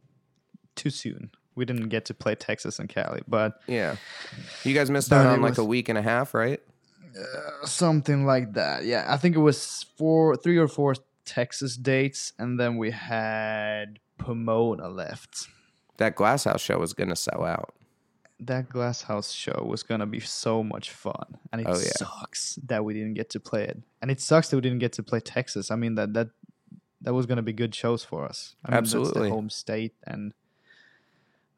too 0.77 0.89
soon. 0.89 1.31
We 1.55 1.67
didn't 1.67 1.91
get 1.91 2.07
to 2.07 2.15
play 2.15 2.35
Texas 2.35 2.79
and 2.79 2.89
Cali, 2.89 3.21
but 3.29 3.61
Yeah. 3.67 3.97
You 4.65 4.73
guys 4.73 4.91
missed 4.91 5.13
out 5.13 5.27
on 5.27 5.43
like 5.43 5.59
a 5.59 5.65
week 5.65 5.91
and 5.91 5.99
a 5.99 6.03
half, 6.03 6.33
right? 6.33 6.61
something 7.65 8.25
like 8.25 8.53
that. 8.55 8.85
Yeah, 8.85 9.05
I 9.09 9.17
think 9.17 9.35
it 9.35 9.41
was 9.41 9.85
four, 9.97 10.37
three 10.37 10.57
or 10.57 10.69
four 10.69 10.95
Texas 11.25 11.77
dates, 11.77 12.33
and 12.39 12.59
then 12.61 12.77
we 12.77 12.93
had 12.93 13.99
Pomona 14.19 14.89
left. 14.89 15.49
That 15.99 16.15
Glass 16.15 16.45
House 16.45 16.61
show 16.61 16.79
was 16.79 16.93
going 16.93 17.09
to 17.11 17.17
sell 17.17 17.45
out. 17.45 17.75
That 18.41 18.69
Glass 18.69 19.03
House 19.03 19.33
show 19.33 19.67
was 19.69 19.83
gonna 19.83 20.07
be 20.07 20.21
so 20.21 20.63
much 20.63 20.91
fun, 20.93 21.39
and 21.51 21.61
it 21.61 21.67
Oh, 21.69 21.73
yeah. 21.77 21.91
sucks 21.97 22.55
that 22.69 22.85
we 22.85 22.95
didn't 22.95 23.15
get 23.15 23.31
to 23.31 23.41
play 23.41 23.65
it, 23.65 23.83
and 24.01 24.13
it 24.13 24.21
sucks 24.21 24.49
that 24.51 24.57
we 24.57 24.61
didn't 24.61 24.79
get 24.79 24.93
to 24.93 25.03
play 25.03 25.19
Texas. 25.19 25.73
I 25.73 25.75
mean 25.75 25.97
that 25.97 26.15
that 26.15 26.29
that 27.01 27.15
was 27.15 27.27
gonna 27.27 27.43
be 27.43 27.53
good 27.53 27.75
shows 27.75 28.05
for 28.05 28.25
us. 28.25 28.55
I 28.65 28.71
mean, 28.71 28.79
Absolutely. 28.79 29.23
the 29.29 29.35
home 29.35 29.51
state, 29.51 29.95
and 30.07 30.35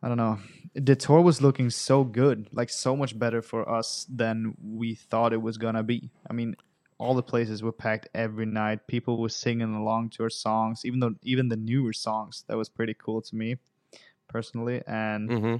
I 0.02 0.08
don't 0.08 0.16
know. 0.16 0.38
The 0.74 0.96
tour 0.96 1.20
was 1.20 1.42
looking 1.42 1.68
so 1.68 2.02
good, 2.02 2.48
like 2.50 2.70
so 2.70 2.96
much 2.96 3.18
better 3.18 3.42
for 3.42 3.68
us 3.68 4.06
than 4.08 4.54
we 4.64 4.94
thought 4.94 5.34
it 5.34 5.42
was 5.42 5.58
gonna 5.58 5.82
be. 5.82 6.10
I 6.30 6.32
mean, 6.32 6.56
all 7.00 7.14
the 7.14 7.22
places 7.22 7.62
were 7.62 7.72
packed 7.72 8.08
every 8.14 8.46
night. 8.46 8.86
People 8.86 9.18
were 9.20 9.30
singing 9.30 9.74
along 9.74 10.10
to 10.10 10.22
our 10.24 10.30
songs, 10.30 10.84
even 10.84 11.00
though 11.00 11.14
even 11.22 11.48
the 11.48 11.56
newer 11.56 11.92
songs. 11.94 12.44
That 12.46 12.58
was 12.58 12.68
pretty 12.68 12.94
cool 12.94 13.22
to 13.22 13.36
me, 13.36 13.56
personally, 14.28 14.82
and. 14.86 15.30
hmm 15.30 15.56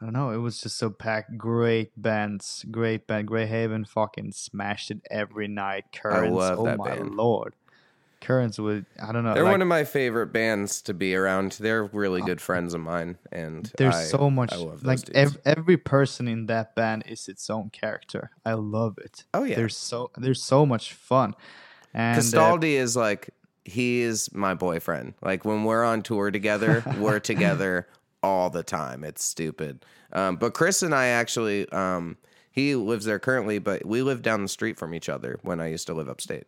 I 0.00 0.04
don't 0.04 0.12
know. 0.12 0.30
It 0.30 0.36
was 0.36 0.60
just 0.60 0.76
so 0.78 0.90
packed. 0.90 1.36
Great 1.36 1.90
bands, 2.00 2.64
great 2.70 3.08
band. 3.08 3.26
Greyhaven 3.28 3.84
fucking 3.88 4.30
smashed 4.30 4.92
it 4.92 5.00
every 5.10 5.48
night. 5.48 5.86
Currents, 5.92 6.36
love 6.36 6.58
oh 6.58 6.70
my 6.70 6.94
band. 6.94 7.16
lord. 7.16 7.54
Currents 8.20 8.58
would 8.58 8.84
I 9.00 9.12
don't 9.12 9.24
know. 9.24 9.34
They're 9.34 9.44
like, 9.44 9.52
one 9.52 9.62
of 9.62 9.68
my 9.68 9.84
favorite 9.84 10.28
bands 10.32 10.82
to 10.82 10.94
be 10.94 11.14
around. 11.14 11.52
They're 11.52 11.84
really 11.84 12.20
good 12.20 12.40
friends 12.40 12.74
of 12.74 12.80
mine, 12.80 13.16
and 13.30 13.70
there's 13.78 13.94
I- 13.94 14.04
so 14.04 14.28
much 14.28 14.52
like 14.82 15.00
ev- 15.14 15.38
every 15.44 15.76
person 15.76 16.26
in 16.26 16.46
that 16.46 16.74
band 16.74 17.04
is 17.06 17.28
its 17.28 17.48
own 17.48 17.70
character. 17.70 18.30
I 18.44 18.54
love 18.54 18.98
it. 18.98 19.24
Oh, 19.32 19.44
yeah. 19.44 19.56
There's 19.56 19.76
so 19.76 20.10
there's 20.16 20.42
so 20.42 20.66
much 20.66 20.92
fun. 20.92 21.34
And 21.94 22.18
uh, 22.18 22.20
Castaldi 22.20 22.74
is 22.74 22.96
like 22.96 23.30
he 23.64 24.00
is 24.00 24.32
my 24.34 24.54
boyfriend. 24.54 25.14
Like 25.22 25.44
when 25.44 25.64
we're 25.64 25.84
on 25.84 26.02
tour 26.02 26.30
together, 26.30 26.82
we're 26.98 27.20
together 27.20 27.86
all 28.22 28.50
the 28.50 28.62
time. 28.62 29.04
It's 29.04 29.22
stupid. 29.22 29.84
Um, 30.12 30.36
but 30.36 30.54
Chris 30.54 30.82
and 30.82 30.94
I 30.94 31.06
actually, 31.08 31.68
um, 31.70 32.16
he 32.50 32.74
lives 32.74 33.04
there 33.04 33.18
currently, 33.18 33.58
but 33.58 33.84
we 33.86 34.02
lived 34.02 34.22
down 34.22 34.42
the 34.42 34.48
street 34.48 34.78
from 34.78 34.94
each 34.94 35.08
other 35.08 35.38
when 35.42 35.60
I 35.60 35.68
used 35.68 35.86
to 35.86 35.94
live 35.94 36.08
upstate. 36.08 36.46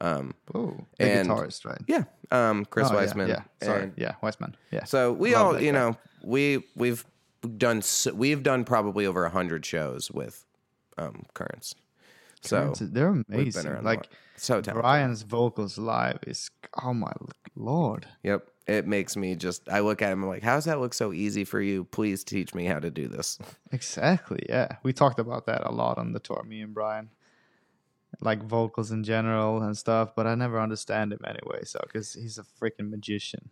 Um, 0.00 0.34
oh, 0.54 0.76
the 0.98 1.04
and- 1.04 1.28
guitarist, 1.28 1.64
right? 1.66 1.80
yeah, 1.86 2.04
um, 2.30 2.64
Chris 2.64 2.88
Oh, 2.90 2.94
Wiseman. 2.94 3.28
Yeah, 3.28 3.42
sorry. 3.62 3.82
And 3.84 3.92
yeah, 3.96 4.14
Wiseman. 4.22 4.56
Yeah. 4.70 4.84
So 4.84 5.12
we 5.12 5.34
Love 5.34 5.46
all, 5.46 5.60
you 5.60 5.72
guy. 5.72 5.78
know, 5.78 5.96
we 6.24 6.64
we've 6.74 7.04
done 7.58 7.78
s- 7.78 8.06
we've 8.12 8.42
done 8.42 8.64
probably 8.64 9.04
over 9.06 9.24
a 9.24 9.30
hundred 9.30 9.64
shows 9.66 10.10
with 10.10 10.44
um, 10.98 11.24
Currents. 11.34 11.74
So 12.42 12.60
Currents, 12.62 12.80
they're 12.80 13.22
amazing. 13.28 13.82
Like 13.82 14.08
so 14.36 14.60
talented. 14.62 14.74
Brian's 14.82 15.22
vocals 15.22 15.76
live 15.76 16.18
is 16.26 16.50
oh 16.82 16.94
my 16.94 17.12
lord. 17.54 18.06
Yep. 18.22 18.48
It 18.66 18.86
makes 18.86 19.16
me 19.16 19.34
just, 19.34 19.68
I 19.68 19.80
look 19.80 20.00
at 20.00 20.12
him 20.12 20.22
I'm 20.22 20.28
like, 20.28 20.44
how's 20.44 20.66
that 20.66 20.78
look 20.78 20.94
so 20.94 21.12
easy 21.12 21.42
for 21.44 21.60
you? 21.60 21.82
Please 21.84 22.22
teach 22.22 22.54
me 22.54 22.66
how 22.66 22.78
to 22.78 22.88
do 22.90 23.08
this. 23.08 23.36
Exactly. 23.72 24.46
Yeah, 24.48 24.68
we 24.84 24.92
talked 24.92 25.18
about 25.18 25.46
that 25.46 25.66
a 25.66 25.72
lot 25.72 25.98
on 25.98 26.12
the 26.12 26.20
tour, 26.20 26.44
me 26.46 26.60
and 26.60 26.72
Brian, 26.72 27.10
like 28.20 28.42
vocals 28.42 28.90
in 28.90 29.04
general 29.04 29.62
and 29.62 29.76
stuff. 29.76 30.14
But 30.14 30.26
I 30.26 30.34
never 30.34 30.60
understand 30.60 31.12
him 31.12 31.20
anyway, 31.26 31.64
so 31.64 31.80
because 31.82 32.14
he's 32.14 32.38
a 32.38 32.42
freaking 32.42 32.90
magician. 32.90 33.50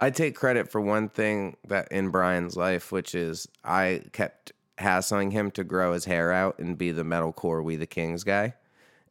I 0.00 0.10
take 0.10 0.34
credit 0.34 0.70
for 0.70 0.80
one 0.80 1.08
thing 1.08 1.56
that 1.68 1.90
in 1.92 2.10
Brian's 2.10 2.56
life, 2.56 2.90
which 2.90 3.14
is 3.14 3.46
I 3.64 4.02
kept 4.12 4.52
hassling 4.78 5.30
him 5.30 5.50
to 5.52 5.62
grow 5.64 5.92
his 5.92 6.06
hair 6.06 6.32
out 6.32 6.58
and 6.58 6.76
be 6.76 6.90
the 6.90 7.04
metalcore 7.04 7.62
We 7.62 7.76
the 7.76 7.86
Kings 7.86 8.24
guy. 8.24 8.54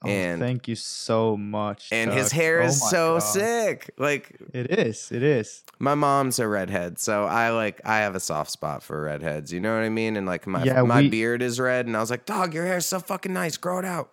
Oh, 0.04 0.10
and 0.10 0.42
thank 0.42 0.68
you 0.68 0.76
so 0.76 1.38
much. 1.38 1.90
and 1.92 2.12
his 2.12 2.32
hair 2.32 2.64
Oh 2.64 2.66
is 2.66 2.90
so 2.90 3.14
God. 3.14 3.20
sick. 3.20 3.92
Like 4.00 4.36
It 4.52 4.72
is. 4.72 5.12
It 5.12 5.22
is. 5.22 5.64
my 5.78 5.94
mom's 5.94 6.40
a 6.40 6.48
redhead, 6.48 6.98
so 7.00 7.26
I 7.26 7.52
like 7.52 7.80
I 7.86 8.00
have 8.00 8.16
a 8.16 8.20
soft 8.20 8.50
spot 8.50 8.82
for 8.82 9.04
redheads. 9.04 9.54
You 9.54 9.60
know 9.60 9.74
what 9.76 9.84
I 9.84 9.90
mean? 9.90 10.18
And 10.18 10.26
like 10.26 10.48
my 10.48 10.64
Yeah, 10.64 10.82
my 10.82 11.02
we- 11.02 11.10
beard 11.10 11.44
is 11.44 11.60
red, 11.60 11.86
and 11.86 11.96
I 11.96 12.00
was 12.00 12.10
like, 12.10 12.26
dog, 12.26 12.54
your 12.56 12.66
hair's 12.66 12.88
so 12.88 13.00
fucking 13.00 13.32
nice. 13.32 13.58
Grow 13.58 13.78
it 13.78 13.86
out. 13.86 14.12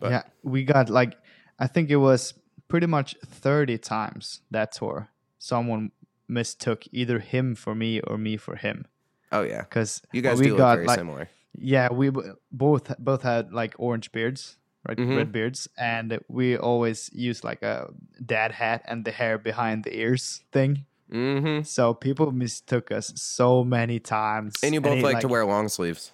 But- 0.00 0.10
yeah, 0.10 0.22
we 0.42 0.64
got 0.64 0.90
like 0.90 1.16
I 1.58 1.66
think 1.66 1.90
it 1.90 1.96
was 1.96 2.34
pretty 2.68 2.86
much 2.86 3.14
thirty 3.24 3.78
times 3.78 4.40
that 4.50 4.72
tour. 4.72 5.08
Someone 5.38 5.92
mistook 6.28 6.84
either 6.92 7.18
him 7.18 7.54
for 7.54 7.74
me 7.74 8.00
or 8.00 8.16
me 8.16 8.36
for 8.36 8.54
him 8.54 8.86
Oh 9.32 9.42
yeah, 9.42 9.62
because 9.62 10.02
you 10.12 10.22
guys 10.22 10.38
we 10.38 10.46
do 10.46 10.56
got 10.56 10.76
very 10.76 10.86
like 10.86 10.98
similar. 10.98 11.28
Yeah, 11.58 11.92
we 11.92 12.10
both 12.52 12.92
both 12.98 13.22
had 13.22 13.52
like 13.52 13.74
orange 13.78 14.12
beards, 14.12 14.56
right? 14.88 14.96
Mhm. 14.96 15.16
Red 15.16 15.32
beards, 15.32 15.68
and 15.76 16.20
we 16.28 16.56
always 16.56 17.10
used 17.12 17.44
like 17.44 17.62
a 17.62 17.90
dad 18.24 18.52
hat 18.52 18.82
and 18.86 19.04
the 19.04 19.10
hair 19.10 19.38
behind 19.38 19.84
the 19.84 19.96
ears 19.96 20.42
thing. 20.52 20.84
Mm-hmm. 21.12 21.62
So 21.62 21.94
people 21.94 22.30
mistook 22.32 22.92
us 22.92 23.12
so 23.16 23.64
many 23.64 23.98
times. 23.98 24.54
And 24.62 24.74
you 24.74 24.80
both 24.80 24.98
it, 24.98 25.02
like, 25.02 25.20
to 25.20 25.28
wear 25.28 25.44
long 25.44 25.68
sleeves. 25.68 26.12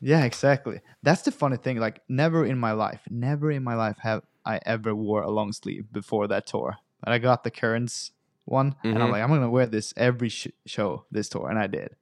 Yeah, 0.00 0.24
exactly. 0.24 0.80
That's 1.02 1.22
the 1.22 1.32
funny 1.32 1.56
thing. 1.56 1.78
Like, 1.78 2.00
never 2.08 2.44
in 2.46 2.58
my 2.58 2.72
life, 2.72 3.00
never 3.10 3.50
in 3.50 3.64
my 3.64 3.74
life 3.74 3.98
have 4.02 4.22
I 4.44 4.60
ever 4.64 4.94
wore 4.94 5.22
a 5.22 5.30
long 5.30 5.52
sleeve 5.52 5.92
before 5.92 6.26
that 6.28 6.46
tour. 6.46 6.76
And 7.04 7.12
I 7.12 7.18
got 7.18 7.44
the 7.44 7.50
Currents 7.50 8.12
one, 8.44 8.74
and 8.82 9.02
I'm 9.02 9.08
Mhm. 9.08 9.12
like, 9.12 9.22
I'm 9.22 9.28
gonna 9.28 9.50
wear 9.50 9.66
this 9.66 9.92
every 9.96 10.28
sh- 10.30 10.48
show 10.66 11.04
this 11.10 11.28
tour, 11.28 11.50
and 11.50 11.58
I 11.58 11.66
did. 11.66 11.96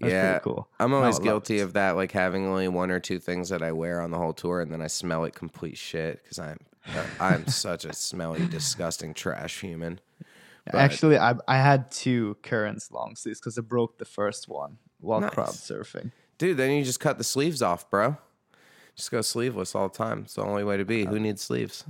That's 0.00 0.12
yeah, 0.12 0.38
pretty 0.38 0.44
cool. 0.44 0.68
I'm 0.78 0.94
always 0.94 1.18
guilty 1.18 1.58
of 1.58 1.72
that, 1.72 1.96
like 1.96 2.12
having 2.12 2.46
only 2.46 2.68
one 2.68 2.90
or 2.90 3.00
two 3.00 3.18
things 3.18 3.48
that 3.48 3.62
I 3.62 3.72
wear 3.72 4.00
on 4.00 4.10
the 4.12 4.16
whole 4.18 4.32
tour, 4.32 4.60
and 4.60 4.72
then 4.72 4.80
I 4.80 4.86
smell 4.86 5.24
it 5.24 5.34
complete 5.34 5.76
shit 5.76 6.22
because 6.22 6.38
I'm 6.38 6.58
uh, 6.86 7.04
I'm 7.20 7.46
such 7.48 7.84
a 7.84 7.92
smelly, 7.92 8.46
disgusting 8.46 9.12
trash 9.12 9.60
human. 9.60 10.00
But- 10.66 10.76
Actually, 10.76 11.18
I 11.18 11.34
I 11.48 11.56
had 11.56 11.90
two 11.90 12.36
currents 12.42 12.90
long 12.92 13.16
sleeves 13.16 13.40
because 13.40 13.58
I 13.58 13.62
broke 13.62 13.98
the 13.98 14.04
first 14.04 14.48
one 14.48 14.78
while 15.00 15.20
Nice. 15.20 15.30
crowd 15.34 15.48
surfing. 15.48 16.12
Dude, 16.38 16.56
then 16.56 16.70
you 16.70 16.84
just 16.84 17.00
cut 17.00 17.18
the 17.18 17.24
sleeves 17.24 17.62
off, 17.62 17.90
bro. 17.90 18.16
Just 18.94 19.10
go 19.10 19.20
sleeveless 19.20 19.74
all 19.74 19.88
the 19.88 19.96
time. 19.96 20.20
It's 20.24 20.34
the 20.34 20.42
only 20.44 20.64
way 20.64 20.76
to 20.76 20.84
be. 20.84 21.04
Who 21.04 21.18
needs 21.20 21.42
sleeves? 21.42 21.84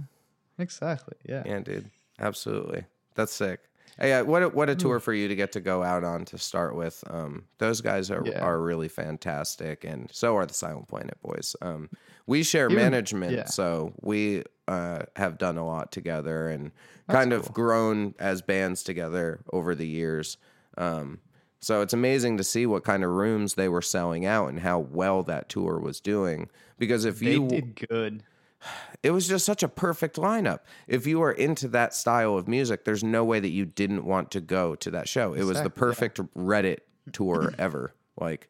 Exactly. 0.58 1.14
Yeah. 1.26 1.42
Yeah, 1.46 1.60
dude. 1.60 1.90
Absolutely. 2.18 2.84
That's 3.14 3.32
sick. 3.32 3.60
Hey, 3.98 4.12
uh, 4.12 4.24
what 4.24 4.42
a, 4.42 4.48
what 4.48 4.68
a 4.70 4.74
Hmm. 4.74 4.78
tour 4.78 5.00
for 5.00 5.12
you 5.12 5.26
to 5.28 5.34
get 5.34 5.52
to 5.52 5.60
go 5.60 5.82
out 5.82 6.04
on 6.04 6.24
to 6.26 6.38
start 6.38 6.74
with. 6.76 7.02
Um, 7.08 7.44
those 7.58 7.80
guys 7.80 8.10
are 8.10 8.22
Yeah. 8.24 8.40
are 8.44 8.60
really 8.60 8.88
fantastic, 8.88 9.84
and 9.84 10.08
so 10.12 10.36
are 10.36 10.46
the 10.46 10.54
Silent 10.54 10.86
Planet 10.88 11.18
boys. 11.22 11.56
Um, 11.60 11.90
we 12.26 12.42
share 12.42 12.66
Even- 12.70 12.76
management, 12.82 13.32
yeah. 13.32 13.46
so 13.46 13.92
we 14.00 14.44
uh, 14.68 15.02
have 15.16 15.38
done 15.38 15.56
a 15.58 15.66
lot 15.66 15.90
together 15.90 16.48
and 16.48 16.70
kind 17.08 17.32
of 17.32 17.46
cool. 17.46 17.54
grown 17.54 18.14
as 18.18 18.42
bands 18.42 18.82
together 18.82 19.40
over 19.52 19.74
the 19.74 19.86
years. 19.86 20.36
Um, 20.76 21.20
so 21.60 21.82
it's 21.82 21.92
amazing 21.92 22.36
to 22.36 22.44
see 22.44 22.66
what 22.66 22.84
kind 22.84 23.02
of 23.04 23.10
rooms 23.10 23.54
they 23.54 23.68
were 23.68 23.82
selling 23.82 24.24
out 24.24 24.48
and 24.48 24.60
how 24.60 24.78
well 24.78 25.22
that 25.24 25.48
tour 25.48 25.78
was 25.78 26.00
doing. 26.00 26.48
Because 26.78 27.04
if 27.04 27.18
They 27.18 27.32
you 27.32 27.48
did 27.48 27.88
good. 27.88 28.22
it 29.02 29.10
was 29.10 29.26
just 29.28 29.44
such 29.44 29.62
a 29.62 29.68
perfect 29.68 30.16
lineup. 30.16 30.60
If 30.86 31.06
you 31.06 31.22
are 31.22 31.32
into 31.32 31.68
that 31.68 31.94
style 31.94 32.36
of 32.36 32.48
music, 32.48 32.84
there's 32.84 33.04
no 33.04 33.24
way 33.24 33.40
that 33.40 33.48
you 33.48 33.64
didn't 33.64 34.04
want 34.04 34.30
to 34.32 34.40
go 34.40 34.74
to 34.76 34.90
that 34.92 35.08
show. 35.08 35.34
It 35.34 35.44
was 35.44 35.60
the 35.60 35.64
Exactly, 35.66 35.72
yeah. 35.74 35.80
perfect 35.80 36.20
Reddit 36.36 36.78
tour 37.12 37.52
ever. 37.58 37.94
Like, 38.20 38.48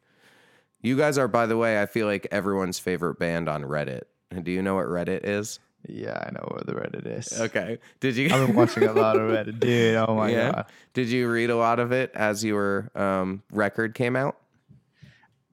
you 0.81 0.95
guys 0.97 1.17
are, 1.17 1.27
by 1.27 1.45
the 1.45 1.57
way, 1.57 1.81
I 1.81 1.85
feel 1.85 2.07
like 2.07 2.27
everyone's 2.31 2.79
favorite 2.79 3.19
band 3.19 3.49
on 3.49 3.63
Reddit. 3.63 4.03
Do 4.43 4.51
you 4.51 4.61
know 4.61 4.75
what 4.75 4.85
Reddit 4.85 5.21
is? 5.23 5.59
Yeah, 5.87 6.23
I 6.27 6.31
know 6.31 6.45
where 6.51 6.61
the 6.65 6.73
Reddit 6.73 7.05
is. 7.17 7.39
Okay. 7.39 7.79
Did 7.99 8.15
you? 8.17 8.25
I've 8.33 8.47
been 8.47 8.55
watching 8.55 8.83
a 8.83 8.93
lot 8.93 9.15
of 9.15 9.23
Reddit, 9.31 9.59
dude. 9.61 9.95
Oh 9.95 10.13
my 10.15 10.29
yeah. 10.29 10.51
god. 10.51 10.65
Did 10.93 11.07
you 11.09 11.29
read 11.29 11.49
a 11.49 11.55
lot 11.55 11.79
of 11.79 11.91
it 11.91 12.11
as 12.13 12.43
your 12.43 12.91
um, 12.95 13.43
record 13.51 13.95
came 13.95 14.15
out? 14.15 14.37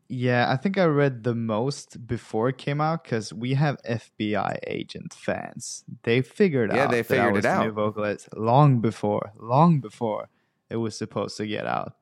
Yeah, 0.09 0.51
I 0.51 0.57
think 0.57 0.79
I 0.79 0.85
read 0.85 1.25
the 1.25 1.35
most 1.35 2.07
before 2.07 2.49
it 2.49 2.59
came 2.59 2.81
out 2.81 3.03
because 3.03 3.33
we 3.33 3.55
have 3.55 3.77
FBI 3.83 4.59
agent 4.67 5.13
fans. 5.13 5.83
They 6.05 6.23
figured 6.23 6.73
Yeah, 6.73 6.85
out. 6.85 6.91
they 6.93 7.03
that 7.03 7.13
I 7.21 7.25
figured 7.25 7.37
it 7.39 7.45
out. 7.45 7.65
New 7.67 7.73
vocalist 7.73 8.29
long 8.37 8.81
before, 8.81 9.33
long 9.37 9.81
before 9.81 10.29
it 10.71 10.77
was 10.77 10.97
supposed 10.97 11.37
to 11.39 11.47
get 11.47 11.67
out. 11.67 11.95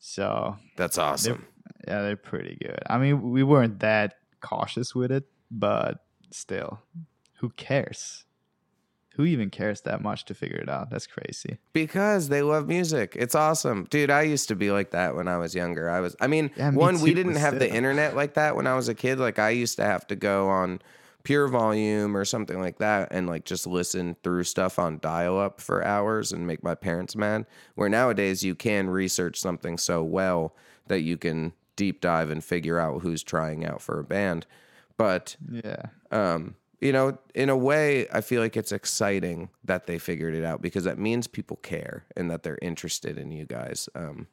So 0.00 0.56
That's 0.76 0.98
awesome. 0.98 1.46
yeah, 1.86 2.02
they're 2.02 2.16
pretty 2.16 2.56
good. 2.60 2.80
I 2.86 2.98
mean, 2.98 3.30
we 3.30 3.42
weren't 3.44 3.80
that 3.80 4.14
cautious 4.40 4.92
with 4.94 5.12
it, 5.12 5.24
but 5.52 6.04
still, 6.34 6.80
who 7.36 7.50
cares? 7.50 8.24
Who 9.14 9.24
even 9.24 9.50
cares 9.50 9.80
that 9.80 10.00
much 10.00 10.26
to 10.26 10.34
figure 10.34 10.58
it 10.58 10.68
out? 10.68 10.90
That's 10.90 11.08
crazy. 11.08 11.58
Because 11.72 12.28
they 12.28 12.40
love 12.40 12.68
music. 12.68 13.16
It's 13.18 13.34
awesome. 13.34 13.88
Dude, 13.90 14.10
I 14.10 14.22
used 14.22 14.46
to 14.48 14.54
be 14.54 14.70
like 14.70 14.92
that 14.92 15.16
when 15.16 15.26
I 15.26 15.38
was 15.38 15.56
younger. 15.56 15.90
I 15.90 15.98
was 15.98 16.14
I 16.20 16.28
mean, 16.28 16.52
Yeah, 16.56 16.70
me 16.70 16.76
one 16.76 17.00
we 17.00 17.14
didn't 17.14 17.34
have 17.34 17.58
the 17.58 17.68
internet 17.68 18.14
like 18.14 18.34
that 18.34 18.54
when 18.54 18.68
I 18.68 18.76
was 18.76 18.88
a 18.88 18.94
kid. 18.94 19.18
Like 19.18 19.40
I 19.40 19.50
used 19.50 19.76
to 19.78 19.84
have 19.84 20.06
to 20.06 20.16
go 20.16 20.48
on 20.48 20.80
PureVolume 21.24 22.14
or 22.14 22.24
something 22.24 22.60
like 22.60 22.78
that 22.78 23.08
and 23.10 23.26
like 23.26 23.44
just 23.44 23.66
listen 23.66 24.16
through 24.22 24.44
stuff 24.44 24.78
on 24.78 25.00
dial 25.00 25.36
up 25.36 25.60
for 25.60 25.84
hours 25.84 26.30
and 26.30 26.46
make 26.46 26.62
my 26.62 26.76
parents 26.76 27.16
mad. 27.16 27.44
Where 27.74 27.88
nowadays 27.88 28.44
you 28.44 28.54
can 28.54 28.88
research 28.88 29.38
something 29.38 29.78
so 29.78 30.04
well 30.04 30.54
that 30.86 31.00
you 31.00 31.16
can 31.16 31.54
deep 31.74 32.00
dive 32.00 32.30
and 32.30 32.42
figure 32.42 32.78
out 32.78 33.02
who's 33.02 33.22
trying 33.22 33.64
out 33.64 33.82
for 33.82 33.98
a 33.98 34.04
band. 34.04 34.46
But 34.98 35.36
Yeah. 35.50 35.86
um, 36.10 36.56
you 36.80 36.92
know, 36.92 37.18
in 37.34 37.48
a 37.48 37.56
way, 37.56 38.06
I 38.10 38.20
feel 38.20 38.40
like 38.42 38.56
it's 38.56 38.70
exciting 38.72 39.48
that 39.64 39.86
they 39.86 39.98
figured 39.98 40.34
it 40.34 40.44
out 40.44 40.60
because 40.62 40.84
that 40.84 40.98
means 40.98 41.26
people 41.26 41.56
care 41.56 42.04
and 42.16 42.30
that 42.30 42.42
they're 42.44 42.58
interested 42.62 43.18
in 43.18 43.32
you 43.32 43.46
guys. 43.46 43.88
Um, 43.94 44.28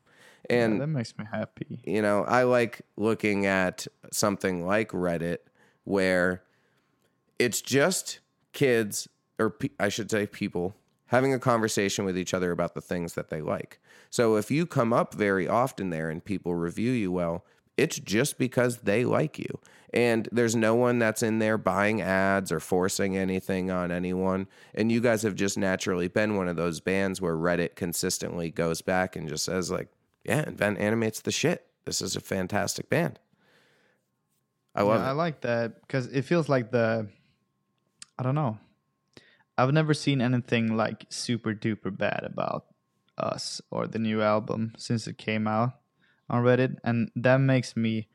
Yeah, 0.49 0.57
and 0.57 0.81
that 0.81 0.87
makes 0.87 1.17
me 1.17 1.25
happy. 1.31 1.79
you 1.85 2.01
know, 2.03 2.23
I 2.25 2.43
like 2.43 2.81
looking 2.97 3.45
at 3.47 3.87
something 4.11 4.65
like 4.65 4.89
Reddit 4.91 5.39
where 5.85 6.43
it's 7.39 7.61
just 7.61 8.19
kids, 8.53 9.07
or 9.39 9.49
pe- 9.49 9.69
I 9.79 9.89
should 9.89 10.09
say, 10.11 10.27
people 10.27 10.75
having 11.07 11.33
a 11.33 11.39
conversation 11.39 12.05
with 12.05 12.17
each 12.17 12.33
other 12.33 12.51
about 12.51 12.73
the 12.75 12.81
things 12.81 13.13
that 13.13 13.29
they 13.29 13.41
like. 13.41 13.79
So 14.09 14.35
if 14.37 14.49
you 14.51 14.65
come 14.65 14.93
up 14.93 15.13
very 15.13 15.47
often 15.47 15.89
there 15.89 16.09
and 16.09 16.23
people 16.23 16.55
review 16.55 16.91
you 16.91 17.11
well, 17.11 17.43
it's 17.77 17.99
just 17.99 18.37
because 18.37 18.77
they 18.79 19.05
like 19.05 19.37
you. 19.39 19.59
And 19.93 20.27
there's 20.31 20.55
no 20.55 20.75
one 20.75 20.99
that's 20.99 21.23
in 21.23 21.39
there 21.39 21.57
buying 21.57 22.01
ads 22.01 22.51
or 22.51 22.59
forcing 22.59 23.15
anything 23.15 23.71
on 23.71 23.91
anyone. 23.91 24.47
And 24.73 24.91
you 24.91 24.99
guys 24.99 25.23
have 25.23 25.35
just 25.35 25.57
naturally 25.57 26.09
been 26.09 26.35
one 26.35 26.49
of 26.49 26.57
those 26.57 26.81
bands 26.81 27.21
where 27.21 27.35
Reddit 27.35 27.75
consistently 27.75 28.51
goes 28.51 28.81
back 28.81 29.15
and 29.15 29.29
just 29.29 29.45
says, 29.45 29.71
like, 29.71 29.87
yeah, 30.25 30.43
Invent 30.47 30.79
animates 30.79 31.21
the 31.21 31.31
shit. 31.31 31.67
This 31.85 32.01
is 32.01 32.15
a 32.15 32.19
fantastic 32.19 32.89
band. 32.89 33.19
I 34.73 34.81
love 34.81 35.01
Yeah, 35.01 35.09
I 35.09 35.11
like 35.11 35.41
that 35.41 35.81
because 35.81 36.07
it 36.07 36.23
feels 36.23 36.49
like 36.49 36.71
the. 36.71 37.07
I 38.19 38.23
don't 38.23 38.35
know. 38.35 38.57
I've 39.57 39.71
never 39.71 39.93
seen 39.93 40.21
anything 40.21 40.75
like 40.75 41.05
super 41.09 41.53
duper 41.53 41.95
bad 41.95 42.23
about 42.25 42.65
us 43.17 43.61
or 43.71 43.87
the 43.87 43.99
new 43.99 44.21
album 44.21 44.73
since 44.77 45.07
it 45.07 45.17
came 45.17 45.47
out 45.47 45.73
on 46.29 46.43
Reddit, 46.43 46.77
and 46.83 47.11
that 47.15 47.37
makes 47.37 47.75
me 47.75 48.07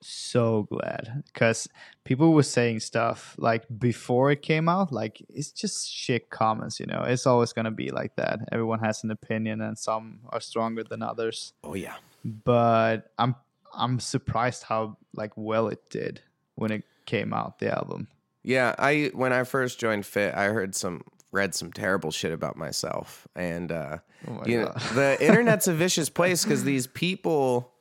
so 0.00 0.64
glad 0.64 1.24
because 1.32 1.68
people 2.04 2.32
were 2.32 2.42
saying 2.42 2.80
stuff 2.80 3.34
like 3.38 3.64
before 3.78 4.30
it 4.30 4.42
came 4.42 4.68
out, 4.68 4.92
like 4.92 5.22
it's 5.28 5.50
just 5.50 5.90
shit 5.90 6.30
comments, 6.30 6.78
you 6.78 6.86
know. 6.86 7.02
It's 7.02 7.26
always 7.26 7.52
gonna 7.52 7.70
be 7.70 7.90
like 7.90 8.16
that. 8.16 8.40
Everyone 8.52 8.80
has 8.80 9.04
an 9.04 9.10
opinion, 9.10 9.60
and 9.60 9.78
some 9.78 10.20
are 10.30 10.40
stronger 10.40 10.84
than 10.84 11.02
others 11.02 11.52
oh, 11.64 11.74
yeah. 11.74 11.94
but 12.24 13.10
I'm 13.18 13.34
I'm 13.74 14.00
surprised 14.00 14.64
how 14.64 14.96
like 15.14 15.32
well 15.36 15.68
it 15.68 15.90
did 15.90 16.20
when 16.54 16.70
it 16.70 16.84
came 17.04 17.32
out 17.32 17.58
the 17.58 17.76
album. 17.76 18.08
Yeah, 18.42 18.74
I 18.78 19.10
when 19.12 19.32
I 19.32 19.44
first 19.44 19.80
joined 19.80 20.06
Fit, 20.06 20.34
I 20.34 20.44
heard 20.46 20.74
some 20.74 21.02
read 21.36 21.54
some 21.54 21.72
terrible 21.72 22.10
shit 22.10 22.32
about 22.32 22.56
myself, 22.56 23.28
and 23.36 23.70
uh, 23.70 23.98
Oh 24.26 24.32
my 24.32 24.44
you 24.46 24.60
know, 24.62 24.72
the 24.94 25.16
internet's 25.24 25.68
a 25.68 25.74
vicious 25.74 26.08
place 26.08 26.42
because 26.42 26.64
these 26.64 26.86
people 26.86 27.72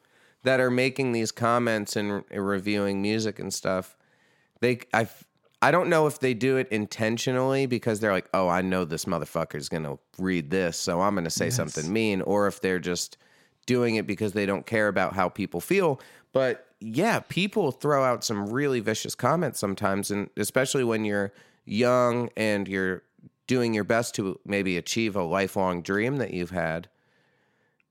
that 0.44 0.60
are 0.60 0.70
making 0.70 1.14
these 1.14 1.32
comments 1.32 1.96
and 1.96 2.24
re- 2.30 2.38
reviewing 2.38 3.02
music 3.02 3.40
and 3.40 3.54
stuff, 3.54 3.98
they 4.60 4.80
I 4.94 5.08
I 5.62 5.72
don't 5.72 5.90
know 5.90 6.06
if 6.06 6.20
they 6.20 6.34
do 6.34 6.58
it 6.58 6.68
intentionally 6.70 7.66
because 7.66 8.00
they're 8.00 8.12
like, 8.12 8.30
oh, 8.34 8.48
I 8.48 8.62
know 8.62 8.86
this 8.86 9.06
motherfucker's 9.06 9.70
gonna 9.70 9.98
read 10.20 10.52
this, 10.52 10.78
so 10.78 11.02
I'm 11.02 11.16
gonna 11.16 11.30
say 11.30 11.50
something 11.50 11.92
mean, 11.92 12.22
or 12.22 12.48
if 12.48 12.62
they're 12.62 12.80
just 12.80 13.18
doing 13.66 13.96
it 13.96 14.06
because 14.06 14.34
they 14.34 14.46
don't 14.46 14.66
care 14.66 14.88
about 14.88 15.14
how 15.14 15.30
people 15.30 15.60
feel. 15.62 16.00
But 16.34 16.68
yeah, 16.80 17.22
people 17.22 17.72
throw 17.72 18.04
out 18.04 18.24
some 18.24 18.50
really 18.50 18.82
vicious 18.82 19.16
comments 19.16 19.60
sometimes, 19.60 20.12
and 20.12 20.30
especially 20.38 20.84
when 20.84 21.06
you're 21.06 21.32
young 21.66 22.30
and 22.38 22.68
you're 22.68 23.02
doing 23.48 23.74
your 23.74 23.84
best 23.84 24.16
to 24.16 24.40
maybe 24.46 24.78
achieve 24.78 25.16
a 25.16 25.24
lifelong 25.24 25.82
dream 25.82 26.18
that 26.18 26.34
you've 26.34 26.52
had. 26.52 26.90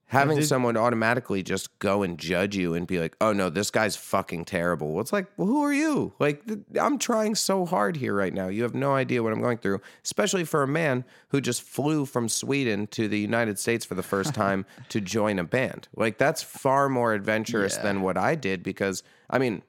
Having 0.09 0.37
did- 0.39 0.47
someone 0.47 0.77
automatically 0.77 1.43
just 1.43 1.77
go 1.79 2.03
and 2.03 2.19
judge 2.19 2.55
you 2.55 2.75
and 2.75 2.87
be 2.87 3.01
like, 3.01 3.17
"Oh 3.23 3.33
no, 3.33 3.49
this 3.49 3.71
guy's 3.71 3.97
fucking 3.97 4.45
terrible." 4.45 4.93
Well, 4.93 5.01
it's 5.01 5.13
like, 5.15 5.27
well, 5.37 5.49
who 5.49 5.63
are 5.63 5.73
you? 5.73 6.13
Like, 6.19 6.47
th- 6.47 6.61
I'm 6.79 6.99
trying 6.99 7.35
so 7.35 7.65
hard 7.65 7.97
here 7.97 8.15
right 8.15 8.33
now. 8.33 8.49
You 8.49 8.63
have 8.65 8.75
no 8.75 8.93
idea 8.95 9.23
what 9.23 9.33
I'm 9.33 9.41
going 9.41 9.59
through, 9.59 9.81
especially 10.05 10.45
for 10.45 10.63
a 10.63 10.69
man 10.69 11.05
who 11.29 11.41
just 11.41 11.63
flew 11.63 12.05
from 12.05 12.29
Sweden 12.29 12.87
to 12.89 13.09
the 13.09 13.19
United 13.19 13.59
States 13.59 13.85
for 13.85 13.95
the 13.95 14.03
first 14.03 14.35
time 14.45 14.67
to 14.91 15.01
join 15.01 15.39
a 15.39 15.45
band. 15.45 15.89
Like, 15.97 16.19
that's 16.19 16.43
far 16.43 16.89
more 16.89 17.15
adventurous 17.15 17.77
Yeah. 17.77 17.83
than 17.85 18.03
what 18.03 18.19
I 18.19 18.35
did 18.35 18.63
because, 18.63 19.03
I 19.31 19.39
mean, 19.39 19.63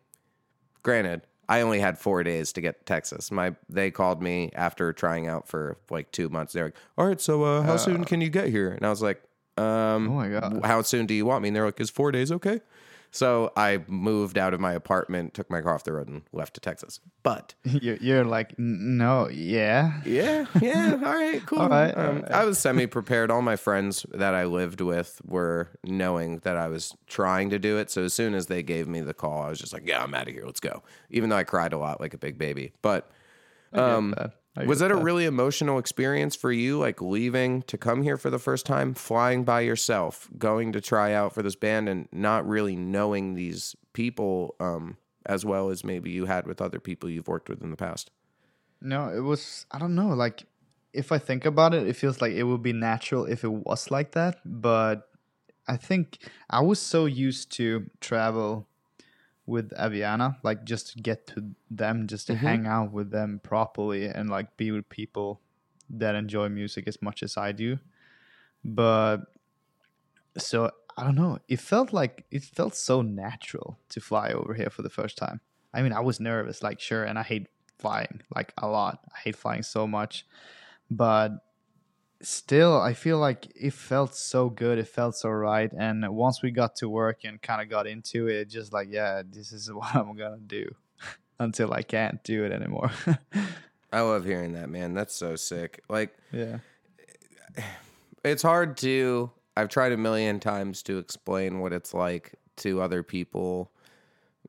granted, 0.83 1.21
I 1.47 1.61
only 1.61 1.79
had 1.79 1.97
four 1.97 2.23
days 2.23 2.53
to 2.53 2.61
get 2.61 2.79
to 2.79 2.85
Texas. 2.85 3.31
My 3.31 3.55
they 3.69 3.91
called 3.91 4.21
me 4.21 4.51
after 4.55 4.91
trying 4.93 5.27
out 5.27 5.47
for 5.47 5.77
like 5.89 6.11
two 6.11 6.29
months. 6.29 6.53
They're 6.53 6.65
like, 6.65 6.75
"All 6.97 7.05
right, 7.05 7.21
so 7.21 7.43
uh, 7.43 7.61
how 7.63 7.77
soon 7.77 8.03
can 8.05 8.21
you 8.21 8.29
get 8.29 8.47
here?" 8.49 8.69
And 8.71 8.85
I 8.85 8.89
was 8.89 9.01
like, 9.01 9.21
um, 9.57 10.09
Oh 10.09 10.15
my 10.15 10.29
god. 10.29 10.61
how 10.65 10.81
soon 10.81 11.05
do 11.05 11.13
you 11.13 11.25
want 11.25 11.41
me? 11.41 11.49
And 11.49 11.55
they're 11.55 11.65
like, 11.65 11.79
is 11.79 11.89
four 11.89 12.11
days 12.11 12.31
okay? 12.31 12.61
So 13.15 13.53
I 13.55 13.79
moved 13.87 14.37
out 14.37 14.53
of 14.53 14.59
my 14.59 14.73
apartment, 14.73 15.33
took 15.33 15.49
my 15.49 15.61
car 15.61 15.73
off 15.73 15.85
the 15.85 15.93
road, 15.93 16.09
and 16.09 16.23
left 16.33 16.55
to 16.55 16.59
Texas. 16.59 16.99
But 17.23 17.55
You're, 17.63 17.95
you're 17.95 18.25
like 18.25 18.59
no, 18.59 19.29
yeah. 19.29 20.01
yeah, 20.05 20.45
yeah, 20.61 20.99
all 21.01 21.15
right, 21.15 21.41
cool. 21.45 21.59
All 21.59 21.69
right, 21.69 21.97
um, 21.97 22.07
all 22.07 22.21
right. 22.23 22.31
I 22.31 22.43
was 22.43 22.59
semi 22.59 22.87
prepared. 22.87 23.31
All 23.31 23.41
my 23.41 23.55
friends 23.55 24.05
that 24.11 24.35
I 24.35 24.43
lived 24.43 24.81
with 24.81 25.21
were 25.23 25.69
knowing 25.81 26.39
that 26.39 26.57
I 26.57 26.67
was 26.67 26.93
trying 27.07 27.51
to 27.51 27.57
do 27.57 27.77
it. 27.77 27.89
So 27.89 28.03
as 28.03 28.13
soon 28.13 28.35
as 28.35 28.47
they 28.47 28.61
gave 28.61 28.85
me 28.85 28.99
the 28.99 29.13
call, 29.13 29.43
I 29.43 29.49
was 29.49 29.59
just 29.59 29.71
like, 29.71 29.87
yeah, 29.87 30.03
I'm 30.03 30.13
out 30.13 30.27
of 30.27 30.33
here. 30.33 30.43
Let's 30.45 30.59
go. 30.59 30.83
Even 31.09 31.29
though 31.29 31.37
I 31.37 31.45
cried 31.45 31.71
a 31.71 31.77
lot 31.77 32.01
like 32.01 32.13
a 32.13 32.17
big 32.17 32.37
baby. 32.37 32.73
But 32.81 33.09
um. 33.71 34.13
I 34.55 34.65
was 34.65 34.79
get 34.79 34.89
that 34.89 34.93
a 34.93 34.97
really 34.97 35.25
emotional 35.25 35.79
experience 35.79 36.35
for 36.35 36.51
you, 36.51 36.79
like 36.79 37.01
leaving 37.01 37.61
to 37.63 37.77
come 37.77 38.03
here 38.03 38.17
for 38.17 38.29
the 38.29 38.39
first 38.39 38.65
time, 38.65 38.93
flying 38.93 39.43
by 39.43 39.61
yourself, 39.61 40.29
going 40.37 40.71
to 40.71 40.81
try 40.81 41.13
out 41.13 41.33
for 41.33 41.43
this 41.43 41.55
band, 41.55 41.89
and 41.89 42.07
not 42.11 42.47
really 42.47 42.75
knowing 42.75 43.35
these 43.35 43.75
people 43.93 44.55
um, 44.59 44.97
as 45.25 45.43
well 45.45 45.69
as 45.69 45.83
maybe 45.83 46.11
you 46.11 46.25
had 46.25 46.47
with 46.47 46.61
other 46.61 46.79
people 46.79 47.09
you've 47.09 47.27
worked 47.27 47.49
with 47.49 47.61
in 47.61 47.71
the 47.71 47.75
past? 47.77 48.11
No, 48.81 49.09
it 49.09 49.21
was 49.21 49.65
I 49.71 49.79
don't 49.79 49.95
know, 49.95 50.09
like 50.09 50.45
if 50.93 51.11
I 51.11 51.17
think 51.17 51.45
about 51.45 51.73
it, 51.73 51.87
it 51.87 51.95
feels 51.95 52.21
like 52.21 52.31
it 52.31 52.43
would 52.43 52.63
be 52.63 52.73
natural 52.73 53.25
if 53.25 53.43
it 53.43 53.51
was 53.51 53.91
like 53.91 54.11
that, 54.13 54.39
but 54.45 55.09
I 55.67 55.77
think 55.77 56.19
I 56.49 56.61
was 56.61 56.79
so 56.79 57.05
used 57.05 57.51
to 57.53 57.89
travel 57.99 58.67
with 59.45 59.71
Aviana, 59.71 60.37
like 60.43 60.63
just 60.65 60.93
to 60.93 61.01
get 61.01 61.27
to 61.27 61.51
them, 61.69 62.07
just 62.07 62.27
to 62.27 62.33
mm-hmm. 62.33 62.45
hang 62.45 62.67
out 62.67 62.91
with 62.91 63.11
them 63.11 63.39
properly 63.43 64.05
and 64.05 64.29
like 64.29 64.57
be 64.57 64.71
with 64.71 64.89
people 64.89 65.41
that 65.89 66.15
enjoy 66.15 66.49
music 66.49 66.87
as 66.87 67.01
much 67.01 67.21
as 67.21 67.37
I 67.37 67.51
do. 67.51 67.77
But 68.63 69.17
so 70.37 70.71
I 70.97 71.03
don't 71.03 71.15
know, 71.15 71.39
it 71.47 71.59
felt 71.59 71.93
like 71.93 72.25
it 72.31 72.43
felt 72.43 72.75
so 72.75 73.01
natural 73.01 73.77
to 73.89 74.01
fly 74.01 74.31
over 74.31 74.53
here 74.53 74.69
for 74.69 74.81
the 74.81 74.89
first 74.89 75.17
time. 75.17 75.41
I 75.73 75.81
mean, 75.81 75.93
I 75.93 75.99
was 75.99 76.19
nervous, 76.19 76.63
like 76.63 76.79
sure, 76.79 77.03
and 77.03 77.19
I 77.19 77.23
hate 77.23 77.47
flying 77.77 78.21
like 78.33 78.53
a 78.57 78.67
lot. 78.67 78.99
I 79.13 79.19
hate 79.19 79.35
flying 79.35 79.61
so 79.61 79.85
much, 79.85 80.25
but 80.89 81.31
still, 82.21 82.79
I 82.79 82.93
feel 82.93 83.17
like 83.17 83.47
it 83.55 83.73
felt 83.73 84.15
so 84.15 84.49
good. 84.49 84.77
It 84.77 84.87
felt 84.87 85.15
so 85.15 85.29
right. 85.29 85.71
And 85.71 86.07
once 86.15 86.41
we 86.41 86.51
got 86.51 86.75
to 86.77 86.89
work 86.89 87.23
and 87.23 87.41
kind 87.41 87.61
of 87.61 87.69
got 87.69 87.87
into 87.87 88.27
it, 88.27 88.49
just 88.49 88.73
like, 88.73 88.87
yeah, 88.91 89.21
this 89.29 89.51
is 89.51 89.71
what 89.73 89.95
I'm 89.95 90.15
gonna 90.15 90.37
do 90.37 90.73
until 91.39 91.73
I 91.73 91.81
can't 91.81 92.23
do 92.23 92.43
it 92.43 92.51
anymore. 92.51 92.91
I 93.91 94.01
love 94.01 94.25
hearing 94.25 94.53
that, 94.53 94.69
man. 94.69 94.93
That's 94.93 95.15
so 95.15 95.35
sick. 95.35 95.81
Like, 95.89 96.15
yeah, 96.31 96.59
it's 98.23 98.43
hard 98.43 98.77
to 98.77 99.31
I've 99.57 99.69
tried 99.69 99.93
a 99.93 99.97
million 99.97 100.39
times 100.39 100.83
to 100.83 100.97
explain 100.97 101.59
what 101.59 101.71
it's 101.71 101.93
like 101.93 102.33
to 102.57 102.81
other 102.81 103.03
people 103.03 103.71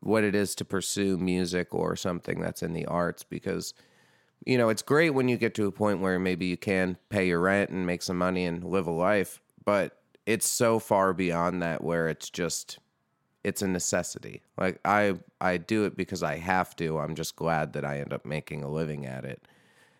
what 0.00 0.24
it 0.24 0.34
is 0.34 0.54
to 0.54 0.64
pursue 0.64 1.16
music 1.16 1.74
or 1.74 1.96
something 1.96 2.40
that's 2.40 2.62
in 2.62 2.72
the 2.72 2.86
arts 2.86 3.24
because 3.24 3.74
you 4.44 4.58
know 4.58 4.68
it's 4.68 4.82
great 4.82 5.10
when 5.10 5.28
you 5.28 5.36
get 5.36 5.54
to 5.54 5.66
a 5.66 5.72
point 5.72 6.00
where 6.00 6.18
maybe 6.18 6.46
you 6.46 6.56
can 6.56 6.96
pay 7.08 7.26
your 7.26 7.40
rent 7.40 7.70
and 7.70 7.86
make 7.86 8.02
some 8.02 8.18
money 8.18 8.44
and 8.44 8.62
live 8.64 8.86
a 8.86 8.90
life 8.90 9.40
but 9.64 9.98
it's 10.26 10.46
so 10.48 10.78
far 10.78 11.12
beyond 11.12 11.62
that 11.62 11.82
where 11.82 12.08
it's 12.08 12.28
just 12.30 12.78
it's 13.44 13.62
a 13.62 13.68
necessity 13.68 14.42
like 14.58 14.78
i 14.84 15.14
i 15.40 15.56
do 15.56 15.84
it 15.84 15.96
because 15.96 16.22
i 16.22 16.36
have 16.36 16.74
to 16.76 16.98
i'm 16.98 17.14
just 17.14 17.36
glad 17.36 17.72
that 17.72 17.84
i 17.84 17.98
end 17.98 18.12
up 18.12 18.24
making 18.24 18.62
a 18.62 18.68
living 18.70 19.06
at 19.06 19.24
it 19.24 19.42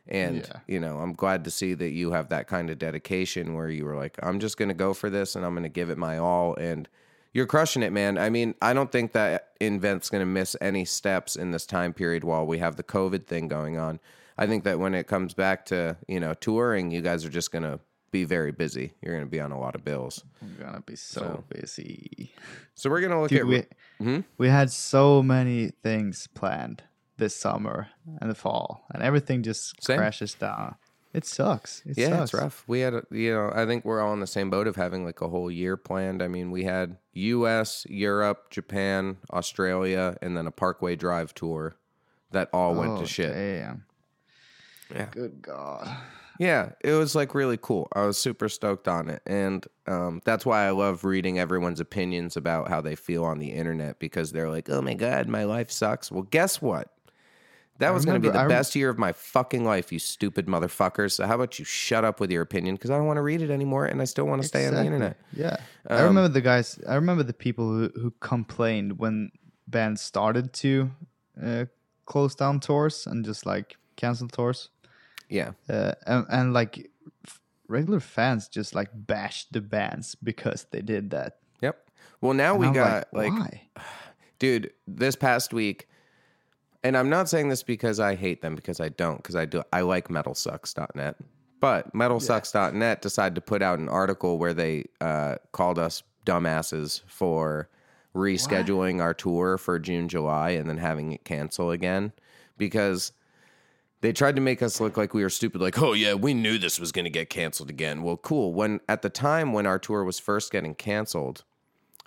And 0.09 0.37
Yeah. 0.43 0.61
you 0.69 0.79
know, 0.79 0.99
I'm 0.99 1.15
glad 1.15 1.43
to 1.45 1.51
see 1.51 1.75
that 1.75 1.91
you 1.91 2.13
have 2.13 2.29
that 2.29 2.47
kind 2.47 2.71
of 2.71 2.79
dedication 2.79 3.55
where 3.55 3.69
you 3.69 3.85
were 3.85 3.97
like, 3.97 4.17
I'm 4.23 4.39
just 4.39 4.57
going 4.57 4.69
to 4.69 4.75
go 4.75 4.95
for 4.95 5.11
this 5.11 5.35
and 5.35 5.45
I'm 5.45 5.53
going 5.55 5.65
to 5.65 5.69
give 5.81 5.91
it 5.91 5.99
my 5.99 6.17
all. 6.19 6.55
And 6.55 6.89
you're 7.33 7.47
crushing 7.47 7.83
it, 7.83 7.93
man. 7.93 8.17
I 8.17 8.31
mean, 8.31 8.55
I 8.63 8.73
don't 8.73 8.93
think 8.93 9.13
that 9.13 9.49
Invent's 9.61 10.09
going 10.09 10.21
to 10.23 10.27
miss 10.27 10.55
any 10.61 10.85
steps 10.85 11.35
in 11.35 11.51
this 11.51 11.67
time 11.67 11.93
period 11.93 12.23
while 12.23 12.47
we 12.47 12.59
have 12.59 12.77
the 12.77 12.85
COVID 12.85 13.27
thing 13.27 13.49
going 13.49 13.79
on. 13.79 13.99
I 14.39 14.47
think 14.47 14.65
that 14.65 14.79
when 14.79 14.95
it 14.95 15.07
comes 15.07 15.35
back 15.35 15.67
to 15.67 15.97
you 16.09 16.21
know 16.21 16.35
touring, 16.35 16.91
you 16.91 17.01
guys 17.03 17.25
are 17.25 17.31
just 17.31 17.51
going 17.53 17.63
to 17.65 17.81
be 18.13 18.25
very 18.25 18.53
busy. 18.53 18.93
You're 19.03 19.15
going 19.15 19.27
to 19.27 19.31
be 19.31 19.41
on 19.41 19.51
a 19.53 19.59
lot 19.59 19.75
of 19.75 19.85
bills. 19.85 20.23
I'm 20.41 20.57
gonna 20.61 20.81
be 20.81 20.97
so, 20.97 21.21
So- 21.21 21.45
busy. 21.49 22.33
So 22.75 22.89
we're 22.91 23.01
going 23.01 23.13
to 23.13 23.21
look 23.21 23.31
Dude, 23.31 23.41
at 23.41 23.47
we, 23.47 23.65
Hmm? 23.99 24.21
we 24.39 24.49
had 24.49 24.71
so 24.71 25.23
many 25.23 25.69
things 25.83 26.27
planned 26.35 26.83
this 27.17 27.35
summer 27.35 27.89
and 28.21 28.31
the 28.31 28.35
fall, 28.35 28.85
and 28.93 29.03
everything 29.03 29.43
just 29.43 29.83
Same. 29.83 29.97
crashes 29.99 30.35
down. 30.35 30.77
It 31.15 31.25
sucks. 31.25 31.83
It 31.87 31.97
yeah, 31.97 32.11
sucks. 32.11 32.23
it's 32.23 32.35
rough. 32.35 32.65
We 32.67 32.81
had, 32.81 32.93
a, 32.93 33.03
you 33.11 33.33
know, 33.33 33.51
I 33.55 33.65
think 33.65 33.87
we're 33.87 34.03
all 34.03 34.13
in 34.13 34.21
the 34.21 34.27
same 34.27 34.51
boat 34.51 34.67
of 34.67 34.77
having 34.77 35.03
like 35.07 35.23
a 35.23 35.29
whole 35.29 35.51
year 35.51 35.79
planned. 35.79 36.23
I 36.23 36.29
mean, 36.29 36.51
we 36.51 36.65
had 36.65 36.99
U.S., 37.15 37.87
Europe, 37.89 38.51
Japan, 38.51 39.17
Australia, 39.33 40.19
and 40.21 40.37
then 40.37 40.47
a 40.47 40.51
Parkway 40.51 40.95
Drive 40.95 41.33
tour 41.35 41.77
that 42.33 42.51
all 42.53 42.75
went 42.75 42.93
Oh, 42.93 43.01
to 43.01 43.07
shit. 43.07 43.33
Damn. 43.33 43.85
Yeah. 44.95 45.07
Good 45.11 45.43
God. 45.43 45.89
Yeah, 46.39 46.73
it 46.83 46.93
was 46.93 47.15
like 47.15 47.35
really 47.35 47.57
cool. 47.57 47.89
I 47.95 48.05
was 48.05 48.19
super 48.19 48.49
stoked 48.51 48.89
on 48.89 49.09
it, 49.09 49.23
and 49.27 49.67
um, 49.87 50.21
that's 50.25 50.45
why 50.45 50.67
I 50.67 50.71
love 50.71 51.03
reading 51.03 51.39
everyone's 51.39 51.81
opinions 51.81 52.37
about 52.37 52.69
how 52.69 52.83
they 52.83 52.95
feel 52.95 53.25
on 53.25 53.39
the 53.39 53.53
internet 53.53 53.99
because 53.99 54.33
they're 54.33 54.51
like, 54.51 54.69
"Oh 54.69 54.83
my 54.83 54.93
god, 54.93 55.29
my 55.29 55.45
life 55.45 55.71
sucks." 55.71 56.13
Well, 56.13 56.25
guess 56.25 56.61
what? 56.61 56.93
That 57.79 57.89
I 57.89 57.91
was 57.91 58.05
going 58.05 58.21
to 58.21 58.27
be 58.27 58.33
the 58.33 58.41
I 58.41 58.47
best 58.49 58.75
year 58.75 58.89
of 58.89 58.99
my 58.99 59.13
fucking 59.13 59.65
life, 59.65 59.93
you 59.93 59.99
stupid 59.99 60.47
motherfuckers. 60.47 61.13
So 61.13 61.27
how 61.27 61.35
about 61.35 61.59
you 61.59 61.65
shut 61.65 62.05
up 62.05 62.21
with 62.21 62.31
your 62.31 62.43
opinion 62.43 62.75
because 62.75 62.91
I 62.91 62.97
don't 62.97 63.07
want 63.07 63.19
to 63.19 63.23
read 63.23 63.43
it 63.43 63.51
anymore, 63.51 63.85
and 63.87 64.01
I 64.01 64.05
still 64.05 64.27
want 64.27 64.41
to 64.43 64.49
stay 64.49 64.67
on 64.67 64.75
the 64.75 64.85
internet. 64.85 65.19
Yeah. 65.33 65.57
I 65.87 65.97
Um, 65.97 66.05
remember 66.05 66.29
the 66.29 66.41
guys, 66.41 66.79
I 66.89 66.95
remember 66.95 67.23
the 67.23 67.35
people 67.35 67.69
who, 67.69 67.91
who 67.95 68.11
complained 68.21 68.99
when 68.99 69.31
bands 69.69 70.01
started 70.01 70.53
to 70.55 70.91
uh, 71.43 71.65
close 72.07 72.35
down 72.35 72.61
tours 72.61 73.07
and 73.07 73.25
just 73.25 73.45
like 73.45 73.77
cancel 73.97 74.29
tours. 74.29 74.71
Yeah, 75.28 75.53
Uh, 75.69 75.93
and, 76.07 76.27
and 76.28 76.53
like 76.53 76.90
regular 77.69 78.01
fans 78.01 78.48
just 78.48 78.74
like 78.74 78.90
bashed 78.94 79.53
the 79.53 79.61
bands 79.61 80.15
because 80.23 80.66
they 80.70 80.82
did 80.82 81.11
that. 81.11 81.39
yep. 81.61 81.89
Well, 82.20 82.32
now 82.32 82.53
And 82.53 82.61
we 82.61 82.66
I'm 82.69 82.73
got 82.73 83.09
like, 83.12 83.32
like 83.32 83.61
dude 84.39 84.70
this 84.86 85.16
past 85.16 85.53
week 85.55 85.89
and 86.85 86.94
i'm 86.97 87.09
not 87.09 87.27
saying 87.28 87.48
this 87.48 87.62
because 87.62 87.98
i 87.98 88.15
hate 88.15 88.43
them 88.43 88.55
because 88.55 88.81
i 88.81 88.89
don't 88.90 89.16
because 89.16 89.35
i 89.35 89.47
do 89.47 89.62
i 89.73 89.81
like 89.81 90.09
metalsucks.net 90.09 91.16
but 91.59 91.90
metalsucks.net 91.94 93.01
decided 93.01 93.35
to 93.35 93.40
put 93.40 93.62
out 93.62 93.78
an 93.78 93.89
article 93.89 94.39
where 94.39 94.53
they 94.53 94.85
uh, 95.01 95.36
called 95.53 95.78
us 95.78 96.03
dumbasses 96.27 97.01
for 97.07 97.70
rescheduling 98.15 99.01
our 99.01 99.15
tour 99.15 99.57
for 99.57 99.78
june 99.78 100.07
july 100.07 100.51
and 100.51 100.69
then 100.69 100.77
having 100.77 101.12
it 101.12 101.24
cancel 101.24 101.70
again 101.70 102.12
because 102.59 103.12
they 104.07 104.12
tried 104.12 104.37
to 104.37 104.41
make 104.41 104.62
us 104.62 104.81
look 104.81 104.97
like 104.97 105.15
we 105.15 105.23
were 105.23 105.31
stupid 105.31 105.61
like 105.61 105.83
oh 105.83 105.93
yeah 105.93 106.15
we 106.15 106.33
knew 106.33 106.59
this 106.59 106.78
was 106.78 106.93
going 106.93 107.05
to 107.05 107.11
get 107.11 107.28
canceled 107.28 107.69
again 107.69 108.03
well 108.03 108.16
cool 108.16 108.55
when 108.55 108.81
at 108.89 109.03
the 109.03 109.11
time 109.11 109.53
when 109.53 109.66
our 109.66 109.78
tour 109.78 110.05
was 110.05 110.20
first 110.20 110.53
getting 110.53 110.74
canceled 110.74 111.43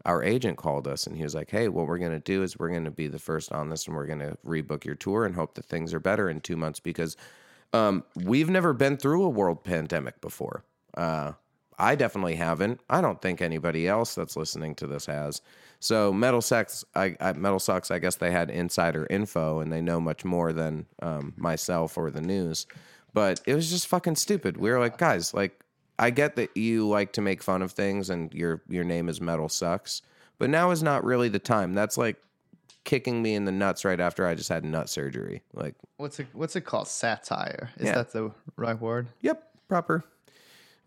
our 0.05 0.23
agent 0.23 0.57
called 0.57 0.87
us 0.87 1.05
and 1.05 1.17
he 1.17 1.23
was 1.23 1.35
like, 1.35 1.51
Hey, 1.51 1.67
what 1.67 1.87
we're 1.87 1.97
going 1.97 2.11
to 2.11 2.19
do 2.19 2.43
is 2.43 2.57
we're 2.57 2.69
going 2.69 2.85
to 2.85 2.91
be 2.91 3.07
the 3.07 3.19
first 3.19 3.51
on 3.51 3.69
this 3.69 3.87
and 3.87 3.95
we're 3.95 4.05
going 4.05 4.19
to 4.19 4.37
rebook 4.45 4.85
your 4.85 4.95
tour 4.95 5.25
and 5.25 5.35
hope 5.35 5.55
that 5.55 5.65
things 5.65 5.93
are 5.93 5.99
better 5.99 6.29
in 6.29 6.41
two 6.41 6.57
months 6.57 6.79
because 6.79 7.17
um, 7.73 8.03
we've 8.15 8.49
never 8.49 8.73
been 8.73 8.97
through 8.97 9.23
a 9.23 9.29
world 9.29 9.63
pandemic 9.63 10.21
before. 10.21 10.63
Uh, 10.95 11.33
I 11.79 11.95
definitely 11.95 12.35
haven't. 12.35 12.81
I 12.89 12.99
don't 13.01 13.21
think 13.21 13.41
anybody 13.41 13.87
else 13.87 14.13
that's 14.15 14.35
listening 14.35 14.75
to 14.75 14.87
this 14.87 15.05
has. 15.05 15.41
So 15.79 16.11
Metal 16.11 16.41
Sex, 16.41 16.83
I, 16.95 17.15
I 17.21 17.33
Metal 17.33 17.59
Sucks, 17.59 17.89
I 17.89 17.99
guess 17.99 18.17
they 18.17 18.31
had 18.31 18.49
insider 18.49 19.07
info 19.09 19.59
and 19.59 19.71
they 19.71 19.81
know 19.81 20.01
much 20.01 20.25
more 20.25 20.51
than 20.51 20.85
um, 21.01 21.33
myself 21.37 21.97
or 21.97 22.11
the 22.11 22.21
news. 22.21 22.67
But 23.13 23.41
it 23.47 23.55
was 23.55 23.69
just 23.69 23.87
fucking 23.87 24.17
stupid. 24.17 24.57
We 24.57 24.69
were 24.69 24.79
like, 24.79 24.97
guys, 24.97 25.33
like 25.33 25.57
I 25.97 26.09
get 26.09 26.35
that 26.35 26.55
you 26.55 26.87
like 26.87 27.13
to 27.13 27.21
make 27.21 27.41
fun 27.41 27.61
of 27.61 27.71
things 27.71 28.09
and 28.09 28.33
your 28.33 28.61
your 28.67 28.83
name 28.83 29.07
is 29.09 29.21
Metal 29.21 29.47
Sucks, 29.49 30.01
but 30.37 30.49
now 30.49 30.71
is 30.71 30.83
not 30.83 31.03
really 31.05 31.29
the 31.29 31.39
time. 31.39 31.73
That's 31.73 31.97
like 31.97 32.17
kicking 32.83 33.21
me 33.21 33.35
in 33.35 33.45
the 33.45 33.51
nuts 33.51 33.85
right 33.85 33.99
after 33.99 34.25
I 34.27 34.35
just 34.35 34.49
had 34.49 34.63
nut 34.65 34.89
surgery. 34.89 35.43
Like, 35.53 35.75
What's 35.97 36.19
it, 36.19 36.27
what's 36.33 36.55
it 36.55 36.61
called? 36.61 36.87
Satire. 36.87 37.69
Is 37.77 37.85
Yeah. 37.87 37.95
that 37.95 38.11
the 38.11 38.31
right 38.57 38.79
word? 38.79 39.07
yep, 39.21 39.43
proper. 39.67 40.03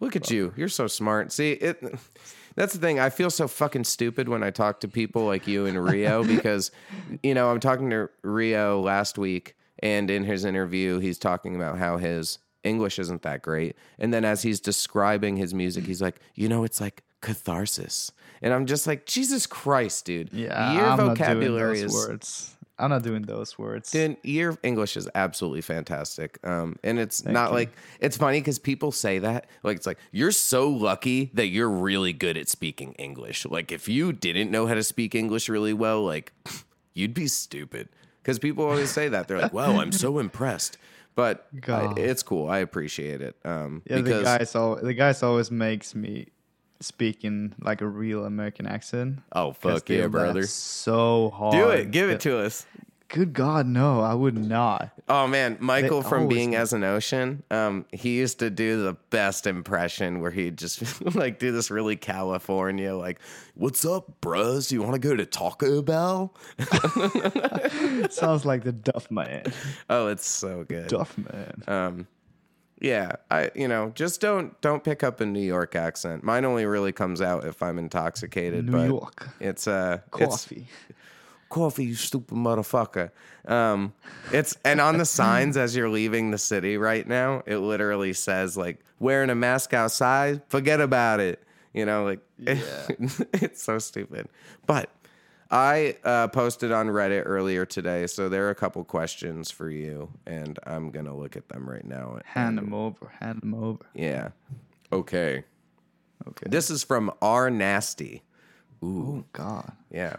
Look 0.03 0.17
at 0.17 0.33
you. 0.33 0.53
You're 0.57 0.69
so 0.69 0.89
smart. 0.89 1.31
See, 1.31 1.53
it 1.53 1.81
that's 2.57 2.73
the 2.73 2.81
thing. 2.81 2.99
I 2.99 3.09
feel 3.09 3.31
so 3.31 3.47
fucking 3.47 3.85
stupid 3.85 4.29
when 4.29 4.43
I 4.43 4.51
talk 4.51 4.81
to 4.81 4.89
people 4.89 5.25
like 5.25 5.47
you 5.47 5.65
and 5.65 5.83
Rio 5.83 6.25
because 6.37 6.73
you 7.23 7.35
know, 7.35 7.49
I'm 7.49 7.61
talking 7.61 7.89
to 7.91 8.11
Rio 8.23 8.81
last 8.81 9.17
week 9.17 9.55
and 9.79 10.11
in 10.11 10.25
his 10.25 10.45
interview 10.45 10.99
he's 10.99 11.19
talking 11.19 11.55
about 11.55 11.79
how 11.79 11.99
his 11.99 12.41
English 12.65 12.99
isn't 12.99 13.23
that 13.23 13.43
great. 13.43 13.77
And 13.97 14.13
then 14.13 14.25
as 14.25 14.43
he's 14.43 14.59
describing 14.59 15.37
his 15.37 15.55
music, 15.55 15.85
he's 15.85 16.03
like, 16.03 16.19
"You 16.35 16.49
know, 16.49 16.65
it's 16.65 16.81
like 16.81 17.05
catharsis." 17.21 18.11
And 18.43 18.53
I'm 18.53 18.67
just 18.67 18.89
like, 18.89 19.07
"Jesus 19.07 19.47
Christ, 19.47 20.05
dude. 20.05 20.33
Yeah. 20.33 20.73
Your 20.75 20.87
I'm 20.87 20.97
vocabulary 20.97 21.75
not 21.75 21.75
doing 21.75 21.83
those 21.83 21.83
is 21.83 22.09
words. 22.09 22.57
I'm 22.83 22.91
not 22.91 23.03
doing 23.03 23.23
those 23.23 23.57
words. 23.59 23.95
Your 24.23 24.59
English 24.63 24.97
is 24.97 25.09
absolutely 25.15 25.61
fantastic. 25.61 26.39
Um, 26.45 26.77
and 26.83 26.99
it's 26.99 27.25
not 27.25 27.51
you. 27.51 27.55
like 27.55 27.71
it's 28.01 28.17
funny 28.17 28.41
because 28.41 28.59
people 28.59 28.91
say 28.91 29.21
that 29.21 29.47
like 29.63 29.77
it's 29.77 29.87
like 29.87 29.99
you're 30.11 30.33
so 30.33 30.69
lucky 30.69 31.31
that 31.35 31.47
you're 31.47 31.71
really 31.71 32.13
good 32.13 32.37
at 32.37 32.49
speaking 32.49 32.93
English. 32.95 33.47
Like 33.47 33.71
if 33.71 33.89
you 33.89 34.13
didn't 34.13 34.51
know 34.51 34.67
how 34.67 34.75
to 34.75 34.83
speak 34.83 35.15
English 35.15 35.49
really 35.49 35.73
well, 35.73 36.05
like 36.05 36.33
you'd 36.95 37.15
be 37.15 37.29
stupid. 37.29 37.89
Because 38.21 38.39
people 38.39 38.65
always 38.65 38.91
say 38.91 39.09
that 39.09 39.27
they're 39.27 39.41
like, 39.41 39.53
"Wow, 39.53 39.81
I'm 39.81 39.91
so 39.93 40.19
impressed." 40.27 40.77
But 41.15 41.47
I, 41.69 41.93
it's 41.97 42.23
cool. 42.23 42.49
I 42.49 42.59
appreciate 42.59 43.21
it. 43.21 43.37
Um, 43.45 43.83
Yeah, 43.85 43.97
because 43.97 44.19
the 44.19 44.25
guys 44.25 44.57
al- 44.57 44.77
the 44.77 44.95
guys 44.95 45.23
always 45.23 45.51
makes 45.51 45.95
me 45.95 46.29
speak 46.83 47.25
in 47.25 47.55
like 47.61 47.81
a 47.81 47.87
real 47.87 48.25
American 48.25 48.67
accent. 48.67 49.21
Oh 49.33 49.53
fuck 49.53 49.89
yeah, 49.89 50.07
brother, 50.09 50.47
So 50.47 51.31
hard. 51.31 51.53
do 51.55 51.69
it. 51.71 51.91
Give 51.91 52.11
it 52.11 52.21
to 52.21 52.39
us. 52.39 52.67
Good 53.09 53.35
God, 53.35 53.67
no, 53.67 54.01
I 54.01 54.15
would 54.15 54.39
not. 54.39 54.89
Oh 55.07 55.27
man, 55.27 55.59
Michael 55.61 56.01
They 56.01 56.09
from 56.09 56.29
Being 56.29 56.53
do. 56.53 56.57
as 56.57 56.73
an 56.73 56.83
Ocean, 56.83 57.43
um, 57.51 57.85
he 57.93 58.17
used 58.17 58.39
to 58.39 58.49
do 58.49 58.83
the 58.83 58.95
best 59.11 59.47
impression 59.47 60.21
where 60.23 60.31
he'd 60.31 60.57
just 60.57 61.05
like 61.15 61.39
do 61.39 61.53
this 61.53 61.71
really 61.71 61.95
California, 61.95 62.95
like, 62.95 63.21
"What's 63.55 63.85
up, 63.85 64.23
bros? 64.23 64.73
You 64.73 64.81
want 64.81 64.95
to 64.95 64.99
go 64.99 65.15
to 65.15 65.27
Taco 65.27 65.83
Bell?" 65.83 66.33
Sounds 68.11 68.45
like 68.47 68.65
the 68.65 68.73
Duff 68.73 69.11
Man. 69.11 69.45
Oh, 69.91 70.07
it's 70.09 70.27
so 70.27 70.65
good. 70.65 70.89
Duff 70.89 71.17
Man. 71.19 71.63
Um, 71.67 72.07
yeah, 72.83 73.13
I 73.31 73.51
you 73.55 73.69
know 73.69 73.93
just 73.95 74.21
don't 74.21 74.61
don't 74.61 74.83
pick 74.83 75.03
up 75.03 75.21
a 75.21 75.27
New 75.27 75.41
York 75.41 75.75
accent. 75.77 76.25
Mine 76.25 76.45
only 76.45 76.67
really 76.67 76.93
comes 76.93 77.23
out 77.23 77.45
if 77.45 77.63
I'm 77.63 77.79
intoxicated. 77.79 78.67
New 78.67 78.73
but 78.73 78.89
York. 78.89 79.29
It's 79.41 79.67
uh, 79.67 80.01
it's- 80.15 80.29
Coffee. 80.29 80.67
coffee, 81.49 81.85
you 81.85 81.95
stupid 81.95 82.37
motherfucker. 82.37 83.11
Um, 83.47 83.93
it's 84.33 84.57
and 84.65 84.81
on 84.81 84.99
the 84.99 85.05
signs 85.05 85.57
as 85.57 85.77
you're 85.77 85.89
leaving 85.91 86.31
the 86.33 86.39
city 86.39 86.77
right 86.77 87.07
now, 87.07 87.43
it 87.47 87.59
literally 87.59 88.13
says 88.13 88.57
like 88.57 88.81
wearing 88.99 89.31
a 89.31 89.35
mask 89.35 89.73
outside, 89.75 90.43
forget 90.49 90.81
about 90.81 91.21
it. 91.21 91.43
You 91.73 91.87
know, 91.87 92.05
like 92.05 92.21
it's 92.39 93.63
so 93.63 93.79
stupid. 93.79 94.29
But 94.67 94.91
I 95.53 95.97
uh, 96.03 96.29
posted 96.29 96.73
on 96.73 96.87
Reddit 96.87 97.25
earlier 97.27 97.67
today, 97.67 98.07
so 98.07 98.31
there 98.31 98.47
are 98.47 98.51
a 98.51 98.55
couple 98.55 98.83
questions 98.85 99.51
for 99.51 99.69
you, 99.69 100.11
and 100.27 100.59
I'm 100.65 100.91
gonna 100.91 101.15
look 101.15 101.37
at 101.37 101.51
them 101.51 101.69
right 101.69 101.85
now. 101.85 102.19
Hand 102.25 102.57
them 102.57 102.73
over. 102.73 103.13
Hand 103.21 103.43
them 103.43 103.53
over. 103.53 103.85
Yeah. 103.95 104.31
Okay. 104.91 105.45
Okay. 106.27 106.47
This 106.49 106.71
is 106.71 106.83
from 106.83 107.13
R 107.21 107.51
Nasty. 107.51 108.23
oh 108.83 109.25
God. 109.35 109.73
Yeah. 109.91 110.17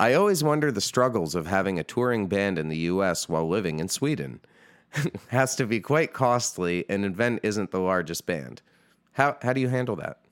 I 0.00 0.14
always 0.14 0.42
wonder 0.42 0.72
the 0.72 0.80
struggles 0.80 1.36
of 1.36 1.46
having 1.46 1.78
a 1.78 1.84
touring 1.84 2.26
band 2.26 2.58
in 2.58 2.68
the 2.68 2.76
US 2.78 3.28
while 3.28 3.48
living 3.48 3.78
in 3.78 3.88
Sweden. 3.88 4.40
Has 5.28 5.54
to 5.56 5.66
be 5.66 5.78
quite 5.78 6.12
costly, 6.12 6.84
and 6.88 7.04
Invent 7.04 7.38
isn't 7.44 7.70
the 7.70 7.80
largest 7.80 8.26
band. 8.26 8.62
How 9.12 9.36
how 9.42 9.52
do 9.52 9.60
you 9.60 9.68
handle 9.68 9.94
that? 9.96 10.22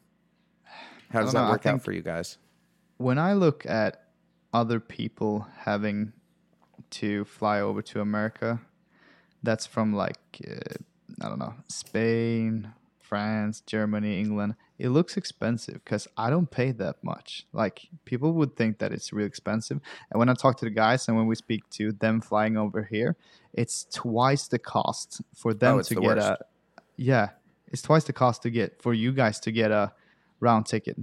How 1.10 1.22
does 1.22 1.32
that 1.34 1.44
know, 1.44 1.50
work 1.50 1.66
out 1.66 1.82
for 1.82 1.92
you 1.92 2.02
guys? 2.02 2.36
When 2.96 3.18
I 3.18 3.34
look 3.34 3.64
at 3.66 4.03
other 4.54 4.80
people 4.80 5.46
having 5.58 6.12
to 6.90 7.24
fly 7.24 7.60
over 7.60 7.82
to 7.82 8.00
America, 8.00 8.60
that's 9.42 9.66
from 9.66 9.92
like 9.92 10.16
uh, 10.48 10.74
I 11.20 11.28
don't 11.28 11.38
know 11.40 11.54
Spain, 11.68 12.72
France, 13.00 13.60
Germany, 13.66 14.18
England, 14.20 14.54
it 14.78 14.88
looks 14.88 15.16
expensive 15.16 15.74
because 15.84 16.08
I 16.16 16.30
don't 16.30 16.50
pay 16.50 16.72
that 16.72 17.02
much. 17.02 17.46
Like 17.52 17.88
people 18.04 18.32
would 18.34 18.56
think 18.56 18.78
that 18.78 18.92
it's 18.92 19.12
really 19.12 19.26
expensive. 19.28 19.80
And 20.10 20.18
when 20.18 20.28
I 20.28 20.34
talk 20.34 20.56
to 20.58 20.64
the 20.64 20.70
guys 20.70 21.06
and 21.08 21.16
when 21.16 21.26
we 21.26 21.34
speak 21.34 21.68
to 21.70 21.92
them 21.92 22.20
flying 22.20 22.56
over 22.56 22.82
here, 22.84 23.16
it's 23.52 23.86
twice 23.92 24.48
the 24.48 24.58
cost 24.58 25.20
for 25.34 25.52
them 25.52 25.78
Oh, 25.78 25.82
to 25.82 25.94
the 25.94 26.00
get 26.00 26.16
worst. 26.16 26.26
a 26.28 26.38
yeah, 26.96 27.30
it's 27.68 27.82
twice 27.82 28.04
the 28.04 28.12
cost 28.12 28.42
to 28.42 28.50
get 28.50 28.80
for 28.80 28.94
you 28.94 29.12
guys 29.12 29.40
to 29.40 29.52
get 29.52 29.70
a 29.70 29.92
round 30.40 30.66
ticket 30.66 30.96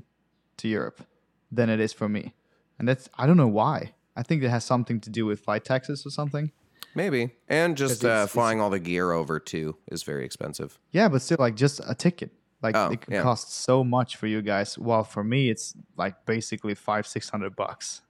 to 0.58 0.68
Europe 0.68 1.06
than 1.52 1.70
it 1.70 1.80
is 1.82 1.94
for 1.94 2.08
me. 2.10 2.34
And 2.82 2.88
that's 2.88 3.08
I 3.16 3.28
don't 3.28 3.38
know 3.38 3.48
why. 3.48 3.94
I 4.16 4.24
think 4.24 4.42
it 4.42 4.50
has 4.50 4.66
something 4.66 5.00
to 5.02 5.10
do 5.12 5.28
with 5.28 5.40
flight 5.40 5.64
taxes 5.64 6.04
or 6.04 6.10
something. 6.10 6.52
Maybe. 6.96 7.36
And 7.48 7.78
just 7.78 8.04
uh, 8.04 8.08
it's- 8.08 8.32
flying 8.32 8.60
all 8.60 8.72
the 8.72 8.80
gear 8.80 9.12
over 9.12 9.40
too 9.40 9.78
is 9.92 10.02
very 10.02 10.26
expensive. 10.26 10.80
Yeah, 10.92 11.08
but 11.08 11.22
still, 11.22 11.38
like 11.40 11.56
just 11.56 11.80
a 11.88 11.94
ticket, 11.94 12.32
like 12.64 12.76
Oh, 12.76 12.90
it 12.92 13.02
could 13.02 13.14
yeah. 13.14 13.22
cost 13.22 13.54
so 13.54 13.84
much 13.84 14.16
for 14.16 14.26
you 14.26 14.42
guys. 14.42 14.80
While 14.80 15.04
for 15.04 15.24
me, 15.24 15.50
it's 15.52 15.76
like 15.96 16.26
basically 16.26 16.74
five, 16.74 17.06
six 17.06 17.30
hundred 17.30 17.56
bucks. 17.56 18.02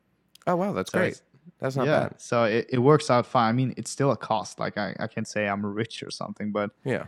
Oh 0.48 0.56
wow, 0.56 0.72
that's 0.72 0.92
So 0.94 1.00
great. 1.00 1.22
That's 1.60 1.76
not 1.76 1.86
yeah, 1.88 2.00
bad. 2.08 2.22
so 2.22 2.46
it, 2.46 2.68
it 2.70 2.80
works 2.80 3.10
out 3.12 3.26
fine. 3.28 3.50
I 3.50 3.52
mean, 3.52 3.74
it's 3.76 3.92
still 3.92 4.12
a 4.12 4.18
cost. 4.18 4.58
Like 4.58 4.78
I, 4.78 4.96
I 5.00 5.08
can't 5.08 5.28
say 5.28 5.48
I'm 5.50 5.66
rich 5.66 6.02
or 6.02 6.10
something, 6.12 6.52
but 6.54 6.72
Yeah. 6.86 7.06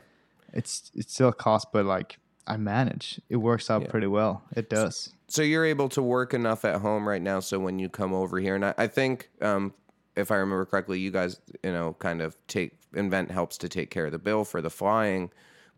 it's 0.54 0.92
it's 0.94 1.14
still 1.14 1.30
a 1.30 1.34
cost. 1.34 1.68
But 1.72 1.86
like 1.86 2.20
I 2.46 2.58
manage, 2.58 3.22
it 3.30 3.38
works 3.38 3.70
out 3.70 3.84
Yeah. 3.84 3.88
pretty 3.90 4.08
well. 4.08 4.44
It 4.56 4.70
does. 4.70 5.14
So 5.28 5.42
you're 5.42 5.66
able 5.66 5.90
to 5.90 6.02
work 6.02 6.34
enough 6.34 6.66
at 6.66 6.82
home 6.82 7.08
right 7.08 7.22
now. 7.22 7.40
So 7.40 7.60
when 7.60 7.80
you 7.80 7.90
come 7.90 8.14
over 8.14 8.40
here, 8.40 8.56
and 8.56 8.66
I, 8.66 8.74
I 8.78 8.88
think, 8.88 9.30
um, 9.42 9.74
if 10.16 10.30
I 10.30 10.36
remember 10.36 10.66
correctly, 10.66 11.00
you 11.00 11.10
guys, 11.10 11.40
you 11.64 11.72
know, 11.72 11.96
kind 12.00 12.22
of 12.22 12.36
take 12.48 12.74
invent 12.94 13.32
helps 13.32 13.58
to 13.60 13.70
take 13.70 13.90
care 13.90 14.06
of 14.06 14.12
the 14.12 14.20
bill 14.20 14.44
for 14.46 14.62
the 14.62 14.70
flying. 14.70 15.32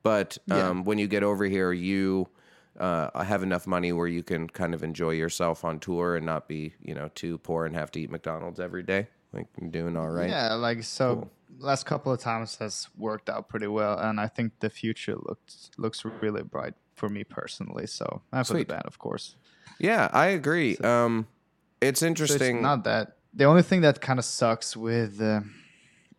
But 0.04 0.38
Yeah. 0.48 0.70
um, 0.70 0.84
when 0.84 0.98
you 0.98 1.08
get 1.08 1.24
over 1.24 1.46
here, 1.46 1.72
you 1.72 2.28
uh, 2.80 3.24
have 3.24 3.42
enough 3.44 3.66
money 3.66 3.94
where 3.94 4.08
you 4.08 4.22
can 4.24 4.50
kind 4.50 4.74
of 4.74 4.84
enjoy 4.84 5.12
yourself 5.12 5.64
on 5.64 5.80
tour 5.80 6.18
and 6.18 6.26
not 6.26 6.48
be, 6.50 6.74
you 6.82 6.94
know, 6.94 7.10
too 7.16 7.38
poor 7.38 7.66
and 7.66 7.74
have 7.76 7.90
to 7.92 8.02
eat 8.02 8.10
McDonald's 8.12 8.60
every 8.60 8.84
day. 8.84 9.08
Like 9.32 9.48
you're 9.62 9.70
doing 9.70 9.96
all 9.96 10.10
right. 10.10 10.30
Yeah, 10.30 10.56
like 10.56 10.84
so. 10.84 11.16
Cool. 11.16 11.32
Last 11.60 11.86
couple 11.86 12.11
of 12.11 12.19
times 12.19 12.57
has 12.57 12.90
worked 12.98 13.30
out 13.30 13.48
pretty 13.49 13.68
well, 13.68 13.98
and 13.98 14.19
I 14.19 14.27
think 14.27 14.53
the 14.60 14.69
future 14.69 15.15
looks 15.15 15.69
looks 15.77 16.03
really 16.06 16.44
bright 16.44 16.73
for 16.95 17.10
me 17.10 17.23
personally. 17.23 17.88
So 17.88 18.22
and 18.32 18.45
for 18.45 18.53
the 18.53 18.64
band, 18.65 18.84
of 18.86 18.99
course. 18.99 19.36
Yeah, 19.80 20.10
I 20.11 20.27
agree. 20.27 20.77
um, 20.77 21.27
it's 21.82 21.99
So 22.02 22.07
interesting. 22.07 22.57
It's 22.57 22.64
not 22.64 22.84
that. 22.86 23.18
The 23.34 23.45
only 23.45 23.61
thing 23.64 23.82
that 23.82 23.99
kind 24.02 24.19
of 24.19 24.26
sucks 24.26 24.76
with 24.77 25.22
uh, 25.22 25.41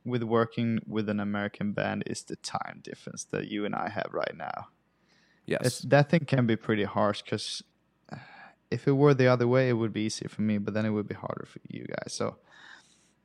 with 0.04 0.22
working 0.22 0.80
with 0.86 1.08
an 1.08 1.20
American 1.20 1.72
band 1.72 2.04
is 2.06 2.22
the 2.22 2.36
time 2.36 2.80
difference 2.82 3.24
that 3.24 3.48
you 3.48 3.64
and 3.64 3.74
I 3.74 3.88
have 3.88 4.10
right 4.12 4.36
now. 4.36 4.68
yes. 5.46 5.60
It's, 5.66 5.78
that 5.80 6.10
thing 6.10 6.24
can 6.26 6.46
be 6.46 6.56
pretty 6.56 6.84
harsh 6.84 7.22
because 7.22 7.62
if 8.70 8.86
it 8.86 8.92
were 8.92 9.14
the 9.14 9.26
other 9.28 9.46
way, 9.48 9.68
it 9.68 9.74
would 9.74 9.92
be 9.92 10.02
easier 10.02 10.28
for 10.28 10.42
me, 10.42 10.58
but 10.58 10.74
then 10.74 10.84
it 10.84 10.90
would 10.90 11.08
be 11.08 11.14
harder 11.14 11.46
for 11.46 11.60
you 11.68 11.86
guys. 11.86 12.12
So 12.12 12.36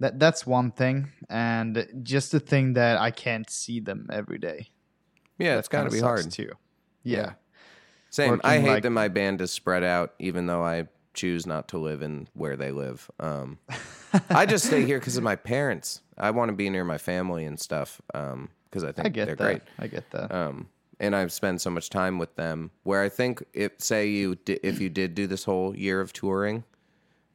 that 0.01 0.19
that's 0.19 0.45
one 0.45 0.71
thing, 0.71 1.07
and 1.29 1.87
just 2.03 2.31
the 2.33 2.39
thing 2.39 2.73
that 2.73 2.97
I 2.99 3.11
can't 3.11 3.49
see 3.49 3.79
them 3.79 4.09
every 4.11 4.37
day. 4.37 4.67
yeah, 5.39 5.53
That 5.53 5.59
it's 5.59 5.67
got 5.69 5.85
to 5.85 5.89
be 5.89 5.99
hard. 5.99 6.29
too. 6.31 6.51
Yeah. 7.03 7.33
Same. 8.09 8.31
working 8.31 8.45
I 8.45 8.59
hate 8.59 8.67
like- 8.69 8.83
that 8.83 8.89
my 8.89 9.07
band 9.07 9.39
is 9.41 9.51
spread 9.51 9.83
out, 9.83 10.13
even 10.19 10.45
though 10.47 10.63
I 10.63 10.87
choose 11.13 11.45
not 11.47 11.67
to 11.69 11.77
live 11.77 12.01
in 12.01 12.27
where 12.33 12.55
they 12.57 12.71
live. 12.71 13.09
Um, 13.19 13.57
I 14.29 14.45
just 14.45 14.65
stay 14.65 14.85
here 14.85 14.99
because 14.99 15.17
of 15.17 15.23
my 15.23 15.35
parents. 15.35 16.01
I 16.17 16.31
want 16.31 16.49
to 16.49 16.53
be 16.55 16.69
near 16.69 16.83
my 16.85 16.97
family 16.97 17.45
and 17.45 17.59
stuff 17.59 18.01
because 18.07 18.83
I 18.83 18.91
think 18.91 19.05
I 19.07 19.09
get 19.09 19.25
they're 19.27 19.35
that. 19.35 19.43
great. 19.43 19.61
I 19.79 19.87
get 19.87 20.09
that. 20.11 20.31
Um, 20.33 20.67
and 20.99 21.15
I've 21.15 21.31
spent 21.31 21.61
so 21.61 21.69
much 21.69 21.89
time 21.89 22.19
with 22.19 22.35
them. 22.35 22.71
Where 22.83 23.01
I 23.01 23.09
think, 23.09 23.43
if 23.53 23.71
say 23.79 24.07
you 24.09 24.35
di- 24.35 24.59
if 24.61 24.79
you 24.79 24.89
did 24.89 25.15
do 25.15 25.25
this 25.27 25.43
whole 25.45 25.75
year 25.75 25.99
of 26.01 26.13
touring, 26.13 26.63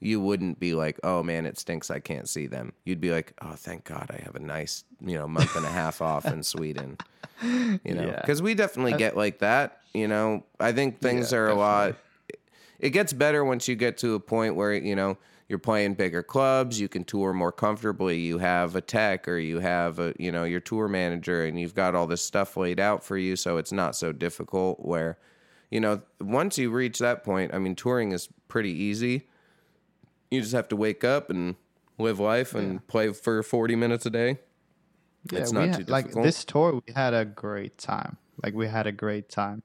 you 0.00 0.20
wouldn't 0.20 0.58
be 0.60 0.74
like, 0.74 0.98
"Oh 1.02 1.22
man, 1.22 1.46
it 1.46 1.58
stinks. 1.58 1.90
I 1.90 2.00
can't 2.00 2.28
see 2.28 2.46
them." 2.46 2.72
You'd 2.84 3.00
be 3.00 3.10
like, 3.10 3.32
"Oh, 3.42 3.54
thank 3.56 3.84
God, 3.84 4.10
I 4.10 4.22
have 4.24 4.34
a 4.36 4.40
nice 4.40 4.84
you 5.00 5.16
know 5.16 5.26
month 5.28 5.56
and 5.56 5.64
a 5.64 5.70
half 5.70 6.00
off 6.02 6.26
in 6.26 6.42
Sweden." 6.54 6.98
You 7.42 7.78
know, 7.94 8.06
Yeah. 8.06 8.20
because 8.20 8.40
we 8.42 8.54
definitely 8.54 8.94
get 8.94 9.16
like 9.16 9.38
that. 9.40 9.80
You 9.94 10.08
know, 10.08 10.44
I 10.60 10.72
think 10.72 11.00
things 11.00 11.32
Yeah, 11.32 11.38
are 11.38 11.48
a 11.48 11.54
lot. 11.54 11.96
It 12.78 12.90
gets 12.90 13.12
better 13.12 13.44
once 13.44 13.68
you 13.68 13.74
get 13.76 13.96
to 13.98 14.14
a 14.14 14.20
point 14.20 14.54
where 14.54 14.72
you 14.74 14.94
know 14.94 15.16
you're 15.48 15.58
playing 15.58 15.94
bigger 15.94 16.22
clubs. 16.22 16.78
You 16.80 16.88
can 16.88 17.04
tour 17.04 17.32
more 17.32 17.52
comfortably. 17.52 18.18
You 18.18 18.38
have 18.38 18.74
a 18.76 18.80
tech, 18.80 19.28
or 19.28 19.38
you 19.38 19.60
have 19.60 19.98
a 19.98 20.12
you 20.18 20.30
know 20.30 20.44
your 20.44 20.60
tour 20.60 20.88
manager, 20.88 21.44
and 21.44 21.58
you've 21.58 21.74
got 21.74 21.94
all 21.94 22.06
this 22.06 22.22
stuff 22.22 22.56
laid 22.56 22.78
out 22.80 23.02
for 23.02 23.16
you, 23.16 23.36
so 23.36 23.56
it's 23.56 23.72
not 23.72 23.96
so 23.96 24.12
difficult. 24.12 24.80
Where 24.84 25.16
you 25.70 25.80
know 25.80 26.02
once 26.20 26.58
you 26.58 26.70
reach 26.70 26.98
that 26.98 27.24
point, 27.24 27.54
I 27.54 27.58
mean, 27.58 27.74
touring 27.74 28.12
is 28.12 28.28
pretty 28.48 28.72
easy. 28.72 29.26
You 30.36 30.42
just 30.42 30.54
have 30.54 30.68
to 30.68 30.76
wake 30.76 31.02
up 31.04 31.30
and 31.30 31.56
live 31.98 32.20
life 32.20 32.54
and 32.54 32.86
play 32.86 33.12
for 33.12 33.42
40 33.42 33.74
minutes 33.76 34.06
a 34.06 34.10
day. 34.10 34.38
it's 35.32 35.50
we 35.52 35.58
not 35.58 35.68
had- 35.68 35.76
too 35.78 35.84
difficult. 35.84 36.14
like 36.16 36.24
this 36.24 36.44
tour 36.44 36.80
we 36.86 36.92
had 36.94 37.14
a 37.14 37.24
great 37.24 37.78
time 37.78 38.16
like 38.44 38.54
we 38.54 38.68
had 38.68 38.86
a 38.86 38.92
great 38.92 39.28
time 39.28 39.62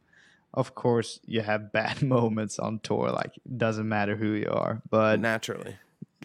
of 0.54 0.74
course 0.76 1.20
you 1.26 1.42
have 1.42 1.72
bad 1.80 2.02
moments 2.02 2.58
on 2.58 2.80
tour 2.80 3.10
like 3.12 3.36
it 3.38 3.58
doesn't 3.58 3.88
matter 3.88 4.16
who 4.16 4.32
you 4.32 4.50
are 4.50 4.82
but 4.90 5.20
Naturally. 5.20 5.76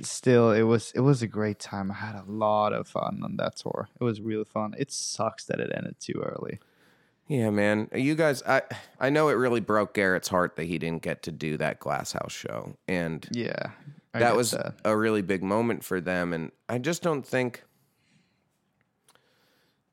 still 0.00 0.52
it 0.52 0.62
was 0.62 0.92
it 0.94 1.00
was 1.00 1.20
a 1.22 1.26
great 1.26 1.58
time 1.58 1.90
i 1.90 1.94
had 1.94 2.14
a 2.14 2.24
lot 2.26 2.72
of 2.72 2.86
fun 2.88 3.20
on 3.24 3.36
that 3.36 3.56
tour 3.56 3.88
it 4.00 4.04
was 4.04 4.20
really 4.20 4.44
fun 4.44 4.74
it 4.78 4.90
sucks 4.92 5.44
that 5.44 5.58
it 5.60 5.70
ended 5.74 5.96
too 6.00 6.22
early 6.24 6.58
Yeah, 7.28 7.50
man. 7.50 7.88
You 7.92 8.14
guys, 8.14 8.42
I 8.46 8.62
I 9.00 9.10
know 9.10 9.28
it 9.28 9.32
really 9.34 9.58
broke 9.60 9.94
Garrett's 9.94 10.28
heart 10.28 10.54
that 10.56 10.66
he 10.70 10.78
didn't 10.78 11.02
get 11.02 11.22
to 11.24 11.32
do 11.32 11.56
that 11.58 11.80
Glass 11.80 12.12
House 12.12 12.32
show, 12.32 12.76
and 12.86 13.26
yeah 13.32 13.70
I 14.14 14.20
that 14.20 14.36
was 14.36 14.52
that. 14.52 14.74
a 14.84 14.96
really 14.96 15.22
big 15.22 15.42
moment 15.42 15.84
for 15.84 16.00
them. 16.00 16.32
And 16.32 16.50
I 16.68 16.78
just 16.78 17.02
don't 17.02 17.26
think 17.26 17.62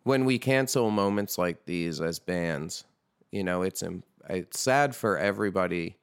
when 0.04 0.26
we 0.26 0.40
cancel 0.40 0.92
moments 0.92 1.38
like 1.38 1.66
these 1.66 2.02
as 2.02 2.20
bands, 2.20 2.86
you 3.32 3.44
know, 3.44 3.62
it's 3.64 3.84
it's 4.30 4.60
sad 4.60 4.96
for 4.96 5.18
everybody, 5.18 5.98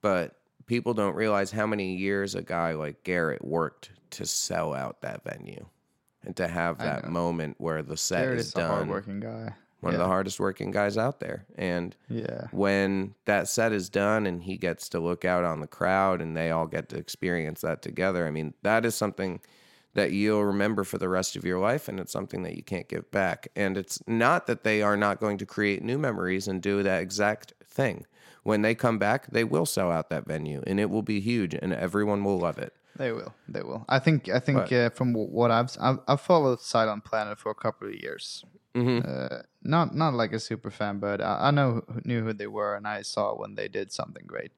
but 0.00 0.36
people 0.66 0.94
don't 0.94 1.14
realize 1.14 1.50
how 1.50 1.66
many 1.66 1.96
years 1.96 2.34
a 2.34 2.42
guy 2.42 2.72
like 2.72 3.02
Garrett 3.02 3.44
worked 3.44 3.90
to 4.10 4.26
sell 4.26 4.72
out 4.72 5.00
that 5.02 5.24
venue 5.24 5.66
and 6.24 6.36
to 6.36 6.48
have 6.48 6.78
that 6.78 7.08
moment 7.08 7.56
where 7.58 7.82
the 7.82 7.96
set 7.96 8.22
Garrett 8.22 8.38
is 8.40 8.46
is 8.46 8.52
a 8.52 8.56
done. 8.56 8.70
hardworking 8.70 9.20
guy 9.20 9.54
One 9.86 9.94
of 9.94 10.00
the 10.00 10.06
hardest 10.06 10.38
working 10.40 10.70
guys 10.70 10.96
out 10.98 11.20
there, 11.20 11.46
and 11.56 11.96
yeah 12.08 12.46
when 12.50 13.14
that 13.26 13.48
set 13.48 13.72
is 13.72 13.88
done 13.88 14.26
and 14.26 14.42
he 14.42 14.56
gets 14.56 14.88
to 14.90 15.00
look 15.00 15.24
out 15.24 15.44
on 15.44 15.60
the 15.60 15.66
crowd 15.66 16.20
and 16.20 16.36
they 16.36 16.50
all 16.50 16.66
get 16.66 16.88
to 16.90 16.96
experience 16.96 17.60
that 17.60 17.82
together, 17.82 18.26
I 18.26 18.30
mean, 18.30 18.54
that 18.62 18.84
is 18.84 18.94
something 18.94 19.40
that 19.94 20.12
you'll 20.12 20.44
remember 20.44 20.84
for 20.84 20.98
the 20.98 21.08
rest 21.08 21.36
of 21.36 21.44
your 21.44 21.58
life 21.58 21.88
and 21.88 21.98
it's 21.98 22.12
something 22.12 22.42
that 22.42 22.56
you 22.56 22.62
can't 22.62 22.88
give 22.88 23.10
back. 23.10 23.48
And 23.56 23.76
it's 23.76 24.02
not 24.06 24.46
that 24.46 24.62
they 24.62 24.82
are 24.82 24.96
not 24.96 25.20
going 25.20 25.38
to 25.38 25.46
create 25.46 25.82
new 25.82 25.98
memories 25.98 26.48
and 26.48 26.60
do 26.60 26.82
that 26.82 27.02
exact 27.02 27.54
thing. 27.64 28.06
When 28.42 28.62
they 28.62 28.74
come 28.74 28.98
back, 28.98 29.26
they 29.30 29.44
will 29.44 29.66
sell 29.66 29.90
out 29.90 30.10
that 30.10 30.26
venue 30.26 30.62
and 30.66 30.78
it 30.78 30.90
will 30.90 31.02
be 31.02 31.20
huge 31.20 31.54
and 31.54 31.72
everyone 31.72 32.24
will 32.24 32.38
love 32.38 32.58
it. 32.58 32.74
They 32.96 33.12
will. 33.12 33.34
They 33.48 33.60
will. 33.62 33.84
I 33.88 33.98
think. 33.98 34.28
I 34.28 34.38
think 34.40 34.72
uh, 34.72 34.90
from 34.90 35.12
what 35.12 35.50
I've, 35.50 35.70
I've 35.80 35.98
I've 36.08 36.20
followed 36.20 36.60
Silent 36.60 37.04
Planet 37.04 37.38
for 37.38 37.50
a 37.50 37.54
couple 37.54 37.88
of 37.88 37.94
years. 37.94 38.44
Mhm. 38.74 39.04
Uh, 39.06 39.42
not 39.62 39.94
not 39.94 40.14
like 40.14 40.32
a 40.32 40.38
super 40.40 40.70
fan, 40.70 40.98
but 40.98 41.20
I, 41.20 41.48
I 41.48 41.50
know 41.50 41.82
knew 42.04 42.22
who 42.24 42.32
they 42.32 42.46
were, 42.46 42.74
and 42.76 42.86
I 42.86 43.02
saw 43.02 43.34
when 43.34 43.54
they 43.54 43.68
did 43.68 43.92
something 43.92 44.24
great. 44.26 44.52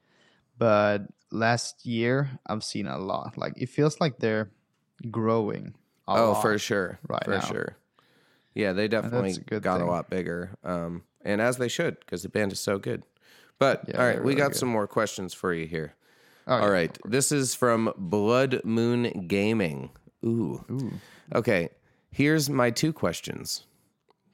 But 0.58 1.02
last 1.30 1.86
year, 1.86 2.30
I've 2.46 2.64
seen 2.64 2.86
a 2.86 2.98
lot. 2.98 3.36
Like 3.38 3.54
it 3.56 3.68
feels 3.68 4.00
like 4.00 4.18
they're 4.18 4.50
growing. 5.10 5.74
A 6.08 6.12
Oh, 6.12 6.32
lot. 6.32 6.42
for 6.42 6.58
sure. 6.58 6.98
right 7.08 7.24
for 7.24 7.30
now. 7.32 7.40
sure. 7.40 7.76
Yeah, 8.54 8.72
they 8.72 8.88
definitely 8.88 9.36
a 9.52 9.60
got 9.60 9.78
thing. 9.78 9.86
a 9.88 9.90
lot 9.90 10.08
bigger. 10.10 10.56
Um, 10.64 11.02
and 11.22 11.40
as 11.40 11.58
they 11.58 11.68
should, 11.68 12.00
because 12.00 12.22
the 12.22 12.28
band 12.28 12.50
is 12.52 12.60
so 12.60 12.78
good. 12.78 13.04
But 13.58 13.84
Yeah, 13.88 14.00
all 14.00 14.06
right, 14.06 14.16
we 14.18 14.30
really 14.30 14.34
got 14.36 14.52
good. 14.52 14.58
some 14.58 14.68
more 14.70 14.86
questions 14.88 15.34
for 15.34 15.52
you 15.52 15.66
here. 15.66 15.94
Oh, 16.48 16.54
okay. 16.54 16.64
All 16.64 16.70
right. 16.70 16.98
This 17.04 17.30
is 17.30 17.54
from 17.54 17.92
Blood 17.96 18.62
Moon 18.64 19.26
Gaming. 19.28 19.90
Ooh. 20.24 20.64
Okay. 21.34 21.68
Here's 22.10 22.48
my 22.48 22.70
two 22.70 22.92
questions. 22.92 23.64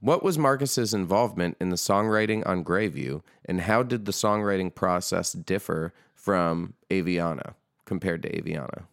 What 0.00 0.22
was 0.22 0.38
Marcus's 0.38 0.94
involvement 0.94 1.56
in 1.60 1.70
the 1.70 1.76
songwriting 1.76 2.46
on 2.46 2.62
Greyview, 2.62 3.22
and 3.46 3.62
how 3.62 3.82
did 3.82 4.04
the 4.04 4.12
songwriting 4.12 4.72
process 4.72 5.32
differ 5.32 5.92
from 6.14 6.74
Aviana 6.90 7.54
compared 7.84 8.22
to 8.22 8.30
Aviana? 8.30 8.84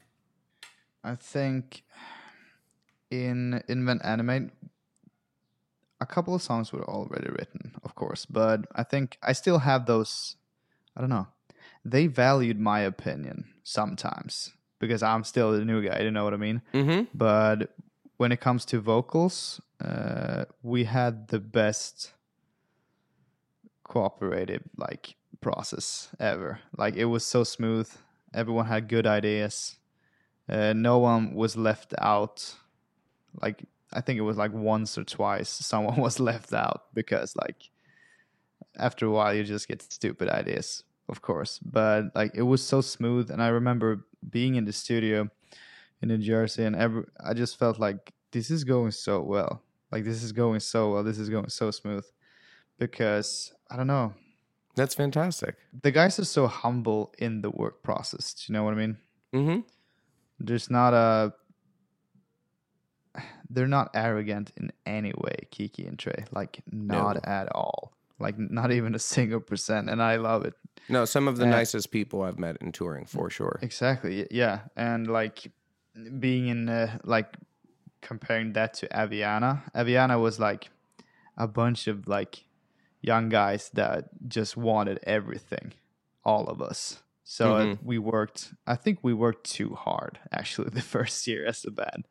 I 1.03 1.15
think 1.15 1.83
in 3.11 3.61
Invent 3.67 4.03
Animate, 4.03 4.51
a 5.99 6.05
couple 6.05 6.33
of 6.33 6.41
songs 6.41 6.71
were 6.71 6.89
already 6.89 7.29
written, 7.29 7.73
of 7.83 7.93
course, 7.93 8.25
but 8.25 8.65
I 8.73 8.83
think 8.83 9.17
I 9.21 9.33
still 9.33 9.59
have 9.59 9.85
those. 9.85 10.37
I 10.95 11.01
don't 11.01 11.09
know. 11.09 11.27
They 11.83 12.07
valued 12.07 12.59
my 12.59 12.81
opinion 12.81 13.45
sometimes 13.63 14.51
because 14.79 15.03
I'm 15.03 15.23
still 15.23 15.51
the 15.51 15.65
new 15.65 15.81
guy. 15.87 16.01
You 16.01 16.11
know 16.11 16.23
what 16.23 16.33
I 16.33 16.37
mean? 16.37 16.61
Mm-hmm. 16.73 17.05
But 17.13 17.73
when 18.17 18.31
it 18.31 18.39
comes 18.39 18.65
to 18.65 18.79
vocals, 18.79 19.61
uh, 19.83 20.45
we 20.61 20.83
had 20.83 21.29
the 21.29 21.39
best 21.39 22.13
cooperative 23.83 24.63
like 24.77 25.15
process 25.41 26.09
ever. 26.19 26.59
Like 26.77 26.95
it 26.95 27.05
was 27.05 27.25
so 27.25 27.43
smooth. 27.43 27.89
Everyone 28.33 28.65
had 28.65 28.87
good 28.87 29.07
ideas. 29.07 29.77
Uh, 30.47 30.73
no 30.73 30.99
one 30.99 31.33
was 31.33 31.55
left 31.55 31.93
out. 31.97 32.55
Like 33.41 33.63
I 33.93 34.01
think 34.01 34.17
it 34.17 34.23
was 34.23 34.37
like 34.37 34.53
once 34.53 34.97
or 34.97 35.03
twice 35.03 35.49
someone 35.71 35.99
was 35.99 36.19
left 36.19 36.53
out 36.53 36.85
because 36.93 37.35
like 37.35 37.69
after 38.77 39.05
a 39.05 39.11
while 39.11 39.33
you 39.33 39.43
just 39.43 39.67
get 39.67 39.81
stupid 39.81 40.29
ideas, 40.29 40.83
of 41.11 41.21
course. 41.21 41.59
But 41.59 42.15
like 42.15 42.31
it 42.33 42.41
was 42.43 42.63
so 42.65 42.81
smooth, 42.81 43.29
and 43.29 43.41
I 43.43 43.49
remember 43.49 44.05
being 44.29 44.55
in 44.55 44.65
the 44.65 44.73
studio 44.73 45.29
in 46.01 46.07
New 46.09 46.17
Jersey, 46.17 46.63
and 46.63 46.75
every 46.75 47.03
I 47.23 47.33
just 47.33 47.59
felt 47.59 47.77
like 47.79 48.13
this 48.31 48.49
is 48.49 48.63
going 48.63 48.91
so 48.91 49.21
well. 49.21 49.61
Like 49.91 50.05
this 50.05 50.23
is 50.23 50.31
going 50.31 50.61
so 50.61 50.91
well. 50.91 51.03
This 51.03 51.19
is 51.19 51.29
going 51.29 51.49
so 51.49 51.69
smooth 51.71 52.05
because 52.79 53.53
I 53.69 53.75
don't 53.77 53.87
know. 53.87 54.13
That's 54.75 54.95
fantastic. 54.95 55.55
The 55.83 55.91
guys 55.91 56.17
are 56.17 56.23
so 56.25 56.47
humble 56.47 57.13
in 57.19 57.41
the 57.41 57.49
work 57.51 57.83
process. 57.83 58.33
Do 58.33 58.41
you 58.47 58.53
know 58.53 58.63
what 58.63 58.73
I 58.73 58.77
mean? 58.77 58.97
Mm-hmm. 59.33 59.59
There's 60.39 60.69
not 60.69 60.93
a. 60.93 61.33
They're 63.49 63.67
not 63.67 63.91
arrogant 63.93 64.53
in 64.55 64.71
any 64.85 65.11
way, 65.17 65.35
Kiki 65.51 65.85
and 65.85 65.99
Trey. 65.99 66.23
Like 66.31 66.61
not 66.71 67.15
No. 67.15 67.21
at 67.25 67.49
all. 67.53 67.91
Like 68.17 68.37
not 68.39 68.71
even 68.71 68.95
a 68.95 68.99
single 68.99 69.41
percent, 69.41 69.89
and 69.89 70.01
I 70.01 70.15
love 70.17 70.45
it. 70.45 70.53
No, 70.89 71.05
some 71.05 71.27
of 71.27 71.37
the 71.37 71.45
Uh, 71.45 71.49
nicest 71.51 71.91
people 71.91 72.21
I've 72.21 72.39
met 72.39 72.57
in 72.61 72.71
touring 72.71 73.05
for 73.05 73.29
sure. 73.29 73.59
Exactly. 73.61 74.27
Yeah, 74.31 74.61
and 74.75 75.07
like 75.07 75.51
being 76.19 76.47
in 76.47 76.69
uh, 76.69 76.97
like 77.03 77.35
comparing 78.01 78.53
that 78.53 78.73
to 78.75 78.87
Aviana. 78.87 79.61
Aviana 79.73 80.19
was 80.19 80.39
like 80.39 80.69
a 81.37 81.47
bunch 81.47 81.87
of 81.87 82.07
like 82.07 82.43
young 83.01 83.29
guys 83.29 83.69
that 83.73 84.09
just 84.27 84.57
wanted 84.57 84.99
everything, 85.03 85.73
all 86.23 86.47
of 86.47 86.61
us. 86.61 87.03
So 87.23 87.55
uh, 87.55 87.65
Mhm. 87.65 87.77
we 87.83 87.97
worked. 87.97 88.53
I 88.67 88.75
think 88.75 88.99
we 89.03 89.13
worked 89.13 89.45
too 89.49 89.75
hard 89.75 90.19
actually 90.31 90.69
the 90.71 90.81
first 90.81 91.27
year 91.27 91.45
as 91.45 91.65
a 91.65 91.71
band, 91.71 92.07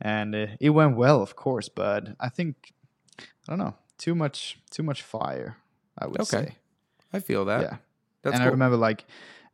and 0.00 0.34
uh, 0.34 0.46
it 0.60 0.70
went 0.70 0.96
well, 0.96 1.20
of 1.22 1.34
course. 1.36 1.68
But 1.68 2.16
I 2.20 2.28
think 2.30 2.72
I 3.18 3.52
don't 3.52 3.58
know 3.58 3.74
too 3.98 4.14
much 4.14 4.58
too 4.70 4.82
much 4.82 5.02
fire. 5.02 5.56
I 5.98 6.06
would 6.06 6.20
Okay. 6.22 6.46
say. 6.46 6.56
I 7.12 7.20
feel 7.20 7.44
that. 7.46 7.62
Yeah 7.62 7.76
That's 8.22 8.34
and 8.34 8.42
I 8.42 8.48
remember 8.48 8.76
like, 8.76 9.04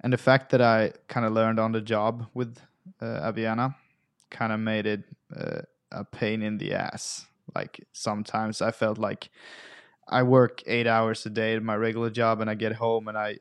and 0.01 0.13
the 0.13 0.19
fact 0.19 0.51
that 0.51 0.61
I 0.61 0.93
kind 1.09 1.27
of 1.27 1.33
learned 1.33 1.59
on 1.59 1.73
the 1.73 1.81
job 1.81 2.27
with 2.35 2.59
uh, 3.01 3.31
Aviana 3.31 3.75
kind 4.31 4.53
of 4.53 4.61
made 4.61 4.87
it 4.87 5.05
uh, 5.35 5.63
a 5.93 6.05
pain 6.05 6.43
in 6.43 6.59
the 6.59 6.75
ass. 6.75 7.27
Like 7.55 7.87
sometimes 7.93 8.61
I 8.61 8.71
felt 8.71 8.99
like 8.99 9.31
I 10.09 10.23
work 10.23 10.63
eight 10.67 10.87
hours 10.87 11.25
a 11.27 11.31
day 11.31 11.55
at 11.55 11.63
my 11.63 11.77
regular 11.77 12.11
job, 12.11 12.41
and 12.41 12.51
I 12.51 12.55
get 12.55 12.73
home 12.73 13.09
and 13.09 13.17
I 13.17 13.39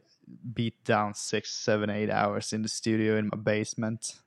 beat 0.53 0.84
down 0.85 1.14
six, 1.14 1.52
seven, 1.52 1.90
eight 1.90 2.10
hours 2.10 2.53
in 2.53 2.61
the 2.61 2.69
studio 2.69 3.18
in 3.18 3.30
my 3.34 3.38
basement, 3.38 4.22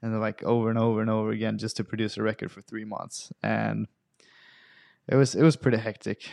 and 0.00 0.20
like 0.20 0.42
over 0.42 0.70
and 0.70 0.78
over 0.78 1.00
and 1.00 1.10
over 1.10 1.30
again 1.30 1.58
just 1.58 1.76
to 1.76 1.84
produce 1.84 2.16
a 2.16 2.22
record 2.22 2.50
for 2.50 2.62
three 2.62 2.84
months, 2.84 3.32
and 3.42 3.88
it 5.08 5.16
was 5.16 5.34
it 5.34 5.42
was 5.42 5.56
pretty 5.56 5.78
hectic. 5.78 6.30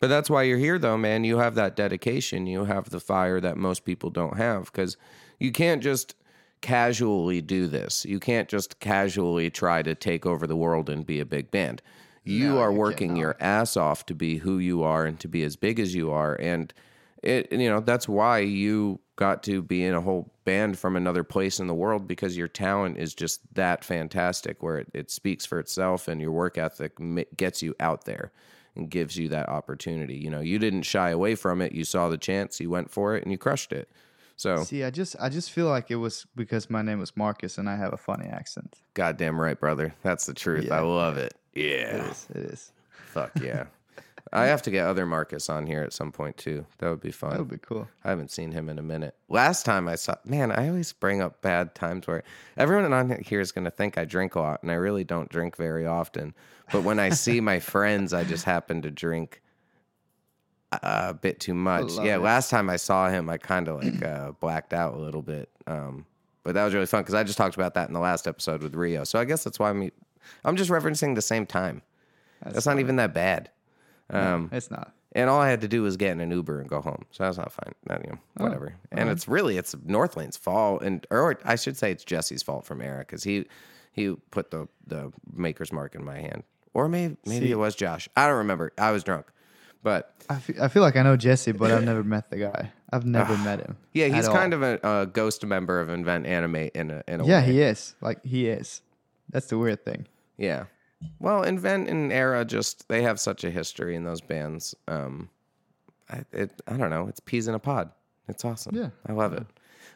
But 0.00 0.08
that's 0.08 0.30
why 0.30 0.44
you're 0.44 0.58
here, 0.58 0.78
though, 0.78 0.96
man. 0.98 1.24
You 1.24 1.38
have 1.38 1.54
that 1.56 1.76
dedication. 1.76 2.46
You 2.46 2.64
have 2.64 2.90
the 2.90 3.00
fire 3.00 3.40
that 3.40 3.56
most 3.58 3.84
people 3.84 4.10
don't 4.10 4.38
have 4.38 4.66
because 4.66 4.96
you 5.38 5.52
can't 5.52 5.82
just 5.82 6.14
casually 6.62 7.40
do 7.42 7.66
this. 7.66 8.04
You 8.04 8.18
can't 8.20 8.48
just 8.48 8.80
casually 8.80 9.50
try 9.50 9.82
to 9.82 9.94
take 9.94 10.26
over 10.26 10.46
the 10.46 10.56
world 10.56 10.90
and 10.90 11.06
be 11.06 11.20
a 11.20 11.26
big 11.26 11.50
band. 11.50 11.82
You 12.24 12.54
No, 12.54 12.58
are 12.58 12.72
you 12.72 12.78
working 12.78 13.14
cannot. 13.14 13.20
your 13.20 13.36
ass 13.40 13.76
off 13.76 14.06
to 14.06 14.14
be 14.14 14.38
who 14.38 14.58
you 14.58 14.82
are 14.82 15.06
and 15.06 15.18
to 15.20 15.28
be 15.28 15.42
as 15.42 15.56
big 15.56 15.80
as 15.80 15.94
you 15.94 16.10
are. 16.10 16.34
And 16.40 16.72
it, 17.22 17.52
you 17.52 17.68
know, 17.68 17.80
that's 17.80 18.08
why 18.08 18.40
you 18.40 19.00
got 19.16 19.42
to 19.44 19.62
be 19.62 19.84
in 19.84 19.94
a 19.94 20.00
whole 20.00 20.32
band 20.44 20.78
from 20.78 20.96
another 20.96 21.24
place 21.24 21.60
in 21.60 21.66
the 21.66 21.74
world 21.74 22.06
because 22.08 22.36
your 22.36 22.48
talent 22.48 22.96
is 22.98 23.14
just 23.14 23.40
that 23.54 23.84
fantastic 23.84 24.62
where 24.62 24.78
it, 24.78 24.88
it 24.94 25.10
speaks 25.10 25.44
for 25.44 25.58
itself 25.58 26.08
and 26.08 26.20
your 26.20 26.32
work 26.32 26.56
ethic 26.56 26.92
gets 27.36 27.62
you 27.62 27.74
out 27.80 28.04
there 28.06 28.32
gives 28.86 29.16
you 29.16 29.28
that 29.30 29.48
opportunity. 29.48 30.16
You 30.16 30.30
know, 30.30 30.40
you 30.40 30.58
didn't 30.58 30.82
shy 30.82 31.10
away 31.10 31.34
from 31.34 31.60
it. 31.60 31.72
You 31.72 31.84
saw 31.84 32.08
the 32.08 32.18
chance, 32.18 32.60
you 32.60 32.70
went 32.70 32.90
for 32.90 33.14
it, 33.16 33.22
and 33.22 33.32
you 33.32 33.38
crushed 33.38 33.72
it. 33.72 33.88
So, 34.36 34.64
See, 34.64 34.84
I 34.84 34.90
just 34.90 35.16
I 35.20 35.28
just 35.28 35.50
feel 35.50 35.66
like 35.66 35.90
it 35.90 35.96
was 35.96 36.26
because 36.34 36.70
my 36.70 36.80
name 36.80 36.98
was 36.98 37.14
Marcus 37.16 37.58
and 37.58 37.68
I 37.68 37.76
have 37.76 37.92
a 37.92 37.98
funny 37.98 38.26
accent. 38.26 38.76
goddamn 38.94 39.38
right, 39.38 39.58
brother. 39.60 39.94
That's 40.02 40.24
the 40.24 40.32
truth. 40.34 40.64
Yeah, 40.64 40.76
I 40.76 40.80
love 40.80 41.18
it. 41.18 41.34
It 41.52 41.80
Yeah. 41.80 42.10
is. 42.10 42.26
It 42.30 42.36
is. 42.44 42.72
Fuck 43.08 43.32
yeah. 43.42 43.64
I 44.32 44.46
have 44.46 44.62
to 44.62 44.70
get 44.70 44.86
other 44.86 45.06
Marcus 45.06 45.48
on 45.48 45.66
here 45.66 45.82
at 45.82 45.92
some 45.92 46.12
point 46.12 46.36
too. 46.36 46.64
That 46.78 46.90
would 46.90 47.00
be 47.00 47.10
fun. 47.10 47.30
That 47.30 47.38
would 47.40 47.48
be 47.48 47.58
cool. 47.58 47.88
I 48.04 48.10
haven't 48.10 48.30
seen 48.30 48.52
him 48.52 48.68
in 48.68 48.78
a 48.78 48.82
minute. 48.82 49.14
Last 49.28 49.64
time 49.64 49.88
I 49.88 49.96
saw, 49.96 50.14
man, 50.24 50.52
I 50.52 50.68
always 50.68 50.92
bring 50.92 51.20
up 51.20 51.42
bad 51.42 51.74
times 51.74 52.06
where 52.06 52.22
everyone 52.56 52.92
on 52.92 53.10
here 53.22 53.40
is 53.40 53.52
going 53.52 53.64
to 53.64 53.70
think 53.70 53.98
I 53.98 54.04
drink 54.04 54.34
a 54.34 54.40
lot, 54.40 54.62
and 54.62 54.70
I 54.70 54.74
really 54.74 55.04
don't 55.04 55.28
drink 55.28 55.56
very 55.56 55.86
often. 55.86 56.34
But 56.72 56.84
when 56.84 56.98
I 56.98 57.10
see 57.10 57.40
my 57.40 57.58
friends, 57.60 58.12
I 58.12 58.24
just 58.24 58.44
happen 58.44 58.82
to 58.82 58.90
drink 58.90 59.42
a 60.72 61.14
bit 61.14 61.40
too 61.40 61.54
much. 61.54 61.92
Yeah, 61.98 62.16
it. 62.16 62.22
last 62.22 62.50
time 62.50 62.70
I 62.70 62.76
saw 62.76 63.08
him, 63.08 63.28
I 63.28 63.38
kind 63.38 63.68
of 63.68 63.82
like 63.82 64.02
uh, 64.04 64.32
blacked 64.32 64.72
out 64.72 64.94
a 64.94 64.98
little 64.98 65.22
bit. 65.22 65.48
Um, 65.66 66.06
but 66.42 66.54
that 66.54 66.64
was 66.64 66.74
really 66.74 66.86
fun 66.86 67.02
because 67.02 67.14
I 67.14 67.24
just 67.24 67.38
talked 67.38 67.56
about 67.56 67.74
that 67.74 67.88
in 67.88 67.94
the 67.94 68.00
last 68.00 68.26
episode 68.26 68.62
with 68.62 68.74
Rio. 68.74 69.04
So 69.04 69.18
I 69.18 69.24
guess 69.24 69.44
that's 69.44 69.58
why 69.58 69.70
I'm, 69.70 69.90
I'm 70.44 70.56
just 70.56 70.70
referencing 70.70 71.14
the 71.14 71.22
same 71.22 71.46
time. 71.46 71.82
That's, 72.42 72.66
not 72.66 72.78
even 72.78 72.96
that 72.96 73.12
bad. 73.12 73.50
Um, 74.10 74.48
It's 74.52 74.70
not. 74.70 74.92
and 75.12 75.28
all 75.30 75.40
I 75.40 75.48
had 75.50 75.60
to 75.62 75.68
do 75.68 75.82
was 75.82 75.96
get 75.96 76.12
in 76.12 76.20
an 76.20 76.30
Uber 76.30 76.60
and 76.60 76.68
go 76.68 76.80
home. 76.80 77.04
So 77.10 77.24
that's 77.24 77.38
not 77.38 77.52
fine. 77.52 77.74
Not, 77.88 78.04
you 78.04 78.12
know, 78.12 78.18
whatever. 78.44 78.74
and 78.92 79.08
it's 79.08 79.26
really 79.28 79.56
it's 79.56 79.74
Northlane's 79.74 80.36
fault, 80.36 80.82
and 80.82 81.06
or 81.10 81.38
I 81.44 81.56
should 81.56 81.76
say 81.76 81.90
it's 81.92 82.04
Jesse's 82.04 82.42
fault 82.42 82.64
from 82.66 82.80
Erra 82.80 83.00
because 83.00 83.22
he 83.24 83.46
he 83.92 84.14
put 84.30 84.50
the 84.50 84.68
the 84.86 85.12
maker's 85.32 85.72
mark 85.72 85.94
in 85.94 86.04
my 86.04 86.18
hand, 86.18 86.42
or 86.74 86.88
maybe 86.88 87.16
maybe 87.26 87.46
See- 87.46 87.52
it 87.52 87.56
was 87.58 87.74
Josh. 87.74 88.08
I 88.16 88.26
don't 88.26 88.38
remember. 88.38 88.72
I 88.78 88.90
was 88.92 89.02
drunk, 89.04 89.26
but 89.82 90.14
I 90.28 90.36
feel, 90.36 90.62
I 90.62 90.68
feel 90.68 90.82
like 90.82 90.96
I 90.96 91.02
know 91.02 91.16
Jesse, 91.16 91.52
but 91.52 91.70
I've 91.70 91.84
never 91.84 92.04
met 92.04 92.30
the 92.30 92.36
guy. 92.38 92.72
I've 92.92 93.06
never 93.06 93.36
met 93.38 93.60
him. 93.60 93.76
yeah, 93.92 94.06
he's 94.08 94.26
kind 94.28 94.52
all. 94.52 94.62
of 94.64 94.80
a, 94.84 95.00
a 95.02 95.06
ghost 95.06 95.44
member 95.46 95.80
of 95.80 95.88
Invent 95.88 96.26
Animate 96.26 96.72
in 96.74 96.90
a 96.90 97.02
in 97.06 97.20
a 97.20 97.26
Yeah, 97.26 97.40
way. 97.40 97.46
he 97.52 97.62
is. 97.62 97.94
Like 98.00 98.24
he 98.24 98.48
is. 98.48 98.82
That's 99.28 99.46
the 99.46 99.58
weird 99.58 99.84
thing. 99.84 100.06
Yeah. 100.36 100.64
Well, 101.18 101.42
Invent 101.42 101.88
and 101.88 102.12
Erra 102.12 102.44
just 102.44 102.88
they 102.88 103.02
have 103.02 103.18
such 103.18 103.44
a 103.44 103.50
history 103.50 103.96
in 103.96 104.04
those 104.04 104.20
bands. 104.20 104.74
Um, 104.88 105.30
I, 106.10 106.24
it, 106.32 106.62
I 106.66 106.76
don't 106.76 106.90
know. 106.90 107.08
It's 107.08 107.20
peas 107.20 107.48
in 107.48 107.54
a 107.54 107.58
pod. 107.58 107.90
It's 108.28 108.44
awesome. 108.44 108.74
Yeah. 108.74 108.90
I 109.06 109.12
love 109.12 109.32
it. 109.32 109.46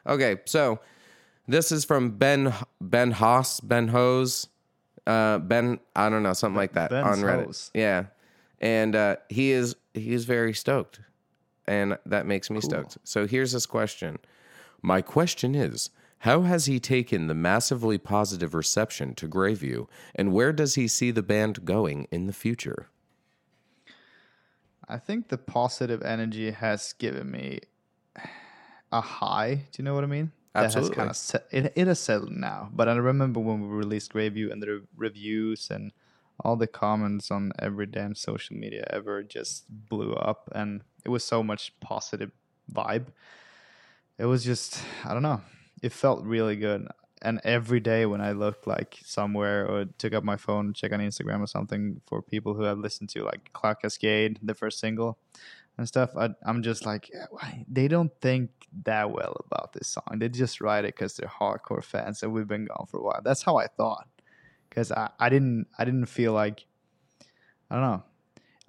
Okay, 0.07 0.37
so 0.45 0.81
this 1.49 1.73
is 1.73 1.85
from 1.85 2.13
Ben 2.13 2.53
Ben 2.81 3.11
Haas 3.13 3.61
Ben 3.61 3.89
Hose, 3.89 4.49
uh, 5.07 5.39
Ben 5.39 5.79
I 5.95 6.09
don't 6.09 6.23
know 6.23 6.33
something 6.33 6.57
like 6.57 6.73
that 6.73 6.91
Ben's 6.91 7.07
on 7.07 7.25
Reddit. 7.25 7.47
Hose. 7.47 7.71
Yeah, 7.75 8.07
and 8.61 8.97
uh, 8.97 9.17
he 9.29 9.51
is 9.51 9.77
he 9.93 10.13
is 10.13 10.25
very 10.25 10.53
stoked, 10.53 11.01
and 11.67 11.99
that 12.07 12.27
makes 12.27 12.51
me 12.51 12.61
stoked. 12.61 12.99
So 13.05 13.27
here's 13.27 13.53
his 13.53 13.67
question. 13.67 14.19
My 14.83 15.01
question 15.01 15.55
is, 15.55 15.91
how 16.25 16.41
has 16.41 16.65
he 16.65 16.81
taken 16.81 17.27
the 17.27 17.35
massively 17.35 17.99
positive 17.99 18.55
reception 18.55 19.15
to 19.17 19.29
Greyview, 19.29 19.87
and 20.15 20.33
where 20.33 20.55
does 20.55 20.75
he 20.75 20.89
see 20.89 21.11
the 21.11 21.23
band 21.23 21.67
going 21.67 22.09
in 22.11 22.27
the 22.27 22.33
future? 22.33 22.89
I 24.89 24.97
think 24.97 25.29
the 25.29 25.37
positive 25.37 26.01
energy 26.03 26.51
has 26.51 26.95
given 26.95 27.31
me 27.31 27.61
a 28.91 29.03
high. 29.03 29.67
Do 29.71 29.77
you 29.77 29.85
know 29.85 29.95
what 29.95 30.03
I 30.03 30.07
mean? 30.07 30.33
Absolutely. 30.55 30.97
That 30.97 30.97
has 30.97 30.97
kind 30.97 31.11
of 31.11 31.17
set, 31.17 31.47
it, 31.51 31.73
it 31.77 31.87
has 31.89 32.01
settled 32.01 32.33
now. 32.33 32.71
But 32.73 32.89
I 32.89 32.95
remember 32.95 33.41
when 33.41 33.61
we 33.61 33.77
released 33.77 34.15
Greyview 34.15 34.51
and 34.51 34.63
the 34.63 34.67
re- 34.69 34.81
reviews 34.97 35.69
and 35.71 35.93
all 36.41 36.57
the 36.57 36.67
comments 36.67 37.31
on 37.31 37.53
every 37.59 37.85
damn 37.85 38.15
social 38.15 38.57
media 38.57 38.87
ever 38.89 39.23
just 39.23 39.67
blew 39.69 40.15
up, 40.15 40.49
and 40.55 40.85
it 41.05 41.11
was 41.11 41.23
so 41.23 41.43
much 41.43 41.79
positive 41.81 42.31
vibe. 42.73 43.09
It 44.17 44.25
was 44.25 44.43
just 44.43 44.81
I 45.05 45.13
don't 45.13 45.23
know. 45.23 45.43
It 45.85 45.93
felt 45.93 46.25
really 46.25 46.57
good. 46.57 46.89
And 47.21 47.41
every 47.45 47.81
day 47.81 48.07
when 48.07 48.21
I 48.21 48.33
looked 48.33 48.67
like 48.67 48.99
somewhere 49.05 49.67
or 49.67 49.85
took 49.99 50.15
up 50.15 50.25
my 50.25 50.37
phone, 50.37 50.73
check 50.73 50.93
on 50.93 51.01
Instagram 51.01 51.41
or 51.41 51.47
something 51.47 52.01
for 52.07 52.23
people 52.23 52.55
who 52.55 52.63
have 52.63 52.79
listened 52.79 53.11
to 53.11 53.25
like 53.25 53.53
Cloud 53.53 53.81
Cascade, 53.83 54.39
the 54.43 54.55
first 54.55 54.79
single, 54.81 55.19
and 55.77 55.89
stuff, 55.89 56.11
I, 56.17 56.31
I'm 56.47 56.63
just 56.63 56.87
like, 56.87 57.11
they 57.69 57.89
don't 57.89 58.13
think 58.21 58.51
that 58.85 59.11
well 59.11 59.37
about 59.47 59.73
this 59.73 59.89
song. 59.89 60.19
They 60.19 60.29
just 60.29 60.61
write 60.61 60.85
it 60.85 60.95
because 60.95 61.17
they're 61.17 61.29
hardcore 61.29 61.83
fans, 61.83 62.23
and 62.23 62.33
we've 62.33 62.49
been 62.49 62.67
gone 62.67 62.87
for 62.87 63.01
a 63.01 63.03
while. 63.03 63.21
That's 63.25 63.43
how 63.43 63.57
I 63.57 63.67
thought, 63.67 64.07
because 64.69 64.93
I, 64.93 65.11
I 65.19 65.29
didn't 65.29 65.67
I 65.79 65.85
didn't 65.85 66.07
feel 66.07 66.33
like 66.33 66.67
I 67.71 67.75
don't 67.75 67.83
know. 67.83 68.03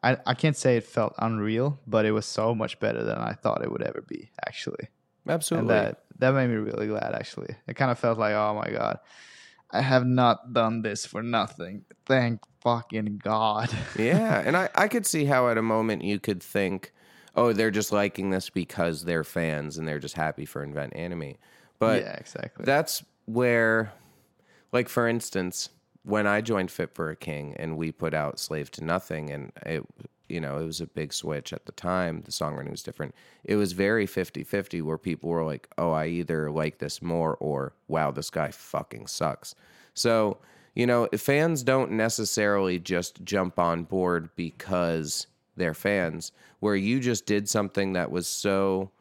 I, 0.02 0.18
I 0.26 0.34
can't 0.34 0.58
say 0.58 0.78
it 0.78 0.84
felt 0.84 1.14
unreal, 1.18 1.80
but 1.86 2.06
it 2.06 2.12
was 2.12 2.26
so 2.26 2.56
much 2.56 2.80
better 2.80 3.04
than 3.04 3.18
I 3.18 3.34
thought 3.34 3.64
it 3.64 3.72
would 3.72 3.84
ever 3.84 4.02
be, 4.02 4.32
actually. 4.48 4.90
Absolutely. 5.28 5.76
And 5.76 5.86
that 5.86 6.05
that 6.20 6.34
made 6.34 6.48
me 6.48 6.56
really 6.56 6.88
glad 6.88 7.14
actually. 7.14 7.56
It 7.68 7.76
kind 7.76 7.92
of 7.92 8.00
felt 8.00 8.18
like, 8.18 8.34
oh 8.34 8.54
my 8.56 8.72
god, 8.72 9.00
I 9.72 9.82
have 9.82 10.06
not 10.06 10.54
done 10.54 10.82
this 10.82 11.06
for 11.06 11.22
nothing. 11.22 11.84
Thank 12.06 12.42
fucking 12.62 13.22
God. 13.24 13.70
yeah, 13.98 14.42
and 14.46 14.58
I, 14.58 14.70
I 14.76 14.88
could 14.88 15.06
see 15.06 15.26
how 15.26 15.50
at 15.50 15.58
a 15.58 15.62
moment 15.62 16.04
you 16.04 16.20
could 16.20 16.42
think, 16.42 16.94
oh, 17.36 17.54
they're 17.54 17.72
just 17.72 17.92
liking 17.92 18.30
this 18.30 18.50
because 18.50 19.04
they're 19.04 19.24
fans 19.24 19.78
and 19.78 19.88
they're 19.88 20.00
just 20.00 20.16
happy 20.16 20.46
for 20.46 20.64
Invent 20.64 20.96
Animate. 20.96 21.38
But 21.80 22.02
yeah, 22.02 22.14
exactly. 22.14 22.66
that's 22.66 23.04
where, 23.26 23.92
like 24.72 24.90
for 24.90 25.08
instance, 25.08 25.70
when 26.04 26.28
I 26.28 26.42
joined 26.42 26.72
Fit 26.72 26.94
for 26.94 27.10
a 27.10 27.16
King 27.16 27.56
and 27.58 27.78
we 27.78 27.92
put 27.92 28.14
out 28.14 28.40
Slave 28.40 28.72
to 28.72 28.84
Nothing, 28.84 29.32
and 29.32 29.52
it, 29.66 29.84
you 30.30 30.39
know, 30.39 30.57
it 30.57 30.65
was 30.65 30.81
a 30.81 30.88
big 30.88 31.14
switch 31.14 31.53
at 31.53 31.65
the 31.65 31.72
time. 31.72 32.22
The 32.26 32.31
songwriting 32.31 32.72
was 32.72 32.84
different. 32.84 33.14
It 33.43 33.56
was 33.56 33.73
very 33.73 34.06
50 34.06 34.43
50 34.43 34.81
where 34.81 34.97
people 34.97 35.30
were 35.30 35.43
like, 35.43 35.68
oh, 35.77 35.91
I 35.91 36.07
either 36.07 36.52
like 36.52 36.80
this 36.80 37.02
more 37.02 37.35
or 37.39 37.73
wow, 37.88 38.11
this 38.11 38.30
guy 38.30 38.52
fucking 38.52 39.07
sucks. 39.07 39.56
So, 39.93 40.38
you 40.73 40.85
know, 40.85 41.07
fans 41.18 41.64
don't 41.64 41.91
necessarily 41.91 42.80
just 42.80 43.23
jump 43.23 43.60
on 43.60 43.84
board 43.84 44.30
because 44.35 45.27
they're 45.56 45.73
fans, 45.73 46.31
where 46.60 46.76
you 46.76 46.99
just 46.99 47.26
did 47.26 47.47
something 47.47 47.93
that 47.93 48.11
was 48.11 48.27
so 48.27 48.91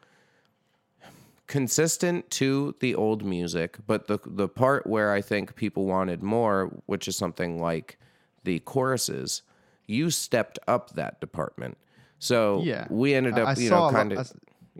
consistent 1.47 2.29
to 2.31 2.75
the 2.79 2.95
old 2.95 3.23
music, 3.23 3.77
but 3.85 4.07
the 4.07 4.19
the 4.25 4.47
part 4.47 4.87
where 4.87 5.11
I 5.11 5.21
think 5.21 5.55
people 5.55 5.85
wanted 5.85 6.23
more, 6.23 6.71
which 6.85 7.07
is 7.07 7.17
something 7.17 7.59
like 7.59 7.97
the 8.43 8.59
choruses, 8.59 9.41
you 9.87 10.09
stepped 10.09 10.59
up 10.67 10.91
that 10.91 11.19
department. 11.21 11.77
So 12.19 12.61
Yeah. 12.63 12.87
we 12.89 13.13
ended 13.13 13.37
up, 13.37 13.47
I 13.57 13.61
you 13.61 13.69
know, 13.69 13.89
kind 13.89 14.11
of 14.13 14.31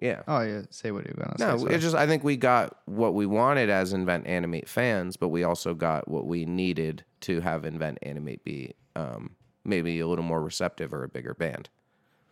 yeah. 0.01 0.23
oh 0.27 0.41
yeah, 0.41 0.63
say 0.71 0.91
what 0.91 1.05
you're 1.05 1.13
gonna 1.13 1.35
No, 1.39 1.57
say. 1.65 1.73
it's 1.75 1.83
just 1.83 1.95
I 1.95 2.05
think 2.07 2.23
we 2.23 2.35
got 2.37 2.77
what 2.85 3.13
we 3.13 3.25
wanted 3.25 3.69
as 3.69 3.93
Invent 3.93 4.27
Animate 4.27 4.67
fans, 4.67 5.15
but 5.17 5.29
we 5.29 5.43
also 5.43 5.73
got 5.73 6.07
what 6.07 6.25
we 6.25 6.45
needed 6.45 7.03
to 7.21 7.41
have 7.41 7.65
Invent 7.65 7.99
Animate 8.01 8.43
be 8.43 8.73
um, 8.95 9.35
maybe 9.63 9.99
a 9.99 10.07
little 10.07 10.25
more 10.25 10.41
receptive 10.41 10.93
or 10.93 11.03
a 11.03 11.09
bigger 11.09 11.33
band. 11.33 11.69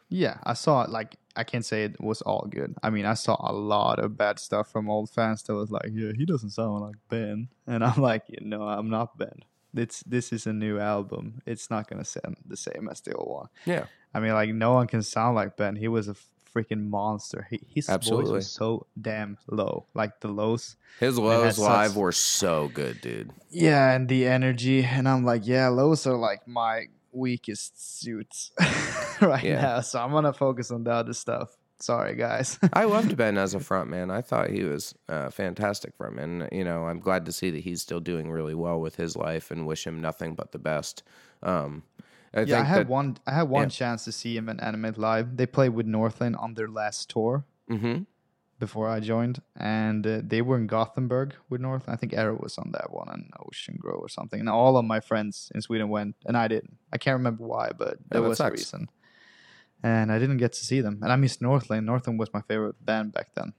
Yeah, 0.09 0.37
I 0.43 0.53
saw 0.53 0.83
it. 0.83 0.89
Like, 0.91 1.15
I 1.35 1.43
can't 1.43 1.65
say 1.65 1.85
it 1.85 1.99
was 1.99 2.21
all 2.21 2.45
good. 2.49 2.75
I 2.83 2.91
mean, 2.91 3.05
I 3.05 3.15
saw 3.15 3.35
a 3.39 3.51
lot 3.51 3.97
of 3.97 4.15
bad 4.15 4.37
stuff 4.39 4.69
from 4.71 4.87
old 4.89 5.09
fans 5.09 5.41
that 5.43 5.55
was 5.55 5.71
like, 5.71 5.89
"Yeah, 5.91 6.11
he 6.15 6.25
doesn't 6.25 6.51
sound 6.51 6.81
like 6.81 6.95
Ben," 7.09 7.49
and 7.65 7.83
I'm 7.83 7.99
like, 8.01 8.23
"No, 8.41 8.61
I'm 8.67 8.89
not 8.89 9.17
Ben. 9.17 9.39
It's 9.75 10.01
this 10.03 10.31
is 10.33 10.45
a 10.47 10.53
new 10.53 10.79
album. 10.79 11.41
It's 11.45 11.69
not 11.69 11.87
gonna 11.89 12.05
sound 12.05 12.37
the 12.45 12.57
same 12.57 12.87
as 12.91 13.01
the 13.01 13.13
old 13.15 13.29
one." 13.29 13.47
Yeah, 13.65 13.85
I 14.13 14.19
mean, 14.19 14.33
like, 14.33 14.49
no 14.53 14.73
one 14.73 14.87
can 14.87 15.01
sound 15.01 15.35
like 15.35 15.57
Ben. 15.57 15.75
He 15.75 15.87
was 15.87 16.07
a 16.07 16.15
freaking 16.55 16.87
monster. 16.89 17.47
He, 17.49 17.59
his 17.67 17.87
voice 17.87 17.93
Absolutely. 17.95 18.33
was 18.33 18.51
so 18.51 18.85
damn 19.01 19.37
low. 19.49 19.85
Like 19.95 20.19
the 20.19 20.27
lows. 20.27 20.75
his 20.99 21.17
lows 21.17 21.55
such- 21.55 21.63
live 21.63 21.95
were 21.97 22.11
so 22.11 22.69
good, 22.73 23.01
dude. 23.01 23.31
Yeah, 23.49 23.91
and 23.93 24.07
the 24.07 24.27
energy, 24.27 24.83
and 24.83 25.07
I'm 25.09 25.25
like, 25.25 25.47
yeah, 25.47 25.69
lows 25.69 26.05
are 26.05 26.15
like 26.15 26.47
my 26.47 26.85
weakest 27.11 27.99
suits 28.01 28.51
right 29.21 29.43
Yeah. 29.43 29.61
now. 29.61 29.79
So 29.81 29.99
I'm 29.99 30.11
gonna 30.11 30.33
focus 30.33 30.69
on 30.71 30.83
the 30.83 30.91
other 30.91 31.13
stuff. 31.13 31.55
Sorry, 31.79 32.15
guys. 32.15 32.59
I 32.73 32.85
loved 32.85 33.17
Ben 33.17 33.37
as 33.37 33.53
a 33.53 33.59
frontman. 33.59 34.09
I 34.11 34.21
thought 34.21 34.49
he 34.49 34.63
was 34.63 34.95
a 35.09 35.29
fantastic 35.31 35.97
frontman. 35.97 36.47
You 36.51 36.63
know, 36.63 36.85
I'm 36.85 36.99
glad 36.99 37.25
to 37.25 37.31
see 37.31 37.49
that 37.51 37.59
he's 37.59 37.81
still 37.81 37.99
doing 37.99 38.31
really 38.31 38.53
well 38.55 38.79
with 38.79 38.95
his 38.95 39.15
life 39.17 39.51
and 39.51 39.67
wish 39.67 39.85
him 39.85 39.99
nothing 39.99 40.33
but 40.35 40.51
the 40.53 40.59
best. 40.59 41.03
Um, 41.41 41.83
I 42.33 42.41
yeah, 42.41 42.61
I 42.61 42.63
had 42.63 42.79
that, 42.81 42.87
one. 42.87 43.17
I 43.27 43.31
had 43.31 43.43
one 43.49 43.63
yeah. 43.63 43.69
chance 43.69 44.05
to 44.05 44.11
see 44.11 44.35
him 44.37 44.47
in 44.49 44.59
Animate 44.59 44.97
Live. 44.97 45.35
They 45.37 45.45
played 45.45 45.69
with 45.69 45.85
Northlane 45.85 46.41
on 46.41 46.53
their 46.53 46.69
last 46.69 47.09
tour 47.09 47.43
Mhm. 47.69 48.05
before 48.59 48.87
I 48.87 49.01
joined, 49.01 49.41
and 49.57 50.07
uh, 50.07 50.21
they 50.23 50.41
were 50.41 50.57
in 50.57 50.67
Gothenburg 50.67 51.35
with 51.49 51.59
Northlane. 51.61 51.89
I 51.93 51.95
think 51.97 52.13
Erra 52.13 52.35
was 52.35 52.57
on 52.57 52.71
that 52.71 52.91
one, 52.93 53.09
and 53.09 53.29
Ocean 53.45 53.75
Grove 53.77 53.99
or 54.01 54.09
something. 54.09 54.39
And 54.39 54.47
all 54.49 54.77
of 54.77 54.85
my 54.85 54.99
friends 55.01 55.51
in 55.53 55.61
Sweden 55.61 55.89
went, 55.89 56.15
and 56.25 56.37
I 56.37 56.47
didn't. 56.47 56.77
I 56.93 56.97
can't 56.97 57.17
remember 57.17 57.43
why, 57.43 57.71
but 57.77 57.87
Yeah, 57.89 57.93
that 58.11 58.21
that 58.21 58.21
was 58.21 58.37
the 58.37 58.43
sucks. 58.45 58.59
reason. 58.61 58.89
And 59.83 60.11
I 60.11 60.17
didn't 60.19 60.37
get 60.37 60.53
to 60.53 60.63
see 60.65 60.79
them, 60.81 60.99
and 61.01 61.11
I 61.11 61.17
missed 61.17 61.41
Northlane. 61.41 61.83
Northlane 61.83 62.17
was 62.17 62.33
my 62.33 62.41
favorite 62.41 62.83
band 62.85 63.11
back 63.13 63.35
then. 63.35 63.53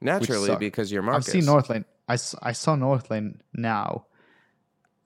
naturally 0.00 0.48
because 0.58 0.90
you're 0.92 1.02
Marcus. 1.02 1.28
I've 1.28 1.32
seen 1.32 1.42
Northlane. 1.44 1.84
I, 2.08 2.14
I 2.42 2.52
saw 2.52 2.74
Northlane 2.76 3.38
now 3.54 4.06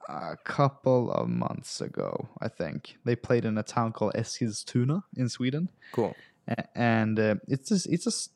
a 0.09 0.37
couple 0.45 1.13
of 1.13 1.29
months 1.29 1.81
ago, 1.81 2.29
I 2.41 2.49
think. 2.49 2.97
They 3.05 3.17
played 3.17 3.45
in 3.45 3.57
a 3.59 3.63
town 3.63 3.93
called 3.93 4.15
Eskilstuna 4.15 5.03
in 5.17 5.29
Sweden. 5.29 5.69
Cool. 5.93 6.15
A- 6.49 6.65
And 6.77 7.19
uh, 7.19 7.35
it's 7.49 7.69
just, 7.69 7.87
it's 7.89 8.05
just, 8.05 8.31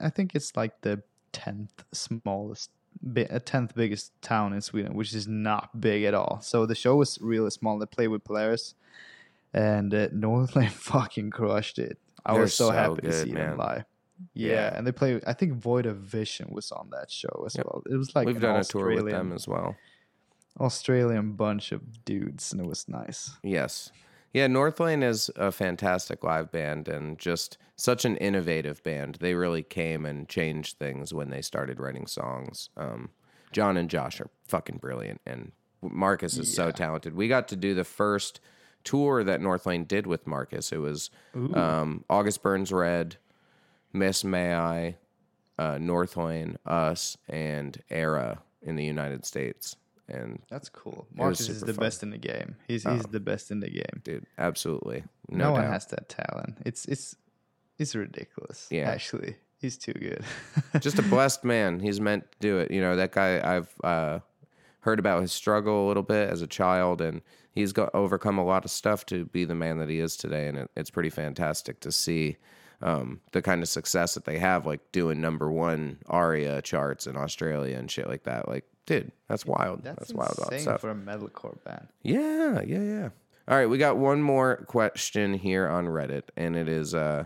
I 0.00 0.10
think 0.10 0.34
it's 0.34 0.56
like 0.56 0.80
the 0.82 1.02
10th 1.32 1.84
smallest, 1.92 2.70
bi- 3.02 3.24
uh, 3.30 3.38
10th 3.38 3.74
biggest 3.74 4.12
town 4.22 4.52
in 4.52 4.60
Sweden, 4.60 4.94
which 4.94 5.14
is 5.14 5.28
not 5.28 5.80
big 5.80 6.04
at 6.04 6.14
all. 6.14 6.40
So 6.42 6.66
the 6.66 6.74
show 6.74 6.96
was 6.96 7.18
really 7.20 7.50
small. 7.50 7.78
They 7.78 7.86
played 7.86 8.08
with 8.08 8.24
Polaris 8.24 8.74
and 9.54 9.92
uh, 9.94 10.08
Northlane 10.08 10.70
fucking 10.92 11.30
crushed 11.30 11.78
it. 11.78 11.98
I 12.24 12.32
They're 12.32 12.42
was 12.42 12.54
so, 12.54 12.68
so 12.68 12.72
happy 12.74 13.02
to 13.02 13.12
see 13.12 13.32
man. 13.32 13.50
them 13.50 13.58
live. 13.58 13.84
Yeah, 14.34 14.52
Yeah. 14.52 14.76
and 14.78 14.86
they 14.86 14.92
play. 14.92 15.20
I 15.26 15.32
think 15.32 15.52
Void 15.54 15.86
of 15.86 15.98
Vision 15.98 16.48
was 16.50 16.72
on 16.72 16.90
that 16.90 17.10
show 17.10 17.44
as 17.46 17.54
Yep. 17.56 17.66
well. 17.66 17.82
It 17.90 17.96
was 17.96 18.14
like 18.16 18.26
We've 18.26 18.40
done 18.40 18.60
a 18.60 18.64
tour 18.64 18.94
with 18.94 19.10
them 19.10 19.32
as 19.32 19.46
well. 19.46 19.76
Australian 20.58 21.32
bunch 21.32 21.72
of 21.72 22.04
dudes, 22.04 22.50
and 22.52 22.60
it 22.60 22.66
was 22.66 22.88
nice. 22.88 23.32
Yes. 23.42 23.90
Yeah, 24.32 24.48
Northlane 24.48 25.02
is 25.02 25.30
a 25.36 25.52
fantastic 25.52 26.24
live 26.24 26.50
band 26.50 26.88
and 26.88 27.18
just 27.18 27.58
such 27.76 28.04
an 28.04 28.16
innovative 28.16 28.82
band. 28.82 29.16
They 29.20 29.34
really 29.34 29.62
came 29.62 30.04
and 30.06 30.28
changed 30.28 30.78
things 30.78 31.12
when 31.14 31.30
they 31.30 31.42
started 31.42 31.78
writing 31.80 32.06
songs. 32.06 32.70
Um, 32.76 33.10
John 33.52 33.76
and 33.76 33.88
Josh 33.88 34.20
are 34.20 34.30
fucking 34.48 34.78
brilliant, 34.78 35.20
and 35.26 35.52
Marcus 35.82 36.36
is 36.38 36.52
so 36.54 36.70
talented. 36.70 37.14
We 37.14 37.28
got 37.28 37.48
to 37.48 37.56
do 37.56 37.74
the 37.74 37.84
first 37.84 38.40
tour 38.86 39.22
that 39.24 39.40
Northlane 39.40 39.86
did 39.86 40.06
with 40.06 40.26
Marcus. 40.26 40.72
It 40.72 40.78
was 40.78 41.10
um, 41.34 42.04
August 42.08 42.42
Burns 42.42 42.72
Red, 42.72 43.16
Miss 43.92 44.24
May 44.24 44.54
I, 44.54 44.96
uh, 45.58 45.74
Northlane, 45.74 46.56
us, 46.64 47.18
and 47.28 47.78
Erra 47.90 48.38
in 48.62 48.76
the 48.76 48.84
United 48.84 49.26
States. 49.26 49.76
And 50.08 50.40
That's 50.48 50.68
cool. 50.68 51.06
Marcus 51.14 51.40
is 51.40 51.46
super 51.58 51.66
the 51.66 51.74
fun. 51.74 51.82
Oh. 51.82 51.86
best 51.86 52.02
in 52.04 52.10
the 52.10 52.18
game. 52.18 52.56
He's 52.68 52.84
he's 52.84 53.02
the 53.04 53.18
best 53.20 53.50
in 53.50 53.58
the 53.60 53.68
game. 53.70 54.00
dude, 54.04 54.24
absolutely, 54.38 55.02
No, 55.28 55.46
no, 55.46 55.52
one 55.52 55.62
doubt. 55.62 55.72
has 55.72 55.86
that 55.86 56.08
talent. 56.08 56.58
It's 56.64 56.84
it's 56.86 57.16
it's 57.78 57.94
ridiculous. 57.96 58.68
Yeah. 58.70 58.88
actually, 58.88 59.34
he's 59.58 59.76
too 59.76 59.92
good. 59.94 60.24
just 60.80 60.98
a 61.00 61.02
blessed 61.14 61.42
man. 61.44 61.80
He's 61.80 62.00
meant 62.00 62.30
to 62.32 62.38
do 62.40 62.58
it. 62.58 62.70
You 62.70 62.80
know, 62.80 62.94
that 62.96 63.10
guy, 63.12 63.40
I've 63.56 63.74
uh, 63.82 64.20
heard 64.86 64.98
about 65.00 65.20
his 65.20 65.32
struggle 65.32 65.84
a 65.84 65.88
little 65.88 66.04
bit 66.04 66.30
as 66.30 66.42
a 66.42 66.46
child, 66.46 67.00
and 67.00 67.20
he's 67.52 67.72
got 67.72 67.92
overcome 67.92 68.38
a 68.38 68.44
lot 68.44 68.64
of 68.64 68.70
stuff 68.70 69.04
to 69.06 69.24
be 69.26 69.44
the 69.44 69.54
man 69.54 69.78
that 69.78 69.88
he 69.88 69.98
is 69.98 70.16
today. 70.16 70.46
And 70.46 70.56
it, 70.56 70.70
it's 70.76 70.90
pretty 70.90 71.10
fantastic 71.10 71.80
to 71.80 71.90
see 71.90 72.36
um, 72.80 73.20
the 73.32 73.42
kind 73.42 73.62
of 73.62 73.68
success 73.68 74.14
that 74.14 74.24
they 74.24 74.38
have, 74.38 74.64
like 74.64 74.80
doing 74.92 75.20
number 75.20 75.50
one 75.50 75.98
ARIA 76.06 76.62
charts 76.62 77.06
in 77.08 77.16
Australia 77.16 77.76
and 77.76 77.90
shit 77.90 78.08
like 78.08 78.22
that. 78.22 78.48
Like, 78.48 78.64
dude, 78.86 79.10
that's 79.28 79.44
wild. 79.44 79.82
That's, 79.82 79.98
That's, 79.98 80.14
wild, 80.14 80.60
stuff. 80.60 80.80
for 80.80 80.90
a 80.90 80.94
metalcore 80.94 81.62
band. 81.64 81.88
Yeah, 82.02 82.62
yeah, 82.62 82.82
yeah. 82.82 83.08
All 83.48 83.56
right, 83.56 83.66
we 83.66 83.78
got 83.78 83.96
one 83.96 84.22
more 84.22 84.64
question 84.66 85.34
here 85.34 85.68
on 85.68 85.86
Reddit, 85.86 86.24
and 86.36 86.56
it 86.56 86.68
is 86.68 86.94
uh 86.94 87.24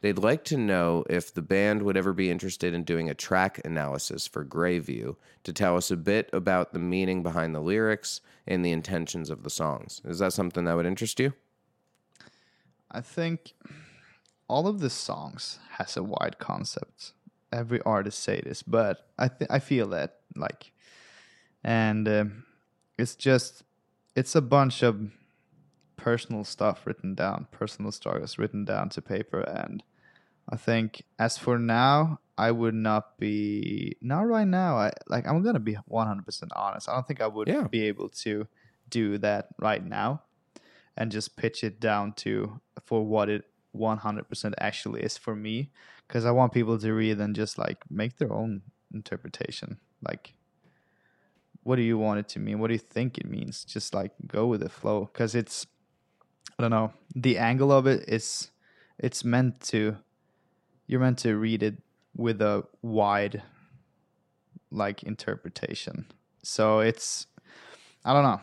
they'd 0.00 0.18
like 0.18 0.44
to 0.44 0.56
know 0.56 1.04
if 1.08 1.32
the 1.32 1.42
band 1.42 1.82
would 1.82 1.96
ever 1.96 2.12
be 2.12 2.30
interested 2.30 2.74
in 2.74 2.84
doing 2.84 3.08
a 3.08 3.14
track 3.14 3.60
analysis 3.64 4.26
for 4.26 4.44
Greyview 4.44 5.16
to 5.44 5.52
tell 5.52 5.76
us 5.76 5.90
a 5.90 5.96
bit 5.96 6.30
about 6.32 6.72
the 6.72 6.78
meaning 6.78 7.22
behind 7.22 7.54
the 7.54 7.60
lyrics 7.60 8.20
and 8.46 8.64
the 8.64 8.72
intentions 8.72 9.30
of 9.30 9.42
the 9.42 9.50
songs. 9.50 10.00
Is 10.04 10.18
that 10.20 10.32
something 10.32 10.64
that 10.64 10.74
would 10.74 10.86
interest 10.86 11.20
you? 11.20 11.32
I 12.90 13.00
think 13.00 13.52
all 14.48 14.66
of 14.66 14.80
the 14.80 14.90
songs 14.90 15.58
has 15.72 15.96
a 15.96 16.02
wide 16.02 16.38
concept. 16.38 17.12
Every 17.52 17.80
artist 17.82 18.18
say 18.22 18.40
this, 18.40 18.62
but 18.62 19.08
I 19.18 19.28
th- 19.28 19.50
I 19.50 19.58
feel 19.58 19.88
that 19.88 20.20
like, 20.36 20.72
and 21.64 22.08
um 22.08 22.44
it's 22.98 23.14
just 23.14 23.62
it's 24.14 24.34
a 24.34 24.42
bunch 24.42 24.82
of 24.82 25.10
personal 25.98 26.44
stuff 26.44 26.86
written 26.86 27.14
down, 27.14 27.46
personal 27.50 27.92
struggles 27.92 28.38
written 28.38 28.64
down 28.64 28.88
to 28.90 29.02
paper, 29.02 29.40
and 29.40 29.82
I 30.48 30.56
think 30.56 31.02
as 31.18 31.36
for 31.36 31.58
now, 31.58 32.20
I 32.38 32.52
would 32.52 32.74
not 32.74 33.18
be 33.18 33.96
not 34.00 34.22
right 34.26 34.48
now. 34.48 34.78
I 34.78 34.92
like 35.08 35.26
I'm 35.26 35.42
gonna 35.42 35.60
be 35.60 35.74
100 35.74 36.24
percent 36.24 36.52
honest. 36.56 36.88
I 36.88 36.94
don't 36.94 37.06
think 37.06 37.20
I 37.20 37.26
would 37.26 37.48
Yeah. 37.48 37.66
be 37.68 37.84
able 37.86 38.08
to 38.24 38.46
do 38.88 39.18
that 39.18 39.48
right 39.58 39.84
now 39.84 40.22
and 40.96 41.12
just 41.12 41.36
pitch 41.36 41.62
it 41.62 41.78
down 41.80 42.12
to 42.14 42.60
for 42.84 43.04
what 43.04 43.28
it 43.28 43.44
100% 43.76 44.54
actually 44.58 45.02
is 45.02 45.18
for 45.18 45.36
me 45.36 45.70
because 46.06 46.24
I 46.24 46.30
want 46.30 46.52
people 46.52 46.78
to 46.78 46.92
read 46.92 47.18
and 47.18 47.36
just 47.36 47.58
like 47.58 47.78
make 47.90 48.16
their 48.16 48.32
own 48.32 48.62
interpretation. 48.94 49.78
Like, 50.00 50.34
what 51.62 51.76
do 51.76 51.82
you 51.82 51.98
want 51.98 52.20
it 52.20 52.28
to 52.30 52.38
mean? 52.38 52.58
What 52.58 52.68
do 52.68 52.74
you 52.74 52.78
think 52.78 53.18
it 53.18 53.28
means? 53.28 53.64
Just 53.64 53.94
like 53.94 54.12
go 54.26 54.46
with 54.46 54.60
the 54.60 54.68
flow 54.68 55.10
because 55.12 55.34
it's, 55.34 55.66
I 56.56 56.62
don't 56.62 56.70
know, 56.70 56.92
the 57.14 57.38
angle 57.38 57.72
of 57.72 57.86
it 57.86 58.08
is, 58.08 58.50
it's 58.98 59.24
meant 59.24 59.60
to, 59.70 59.96
you're 60.86 61.00
meant 61.00 61.18
to 61.18 61.36
read 61.36 61.62
it 61.62 61.76
with 62.16 62.40
a 62.40 62.64
wide, 62.82 63.42
like 64.70 65.02
interpretation. 65.02 66.06
So 66.42 66.80
it's, 66.80 67.26
I 68.04 68.12
don't 68.12 68.22
know. 68.22 68.40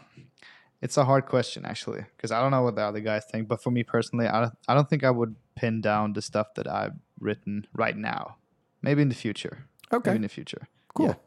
It's 0.82 0.98
a 0.98 1.06
hard 1.06 1.26
question 1.26 1.66
actually, 1.66 2.06
because 2.16 2.32
I 2.32 2.40
don't 2.42 2.52
know 2.52 2.62
what 2.62 2.76
the 2.76 2.84
other 2.84 3.00
guys 3.00 3.26
think. 3.26 3.48
But 3.48 3.64
for 3.64 3.72
me 3.72 3.84
personally, 3.84 4.28
I 4.28 4.42
don't, 4.42 4.54
I 4.68 4.76
don't 4.76 4.90
think 4.90 5.04
I 5.04 5.10
would 5.10 5.36
pin 5.56 5.82
down 5.82 6.14
the 6.14 6.22
stuff 6.22 6.54
that 6.56 6.68
I've 6.68 6.94
written 7.20 7.66
right 7.74 7.98
now. 7.98 8.36
Maybe 8.82 9.02
in 9.02 9.10
the 9.10 9.16
future. 9.16 9.66
Okay. 9.92 10.12
Maybe 10.12 10.18
in 10.18 10.22
the 10.22 10.30
future. 10.30 10.68
Cool. 10.94 11.20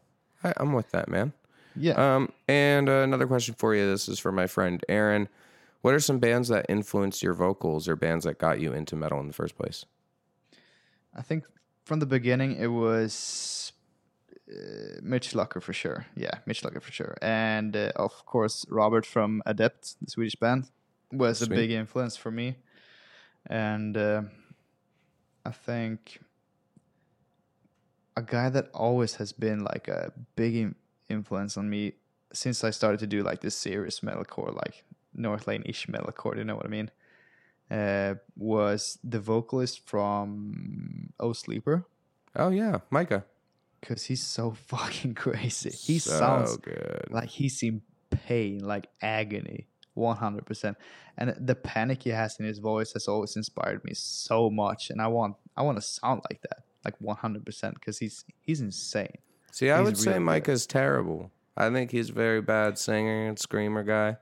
I, 0.45 0.53
I'm 0.59 0.73
with 0.73 0.91
that, 0.93 1.09
man. 1.09 1.33
Yeah. 1.75 1.95
yeah. 1.95 2.17
Um, 2.17 2.33
and 2.47 2.89
uh, 2.89 3.03
another 3.03 3.27
question 3.27 3.57
for 3.59 3.75
you. 3.75 3.91
This 3.91 4.09
is 4.09 4.19
for 4.19 4.31
my 4.31 4.47
friend 4.47 4.85
Aaron. 4.89 5.29
What 5.81 5.95
are 5.95 6.01
some 6.01 6.19
bands 6.19 6.49
that 6.49 6.67
influenced 6.69 7.23
your 7.23 7.35
vocals 7.35 7.89
or 7.89 7.97
bands 7.97 8.25
that 8.25 8.39
got 8.39 8.61
you 8.61 8.73
into 8.73 8.97
metal 8.97 9.21
in 9.21 9.29
the 9.29 9.33
first 9.33 9.57
place? 9.57 9.85
I 11.15 11.23
think 11.23 11.45
from 11.85 12.01
the 12.01 12.07
beginning 12.07 12.57
it 12.57 12.67
was 12.67 13.73
uh, 14.51 15.01
Mitch 15.03 15.33
Lucker 15.33 15.63
for 15.63 15.73
sure. 15.73 16.07
Yeah, 16.17 16.39
Mitch 16.47 16.63
Lucker 16.63 16.83
for 16.83 16.93
sure. 16.93 17.17
And 17.23 17.77
uh, 17.77 17.93
of 17.97 18.27
course, 18.27 18.67
Robert 18.69 19.07
from 19.07 19.43
Adept, 19.47 19.97
the 20.03 20.11
Swedish 20.11 20.37
band, 20.37 20.71
was 21.13 21.39
Sweet. 21.39 21.53
a 21.53 21.55
big 21.55 21.71
influence 21.71 22.17
for 22.17 22.31
me. 22.31 22.57
And 23.47 23.97
uh, 23.97 24.23
I 25.45 25.51
think 25.51 26.21
a 28.17 28.23
guy 28.23 28.49
that 28.51 28.69
always 28.75 29.15
has 29.17 29.33
been 29.33 29.65
like 29.65 29.89
a 29.89 30.13
big 30.35 30.75
influence 31.09 31.57
on 31.57 31.71
me 31.71 31.93
since 32.33 32.65
I 32.65 32.71
started 32.71 33.01
to 33.01 33.07
do 33.07 33.23
like 33.23 33.41
this 33.41 33.55
serious 33.55 34.01
metalcore, 34.01 34.55
like 34.55 34.85
Northlane 35.17 35.69
ish 35.69 35.87
metalcore, 35.87 36.37
you 36.37 36.45
know 36.45 36.57
what 36.57 36.67
I 36.67 36.69
mean? 36.69 36.91
Uh, 37.71 38.15
was 38.37 38.99
the 39.05 39.21
vocalist 39.21 39.87
from 39.87 41.13
Oh 41.21 41.33
Sleeper. 41.33 41.87
Oh 42.35 42.49
yeah, 42.51 42.79
Micah. 42.91 43.25
Cause 43.83 44.05
he's 44.05 44.23
so 44.23 44.51
fucking 44.67 45.15
crazy. 45.15 45.71
He 45.71 45.99
so 45.99 46.19
sounds 46.19 46.57
good. 46.57 47.07
like 47.11 47.29
he's 47.29 47.63
in 47.63 47.83
pain, 48.11 48.65
like 48.65 48.89
agony, 49.03 49.67
one 49.95 50.17
hundred 50.17 50.47
percent. 50.47 50.77
And 51.17 51.35
the 51.39 51.55
panic 51.55 52.05
he 52.05 52.11
has 52.11 52.39
in 52.39 52.47
his 52.47 52.59
voice 52.59 52.93
has 52.93 53.09
always 53.09 53.37
inspired 53.37 53.85
me 53.85 53.93
so 53.95 54.51
much. 54.51 54.91
And 54.91 55.03
I 55.03 55.09
want, 55.09 55.35
I 55.57 55.63
want 55.63 55.77
to 55.79 55.83
sound 55.83 56.23
like 56.31 56.41
that 56.43 56.63
like 56.85 56.99
100% 57.01 57.75
because 57.75 57.99
he's 57.99 58.25
he's 58.41 58.61
insane. 58.61 59.19
See, 59.53 59.71
I 59.71 59.79
He's 59.79 59.87
would 59.87 59.99
say 59.99 60.19
Micah's 60.19 60.67
terrible. 60.67 61.31
I 61.57 61.71
think 61.71 61.91
he's 61.91 62.11
a 62.11 62.13
very 62.13 62.41
bad 62.41 62.79
singer 62.79 63.29
and 63.29 63.39
screamer 63.39 63.83
guy. 63.83 64.19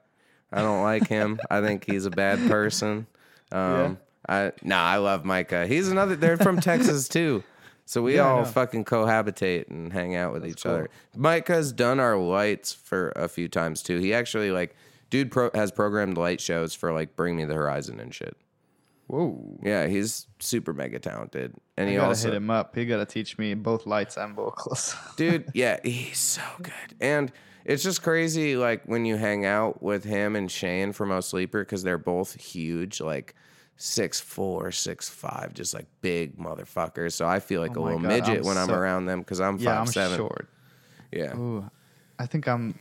I 0.52 0.62
don't 0.62 0.82
like 0.82 1.09
him. 1.09 1.39
I 1.51 1.60
think 1.60 1.85
he's 1.85 2.06
a 2.06 2.10
bad 2.10 2.39
person. 2.51 3.06
Um, 3.52 3.98
I 4.28 4.52
nah, 4.62 4.82
I 4.82 4.97
love 4.97 5.24
Micah. 5.24 5.66
He's 5.66 5.89
another. 5.89 6.16
They're 6.16 6.36
from 6.36 6.60
Texas 6.60 7.09
too, 7.18 7.43
so 7.85 8.02
we 8.02 8.16
Yeah, 8.16 8.28
all 8.28 8.44
fucking 8.44 8.85
cohabitate 8.85 9.68
and 9.70 9.93
hang 9.93 10.14
out 10.16 10.32
with 10.32 10.47
each 10.47 10.66
other. 10.66 10.90
Micah's 11.16 11.73
done 11.73 12.01
our 12.01 12.16
lights 12.16 12.73
for 12.73 13.10
a 13.16 13.28
few 13.28 13.48
times 13.48 13.82
too. 13.82 13.98
He 13.98 14.12
actually 14.14 14.51
like, 14.51 14.74
dude, 15.10 15.31
pro- 15.31 15.51
has 15.55 15.70
programmed 15.70 16.16
light 16.18 16.40
shows 16.40 16.74
for 16.74 16.93
like 16.93 17.14
Bring 17.16 17.36
Me 17.36 17.44
the 17.44 17.55
Horizon 17.55 18.01
and 18.01 18.12
shit. 18.14 18.36
Whoa. 19.09 19.60
Yeah, 19.62 19.86
he's 19.86 20.27
super 20.40 20.73
mega 20.73 20.98
talented, 20.98 21.55
and 21.77 21.86
I 21.86 21.90
he 21.93 21.97
gotta 21.97 22.09
also 22.09 22.28
hit 22.28 22.36
him 22.36 22.51
up. 22.51 22.74
He 22.74 22.85
gotta 22.86 23.06
teach 23.06 23.39
me 23.39 23.55
both 23.55 23.86
lights 23.86 24.16
and 24.16 24.35
vocals. 24.35 24.97
dude 25.16 25.48
yeah 25.55 25.78
he's 25.85 26.18
so 26.18 26.43
good 26.60 26.73
and 27.01 27.31
it's 27.66 27.82
just 27.82 28.02
crazy 28.02 28.56
like 28.56 28.84
when 28.86 29.05
you 29.05 29.16
hang 29.16 29.44
out 29.44 29.82
with 29.82 30.05
him 30.05 30.34
and 30.36 30.51
shane 30.51 30.93
from 30.93 31.10
o 31.10 31.20
sleeper 31.20 31.60
because 31.64 31.82
they're 31.82 31.98
both 31.98 32.40
huge 32.40 33.01
like 33.01 33.34
six 33.76 34.18
four 34.20 34.70
six 34.72 35.09
five 35.09 35.52
just 35.52 35.74
like 35.74 35.86
big 36.01 36.38
motherfuckers 36.38 37.12
so 37.12 37.26
i 37.26 37.38
feel 37.40 37.60
like 37.60 37.76
Oh 37.76 37.82
a 37.82 37.84
little 37.84 37.98
God, 37.98 38.09
midget 38.09 38.38
I'm 38.38 38.44
when 38.44 38.56
i'm 38.56 38.70
around 38.70 39.05
them 39.06 39.18
because 39.20 39.40
i'm 39.40 39.59
five 39.59 39.64
yeah, 39.64 39.80
I'm 39.80 39.86
seven 39.86 40.16
short. 40.16 40.48
yeah 41.12 41.36
Ooh, 41.36 41.68
I 42.18 42.24
think 42.26 42.48
I'm. 42.48 42.78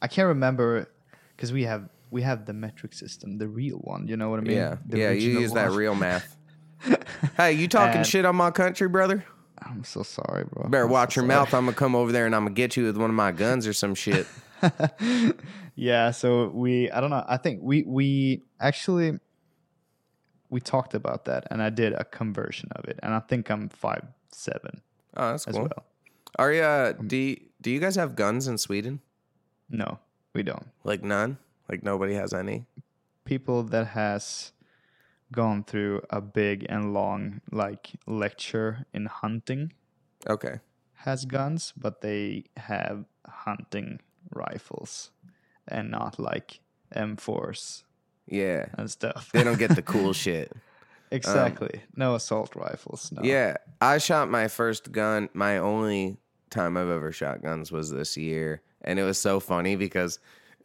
I 0.00 0.08
can't 0.08 0.26
remember 0.26 0.88
because 1.36 1.52
we 1.52 1.62
have 1.62 1.88
we 2.10 2.22
have 2.22 2.44
the 2.44 2.52
metric 2.52 2.92
system, 2.92 3.38
the 3.38 3.46
real 3.46 3.76
one. 3.78 4.08
You 4.08 4.16
know 4.16 4.28
what 4.30 4.40
I 4.40 4.42
mean? 4.42 4.56
yeah 4.56 4.76
The 4.86 4.98
yeah 4.98 5.10
you 5.12 5.38
use 5.38 5.52
that 5.52 5.70
real 5.70 5.94
math 5.94 6.36
hey 7.36 7.52
you 7.52 7.68
talking 7.68 7.98
And- 7.98 8.06
shit 8.06 8.24
on 8.24 8.34
my 8.34 8.50
country 8.50 8.88
brother 8.88 9.24
I'm 9.66 9.84
so 9.84 10.02
sorry, 10.02 10.44
bro. 10.50 10.68
better 10.68 10.84
I'm 10.84 10.88
so 10.90 10.92
watch 10.92 11.16
your 11.16 11.22
sorry. 11.22 11.28
mouth 11.28 11.54
i'm 11.54 11.64
gonna 11.64 11.76
come 11.76 11.94
over 11.94 12.12
there 12.12 12.26
and 12.26 12.34
i'm 12.34 12.44
gonna 12.44 12.54
get 12.54 12.76
you 12.76 12.84
with 12.84 12.96
one 12.96 13.10
of 13.10 13.16
my 13.16 13.32
guns 13.32 13.66
or 13.66 13.72
some 13.72 13.94
shit 13.94 14.26
yeah 15.74 16.10
so 16.10 16.48
we 16.48 16.90
i 16.90 17.00
don't 17.00 17.10
know 17.10 17.24
i 17.28 17.36
think 17.36 17.60
we 17.62 17.82
we 17.82 18.42
actually 18.60 19.18
we 20.50 20.60
talked 20.60 20.94
about 20.94 21.24
that 21.24 21.46
and 21.50 21.62
i 21.62 21.70
did 21.70 21.92
a 21.94 22.04
conversion 22.04 22.68
of 22.76 22.84
it 22.86 22.98
and 23.02 23.14
i 23.14 23.18
think 23.20 23.50
i'm 23.50 23.68
five 23.68 24.04
seven 24.30 24.80
oh 25.16 25.30
that's 25.32 25.46
as 25.46 25.54
cool 25.54 25.62
well 25.64 25.84
are 26.38 26.52
you 26.52 26.62
uh, 26.62 26.92
do 26.92 27.16
you, 27.16 27.36
do 27.60 27.70
you 27.70 27.80
guys 27.80 27.96
have 27.96 28.14
guns 28.16 28.46
in 28.48 28.56
sweden 28.58 29.00
no 29.68 29.98
we 30.34 30.42
don't 30.42 30.66
Like 30.84 31.02
none? 31.02 31.36
Like 31.68 31.82
nobody 31.82 32.14
has 32.14 32.32
any? 32.32 32.64
people 33.24 33.62
that 33.64 33.86
has 33.88 34.52
gone 35.32 35.64
through 35.64 36.02
a 36.10 36.20
big 36.20 36.66
and 36.68 36.92
long 36.94 37.40
like 37.50 37.90
lecture 38.06 38.86
in 38.92 39.06
hunting 39.06 39.72
Okay. 40.28 40.60
has 41.04 41.24
guns 41.24 41.72
but 41.76 42.00
they 42.02 42.44
have 42.56 43.04
hunting 43.26 43.98
rifles 44.30 45.10
and 45.66 45.90
not 45.90 46.18
like 46.18 46.60
m4s 46.94 47.82
Yeah. 48.26 48.66
and 48.78 48.90
stuff 48.90 49.30
They 49.32 49.42
don't 49.44 49.58
get 49.58 49.74
the 49.74 49.82
cool 49.94 50.12
shit. 50.12 50.52
exactly 51.10 51.82
no 51.96 52.14
assault 52.14 52.54
rifles 52.54 53.10
no 53.12 53.22
Yeah. 53.22 53.56
I 53.80 53.98
shot 53.98 54.30
my 54.30 54.46
first 54.48 54.92
gun. 54.92 55.28
My 55.34 55.58
only 55.58 56.16
time 56.50 56.76
I've 56.76 56.88
ever 56.88 57.10
shot 57.12 57.42
guns 57.42 57.72
was 57.72 57.90
this 57.90 58.16
year. 58.16 58.62
And 58.82 58.98
it 58.98 59.02
was 59.02 59.18
so 59.18 59.40
funny 59.40 59.74
because 59.76 60.20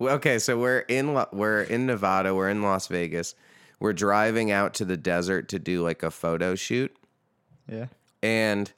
okay, 0.00 0.38
so 0.38 0.58
we're 0.58 0.80
in 0.80 1.18
we're 1.32 1.62
in 1.62 1.86
Nevada, 1.86 2.34
we're 2.34 2.50
in 2.50 2.62
Las 2.62 2.86
Vegas. 2.86 3.34
We're 3.80 3.92
driving 3.92 4.50
out 4.50 4.74
to 4.74 4.84
the 4.84 4.96
desert 4.96 5.48
to 5.50 5.58
do 5.58 5.82
like 5.82 6.02
a 6.02 6.10
photo 6.10 6.54
shoot. 6.54 6.96
yeah 7.68 7.86
and 8.22 8.72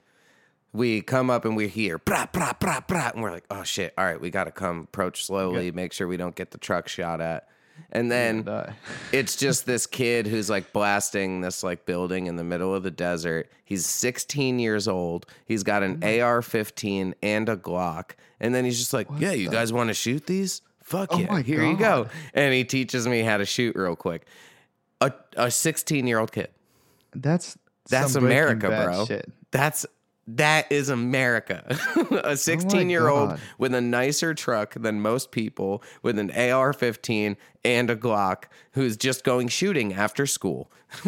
we 0.73 1.01
come 1.01 1.29
up 1.29 1.43
and 1.45 1.55
we 1.55 1.67
hear 1.67 1.99
brah, 1.99 2.31
brah, 2.31 2.57
brah, 2.57 2.85
brah, 2.87 3.13
and 3.13 3.21
we're 3.21 3.31
like, 3.31 3.45
oh 3.51 3.63
shit, 3.63 3.93
all 3.97 4.05
right, 4.05 4.21
we 4.21 4.29
got 4.29 4.45
to 4.45 4.51
come 4.51 4.81
approach 4.81 5.25
slowly, 5.25 5.71
make 5.71 5.91
sure 5.91 6.07
we 6.07 6.17
don't 6.17 6.35
get 6.35 6.51
the 6.51 6.57
truck 6.57 6.87
shot 6.87 7.19
at. 7.19 7.47
And 7.91 8.11
then 8.11 8.47
it's 9.11 9.35
just 9.35 9.65
this 9.65 9.85
kid 9.85 10.27
who's 10.27 10.49
like 10.49 10.71
blasting 10.71 11.41
this 11.41 11.63
like 11.63 11.85
building 11.85 12.27
in 12.27 12.37
the 12.37 12.43
middle 12.43 12.73
of 12.73 12.83
the 12.83 12.91
desert. 12.91 13.49
He's 13.65 13.85
16 13.85 14.59
years 14.59 14.87
old. 14.87 15.25
He's 15.45 15.63
got 15.63 15.83
an 15.83 16.03
AR-15 16.03 17.15
and 17.21 17.49
a 17.49 17.57
Glock. 17.57 18.11
And 18.39 18.55
then 18.55 18.65
he's 18.65 18.77
just 18.79 18.93
like, 18.93 19.07
yeah, 19.17 19.31
you 19.33 19.49
guys 19.49 19.73
want 19.73 19.89
to 19.89 19.93
shoot 19.93 20.25
these? 20.25 20.61
Fuck 20.91 21.09
Oh 21.13 21.19
yeah, 21.19 21.31
my 21.31 21.41
here 21.41 21.63
you 21.63 21.77
go. 21.77 22.07
And 22.33 22.53
he 22.53 22.65
teaches 22.65 23.07
me 23.07 23.21
how 23.21 23.37
to 23.37 23.45
shoot 23.45 23.75
real 23.77 23.95
quick. 23.95 24.25
A 24.99 25.13
a 25.37 25.49
16 25.49 26.05
year 26.05 26.19
old 26.19 26.33
kid. 26.33 26.49
That's 27.15 27.57
That's 27.89 28.15
America, 28.15 28.67
bro. 28.67 29.05
Shit. 29.05 29.31
That's 29.51 29.85
that 30.27 30.71
is 30.71 30.89
America. 30.89 31.77
a 32.23 32.37
16 32.37 32.89
year 32.89 33.07
old 33.09 33.39
with 33.57 33.73
a 33.73 33.81
nicer 33.81 34.33
truck 34.33 34.73
than 34.75 35.01
most 35.01 35.31
people 35.31 35.83
with 36.03 36.17
an 36.19 36.31
AR 36.31 36.73
15 36.73 37.35
and 37.65 37.89
a 37.89 37.95
Glock 37.95 38.43
who's 38.73 38.97
just 38.97 39.23
going 39.23 39.47
shooting 39.47 39.93
after 39.93 40.25
school. 40.25 40.71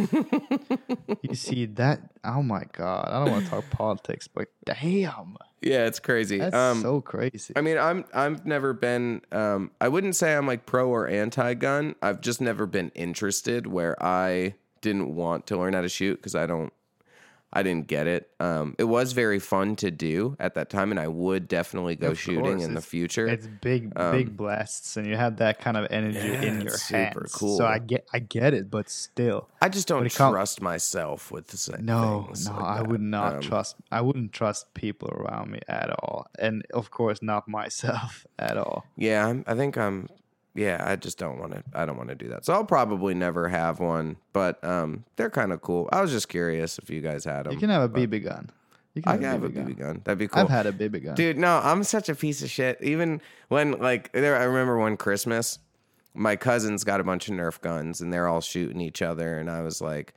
You 1.22 1.36
see 1.36 1.66
that? 1.68 2.02
Oh 2.24 2.42
my 2.44 2.64
god! 2.74 3.10
I 3.10 3.20
don't 3.24 3.32
want 3.32 3.46
to 3.46 3.50
talk 3.50 3.70
politics, 3.70 4.28
but 4.28 4.48
damn, 4.66 5.38
Yeah, 5.62 5.86
it's 5.86 6.00
crazy. 6.00 6.38
that's 6.40 6.56
um 6.56 6.82
so 6.82 7.02
crazy. 7.02 7.54
I 7.56 7.62
mean, 7.62 7.78
I'm 7.78 8.06
I've 8.14 8.46
never 8.46 8.74
been 8.74 9.22
um 9.32 9.72
I 9.82 9.88
wouldn't 9.88 10.16
say 10.16 10.36
I'm 10.36 10.48
like 10.48 10.66
pro 10.66 10.90
or 10.90 11.08
anti 11.08 11.54
gun. 11.56 11.96
I've 12.02 12.22
just 12.22 12.42
never 12.42 12.66
been 12.66 12.92
interested 12.96 13.68
where 13.68 14.02
I 14.04 14.56
didn't 14.82 15.16
want 15.16 15.48
to 15.48 15.58
learn 15.58 15.74
how 15.74 15.82
to 15.82 15.90
shoot 15.90 16.22
cuz 16.22 16.36
I 16.36 16.46
don't 16.46 16.74
I 17.56 17.62
didn't 17.64 17.88
get 17.88 18.08
it. 18.08 18.30
Um 18.40 18.76
it 18.80 18.86
was 18.86 19.14
very 19.14 19.40
fun 19.40 19.76
to 19.78 19.92
do 19.92 20.36
at 20.40 20.56
that 20.56 20.70
time 20.70 20.90
and 20.92 21.00
I 21.00 21.08
would 21.08 21.48
definitely 21.48 21.96
go 21.96 22.12
Of 22.12 22.20
shooting 22.20 22.44
course, 22.58 22.64
in 22.66 22.74
the 22.74 22.82
future. 22.82 23.28
It's 23.28 23.46
big, 23.48 23.94
big 23.94 24.36
blasts, 24.36 24.98
and 24.98 25.06
you 25.06 25.16
have 25.16 25.38
that 25.38 25.60
kind 25.60 25.78
of 25.78 25.86
energy 25.92 26.20
Um, 26.20 26.34
Yeah, 26.34 26.42
in 26.50 26.62
your 26.62 26.74
it's 26.74 26.84
super 26.84 26.98
hands. 26.98 27.32
cool. 27.34 27.58
So 27.58 27.66
I 27.68 27.78
get, 27.80 28.08
I 28.12 28.20
get 28.20 28.54
it, 28.54 28.70
but 28.72 28.90
still, 28.90 29.50
I 29.62 29.70
just 29.70 29.88
don't 29.88 30.00
When 30.00 30.08
it 30.08 30.16
come- 30.16 30.34
trust 30.34 30.62
myself 30.62 31.32
with 31.32 31.48
the 31.48 31.58
same 31.58 31.86
no, 31.86 32.30
no, 32.46 32.52
like 32.52 32.64
I 32.64 32.78
that. 32.78 32.88
would 32.88 33.02
not 33.02 33.36
Um, 33.36 33.42
trust. 33.42 33.76
I 33.92 34.02
wouldn't 34.02 34.34
trust 34.34 34.74
people 34.74 35.10
around 35.10 35.52
me 35.52 35.60
at 35.68 35.90
all, 35.92 36.26
and 36.40 36.66
of 36.74 36.90
course, 36.92 37.22
not 37.22 37.48
myself 37.48 38.26
at 38.40 38.58
all. 38.58 38.84
Yeah, 38.98 39.28
I'm, 39.28 39.44
I 39.48 39.54
think 39.56 39.78
I'm. 39.78 40.10
Yeah, 40.56 40.84
I 40.86 40.96
just 40.96 41.18
don't 41.18 41.40
want 41.40 41.54
to. 41.54 41.64
I 41.74 41.86
don't 41.86 41.98
want 41.98 42.10
to 42.10 42.16
do 42.16 42.28
that. 42.30 42.46
So 42.46 42.54
I'll 42.54 42.66
probably 42.66 43.16
never 43.16 43.48
have 43.48 43.80
one. 43.80 44.18
But 44.34 44.64
um, 44.64 45.04
they're 45.16 45.32
kind 45.32 45.52
of 45.52 45.62
cool. 45.62 45.90
I 45.92 46.02
was 46.02 46.12
just 46.12 46.30
curious 46.30 46.78
if 46.78 46.90
you 46.90 47.02
guys 47.02 47.26
had 47.26 47.46
them. 47.46 47.54
You 47.54 47.60
can 47.60 47.70
have 47.70 47.84
a 47.84 47.90
BB 47.90 48.24
gun. 48.24 48.52
You 48.94 49.02
I 49.08 49.16
can 49.16 49.24
have 49.24 49.44
a 49.44 49.50
BB 49.50 49.80
gun. 49.80 50.02
That'd 50.04 50.20
be 50.20 50.28
cool. 50.28 50.44
I've 50.44 50.50
had 50.50 50.68
a 50.68 50.72
BB 50.72 51.04
gun. 51.04 51.16
Dude, 51.16 51.38
no, 51.40 51.60
I'm 51.64 51.84
such 51.84 52.10
a 52.10 52.16
piece 52.16 52.44
of 52.44 52.52
shit. 52.52 52.78
Even 52.82 53.22
when 53.48 53.72
like 53.80 54.12
there, 54.12 54.36
I 54.38 54.44
remember 54.44 54.78
one 54.78 54.98
Christmas, 54.98 55.58
my 56.14 56.36
cousins 56.36 56.84
got 56.84 57.00
a 57.00 57.04
bunch 57.04 57.28
of 57.28 57.34
Nerf 57.34 57.60
guns 57.60 58.02
and 58.02 58.14
they're 58.14 58.28
all 58.28 58.42
shooting 58.42 58.80
each 58.80 59.02
other, 59.02 59.40
and 59.40 59.50
I 59.50 59.62
was 59.62 59.82
like, 59.82 60.14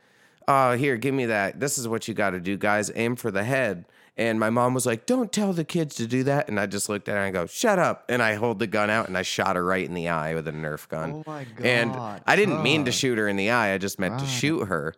"Oh, 0.46 0.72
here, 0.76 0.98
give 0.98 1.14
me 1.14 1.24
that. 1.26 1.58
This 1.58 1.78
is 1.78 1.88
what 1.88 2.06
you 2.06 2.12
got 2.12 2.30
to 2.30 2.40
do, 2.40 2.58
guys. 2.58 2.92
Aim 2.94 3.16
for 3.16 3.30
the 3.30 3.44
head." 3.44 3.86
And 4.18 4.40
my 4.40 4.48
mom 4.48 4.72
was 4.72 4.86
like, 4.86 5.04
"Don't 5.04 5.30
tell 5.30 5.52
the 5.52 5.64
kids 5.64 5.94
to 5.96 6.06
do 6.06 6.22
that." 6.24 6.48
And 6.48 6.58
I 6.58 6.66
just 6.66 6.88
looked 6.88 7.08
at 7.08 7.12
her 7.12 7.18
and 7.18 7.36
I 7.36 7.38
go, 7.38 7.46
"Shut 7.46 7.78
up!" 7.78 8.04
And 8.08 8.22
I 8.22 8.34
hold 8.34 8.58
the 8.58 8.66
gun 8.66 8.88
out 8.88 9.08
and 9.08 9.18
I 9.18 9.22
shot 9.22 9.56
her 9.56 9.64
right 9.64 9.86
in 9.86 9.92
the 9.94 10.08
eye 10.08 10.34
with 10.34 10.48
a 10.48 10.52
Nerf 10.52 10.88
gun. 10.88 11.22
Oh 11.26 11.30
my 11.30 11.44
God. 11.44 11.66
And 11.66 11.92
I 12.26 12.34
didn't 12.36 12.62
mean 12.62 12.86
to 12.86 12.92
shoot 12.92 13.18
her 13.18 13.28
in 13.28 13.36
the 13.36 13.50
eye. 13.50 13.74
I 13.74 13.78
just 13.78 13.98
meant 13.98 14.18
to 14.20 14.26
shoot 14.26 14.64
her. 14.66 14.94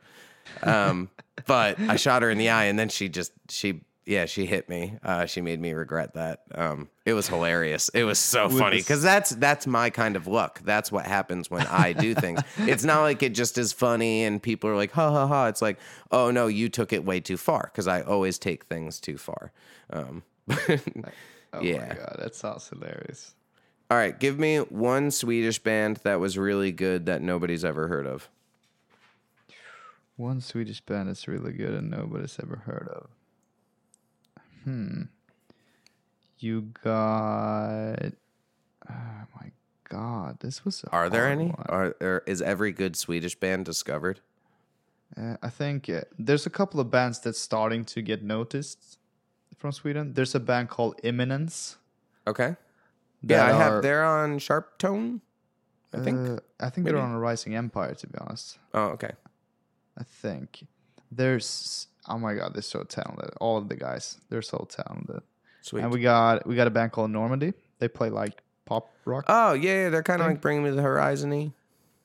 Um, 0.63 1.11
but 1.47 1.81
I 1.81 1.97
shot 1.97 2.23
her 2.23 2.31
in 2.31 2.39
the 2.39 2.51
eye, 2.51 2.65
and 2.65 2.79
then 2.79 2.89
she 2.89 3.09
just 3.09 3.33
she 3.49 3.81
yeah 4.09 4.25
she 4.27 4.47
hit 4.47 4.69
me. 4.69 4.97
Uh, 5.05 5.27
she 5.27 5.41
made 5.41 5.61
me 5.61 5.73
regret 5.73 6.15
that. 6.15 6.43
Um, 6.55 6.89
it 7.07 7.13
was 7.13 7.29
hilarious. 7.29 7.89
It 7.91 8.05
was 8.05 8.19
so 8.19 8.49
funny 8.49 8.79
because 8.79 9.03
that's 9.03 9.31
that's 9.31 9.67
my 9.67 9.91
kind 9.91 10.17
of 10.17 10.27
luck. 10.27 10.61
That's 10.65 10.91
what 10.91 11.07
happens 11.07 11.51
when 11.51 11.67
I 11.67 11.93
do 11.93 12.15
things. 12.15 12.41
it's 12.59 12.83
not 12.85 13.03
like 13.03 13.23
it 13.23 13.35
just 13.35 13.57
is 13.59 13.73
funny 13.73 14.25
and 14.25 14.43
people 14.43 14.69
are 14.71 14.77
like 14.77 14.91
ha 14.93 15.11
ha 15.11 15.27
ha. 15.27 15.47
It's 15.47 15.63
like 15.63 15.79
oh 16.11 16.31
no, 16.33 16.47
you 16.49 16.69
took 16.69 16.93
it 16.93 17.05
way 17.05 17.21
too 17.21 17.37
far 17.37 17.71
because 17.73 17.87
I 17.87 18.01
always 18.03 18.39
take 18.39 18.65
things 18.65 18.99
too 18.99 19.19
far. 19.19 19.53
Um, 19.91 20.23
Oh 21.53 21.63
Yeah. 21.63 21.79
my 21.89 21.95
god, 21.95 22.17
that 22.19 22.35
sounds 22.35 22.69
hilarious. 22.69 23.35
all 23.91 23.97
right, 23.97 24.19
give 24.19 24.39
me 24.39 24.59
one 24.59 25.11
Swedish 25.11 25.59
band 25.59 25.99
that 26.05 26.21
was 26.21 26.37
really 26.37 26.73
good 26.73 27.07
that 27.07 27.23
nobody's 27.23 27.65
ever 27.65 27.89
heard 27.89 28.07
of. 28.07 28.29
One 30.17 30.41
Swedish 30.41 30.81
band 30.81 31.09
that's 31.09 31.29
really 31.29 31.53
good 31.53 31.75
and 31.75 31.91
nobody's 31.91 32.39
ever 32.43 32.57
heard 32.67 32.89
of. 32.89 33.09
Hmm. 34.65 35.03
You 36.39 36.63
got. 36.85 38.13
Oh 38.91 39.25
my 39.41 39.51
god, 39.89 40.41
this 40.41 40.65
was. 40.65 40.85
Are 40.93 41.11
there 41.11 41.27
any? 41.27 41.47
one. 41.49 41.67
Are 41.69 41.97
there, 41.99 42.23
is 42.27 42.41
every 42.43 42.73
good 42.73 42.97
Swedish 42.97 43.35
band 43.35 43.65
discovered? 43.65 44.21
Uh, 45.17 45.37
I 45.43 45.49
think 45.49 45.89
uh, 45.89 46.03
there's 46.19 46.47
a 46.47 46.51
couple 46.51 46.81
of 46.81 46.91
bands 46.91 47.19
that's 47.19 47.41
starting 47.41 47.85
to 47.87 48.03
get 48.03 48.23
noticed 48.23 48.99
from 49.57 49.73
Sweden. 49.73 50.13
There's 50.15 50.35
a 50.35 50.41
band 50.41 50.69
called 50.69 51.01
Imminence. 51.03 51.77
Okay. 52.27 52.57
Yeah, 53.23 53.45
I 53.47 53.53
have. 53.53 53.73
are- 53.73 53.81
They're 53.83 54.05
on 54.05 54.39
Sharp 54.39 54.79
Tone. 54.79 55.21
I 55.93 55.99
think. 56.01 56.29
Uh, 56.29 56.37
I 56.61 56.71
think 56.71 56.85
maybe. 56.85 56.95
they're 56.97 57.03
on 57.05 57.13
Arising 57.15 57.55
Empire. 57.57 57.95
To 57.95 58.07
be 58.07 58.19
honest, 58.19 58.59
oh, 58.75 58.89
okay. 58.91 59.13
I 59.99 60.05
think 60.05 60.67
there's. 61.11 61.89
Oh 62.09 62.19
my 62.19 62.35
god, 62.35 62.55
they're 62.55 62.63
so 62.63 62.83
talented. 62.85 63.31
All 63.41 63.59
of 63.59 63.69
the 63.69 63.77
guys, 63.77 64.19
they're 64.31 64.43
so 64.43 64.67
talented. 64.69 65.23
Sweet. 65.63 65.83
And 65.83 65.93
we 65.93 66.01
got 66.01 66.47
we 66.47 66.57
got 66.57 66.67
a 66.67 66.71
band 66.71 66.93
called 66.93 67.11
Normandy. 67.11 67.53
They 67.79 67.89
play 67.89 68.11
like 68.11 68.43
pop 68.65 68.91
rock. 69.05 69.25
oh 69.29 69.53
yeah, 69.53 69.85
yeah, 69.85 69.89
they're 69.91 70.03
kind 70.03 70.21
of 70.23 70.29
like 70.29 70.41
bringing 70.41 70.65
me 70.65 70.71
the 70.71 70.83
horizon 70.83 71.53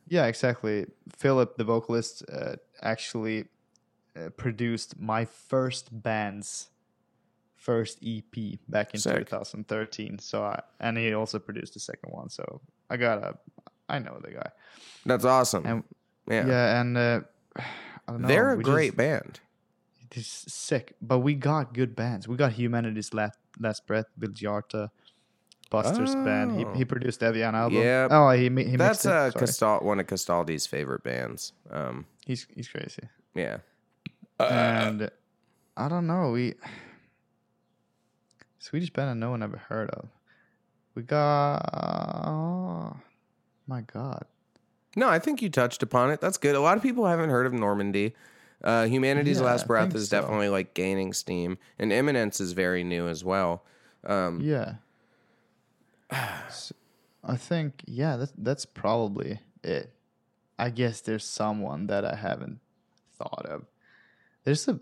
yeah, 0.07 0.25
exactly. 0.25 0.85
Philip, 1.17 1.57
the 1.57 1.63
vocalist, 1.63 2.23
uh, 2.31 2.57
actually 2.81 3.45
uh, 4.15 4.29
produced 4.29 4.99
my 4.99 5.25
first 5.25 5.89
band's 5.91 6.69
first 7.55 7.99
EP 8.05 8.59
back 8.67 8.93
in 8.93 8.99
Sick. 8.99 9.15
2013. 9.15 10.19
So 10.19 10.43
I, 10.43 10.61
and 10.79 10.97
he 10.97 11.13
also 11.13 11.39
produced 11.39 11.73
the 11.75 11.79
second 11.79 12.11
one. 12.11 12.29
So 12.29 12.61
I 12.89 12.97
got 12.97 13.23
a 13.23 13.37
I 13.89 13.99
know 13.99 14.19
the 14.21 14.31
guy. 14.31 14.49
That's 15.05 15.25
awesome. 15.25 15.65
And 15.65 15.83
yeah. 16.29 16.47
yeah, 16.47 16.81
and 16.81 16.97
uh, 16.97 17.21
I 17.55 17.63
don't 18.07 18.21
know. 18.21 18.27
They're 18.27 18.51
a 18.51 18.55
we 18.55 18.63
great 18.63 18.89
just- 18.89 18.97
band. 18.97 19.39
It's 20.15 20.53
sick, 20.53 20.95
but 21.01 21.19
we 21.19 21.33
got 21.33 21.73
good 21.73 21.95
bands. 21.95 22.27
We 22.27 22.35
got 22.37 22.51
Humanity's 22.53 23.13
Last, 23.15 23.39
Last 23.59 23.87
Breath, 23.87 24.05
Vildhjarta, 24.19 24.89
Buster's 25.71 26.13
band. 26.13 26.57
He, 26.59 26.65
Oh. 26.65 26.73
he 26.73 26.85
produced 26.85 27.21
the 27.21 27.25
Evian 27.27 27.55
album. 27.55 27.79
Yep. 27.81 28.09
Oh, 28.11 28.29
he 28.29 28.43
he 28.43 28.75
That's 28.77 29.05
uh, 29.07 29.31
Castal- 29.35 29.79
one 29.79 29.99
of 29.99 30.05
Castaldi's 30.05 30.67
favorite 30.67 31.03
bands. 31.03 31.53
Um, 31.71 32.05
he's 32.27 32.45
he's 32.55 32.67
crazy. 32.67 33.09
yeah. 33.33 33.57
and 34.39 35.09
I 35.75 35.89
don't 35.89 36.05
know. 36.05 36.29
We 36.31 36.53
Swedish 38.59 38.91
band 38.91 39.09
that 39.09 39.15
no 39.15 39.31
one 39.31 39.41
ever 39.43 39.57
heard 39.57 39.89
of. 39.89 40.07
We 40.95 41.01
got 41.01 41.57
oh, 42.27 42.95
my 43.67 43.81
god. 43.81 44.25
No, 44.95 45.09
I 45.09 45.17
think 45.17 45.41
you 45.41 45.49
touched 45.49 45.81
upon 45.81 46.11
it. 46.11 46.21
That's 46.21 46.37
good. 46.37 46.53
A 46.55 46.61
lot 46.61 46.77
of 46.77 46.83
people 46.83 47.07
haven't 47.07 47.31
heard 47.31 47.47
of 47.47 47.53
Normandy. 47.53 48.13
Uh, 48.63 48.85
Humanity's 48.85 49.39
Yeah, 49.39 49.45
Last 49.45 49.67
Breath 49.67 49.93
is 49.93 50.09
so. 50.09 50.21
definitely 50.21 50.49
like 50.49 50.73
gaining 50.73 51.11
steam, 51.13 51.57
and 51.77 51.91
Imminence 51.91 52.39
is 52.39 52.53
very 52.53 52.83
new 52.83 53.07
as 53.07 53.23
well. 53.23 53.63
Um, 54.05 54.39
Yeah. 54.41 54.75
I 56.11 57.37
think 57.37 57.83
yeah, 57.85 58.17
that's 58.17 58.33
that's 58.37 58.65
probably 58.65 59.39
it. 59.63 59.91
I 60.59 60.69
guess 60.69 61.01
there's 61.01 61.25
someone 61.25 61.87
that 61.87 62.05
I 62.05 62.15
haven't 62.15 62.59
thought 63.17 63.45
of. 63.45 63.65
There's 64.43 64.67
a 64.67 64.79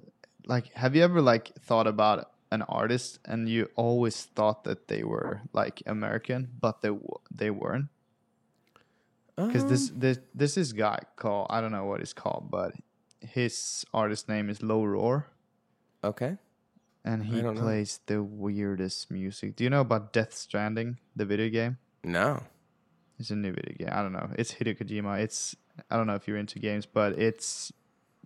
like 0.48 0.74
have 0.74 0.95
you 0.95 1.03
ever 1.03 1.22
like 1.22 1.53
thought 1.60 1.88
about 1.88 2.32
an 2.52 2.64
artist 2.64 3.20
and 3.26 3.48
you 3.48 3.70
always 3.76 4.24
thought 4.24 4.64
that 4.66 4.88
they 4.88 5.03
were 5.03 5.41
like 5.53 5.82
American 5.86 6.49
but 6.60 6.82
they 6.82 6.90
w- 6.90 7.20
they 7.34 7.49
weren't? 7.49 7.88
because 9.38 9.66
this 9.66 9.90
um, 9.90 9.99
this 9.99 10.20
this 10.36 10.58
is 10.58 10.74
guy 10.74 10.99
called 11.16 11.48
I 11.49 11.62
don't 11.62 11.72
know 11.72 11.86
what 11.86 11.99
he's 11.99 12.14
called, 12.14 12.49
but 12.52 12.74
his 13.22 13.85
artist 13.93 14.27
name 14.27 14.49
is 14.49 14.61
Low 14.61 14.84
Roar, 14.84 15.27
okay. 16.03 16.38
and 17.06 17.23
he 17.23 17.41
don't 17.41 17.56
know. 17.56 17.61
plays 17.61 17.99
the 18.06 18.22
weirdest 18.23 19.10
music. 19.11 19.56
Do 19.56 19.64
you 19.64 19.69
know 19.69 19.81
about 19.81 20.14
Death 20.14 20.34
Stranding, 20.34 20.98
the 21.15 21.26
video 21.26 21.49
game? 21.49 21.77
No. 22.03 22.43
It's 23.19 23.30
a 23.30 23.35
new 23.35 23.53
video 23.53 23.76
game. 23.77 23.89
I 23.91 24.02
don't 24.02 24.14
know. 24.14 24.31
It's 24.38 24.53
Hideo 24.56 24.77
Kojima. 24.77 25.19
It's 25.19 25.56
I 25.89 25.98
don't 25.98 26.07
know 26.07 26.15
if 26.15 26.27
you're 26.27 26.38
into 26.38 26.60
games, 26.60 26.85
but 26.85 27.18
it's 27.19 27.72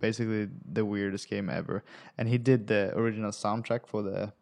basically 0.00 0.48
the 0.70 0.84
weirdest 0.84 1.28
game 1.28 1.50
ever. 1.50 1.84
And 2.16 2.28
he 2.28 2.38
did 2.38 2.66
the 2.66 2.92
original 2.96 3.30
soundtrack 3.30 3.86
for 3.86 4.02
the 4.02 4.32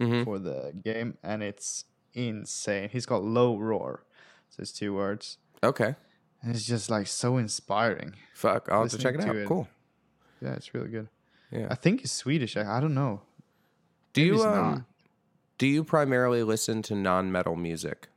hmm 0.00 0.24
for 0.24 0.38
the 0.38 0.72
game, 0.84 1.16
and 1.22 1.42
it's 1.42 1.84
insane. 2.14 2.88
He's 2.90 3.06
called 3.06 3.24
Low 3.24 3.56
Roar, 3.56 4.04
so 4.50 4.60
it's 4.62 4.72
two 4.72 4.94
words, 4.94 5.38
Okay. 5.62 5.94
And 6.42 6.54
it's 6.54 6.64
just 6.66 6.90
like 6.90 7.06
so 7.06 7.36
inspiring. 7.36 8.14
Fuck. 8.34 8.68
I'll 8.70 8.82
have 8.82 8.90
to 8.92 8.98
check 8.98 9.14
it 9.14 9.20
out. 9.22 9.36
it. 9.36 9.46
Cool. 9.48 9.68
Yeah, 10.40 10.54
it's 10.54 10.72
really 10.74 10.88
good. 10.88 11.08
Yeah. 11.50 11.66
I 11.70 11.74
think 11.74 12.02
it's 12.02 12.12
Swedish. 12.12 12.56
I, 12.56 12.76
I 12.76 12.80
don't 12.80 12.94
know. 12.94 13.22
Do 14.12 14.20
Maybe 14.22 14.36
you 14.36 14.42
um, 14.44 14.54
not. 14.72 14.82
do 15.58 15.66
you 15.66 15.82
primarily 15.84 16.42
listen 16.42 16.82
to 16.82 16.94
non-metal 16.94 17.56
music? 17.56 18.08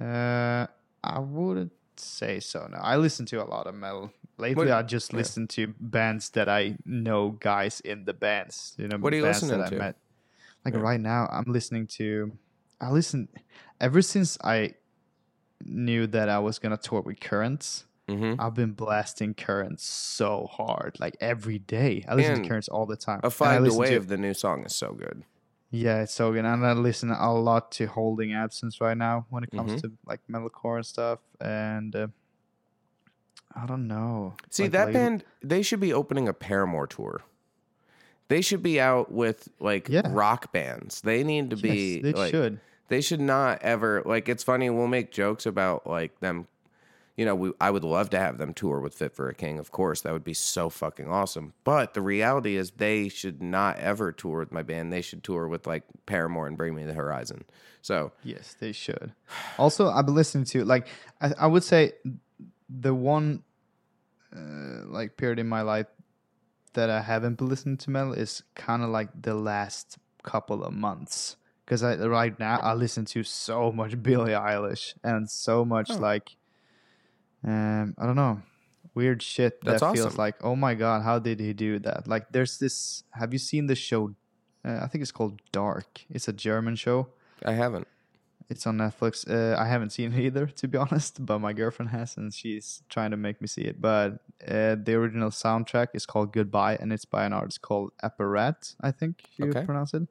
Uh, 0.00 0.66
I 1.02 1.18
wouldn't 1.18 1.72
say 1.96 2.40
so. 2.40 2.66
No, 2.70 2.78
I 2.80 2.96
listen 2.96 3.26
to 3.26 3.42
a 3.42 3.46
lot 3.46 3.66
of 3.66 3.74
metal. 3.74 4.12
Lately, 4.36 4.66
What- 4.66 4.70
I 4.72 4.82
just 4.82 5.12
yeah. 5.12 5.18
listen 5.18 5.48
to 5.48 5.74
bands 5.80 6.30
that 6.30 6.48
I 6.48 6.76
know 6.84 7.30
guys 7.30 7.80
in 7.80 8.04
the 8.04 8.14
bands. 8.14 8.74
You 8.78 8.88
know, 8.88 8.98
What 8.98 9.12
are 9.12 9.16
you 9.16 9.22
bands 9.22 9.42
listening 9.42 9.60
that 9.60 9.70
to? 9.70 9.76
I 9.76 9.78
met. 9.78 9.96
Like 10.64 10.74
Yeah. 10.74 10.80
right 10.80 11.00
now, 11.00 11.28
I'm 11.30 11.44
listening 11.52 11.86
to. 11.98 12.32
I 12.80 12.90
listen 12.90 13.28
ever 13.80 14.00
since 14.02 14.38
I 14.44 14.74
knew 15.64 16.06
that 16.08 16.28
I 16.28 16.38
was 16.38 16.58
gonna 16.58 16.76
tour 16.76 17.00
with 17.00 17.20
Currents. 17.20 17.84
Mm-hmm. 18.08 18.40
I've 18.40 18.54
been 18.54 18.72
blasting 18.72 19.34
Currents 19.34 19.84
so 19.84 20.46
hard, 20.50 20.96
like 20.98 21.16
every 21.20 21.58
day. 21.58 22.04
I 22.08 22.14
listen 22.14 22.34
And 22.34 22.42
to 22.44 22.48
Currents 22.48 22.68
all 22.68 22.86
the 22.86 22.96
time. 22.96 23.20
A 23.22 23.30
Find 23.30 23.66
a 23.66 23.70
listen 23.70 24.00
to- 24.02 24.06
the 24.06 24.16
new 24.16 24.32
song 24.34 24.64
is 24.64 24.74
so 24.74 24.92
good. 24.92 25.24
yeah, 25.70 26.00
it's 26.02 26.14
so 26.14 26.32
good. 26.32 26.46
And 26.46 26.64
I 26.64 26.72
listen 26.72 27.10
a 27.10 27.34
lot 27.34 27.70
to 27.72 27.86
Holding 27.86 28.32
Absence 28.32 28.80
right 28.80 28.96
now 28.96 29.26
when 29.28 29.44
it 29.44 29.50
comes 29.50 29.72
Mhm. 29.74 29.80
to 29.82 29.92
like 30.06 30.20
metalcore 30.30 30.76
and 30.76 30.86
stuff. 30.86 31.18
And 31.40 31.94
uh, 31.94 32.06
I 33.54 33.66
don't 33.66 33.86
know. 33.86 34.34
See 34.50 34.64
Like, 34.64 34.72
that 34.72 34.86
lately- 34.86 34.92
band, 35.00 35.24
they 35.42 35.60
should 35.62 35.80
be 35.80 35.92
opening 35.92 36.28
a 36.28 36.32
Paramore 36.32 36.86
tour. 36.86 37.20
They 38.28 38.40
should 38.42 38.62
be 38.62 38.80
out 38.80 39.10
with 39.12 39.48
like 39.60 39.88
Yeah. 39.88 40.02
rock 40.06 40.52
bands. 40.52 41.00
They 41.02 41.24
need 41.24 41.50
to 41.50 41.56
be. 41.56 41.94
Yes, 41.96 42.02
they 42.02 42.12
like, 42.12 42.30
should. 42.30 42.60
They 42.88 43.00
should 43.00 43.20
not 43.20 43.62
ever 43.62 44.02
like. 44.04 44.28
It's 44.28 44.42
funny. 44.42 44.70
We'll 44.70 44.86
make 44.88 45.12
jokes 45.12 45.46
about 45.46 45.86
like 45.86 46.20
them. 46.20 46.48
You 47.16 47.24
know, 47.24 47.34
we, 47.34 47.52
I 47.60 47.70
would 47.70 47.82
love 47.82 48.10
to 48.10 48.18
have 48.18 48.38
them 48.38 48.54
tour 48.54 48.78
with 48.80 48.94
Fit 48.94 49.12
for 49.12 49.28
a 49.28 49.34
King. 49.34 49.58
Of 49.58 49.72
course, 49.72 50.02
that 50.02 50.12
would 50.12 50.22
be 50.22 50.34
so 50.34 50.70
fucking 50.70 51.08
awesome. 51.08 51.52
But 51.64 51.94
the 51.94 52.00
reality 52.00 52.56
is, 52.56 52.70
they 52.70 53.08
should 53.08 53.42
not 53.42 53.76
ever 53.78 54.12
tour 54.12 54.38
with 54.38 54.52
my 54.52 54.62
band. 54.62 54.92
They 54.92 55.02
should 55.02 55.24
tour 55.24 55.48
with 55.48 55.66
like 55.66 55.82
Paramore 56.06 56.46
and 56.46 56.56
Bring 56.56 56.74
Me 56.74 56.84
the 56.84 56.94
Horizon. 56.94 57.44
So 57.82 58.12
Yes, 58.22 58.56
they 58.58 58.72
should. 58.72 59.12
Also, 59.58 59.88
I've 59.88 60.06
been 60.06 60.14
listening 60.14 60.44
to 60.44 60.64
like 60.64 60.86
I, 61.20 61.34
I 61.40 61.46
would 61.46 61.64
say 61.64 61.92
the 62.68 62.94
one 62.94 63.42
uh, 64.34 64.86
like 64.86 65.16
period 65.16 65.38
in 65.38 65.48
my 65.48 65.62
life 65.62 65.86
that 66.74 66.90
I 66.90 67.00
haven't 67.00 67.40
listening 67.40 67.76
to 67.78 67.90
metal 67.90 68.12
is 68.12 68.42
kind 68.54 68.82
of 68.82 68.90
like 68.90 69.08
the 69.20 69.34
last 69.34 69.98
couple 70.22 70.62
of 70.62 70.72
months 70.72 71.36
because 71.68 71.82
I 71.82 71.96
right 71.96 72.32
now 72.40 72.58
I 72.62 72.72
listen 72.72 73.04
to 73.12 73.22
so 73.22 73.70
much 73.70 73.92
Billie 74.06 74.32
Eilish 74.32 74.94
and 75.04 75.28
so 75.28 75.64
much 75.66 75.90
Oh. 75.90 76.00
like 76.08 76.36
um 77.44 77.94
I 77.98 78.06
don't 78.06 78.16
know 78.16 78.40
weird 78.94 79.22
shit 79.22 79.60
that 79.64 79.80
That's 79.80 79.92
feels 79.92 80.16
like 80.18 80.36
oh 80.42 80.56
my 80.56 80.74
god 80.74 81.02
how 81.02 81.18
did 81.18 81.40
he 81.40 81.52
do 81.52 81.78
that 81.80 82.08
like 82.08 82.24
there's 82.32 82.58
this 82.58 83.04
have 83.12 83.32
you 83.32 83.38
seen 83.38 83.66
the 83.66 83.74
show 83.76 84.14
uh, 84.64 84.78
I 84.82 84.86
think 84.88 85.02
it's 85.02 85.12
called 85.12 85.40
Dark 85.52 86.04
it's 86.10 86.26
a 86.26 86.32
German 86.32 86.74
show 86.74 87.08
I 87.44 87.52
haven't. 87.52 87.86
it's 88.50 88.66
on 88.66 88.78
Netflix. 88.78 89.28
Uh, 89.28 89.54
I 89.56 89.66
haven't 89.68 89.90
seen 89.90 90.12
it 90.12 90.18
either, 90.20 90.46
to 90.46 90.66
be 90.66 90.76
honest, 90.84 91.24
but 91.24 91.38
my 91.38 91.52
girlfriend 91.52 91.90
has, 91.90 92.16
and 92.16 92.32
she's 92.34 92.82
trying 92.88 93.10
to 93.12 93.16
make 93.16 93.40
me 93.42 93.46
see 93.46 93.62
it. 93.70 93.76
But 93.80 94.08
Uh, 94.56 94.74
the 94.86 94.94
original 94.94 95.30
soundtrack 95.30 95.88
is 95.94 96.06
called 96.06 96.32
Goodbye, 96.32 96.76
and 96.80 96.92
it's 96.92 97.04
by 97.04 97.22
an 97.26 97.32
artist 97.32 97.60
called 97.60 97.90
Apparat. 98.02 98.74
I 98.80 98.90
think 98.90 99.14
you 99.36 99.50
Okay. 99.50 99.64
pronounce 99.68 99.92
it. 99.94 100.08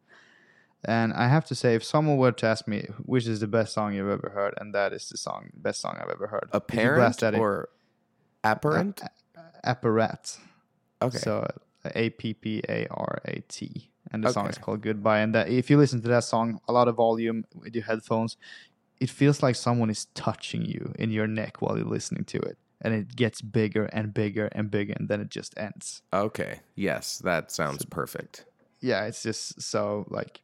And 0.85 1.13
I 1.13 1.27
have 1.27 1.45
to 1.45 1.55
say, 1.55 1.75
if 1.75 1.83
someone 1.83 2.17
were 2.17 2.31
to 2.31 2.45
ask 2.45 2.67
me 2.67 2.87
which 2.99 3.27
is 3.27 3.39
the 3.39 3.47
best 3.47 3.73
song 3.73 3.93
you've 3.93 4.09
ever 4.09 4.29
heard, 4.33 4.53
and 4.57 4.73
that 4.75 4.93
is 4.93 5.09
the 5.09 5.17
song, 5.17 5.49
best 5.55 5.81
song 5.81 5.97
I've 6.01 6.09
ever 6.09 6.27
heard. 6.27 6.49
Apparent 6.53 6.99
blast 6.99 7.19
that 7.21 7.35
or 7.35 7.69
apparent? 8.43 9.01
Apparat. 9.65 10.37
Okay. 11.01 11.17
So 11.17 11.47
A 11.95 12.09
P 12.11 12.33
P 12.33 12.61
A 12.69 12.87
R 12.89 13.19
A 13.25 13.41
T, 13.47 13.89
and 14.11 14.23
the 14.23 14.31
song 14.31 14.47
is 14.47 14.57
called 14.57 14.81
Goodbye. 14.81 15.19
And 15.19 15.35
that 15.35 15.49
if 15.49 15.69
you 15.69 15.77
listen 15.77 16.01
to 16.03 16.07
that 16.09 16.23
song, 16.23 16.59
a 16.67 16.73
lot 16.73 16.87
of 16.87 16.95
volume 16.95 17.45
with 17.53 17.75
your 17.75 17.83
headphones, 17.83 18.37
it 18.99 19.09
feels 19.09 19.43
like 19.43 19.55
someone 19.55 19.89
is 19.89 20.05
touching 20.13 20.63
you 20.65 20.93
in 20.97 21.11
your 21.11 21.27
neck 21.27 21.61
while 21.61 21.77
you're 21.77 21.85
listening 21.85 22.23
to 22.25 22.37
it, 22.39 22.57
and 22.81 22.93
it 22.93 23.15
gets 23.15 23.41
bigger 23.41 23.85
and 23.85 24.13
bigger 24.13 24.49
and 24.53 24.71
bigger, 24.71 24.93
and 24.97 25.09
then 25.09 25.21
it 25.21 25.29
just 25.29 25.53
ends. 25.57 26.01
okay. 26.13 26.59
Yes, 26.75 27.17
that 27.19 27.51
sounds 27.51 27.83
perfect. 27.85 28.45
Yeah, 28.79 29.05
it's 29.05 29.23
just 29.23 29.61
so 29.61 30.05
like, 30.09 30.41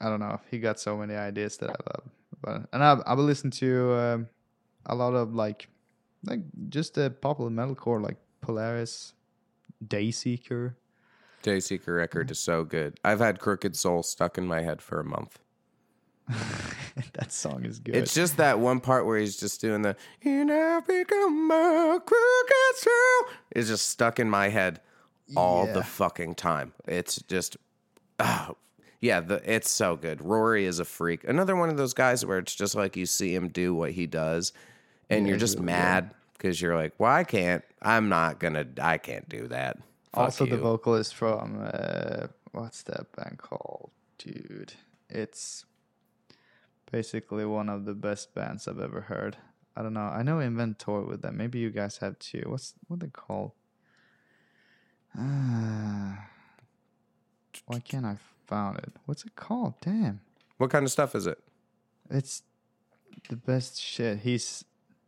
I 0.00 0.08
don't 0.08 0.20
know. 0.20 0.40
He 0.50 0.58
got 0.58 0.78
so 0.78 0.96
many 0.96 1.14
ideas 1.14 1.56
that 1.58 1.70
I 1.70 1.74
love, 1.94 2.04
but 2.42 2.68
and 2.72 2.82
I 2.84 2.92
I 3.06 3.14
will 3.14 3.24
listen 3.24 3.50
to 3.52 3.94
um, 3.94 4.28
a 4.86 4.94
lot 4.94 5.14
of 5.14 5.34
like, 5.34 5.68
like 6.24 6.40
just 6.68 6.94
the 6.94 7.10
popular 7.10 7.50
metalcore 7.50 8.02
like 8.02 8.16
Polaris, 8.40 9.14
Dayseeker. 9.86 10.74
Dayseeker 11.42 11.96
record 11.96 12.30
is 12.30 12.38
so 12.38 12.64
good. 12.64 12.98
I've 13.04 13.20
had 13.20 13.38
Crooked 13.38 13.76
Soul 13.76 14.02
stuck 14.02 14.36
in 14.36 14.46
my 14.46 14.62
head 14.62 14.82
for 14.82 14.98
a 15.00 15.04
month. 15.04 15.38
that 17.14 17.30
song 17.32 17.64
is 17.64 17.78
good. 17.78 17.94
It's 17.94 18.12
just 18.14 18.36
that 18.38 18.58
one 18.58 18.80
part 18.80 19.06
where 19.06 19.18
he's 19.18 19.36
just 19.36 19.60
doing 19.60 19.82
the 19.82 19.96
"You 20.22 20.44
now 20.44 20.80
become 20.80 21.50
a 21.50 22.00
crooked 22.04 22.76
soul." 22.78 23.32
It's 23.52 23.68
just 23.68 23.88
stuck 23.88 24.18
in 24.18 24.28
my 24.28 24.48
head 24.48 24.80
all 25.36 25.66
Yeah. 25.66 25.74
the 25.74 25.82
fucking 25.84 26.34
time. 26.34 26.72
It's 26.86 27.22
just, 27.28 27.56
oh, 28.18 28.56
yeah, 29.00 29.20
the, 29.20 29.42
it's 29.44 29.70
so 29.70 29.96
good. 29.96 30.22
Rory 30.22 30.64
is 30.64 30.78
a 30.78 30.84
freak. 30.84 31.24
Another 31.24 31.56
one 31.56 31.68
of 31.68 31.76
those 31.76 31.94
guys 31.94 32.24
where 32.24 32.38
it's 32.38 32.54
just 32.54 32.74
like 32.74 32.96
you 32.96 33.06
see 33.06 33.34
him 33.34 33.48
do 33.48 33.74
what 33.74 33.92
he 33.92 34.06
does, 34.06 34.52
and 35.10 35.28
you're 35.28 35.36
just 35.36 35.60
mad 35.60 36.14
because 36.32 36.60
you're 36.60 36.76
like, 36.76 36.94
"Well, 36.98 37.12
I 37.12 37.24
can't. 37.24 37.64
I'm 37.82 38.08
not 38.08 38.38
gonna. 38.38 38.66
I 38.80 38.98
can't 38.98 39.28
do 39.28 39.48
that." 39.48 39.76
Fuck 40.12 40.24
also 40.24 40.46
the 40.46 40.56
vocalist 40.56 41.14
from 41.14 41.60
uh, 41.72 42.28
what's 42.52 42.82
that 42.84 43.12
band 43.14 43.38
called, 43.38 43.90
dude? 44.18 44.72
It's 45.10 45.66
basically 46.90 47.44
one 47.44 47.68
of 47.68 47.84
the 47.84 47.94
best 47.94 48.34
bands 48.34 48.66
I've 48.66 48.80
ever 48.80 49.02
heard. 49.02 49.36
I 49.76 49.82
don't 49.82 49.92
know. 49.92 50.00
I 50.00 50.22
know 50.22 50.40
Inventor 50.40 51.02
with 51.02 51.20
them. 51.20 51.36
Maybe 51.36 51.58
you 51.58 51.70
guys 51.70 51.98
have 51.98 52.18
too. 52.18 52.44
What's 52.46 52.72
what 52.88 53.00
they 53.00 53.08
call? 53.08 53.54
Ah, 55.16 56.28
why 57.66 57.80
can't 57.80 58.06
I 58.06 58.16
found 58.46 58.78
it? 58.78 58.92
What's 59.06 59.24
it 59.24 59.36
called? 59.36 59.74
Damn, 59.80 60.20
What 60.58 60.70
kind 60.70 60.84
of 60.84 60.90
stuff 60.92 61.14
is 61.14 61.26
it? 61.26 61.38
it's 62.10 62.42
the 63.28 63.36
best 63.36 63.80
shit. 63.80 64.20
He's 64.20 64.64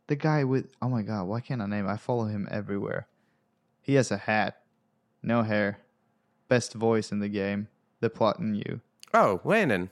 the 0.07 0.15
guy 0.15 0.43
with. 0.43 0.67
Oh 0.81 0.89
my 0.89 1.01
god, 1.01 1.23
why 1.27 1.39
can't 1.39 1.61
I 1.61 1.65
name? 1.65 1.87
I 1.87 1.97
follow 1.97 2.25
him 2.25 2.47
everywhere. 2.51 3.07
He 3.81 3.95
has 3.95 4.11
a 4.11 4.17
hat, 4.17 4.61
no 5.23 5.43
hair, 5.43 5.79
best 6.47 6.73
voice 6.73 7.11
in 7.11 7.19
the 7.19 7.29
game. 7.29 7.67
The 8.01 8.09
plot 8.09 8.39
in 8.39 8.55
you, 8.55 8.81
Oh, 9.13 9.41
Landon. 9.43 9.89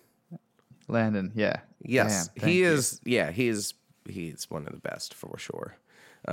Landon. 0.88 1.32
Yeah. 1.36 1.58
Yes, 1.82 2.30
Damn, 2.30 2.48
he 2.50 2.60
you. 2.60 2.68
is. 2.68 3.02
Yeah, 3.06 3.32
he's 3.32 3.74
he's 4.10 4.50
one 4.50 4.66
of 4.66 4.74
the 4.74 4.80
best 4.80 5.14
for 5.14 5.38
sure. 5.38 5.76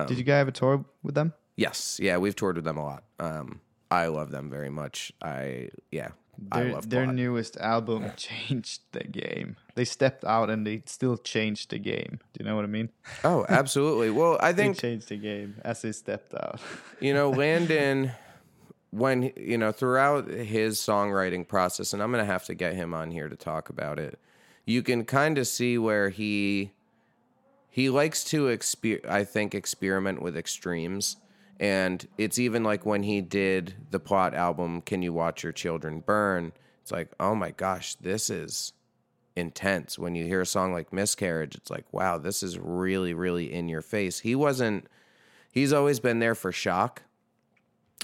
Did 0.06 0.18
you 0.18 0.24
guys 0.24 0.38
have 0.38 0.48
a 0.48 0.52
tour 0.52 0.84
with 1.02 1.14
them? 1.14 1.32
Yes, 1.56 2.00
yeah, 2.02 2.16
we've 2.16 2.34
toured 2.34 2.56
with 2.56 2.64
them 2.64 2.78
a 2.78 2.82
lot. 2.84 3.04
Um, 3.20 3.60
I 3.90 4.06
love 4.06 4.30
them 4.32 4.50
very 4.50 4.70
much. 4.70 5.12
I 5.22 5.68
yeah, 5.92 6.08
Their, 6.38 6.80
their 6.80 7.06
newest 7.06 7.56
album 7.58 8.12
changed 8.16 8.82
the 8.92 9.04
game. 9.04 9.56
They 9.74 9.84
stepped 9.84 10.24
out 10.24 10.50
and 10.50 10.66
they 10.66 10.82
still 10.86 11.16
changed 11.16 11.70
the 11.70 11.78
game. 11.78 12.20
Do 12.32 12.38
you 12.42 12.44
know 12.44 12.56
what 12.56 12.64
I 12.64 12.68
mean? 12.68 12.90
Oh, 13.24 13.44
absolutely. 13.48 14.10
Well, 14.10 14.38
I 14.40 14.52
They 14.52 14.64
think 14.64 14.78
changed 14.78 15.08
the 15.08 15.16
game 15.16 15.56
as 15.64 15.82
they 15.82 15.92
stepped 15.92 16.34
out. 16.34 16.60
you 17.00 17.14
know 17.14 17.30
Landon 17.42 18.12
when 18.90 19.32
you 19.36 19.58
know 19.58 19.72
throughout 19.72 20.28
his 20.28 20.78
songwriting 20.78 21.46
process, 21.46 21.92
and 21.92 22.02
I'm 22.02 22.10
gonna 22.10 22.24
have 22.24 22.44
to 22.46 22.54
get 22.54 22.74
him 22.74 22.94
on 22.94 23.10
here 23.10 23.28
to 23.28 23.36
talk 23.36 23.68
about 23.68 23.98
it. 23.98 24.18
You 24.66 24.82
can 24.82 25.04
kind 25.04 25.36
of 25.38 25.46
see 25.46 25.76
where 25.78 26.08
he 26.10 26.72
he 27.68 27.90
likes 27.90 28.22
to 28.24 28.44
exper- 28.46 29.04
I 29.08 29.24
think 29.24 29.54
experiment 29.54 30.22
with 30.22 30.36
extremes. 30.36 31.16
And 31.60 32.06
it's 32.18 32.38
even 32.38 32.64
like 32.64 32.84
when 32.84 33.02
he 33.02 33.20
did 33.20 33.74
the 33.90 34.00
plot 34.00 34.34
album, 34.34 34.80
Can 34.80 35.02
You 35.02 35.12
Watch 35.12 35.42
Your 35.42 35.52
Children 35.52 36.00
Burn? 36.00 36.52
It's 36.82 36.92
like, 36.92 37.12
oh 37.20 37.34
my 37.34 37.52
gosh, 37.52 37.94
this 37.94 38.28
is 38.28 38.72
intense. 39.36 39.98
When 39.98 40.14
you 40.14 40.24
hear 40.24 40.40
a 40.40 40.46
song 40.46 40.72
like 40.72 40.92
Miscarriage, 40.92 41.54
it's 41.54 41.70
like, 41.70 41.84
wow, 41.92 42.18
this 42.18 42.42
is 42.42 42.58
really, 42.58 43.14
really 43.14 43.52
in 43.52 43.68
your 43.68 43.82
face. 43.82 44.20
He 44.20 44.34
wasn't, 44.34 44.86
he's 45.52 45.72
always 45.72 46.00
been 46.00 46.18
there 46.18 46.34
for 46.34 46.52
shock. 46.52 47.02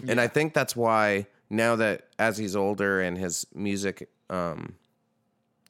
And 0.07 0.21
I 0.21 0.29
think 0.29 0.55
that's 0.55 0.77
why 0.77 1.27
now 1.51 1.77
that 1.77 2.09
as 2.19 2.39
he's 2.39 2.57
older 2.57 3.01
and 3.01 3.19
his 3.19 3.47
music, 3.55 4.09
um, 4.31 4.77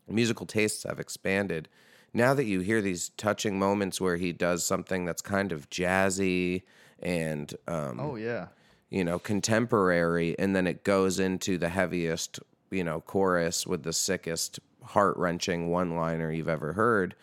musical 0.08 0.46
tastes 0.46 0.84
have 0.84 1.00
expanded, 1.00 1.68
now 2.12 2.34
that 2.34 2.44
you 2.44 2.60
hear 2.60 2.82
these 2.82 3.10
touching 3.16 3.58
moments 3.58 4.00
where 4.00 4.16
he 4.16 4.32
does 4.32 4.64
something 4.64 5.04
that's 5.04 5.22
kind 5.22 5.52
of 5.52 5.70
jazzy 5.70 6.62
and 7.02 7.54
um, 7.66 7.98
oh 8.00 8.16
yeah. 8.16 8.48
you 8.90 9.04
know 9.04 9.18
contemporary, 9.18 10.38
and 10.38 10.54
then 10.54 10.66
it 10.66 10.84
goes 10.84 11.18
into 11.18 11.58
the 11.58 11.68
heaviest 11.68 12.40
you 12.70 12.84
know 12.84 13.00
chorus 13.00 13.66
with 13.66 13.82
the 13.82 13.92
sickest 13.92 14.60
heart 14.84 15.16
wrenching 15.16 15.70
one 15.70 15.96
liner 15.96 16.30
you've 16.30 16.48
ever 16.48 16.72
heard. 16.72 17.14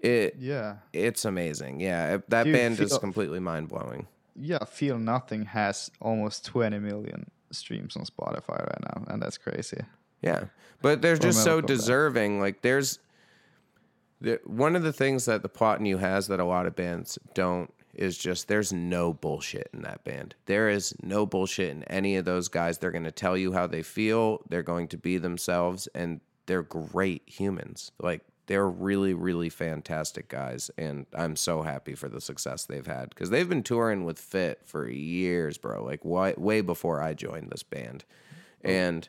It 0.00 0.36
Yeah. 0.38 0.76
it's 0.92 1.24
amazing. 1.24 1.80
Yeah, 1.80 2.18
that 2.28 2.44
Dude, 2.44 2.52
band 2.52 2.80
is 2.80 2.98
completely 2.98 3.40
mind 3.40 3.68
blowing. 3.68 4.06
Yeah, 4.36 4.64
Feel 4.64 4.98
Nothing 4.98 5.44
has 5.46 5.90
almost 6.00 6.44
20 6.46 6.80
million 6.80 7.30
streams 7.52 7.96
on 7.96 8.04
Spotify 8.04 8.58
right 8.58 8.80
now, 8.82 9.04
and 9.06 9.22
that's 9.22 9.38
crazy. 9.38 9.80
Yeah, 10.22 10.44
but 10.82 11.02
they're 11.02 11.16
just 11.16 11.44
so 11.44 11.58
band. 11.58 11.68
deserving. 11.68 12.40
Like 12.40 12.62
there's 12.62 12.98
the, 14.20 14.40
one 14.44 14.74
of 14.76 14.82
the 14.82 14.92
things 14.92 15.26
that 15.26 15.42
the 15.42 15.48
plot 15.48 15.80
in 15.80 15.86
you 15.86 15.98
has 15.98 16.28
that 16.28 16.40
a 16.40 16.44
lot 16.44 16.66
of 16.66 16.74
bands 16.74 17.18
don't 17.34 17.72
is 17.96 18.18
just 18.18 18.48
there's 18.48 18.72
no 18.72 19.12
bullshit 19.12 19.70
in 19.72 19.82
that 19.82 20.04
band. 20.04 20.34
There 20.46 20.68
is 20.68 20.94
no 21.02 21.26
bullshit 21.26 21.70
in 21.70 21.84
any 21.84 22.16
of 22.16 22.24
those 22.24 22.48
guys. 22.48 22.78
They're 22.78 22.90
going 22.90 23.04
to 23.04 23.12
tell 23.12 23.36
you 23.36 23.52
how 23.52 23.66
they 23.66 23.82
feel. 23.82 24.42
They're 24.48 24.62
going 24.62 24.88
to 24.88 24.96
be 24.96 25.18
themselves, 25.18 25.88
and 25.94 26.20
they're 26.46 26.62
great 26.62 27.22
humans. 27.26 27.92
Like 28.00 28.22
they're 28.46 28.68
really, 28.68 29.14
really 29.14 29.48
fantastic 29.48 30.28
guys, 30.28 30.70
and 30.76 31.06
I'm 31.14 31.36
so 31.36 31.62
happy 31.62 31.94
for 31.94 32.08
the 32.08 32.20
success 32.20 32.66
they've 32.66 32.86
had 32.86 33.10
because 33.10 33.30
they've 33.30 33.48
been 33.48 33.62
touring 33.62 34.04
with 34.04 34.18
Fit 34.18 34.60
for 34.64 34.88
years, 34.88 35.56
bro. 35.56 35.82
Like 35.82 36.04
way, 36.04 36.34
way 36.36 36.60
before 36.60 37.02
I 37.02 37.14
joined 37.14 37.50
this 37.50 37.62
band, 37.62 38.04
oh. 38.64 38.68
and 38.68 39.08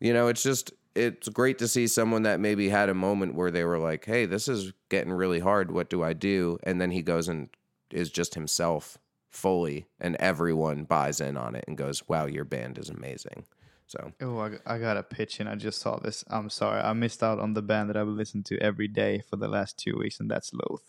you 0.00 0.12
know, 0.12 0.28
it's 0.28 0.42
just 0.42 0.72
it's 0.96 1.28
great 1.28 1.58
to 1.58 1.68
see 1.68 1.86
someone 1.86 2.22
that 2.22 2.40
maybe 2.40 2.68
had 2.68 2.88
a 2.88 2.94
moment 2.94 3.34
where 3.34 3.50
they 3.50 3.64
were 3.64 3.78
like, 3.78 4.04
"Hey, 4.04 4.26
this 4.26 4.48
is 4.48 4.72
getting 4.88 5.12
really 5.12 5.40
hard. 5.40 5.70
What 5.70 5.90
do 5.90 6.02
I 6.02 6.12
do?" 6.12 6.58
And 6.62 6.80
then 6.80 6.90
he 6.90 7.02
goes 7.02 7.28
and 7.28 7.48
is 7.90 8.10
just 8.10 8.34
himself 8.34 8.98
fully, 9.28 9.86
and 10.00 10.16
everyone 10.16 10.84
buys 10.84 11.20
in 11.20 11.36
on 11.36 11.54
it 11.54 11.64
and 11.68 11.76
goes, 11.76 12.08
"Wow, 12.08 12.26
your 12.26 12.44
band 12.44 12.78
is 12.78 12.88
amazing." 12.88 13.44
So 13.86 14.12
Oh, 14.20 14.38
I, 14.40 14.58
I 14.66 14.78
got 14.78 14.96
a 14.96 15.02
pitch 15.02 15.38
and 15.38 15.48
I 15.48 15.54
just 15.54 15.80
saw 15.80 15.96
this. 15.98 16.24
I'm 16.28 16.50
sorry, 16.50 16.80
I 16.80 16.92
missed 16.92 17.22
out 17.22 17.38
on 17.38 17.54
the 17.54 17.62
band 17.62 17.88
that 17.88 17.96
I 17.96 18.02
would 18.02 18.16
listen 18.16 18.42
to 18.44 18.58
every 18.58 18.88
day 18.88 19.22
for 19.30 19.36
the 19.36 19.48
last 19.48 19.78
two 19.78 19.96
weeks, 19.96 20.18
and 20.18 20.30
that's 20.30 20.52
Loathe. 20.52 20.80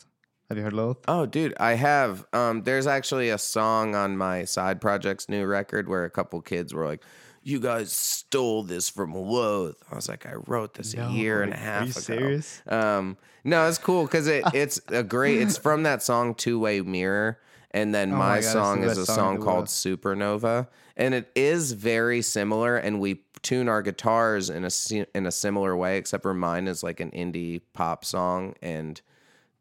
Have 0.49 0.57
you 0.57 0.63
heard 0.63 0.73
Loathe? 0.73 0.97
Oh, 1.07 1.25
dude, 1.25 1.53
I 1.59 1.73
have. 1.73 2.25
Um, 2.33 2.63
there's 2.63 2.87
actually 2.87 3.29
a 3.29 3.37
song 3.37 3.95
on 3.95 4.17
my 4.17 4.45
side 4.45 4.79
project's 4.79 5.27
new 5.29 5.45
record 5.45 5.87
where 5.89 6.05
a 6.05 6.09
couple 6.09 6.41
kids 6.41 6.73
were 6.73 6.85
like, 6.85 7.03
"You 7.47 7.59
guys 7.59 7.91
stole 7.91 8.63
this 8.63 8.89
from 8.89 9.15
Loathe." 9.15 9.75
I 9.91 9.95
was 9.95 10.09
like, 10.09 10.25
"I 10.25 10.33
wrote 10.47 10.73
this 10.73 10.93
a 10.93 11.09
year 11.09 11.41
and 11.41 11.53
a 11.53 11.55
are 11.55 11.59
half 11.59 11.85
you 11.85 11.91
ago." 11.91 11.99
serious? 12.01 12.61
Um, 12.67 13.17
no, 13.43 13.67
it's 13.67 13.77
cool 13.77 14.03
because 14.03 14.27
it 14.27 14.43
it's 14.53 14.81
a 14.89 15.03
great. 15.03 15.41
It's 15.41 15.57
from 15.57 15.83
that 15.83 16.03
song 16.03 16.35
Two 16.35 16.59
Way 16.59 16.81
Mirror, 16.81 17.39
and 17.71 17.95
then 17.95 18.11
Oh 18.11 18.17
my 18.17 18.27
my, 18.35 18.41
God, 18.41 18.51
song 18.51 18.83
is 18.83 18.97
a 18.97 19.05
song 19.05 19.15
song 19.15 19.41
called. 19.41 19.65
Supernova, 19.65 20.67
and 20.97 21.13
it 21.13 21.31
is 21.35 21.71
very 21.71 22.21
similar. 22.21 22.75
And 22.75 22.99
we 22.99 23.23
tune 23.41 23.69
our 23.69 23.81
guitars 23.81 24.49
in 24.49 24.65
a 24.65 24.69
in 25.15 25.25
a 25.25 25.31
similar 25.31 25.75
way, 25.77 25.97
except 25.97 26.23
for 26.23 26.33
mine 26.33 26.67
is 26.67 26.83
like 26.83 26.99
an 26.99 27.11
indie 27.11 27.61
pop 27.73 28.03
song 28.03 28.55
and 28.61 28.99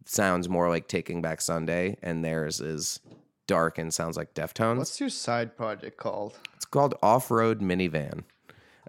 sounds 0.05 0.49
more 0.49 0.69
like 0.69 0.89
Taking 0.89 1.23
Back 1.23 1.41
Sunday, 1.41 1.99
and 2.03 2.25
theirs 2.25 2.61
is 2.61 3.01
dark 3.47 3.79
and 3.79 3.93
sounds 3.93 4.17
like 4.17 4.35
Deftones. 4.35 4.79
What's 4.79 5.01
your 5.01 5.09
side 5.11 5.57
project 5.57 5.97
called? 5.97 6.39
it's 6.55 6.65
called 6.65 6.95
Off 7.03 7.31
Road 7.31 7.61
Minivan. 7.61 8.25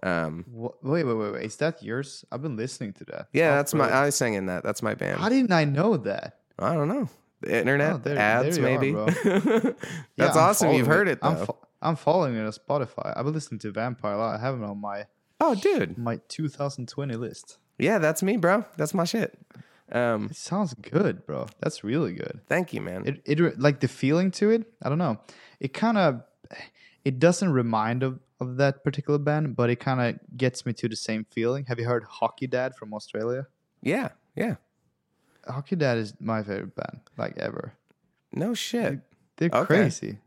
Um, 0.02 0.44
Wha- 0.52 0.70
Wait, 0.82 1.04
wait, 1.04 1.14
wait, 1.14 1.32
wait. 1.32 1.44
Is 1.44 1.56
that 1.56 1.82
yours? 1.82 2.24
I've 2.30 2.42
been 2.42 2.56
listening 2.56 2.92
to 2.94 3.04
that. 3.06 3.28
yeah, 3.32 3.56
that's 3.56 3.74
my. 3.74 3.92
I 3.92 4.10
sang 4.10 4.34
in 4.34 4.46
that. 4.46 4.62
That's 4.62 4.82
my 4.82 4.94
band. 4.94 5.20
How 5.20 5.28
didn't 5.28 5.52
I 5.52 5.64
know 5.64 5.96
that? 5.96 6.38
I 6.58 6.74
don't 6.74 6.88
know. 6.88 7.08
The 7.40 7.56
internet 7.58 7.92
Oh, 7.92 7.98
there- 7.98 8.14
there 8.14 8.22
ads, 8.22 8.58
are, 8.58 8.62
maybe. 8.62 8.92
bro. 8.92 9.06
That's 9.24 9.76
Yeah, 10.16 10.26
awesome. 10.34 10.72
You've 10.72 10.88
heard 10.88 11.06
it, 11.08 11.20
though. 11.22 11.28
I'm, 11.28 11.46
fo- 11.46 11.58
I'm 11.80 11.96
following 11.96 12.34
it 12.34 12.40
on 12.44 12.50
Spotify. 12.52 13.12
I've 13.16 13.24
been 13.24 13.32
listening 13.34 13.60
to 13.60 13.70
Vampire 13.70 14.14
a 14.14 14.18
lot. 14.18 14.34
I 14.34 14.40
have 14.40 14.56
it 14.60 14.64
on 14.64 14.80
my 14.80 15.06
oh, 15.40 15.54
dude. 15.54 15.96
my 15.96 16.18
2020 16.26 17.14
list. 17.14 17.58
Yeah, 17.78 17.98
that's 17.98 18.24
me, 18.24 18.36
bro. 18.38 18.64
That's 18.76 18.92
my 18.92 19.04
shit. 19.04 19.38
Um, 19.90 20.26
It 20.26 20.36
sounds 20.36 20.74
good, 20.74 21.24
bro. 21.26 21.46
That's 21.60 21.82
really 21.82 22.12
good. 22.12 22.40
thank 22.46 22.72
you, 22.74 22.80
man. 22.82 23.06
It 23.06 23.22
it 23.24 23.58
like 23.58 23.80
the 23.80 23.88
feeling 23.88 24.30
to 24.32 24.50
it. 24.50 24.70
I 24.82 24.88
don't 24.88 24.98
know. 24.98 25.18
It 25.60 25.72
kind 25.72 25.96
of 25.98 26.22
it 27.04 27.18
doesn't 27.18 27.50
remind 27.52 28.02
of 28.02 28.20
of 28.40 28.56
that 28.58 28.84
particular 28.84 29.18
band, 29.18 29.56
but 29.56 29.68
it 29.70 29.80
kind 29.80 30.00
of 30.00 30.20
gets 30.36 30.64
me 30.66 30.72
to 30.74 30.88
the 30.88 30.96
same 30.96 31.24
feeling. 31.30 31.64
Have 31.66 31.78
you 31.80 31.86
heard 31.86 32.04
Hockey 32.04 32.46
Dad 32.46 32.74
from 32.76 32.92
Australia? 32.94 33.46
yeah, 33.82 34.08
yeah. 34.36 34.56
Hockey 35.46 35.76
Dad 35.76 35.96
is 35.98 36.12
my 36.20 36.42
favorite 36.42 36.74
band, 36.76 37.00
like 37.16 37.38
ever. 37.38 37.72
No 38.32 38.52
shit. 38.54 39.00
They're 39.36 39.48
Okay. 39.52 39.64
crazy, 39.66 40.18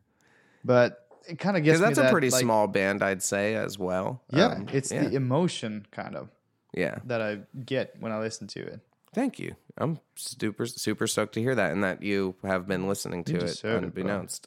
but 0.66 1.08
it 1.30 1.38
kind 1.38 1.56
of 1.56 1.64
gets 1.64 1.80
that's 1.80 2.00
a 2.00 2.02
that, 2.04 2.12
pretty 2.12 2.30
like- 2.32 2.42
small 2.42 2.68
band, 2.68 3.04
I'd 3.04 3.22
say, 3.22 3.54
as 3.56 3.78
well. 3.78 4.24
Yeah, 4.30 4.48
Um, 4.48 4.68
it's 4.74 4.92
yeah. 4.92 5.04
the 5.08 5.16
emotion 5.16 5.86
kind 5.92 6.16
of 6.16 6.30
yeah. 6.74 7.00
that 7.06 7.22
I 7.22 7.42
get 7.64 7.96
when 8.00 8.12
I 8.12 8.20
listen 8.20 8.48
to 8.48 8.60
it. 8.66 8.80
Thank 9.14 9.40
you. 9.40 9.56
I'm 9.78 10.00
super 10.16 10.66
super 10.66 11.08
stoked 11.08 11.34
to 11.34 11.42
hear 11.42 11.56
that, 11.56 11.72
and 11.72 11.84
that 11.84 12.02
you 12.02 12.36
have 12.44 12.68
been 12.68 12.88
listening 12.88 13.24
to 13.26 13.36
it 13.36 13.40
deserve 13.40 13.84
it, 13.84 13.94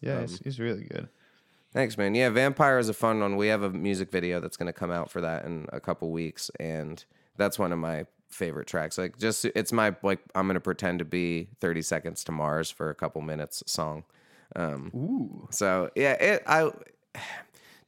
Yeah, 0.03 0.19
Um, 0.19 0.25
it's, 0.25 0.41
it's 0.41 0.59
really 0.59 0.85
good. 0.85 1.09
Thanks, 1.73 1.99
man. 1.99 2.15
Yeah, 2.15 2.29
Vampire 2.31 2.79
is 2.79 2.89
a 2.89 2.95
fun 2.95 3.21
one. 3.21 3.37
We 3.37 3.49
have 3.49 3.63
a 3.63 3.71
music 3.71 4.11
video 4.11 4.39
that's 4.41 4.57
going 4.57 4.69
to 4.69 4.73
come 4.73 4.93
out 4.93 5.11
for 5.11 5.21
that 5.21 5.45
in 5.45 5.67
a 5.73 5.81
couple 5.81 6.11
weeks, 6.13 6.51
and 6.61 7.05
that's 7.37 7.59
one 7.59 7.73
of 7.73 7.79
my 7.79 8.07
favorite 8.29 8.69
tracks. 8.69 8.97
Like, 8.97 9.19
just 9.19 9.45
it's 9.45 9.73
my 9.73 9.95
like 10.03 10.21
I'm 10.35 10.47
going 10.47 10.55
to 10.55 10.61
pretend 10.61 11.01
to 11.01 11.05
be 11.05 11.49
30 11.61 11.83
Seconds 11.83 12.25
to 12.25 12.33
Mars 12.33 12.71
for 12.71 12.91
a 12.91 12.95
couple 12.95 13.21
minutes 13.23 13.63
song. 13.67 14.05
Um, 14.57 14.93
Ooh, 14.95 15.49
so 15.51 15.91
yeah, 15.97 16.13
it 16.13 16.43
I 16.47 16.71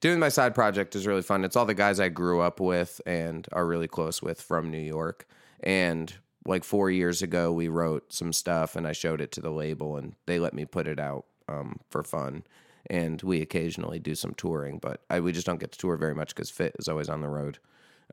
doing 0.01 0.19
my 0.19 0.29
side 0.29 0.55
project 0.55 0.97
is 0.97 1.07
really 1.07 1.23
fun. 1.23 1.45
It's 1.45 1.57
all 1.57 1.65
the 1.65 1.75
guys 1.75 2.01
I 2.01 2.09
grew 2.09 2.41
up 2.41 2.61
with 2.61 3.01
and 3.07 3.47
are 3.53 3.67
really 3.67 3.89
close 3.89 4.21
with 4.21 4.41
from 4.41 4.71
New 4.71 4.79
York. 4.79 5.27
And 5.63 6.13
like 6.47 6.65
four 6.65 6.91
years 6.91 7.23
ago, 7.23 7.53
we 7.53 7.69
wrote 7.69 8.13
some 8.13 8.33
stuff 8.33 8.77
and 8.77 8.87
I 8.87 8.93
showed 8.93 9.21
it 9.21 9.33
to 9.33 9.41
the 9.41 9.51
label, 9.51 9.97
and 9.97 10.15
they 10.27 10.39
let 10.39 10.55
me 10.55 10.65
put 10.65 10.87
it 10.87 10.99
out 11.01 11.25
um, 11.49 11.81
for 11.91 12.03
fun. 12.03 12.45
And 12.89 13.21
we 13.23 13.43
occasionally 13.43 13.99
do 13.99 14.15
some 14.15 14.33
touring, 14.35 14.79
but 14.79 15.01
I, 15.11 15.19
we 15.21 15.33
just 15.33 15.47
don't 15.47 15.59
get 15.59 15.73
to 15.73 15.79
tour 15.79 15.97
very 15.97 16.15
much 16.15 16.35
because 16.35 16.51
Fit 16.51 16.77
is 16.79 16.89
always 16.89 17.09
on 17.09 17.21
the 17.21 17.29
road. 17.29 17.59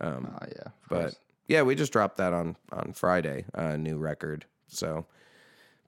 Um, 0.02 0.36
oh 0.42 0.46
yeah, 0.48 0.72
but 0.90 1.00
course. 1.02 1.16
yeah, 1.48 1.62
we 1.62 1.76
just 1.76 1.94
dropped 1.94 2.18
that 2.18 2.34
on 2.34 2.56
on 2.72 2.94
Friday, 2.94 3.46
a 3.54 3.78
new 3.78 3.98
record. 3.98 4.46
So, 4.68 5.06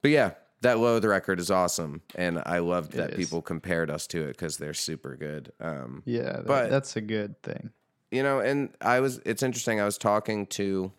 but 0.02 0.12
yeah, 0.12 0.32
that 0.60 0.78
loathe 0.78 1.04
record 1.04 1.40
is 1.40 1.50
awesome, 1.50 2.02
and 2.14 2.40
I 2.46 2.60
loved 2.60 2.92
that 2.92 3.10
is. 3.10 3.16
people 3.16 3.42
compared 3.42 3.90
us 3.90 4.06
to 4.08 4.22
it 4.22 4.28
because 4.38 4.58
they're 4.58 4.72
super 4.74 5.16
good. 5.16 5.50
Um, 5.60 6.04
yeah, 6.06 6.22
that, 6.34 6.46
but- 6.46 6.70
that's 6.70 6.94
a 6.94 7.00
good 7.00 7.42
thing. 7.42 7.70
you 8.12 8.22
know, 8.22 8.38
and 8.38 8.70
I 8.80 9.00
was. 9.00 9.20
It's 9.26 9.42
interesting. 9.42 9.80
I 9.80 9.84
was 9.84 9.98
talking 9.98 10.46
to 10.46 10.92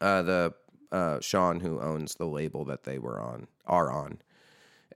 uh, 0.00 0.22
the 0.22 0.54
uh, 0.92 1.20
Sean 1.20 1.60
who 1.60 1.80
owns 1.80 2.14
the 2.14 2.26
label 2.26 2.64
that 2.64 2.84
they 2.84 2.98
were 2.98 3.20
on, 3.20 3.46
are 3.66 3.90
on, 3.90 4.20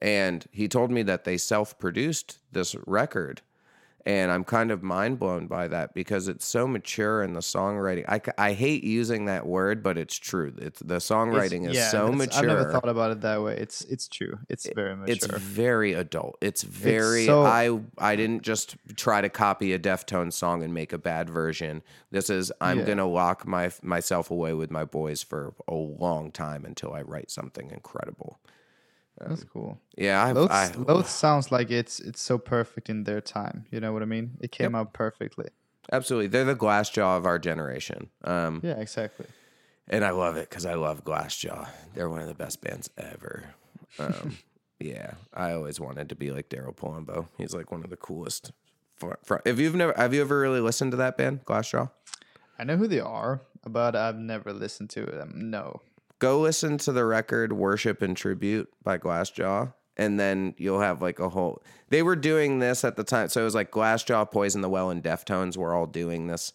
and 0.00 0.44
he 0.50 0.68
told 0.68 0.90
me 0.90 1.02
that 1.02 1.24
they 1.24 1.36
self-produced 1.36 2.38
this 2.52 2.74
record. 2.86 3.42
And 4.06 4.30
I'm 4.30 4.44
kind 4.44 4.70
of 4.70 4.82
mind 4.82 5.18
blown 5.18 5.46
by 5.46 5.66
that 5.68 5.94
because 5.94 6.28
it's 6.28 6.44
so 6.44 6.66
mature 6.66 7.22
in 7.22 7.32
the 7.32 7.40
songwriting. 7.40 8.04
I, 8.06 8.20
I 8.36 8.52
hate 8.52 8.84
using 8.84 9.24
that 9.26 9.46
word, 9.46 9.82
but 9.82 9.96
it's 9.96 10.16
true. 10.18 10.52
It's 10.58 10.80
the 10.80 10.96
It's- 10.96 11.08
songwriting 11.08 11.66
is 11.70 11.74
yeah, 11.76 11.88
so 11.88 12.12
mature. 12.12 12.40
I've 12.40 12.46
never 12.46 12.70
thought 12.70 12.86
about 12.88 13.12
it 13.12 13.22
that 13.22 13.42
way. 13.42 13.56
It's 13.56 13.80
it's 13.82 14.06
true. 14.06 14.38
It's 14.50 14.68
very 14.74 14.94
mature. 14.94 15.14
It's 15.14 15.26
very 15.26 15.94
adult. 15.94 16.36
It's 16.42 16.62
very 16.62 17.24
so- 17.24 17.44
I 17.44 17.80
I 17.96 18.14
didn't 18.16 18.42
just 18.42 18.76
try 18.94 19.22
to 19.22 19.30
copy 19.30 19.72
a 19.72 19.78
Deftones 19.78 20.34
song 20.34 20.62
and 20.62 20.74
make 20.74 20.92
a 20.92 20.98
bad 20.98 21.30
version. 21.30 21.82
This 22.10 22.28
is 22.28 22.52
I'm 22.60 22.80
Yeah. 22.80 22.84
going 22.84 22.98
to 22.98 23.06
lock 23.06 23.46
my 23.46 23.70
myself 23.82 24.30
away 24.30 24.52
with 24.52 24.70
my 24.70 24.84
boys 24.84 25.22
for 25.22 25.54
a 25.66 25.74
long 25.74 26.30
time 26.30 26.66
until 26.66 26.92
I 26.92 27.00
write 27.00 27.30
something 27.30 27.70
incredible. 27.70 28.38
That's 29.18 29.44
cool. 29.44 29.80
Yeah, 29.96 30.22
I, 30.24 30.32
Loathe, 30.32 30.50
I 30.50 31.02
sounds 31.02 31.52
like 31.52 31.70
it's 31.70 32.00
it's 32.00 32.20
so 32.20 32.38
perfect 32.38 32.90
in 32.90 33.04
their 33.04 33.20
time. 33.20 33.66
You 33.70 33.80
know 33.80 33.92
what 33.92 34.02
I 34.02 34.06
mean? 34.06 34.36
It 34.40 34.50
came 34.50 34.74
out 34.74 34.92
perfectly. 34.92 35.46
absolutely 35.92 36.28
they're 36.28 36.44
the 36.44 36.56
Glassjaw 36.56 37.16
of 37.16 37.26
our 37.26 37.38
generation. 37.38 38.10
Um 38.24 38.60
Yeah, 38.64 38.78
exactly. 38.80 39.26
and 39.88 40.04
I 40.04 40.10
love 40.10 40.36
it 40.36 40.50
cuz 40.50 40.66
I 40.66 40.74
love 40.74 41.04
Glassjaw. 41.04 41.68
They're 41.94 42.10
one 42.10 42.20
of 42.22 42.28
the 42.28 42.34
best 42.34 42.60
bands 42.60 42.90
ever. 42.98 43.54
Um 43.98 44.38
yeah, 44.80 45.14
I 45.32 45.52
always 45.52 45.78
wanted 45.78 46.08
to 46.08 46.16
be 46.16 46.30
like 46.32 46.48
Daryl 46.48 46.74
Palumbo. 46.74 47.28
He's 47.38 47.54
like 47.54 47.70
one 47.70 47.84
of 47.84 47.90
the 47.90 47.96
coolest 47.96 48.52
fr- 48.96 49.20
fr- 49.22 49.36
if 49.44 49.58
you've 49.60 49.76
never 49.76 49.94
have 49.96 50.12
you 50.12 50.20
ever 50.22 50.40
really 50.40 50.60
listened 50.60 50.90
to 50.90 50.96
that 50.98 51.16
band 51.16 51.44
Glassjaw? 51.44 51.90
I 52.58 52.64
know 52.64 52.76
who 52.76 52.86
they 52.88 53.00
are, 53.00 53.42
but 53.66 53.94
I've 53.96 54.16
never 54.18 54.52
listened 54.52 54.90
to 54.90 55.04
them. 55.06 55.50
No. 55.50 55.82
Go 56.24 56.40
listen 56.40 56.78
to 56.78 56.90
the 56.92 57.04
record 57.04 57.52
Worship 57.52 58.00
and 58.00 58.16
Tribute 58.16 58.72
by 58.82 58.96
Glassjaw 58.96 59.72
and 59.96 60.18
then 60.18 60.54
you'll 60.56 60.80
have 60.80 61.02
like 61.02 61.18
a 61.18 61.28
whole 61.28 61.62
they 61.90 62.02
were 62.02 62.16
doing 62.16 62.60
this 62.60 62.82
at 62.82 62.96
the 62.96 63.04
time 63.04 63.28
so 63.28 63.42
it 63.42 63.44
was 63.44 63.54
like 63.54 63.70
Glassjaw, 63.70 64.30
Poison 64.30 64.62
the 64.62 64.70
Well 64.70 64.88
and 64.90 65.02
Deftones 65.02 65.56
were 65.56 65.74
all 65.74 65.86
doing 65.86 66.26
this 66.26 66.54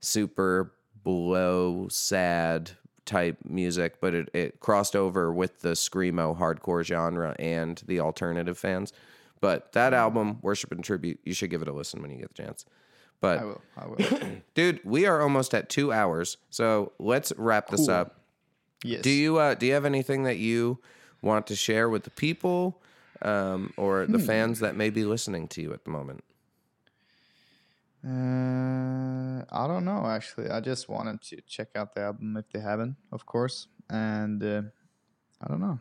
super 0.00 0.72
blow 1.04 1.88
sad 1.88 2.70
type 3.04 3.36
music 3.44 4.00
but 4.00 4.14
it, 4.14 4.30
it 4.32 4.60
crossed 4.60 4.96
over 4.96 5.30
with 5.30 5.60
the 5.60 5.72
screamo 5.72 6.38
hardcore 6.38 6.82
genre 6.82 7.36
and 7.38 7.82
the 7.86 8.00
alternative 8.00 8.56
fans 8.56 8.94
but 9.40 9.72
that 9.72 9.92
album 9.92 10.38
Worship 10.40 10.72
and 10.72 10.82
Tribute 10.82 11.20
you 11.24 11.34
should 11.34 11.50
give 11.50 11.60
it 11.60 11.68
a 11.68 11.72
listen 11.72 12.00
when 12.00 12.10
you 12.10 12.18
get 12.18 12.34
the 12.34 12.42
chance 12.42 12.64
but 13.20 13.38
I 13.38 13.44
will. 13.44 13.62
I 13.76 13.86
will. 13.86 13.96
dude 14.54 14.80
we 14.84 15.04
are 15.04 15.20
almost 15.20 15.52
at 15.52 15.68
2 15.68 15.92
hours 15.92 16.38
so 16.48 16.92
let's 16.98 17.30
wrap 17.36 17.68
this 17.68 17.86
Cool. 17.86 17.94
up 17.96 18.21
yes. 18.84 19.02
do 19.02 19.10
you 19.10 19.38
uh, 19.38 19.54
do 19.54 19.66
you 19.66 19.72
have 19.74 19.84
anything 19.84 20.24
that 20.24 20.38
you 20.38 20.78
want 21.20 21.46
to 21.48 21.56
share 21.56 21.88
with 21.88 22.02
the 22.04 22.10
people 22.10 22.82
um, 23.22 23.72
or 23.76 24.04
Hmm. 24.04 24.12
the 24.12 24.18
fans 24.18 24.60
that 24.60 24.74
may 24.76 24.90
be 24.90 25.04
listening 25.04 25.48
to 25.48 25.62
you 25.62 25.72
at 25.72 25.84
the 25.84 25.90
moment? 25.90 26.24
Uh, 28.04 29.44
I 29.50 29.66
don't 29.68 29.84
know. 29.84 30.04
Actually, 30.06 30.50
I 30.50 30.60
just 30.60 30.88
wanted 30.88 31.20
to 31.22 31.40
check 31.42 31.68
out 31.76 31.94
the 31.94 32.00
album 32.02 32.36
if 32.36 32.48
they 32.50 32.58
haven't, 32.60 32.96
of 33.12 33.26
course. 33.26 33.68
And 33.88 34.42
uh, 34.42 34.62
I 35.40 35.48
don't 35.48 35.60
know. 35.60 35.78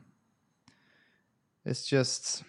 It's 1.66 1.86
just. 1.86 2.44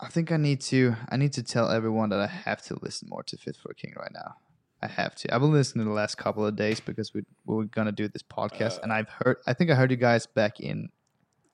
I 0.00 0.08
think 0.08 0.30
I 0.30 0.36
need 0.36 0.60
to. 0.62 0.94
I 1.08 1.16
need 1.16 1.32
to 1.34 1.42
tell 1.42 1.68
everyone 1.70 2.10
that 2.10 2.20
I 2.20 2.26
have 2.26 2.62
to 2.62 2.78
listen 2.82 3.08
more 3.08 3.22
to 3.24 3.36
Fit 3.36 3.56
for 3.56 3.70
a 3.72 3.74
King 3.74 3.94
right 3.96 4.12
now. 4.12 4.36
I 4.84 4.88
have 4.88 5.14
to. 5.16 5.34
I've 5.34 5.40
been 5.40 5.52
listening 5.52 5.86
the 5.86 5.92
last 5.92 6.16
couple 6.16 6.46
of 6.46 6.56
days 6.56 6.78
because 6.78 7.14
we, 7.14 7.22
we 7.46 7.56
were 7.56 7.64
gonna 7.64 7.90
do 7.90 8.06
this 8.06 8.22
podcast, 8.22 8.78
uh. 8.78 8.80
and 8.82 8.92
I've 8.92 9.08
heard. 9.08 9.38
I 9.46 9.54
think 9.54 9.70
I 9.70 9.74
heard 9.74 9.90
you 9.90 9.96
guys 9.96 10.26
back 10.26 10.60
in 10.60 10.90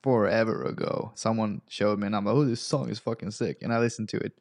forever 0.03 0.65
ago. 0.65 1.13
Someone 1.15 1.61
showed 1.69 1.97
me, 1.99 2.07
and 2.07 2.15
I'm 2.15 2.25
like, 2.25 2.35
"Oh, 2.35 2.43
this 2.43 2.61
song 2.61 2.89
is 2.89 2.99
fucking 2.99 3.31
sick," 3.31 3.59
and 3.61 3.73
I 3.73 3.79
listened 3.79 4.09
to 4.09 4.17
it 4.17 4.33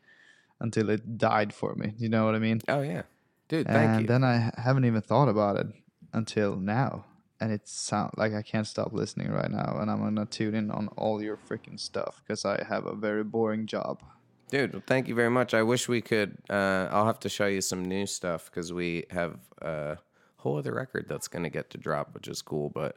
until 0.59 0.91
it 0.91 1.19
died 1.19 1.53
for 1.55 1.77
me. 1.77 1.95
You 1.99 2.09
know 2.09 2.25
what 2.25 2.35
I 2.35 2.41
mean? 2.41 2.63
Oh 2.67 2.81
yeah, 2.81 3.03
dude. 3.49 3.69
Thank 3.69 3.91
and 3.91 4.01
you. 4.01 4.07
then 4.09 4.25
I 4.25 4.51
haven't 4.57 4.85
even 4.85 5.03
thought 5.03 5.29
about 5.29 5.57
it 5.57 5.69
until 6.13 6.57
now, 6.57 7.05
and 7.41 7.53
it 7.53 7.69
sounds 7.69 8.15
like 8.17 8.35
I 8.35 8.43
can't 8.43 8.67
stop 8.67 8.93
listening 8.93 9.31
right 9.31 9.53
now. 9.53 9.79
And 9.81 9.89
I'm 9.89 10.01
gonna 10.01 10.27
tune 10.27 10.57
in 10.57 10.73
on 10.73 10.89
all 10.97 11.23
your 11.23 11.37
freaking 11.37 11.79
stuff 11.79 12.21
because 12.27 12.45
I 12.45 12.65
have 12.69 12.87
a 12.87 12.97
very 12.97 13.23
boring 13.23 13.67
job. 13.67 14.03
Dude, 14.51 14.73
well, 14.73 14.83
thank 14.87 15.09
you 15.09 15.15
very 15.15 15.31
much. 15.31 15.55
I 15.55 15.63
wish 15.63 15.89
we 15.89 16.01
could. 16.01 16.37
Uh, 16.49 16.89
I'll 16.91 17.07
have 17.07 17.21
to 17.21 17.29
show 17.29 17.47
you 17.47 17.61
some 17.61 17.85
new 17.85 18.07
stuff 18.07 18.47
because 18.47 18.73
we 18.73 19.05
have 19.11 19.39
a 19.63 19.97
whole 20.39 20.59
other 20.59 20.75
record 20.75 21.07
that's 21.09 21.29
going 21.29 21.45
to 21.45 21.51
get 21.51 21.71
to 21.71 21.79
drop, 21.79 22.15
which 22.15 22.27
is 22.29 22.43
cool. 22.43 22.69
But 22.69 22.97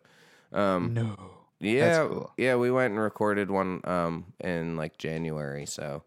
um, 0.51 0.93
No. 0.93 1.15
yeah, 1.59 2.07
cool. 2.07 2.31
yeah, 2.38 2.55
we 2.55 2.71
went 2.71 2.91
and 2.93 2.99
recorded 3.01 3.51
one 3.51 3.81
um, 3.84 4.25
in 4.39 4.75
like 4.77 4.97
January, 4.97 5.65
so 5.65 6.03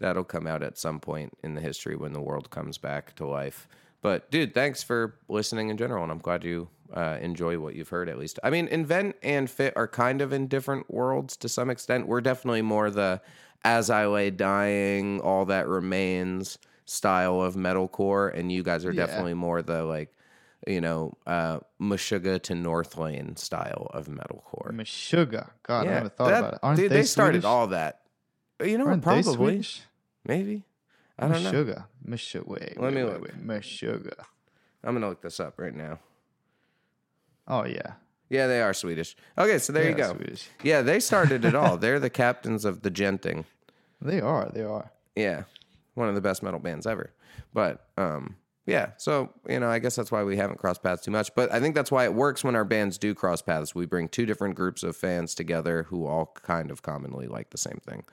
that'll 0.00 0.24
come 0.24 0.46
out 0.46 0.62
at 0.62 0.78
some 0.78 1.00
point 1.00 1.36
in 1.42 1.54
the 1.54 1.60
history 1.60 1.96
when 1.96 2.12
the 2.12 2.20
world 2.20 2.50
comes 2.50 2.76
back 2.78 3.14
to 3.16 3.26
life. 3.26 3.68
But 4.02 4.30
dude, 4.30 4.54
thanks 4.54 4.82
for 4.82 5.16
listening 5.28 5.68
in 5.68 5.76
general, 5.76 6.02
and 6.02 6.10
I'm 6.12 6.18
glad 6.18 6.42
you 6.44 6.68
uh, 6.92 7.18
enjoy 7.20 7.58
what 7.58 7.74
you've 7.74 7.90
heard 7.90 8.08
at 8.08 8.18
least. 8.18 8.38
I 8.42 8.50
mean, 8.50 8.66
Invent 8.68 9.16
and 9.22 9.48
Fit 9.48 9.74
are 9.76 9.86
kind 9.88 10.20
of 10.20 10.32
in 10.32 10.46
different 10.48 10.90
worlds 10.90 11.36
to 11.38 11.48
some 11.48 11.70
extent. 11.70 12.06
We're 12.06 12.20
definitely 12.22 12.62
more 12.62 12.90
the 12.90 13.20
As 13.64 13.90
I 13.90 14.06
Lay 14.06 14.30
Dying, 14.30 15.20
All 15.20 15.44
That 15.46 15.68
Remains 15.68 16.58
style 16.86 17.40
of 17.40 17.54
metalcore, 17.54 18.32
and 18.36 18.50
you 18.50 18.62
guys 18.62 18.84
are 18.84 18.92
Yeah. 18.92 19.06
definitely 19.06 19.34
more 19.34 19.62
the 19.62 19.84
like, 19.84 20.14
you 20.66 20.80
know, 20.80 21.14
uh, 21.26 21.60
Meshuggah 21.80 22.42
to 22.42 22.54
Northlane 22.54 23.38
style 23.38 23.88
of 23.92 24.06
metalcore. 24.08 24.72
Meshuggah. 24.72 25.50
God, 25.62 25.86
I 25.86 25.90
never 25.90 26.08
thought 26.08 26.28
that- 26.30 26.38
about 26.40 26.52
it. 26.54 26.60
Aren't 26.62 26.76
dude, 26.80 26.90
they, 26.90 26.96
they 26.96 27.02
started 27.04 27.44
all 27.44 27.68
that. 27.68 28.00
You 28.62 28.76
know, 28.78 28.86
Aren't 28.86 29.02
probably 29.02 29.62
maybe. 30.26 30.64
I 31.18 31.28
don't 31.28 31.42
know. 31.44 31.52
Meshuggah. 31.52 31.84
Meshuggah. 32.06 32.46
Wait, 32.48 32.80
Let 32.80 32.80
wait, 32.80 32.94
me 32.94 33.04
wait, 33.04 33.12
look. 33.12 33.22
wait. 33.22 33.46
Meshuggah. 33.46 34.24
I'm 34.82 34.94
gonna 34.94 35.08
look 35.08 35.20
this 35.22 35.38
up 35.40 35.58
right 35.58 35.74
now. 35.74 35.98
Oh 37.46 37.64
yeah. 37.64 37.94
Yeah, 38.30 38.46
they 38.46 38.62
are 38.62 38.72
Swedish. 38.72 39.16
Okay, 39.36 39.58
so 39.58 39.72
there 39.72 39.88
you 39.88 39.94
go. 39.94 40.14
Swedish. 40.14 40.48
Yeah, 40.62 40.80
they 40.82 41.00
started 41.00 41.44
it 41.44 41.54
all. 41.54 41.76
They're 41.78 41.98
the 42.00 42.08
captains 42.10 42.64
of 42.64 42.80
the 42.82 42.90
djenting. 42.90 43.44
They 44.00 44.20
are. 44.20 44.48
They 44.54 44.62
are. 44.62 44.90
Yeah, 45.16 45.42
one 45.94 46.08
of 46.08 46.14
the 46.14 46.20
best 46.22 46.42
metal 46.42 46.60
bands 46.60 46.86
ever. 46.86 47.12
But 47.52 47.84
um, 47.98 48.36
yeah, 48.66 48.90
so 48.96 49.30
you 49.48 49.58
know, 49.58 49.68
I 49.68 49.80
guess 49.80 49.96
that's 49.96 50.12
why 50.12 50.22
we 50.22 50.36
haven't 50.36 50.58
crossed 50.58 50.82
paths 50.82 51.02
too 51.04 51.10
much. 51.10 51.34
But 51.34 51.52
I 51.52 51.58
think 51.60 51.74
that's 51.74 51.90
why 51.90 52.04
it 52.04 52.14
works 52.14 52.44
when 52.44 52.54
our 52.54 52.64
bands 52.64 52.96
do 52.98 53.14
cross 53.14 53.42
paths. 53.42 53.74
We 53.74 53.84
bring 53.84 54.08
two 54.08 54.26
different 54.26 54.54
groups 54.54 54.82
of 54.84 54.96
fans 54.96 55.34
together 55.34 55.82
who 55.84 56.06
all 56.06 56.32
kind 56.42 56.70
of 56.70 56.82
commonly 56.82 57.26
like 57.26 57.50
the 57.50 57.58
same 57.58 57.80
thing. 57.84 58.04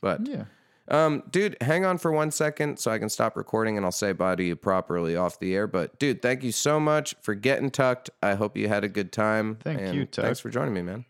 But 0.00 0.26
Yeah. 0.26 0.44
Um, 0.88 1.22
dude, 1.30 1.56
hang 1.60 1.84
on 1.84 1.98
for 1.98 2.12
one 2.12 2.30
second 2.30 2.78
so 2.78 2.90
I 2.90 2.98
can 2.98 3.08
stop 3.08 3.36
recording 3.36 3.76
and 3.76 3.86
I'll 3.86 3.92
say 3.92 4.12
bye 4.12 4.34
to 4.34 4.42
you 4.42 4.56
properly 4.56 5.16
off 5.16 5.38
the 5.38 5.54
air. 5.54 5.66
But 5.66 5.98
dude, 5.98 6.20
thank 6.20 6.42
you 6.42 6.52
so 6.52 6.78
much 6.78 7.14
for 7.22 7.34
getting 7.34 7.70
tucked. 7.70 8.10
I 8.22 8.34
hope 8.34 8.56
you 8.56 8.68
had 8.68 8.84
a 8.84 8.88
good 8.88 9.12
time. 9.12 9.56
Thank 9.62 9.80
and 9.80 9.94
you, 9.94 10.04
Tuck. 10.04 10.24
Thanks 10.24 10.40
for 10.40 10.50
joining 10.50 10.74
me, 10.74 10.82
man. 10.82 11.04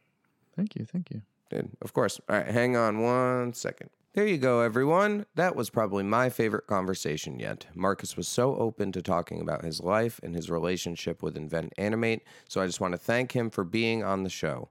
Thank 0.57 0.77
you. 0.77 0.85
Thank 0.85 1.11
you. 1.11 1.23
Dude, 1.51 1.71
of 1.83 1.93
course. 1.93 2.21
All 2.29 2.37
right, 2.37 2.47
hang 2.47 2.77
on 2.77 3.01
one 3.01 3.53
second. 3.53 3.91
There 4.15 4.27
you 4.27 4.39
go, 4.39 4.61
everyone. 4.61 5.27
That 5.35 5.57
was 5.57 5.71
probably 5.71 6.05
my 6.05 6.31
favorite 6.31 6.69
conversation 6.69 7.41
yet. 7.41 7.67
Marcus 7.75 8.17
was 8.17 8.29
so 8.29 8.55
open 8.55 8.93
to 8.93 9.03
talking 9.03 9.41
about 9.41 9.65
his 9.65 9.81
life 9.81 10.21
and 10.23 10.37
his 10.37 10.49
relationship 10.49 11.21
with 11.21 11.37
Invent 11.37 11.73
Animate, 11.79 12.23
so 12.49 12.61
I 12.61 12.67
just 12.67 12.81
want 12.81 12.93
to 12.93 12.99
thank 12.99 13.33
him 13.33 13.51
for 13.51 13.65
being 13.65 14.05
on 14.05 14.23
the 14.23 14.31
show. 14.31 14.69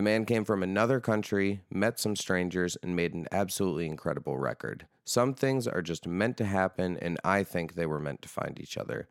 The 0.00 0.04
man 0.04 0.24
came 0.24 0.46
from 0.46 0.62
another 0.62 0.98
country, 0.98 1.60
met 1.68 2.00
some 2.00 2.16
strangers, 2.16 2.74
and 2.82 2.96
made 2.96 3.12
an 3.12 3.26
absolutely 3.30 3.84
incredible 3.84 4.38
record. 4.38 4.86
Some 5.04 5.34
things 5.34 5.68
are 5.68 5.82
just 5.82 6.06
meant 6.06 6.38
to 6.38 6.46
happen, 6.46 6.96
and 7.02 7.18
I 7.22 7.44
think 7.44 7.74
they 7.74 7.84
were 7.84 8.00
meant 8.00 8.22
to 8.22 8.28
find 8.30 8.58
each 8.58 8.78
other. 8.78 9.08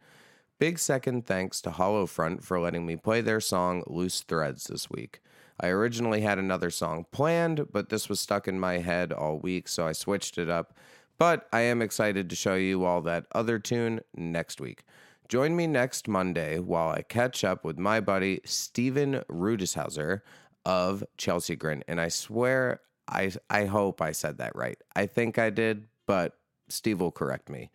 Big 0.58 0.80
second 0.80 1.28
thanks 1.28 1.62
to 1.62 1.70
Hollow 1.70 2.08
Front 2.08 2.44
for 2.44 2.60
letting 2.60 2.88
me 2.88 2.96
play 2.96 3.22
their 3.22 3.40
song 3.40 3.84
Loose 3.86 4.22
Threads 4.22 4.64
this 4.64 4.90
week. 4.90 5.22
I 5.60 5.68
originally 5.68 6.22
had 6.22 6.40
another 6.40 6.72
song 6.72 7.06
planned, 7.12 7.72
but 7.72 7.90
this 7.90 8.10
was 8.10 8.20
stuck 8.20 8.48
in 8.48 8.60
my 8.60 8.80
head 8.80 9.14
all 9.14 9.38
week, 9.38 9.68
so 9.68 9.86
I 9.86 9.92
switched 9.92 10.40
it 10.40 10.50
up. 10.50 10.76
But 11.20 11.48
I 11.54 11.60
am 11.60 11.84
excited 11.84 12.32
to 12.32 12.36
show 12.36 12.56
you 12.56 12.84
all 12.84 13.02
that 13.02 13.28
other 13.32 13.60
tune 13.60 14.00
next 14.16 14.60
week. 14.60 14.86
Join 15.28 15.56
me 15.56 15.68
next 15.68 16.08
Monday 16.08 16.58
while 16.58 16.90
I 16.90 17.04
catch 17.04 17.44
up 17.44 17.64
with 17.64 17.78
my 17.78 18.00
buddy 18.00 18.42
Steven 18.44 19.22
Rutishauser 19.30 20.22
of 20.66 21.04
Chelsea 21.18 21.56
Grin. 21.56 21.84
And 21.88 22.00
I 22.00 22.10
swear, 22.10 22.82
I, 23.08 23.32
I 23.50 23.66
hope 23.66 24.02
I 24.02 24.12
said 24.12 24.38
that 24.38 24.56
right. 24.56 24.78
I 24.96 25.06
think 25.06 25.38
I 25.38 25.50
did, 25.50 25.88
but 26.06 26.38
Steve 26.68 27.00
will 27.00 27.12
correct 27.12 27.50
me. 27.50 27.72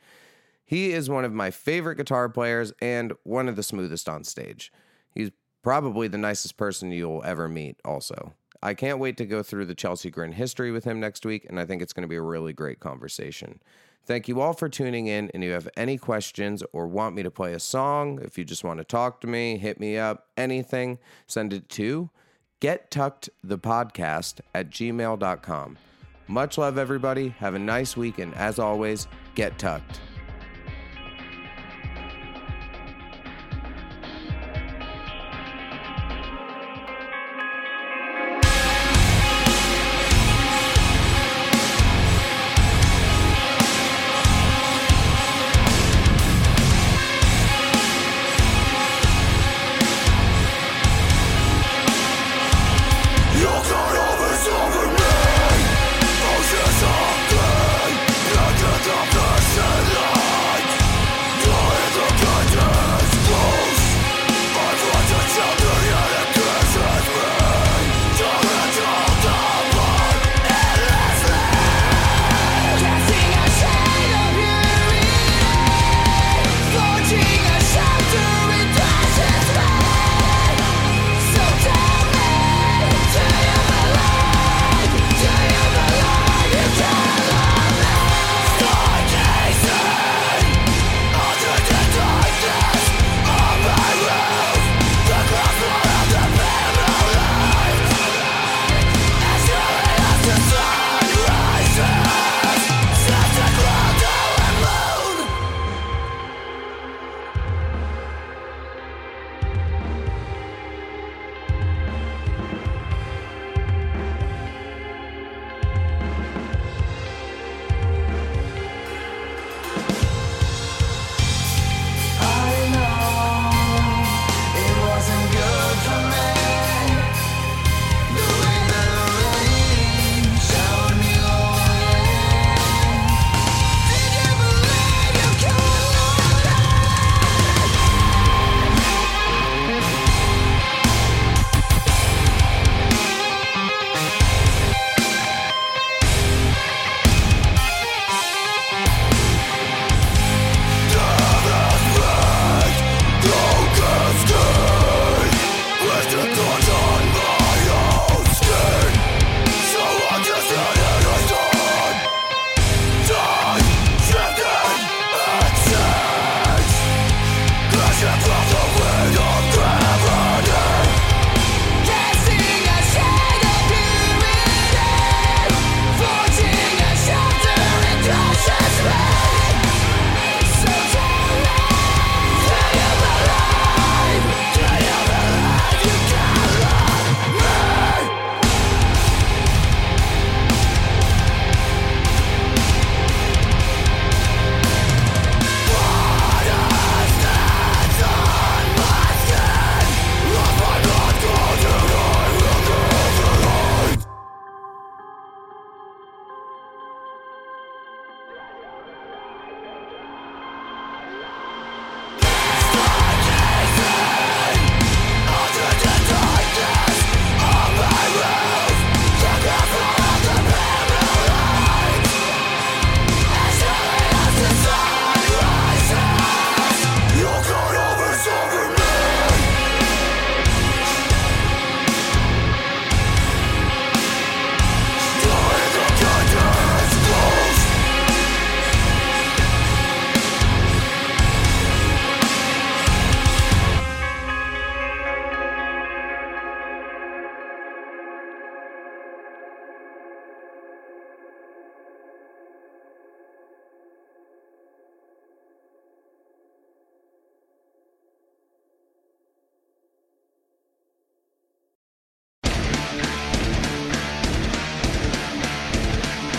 He 0.65 0.93
is 0.93 1.11
one 1.11 1.25
of 1.25 1.33
my 1.33 1.51
favorite 1.51 1.97
guitar 1.97 2.29
players 2.29 2.73
and 2.81 3.13
one 3.23 3.49
of 3.49 3.57
the 3.57 3.63
smoothest 3.63 4.09
on 4.09 4.25
stage. 4.25 4.73
He's 5.11 5.31
probably 5.63 6.09
the 6.09 6.19
nicest 6.19 6.57
person 6.57 6.91
you'll 6.91 7.23
ever 7.25 7.49
meet, 7.49 7.77
also. 7.85 8.35
I 8.63 8.73
can't 8.73 8.99
wait 8.99 9.19
to 9.19 9.27
go 9.27 9.43
through 9.43 9.67
the 9.67 9.75
Chelsea 9.75 10.11
Grin 10.11 10.33
history 10.33 10.73
with 10.73 10.85
him 10.85 11.01
next 11.01 11.27
week, 11.27 11.45
and 11.49 11.61
I 11.61 11.67
think 11.67 11.83
it's 11.83 11.93
going 11.93 12.03
to 12.03 12.09
be 12.09 12.17
a 12.17 12.23
really 12.23 12.55
great 12.55 12.81
conversation. 12.81 13.61
Thank 14.07 14.29
you 14.29 14.41
all 14.41 14.53
for 14.53 14.69
tuning 14.69 15.07
in. 15.07 15.31
And 15.33 15.43
if 15.43 15.49
you 15.49 15.53
have 15.53 15.69
any 15.77 15.99
questions 15.99 16.63
or 16.73 16.87
want 16.87 17.15
me 17.15 17.23
to 17.23 17.31
play 17.31 17.55
a 17.55 17.61
song, 17.61 18.21
if 18.23 18.39
you 18.39 18.45
just 18.45 18.65
want 18.65 18.79
to 18.79 18.85
talk 18.85 19.21
to 19.23 19.27
me, 19.27 19.59
hit 19.59 19.81
me 19.81 19.99
up, 19.99 20.29
anything, 20.37 20.99
send 21.27 21.53
it 21.53 21.69
to 21.71 22.11
gettuckedthepodcast 22.61 24.41
at 24.55 24.71
gmail.com. 24.71 25.79
Much 26.27 26.59
love, 26.59 26.79
everybody. 26.79 27.29
Have 27.29 27.55
a 27.55 27.59
nice 27.59 27.97
week, 27.97 28.19
and 28.19 28.35
as 28.35 28.59
always, 28.59 29.07
get 29.35 29.59
tucked. 29.59 30.01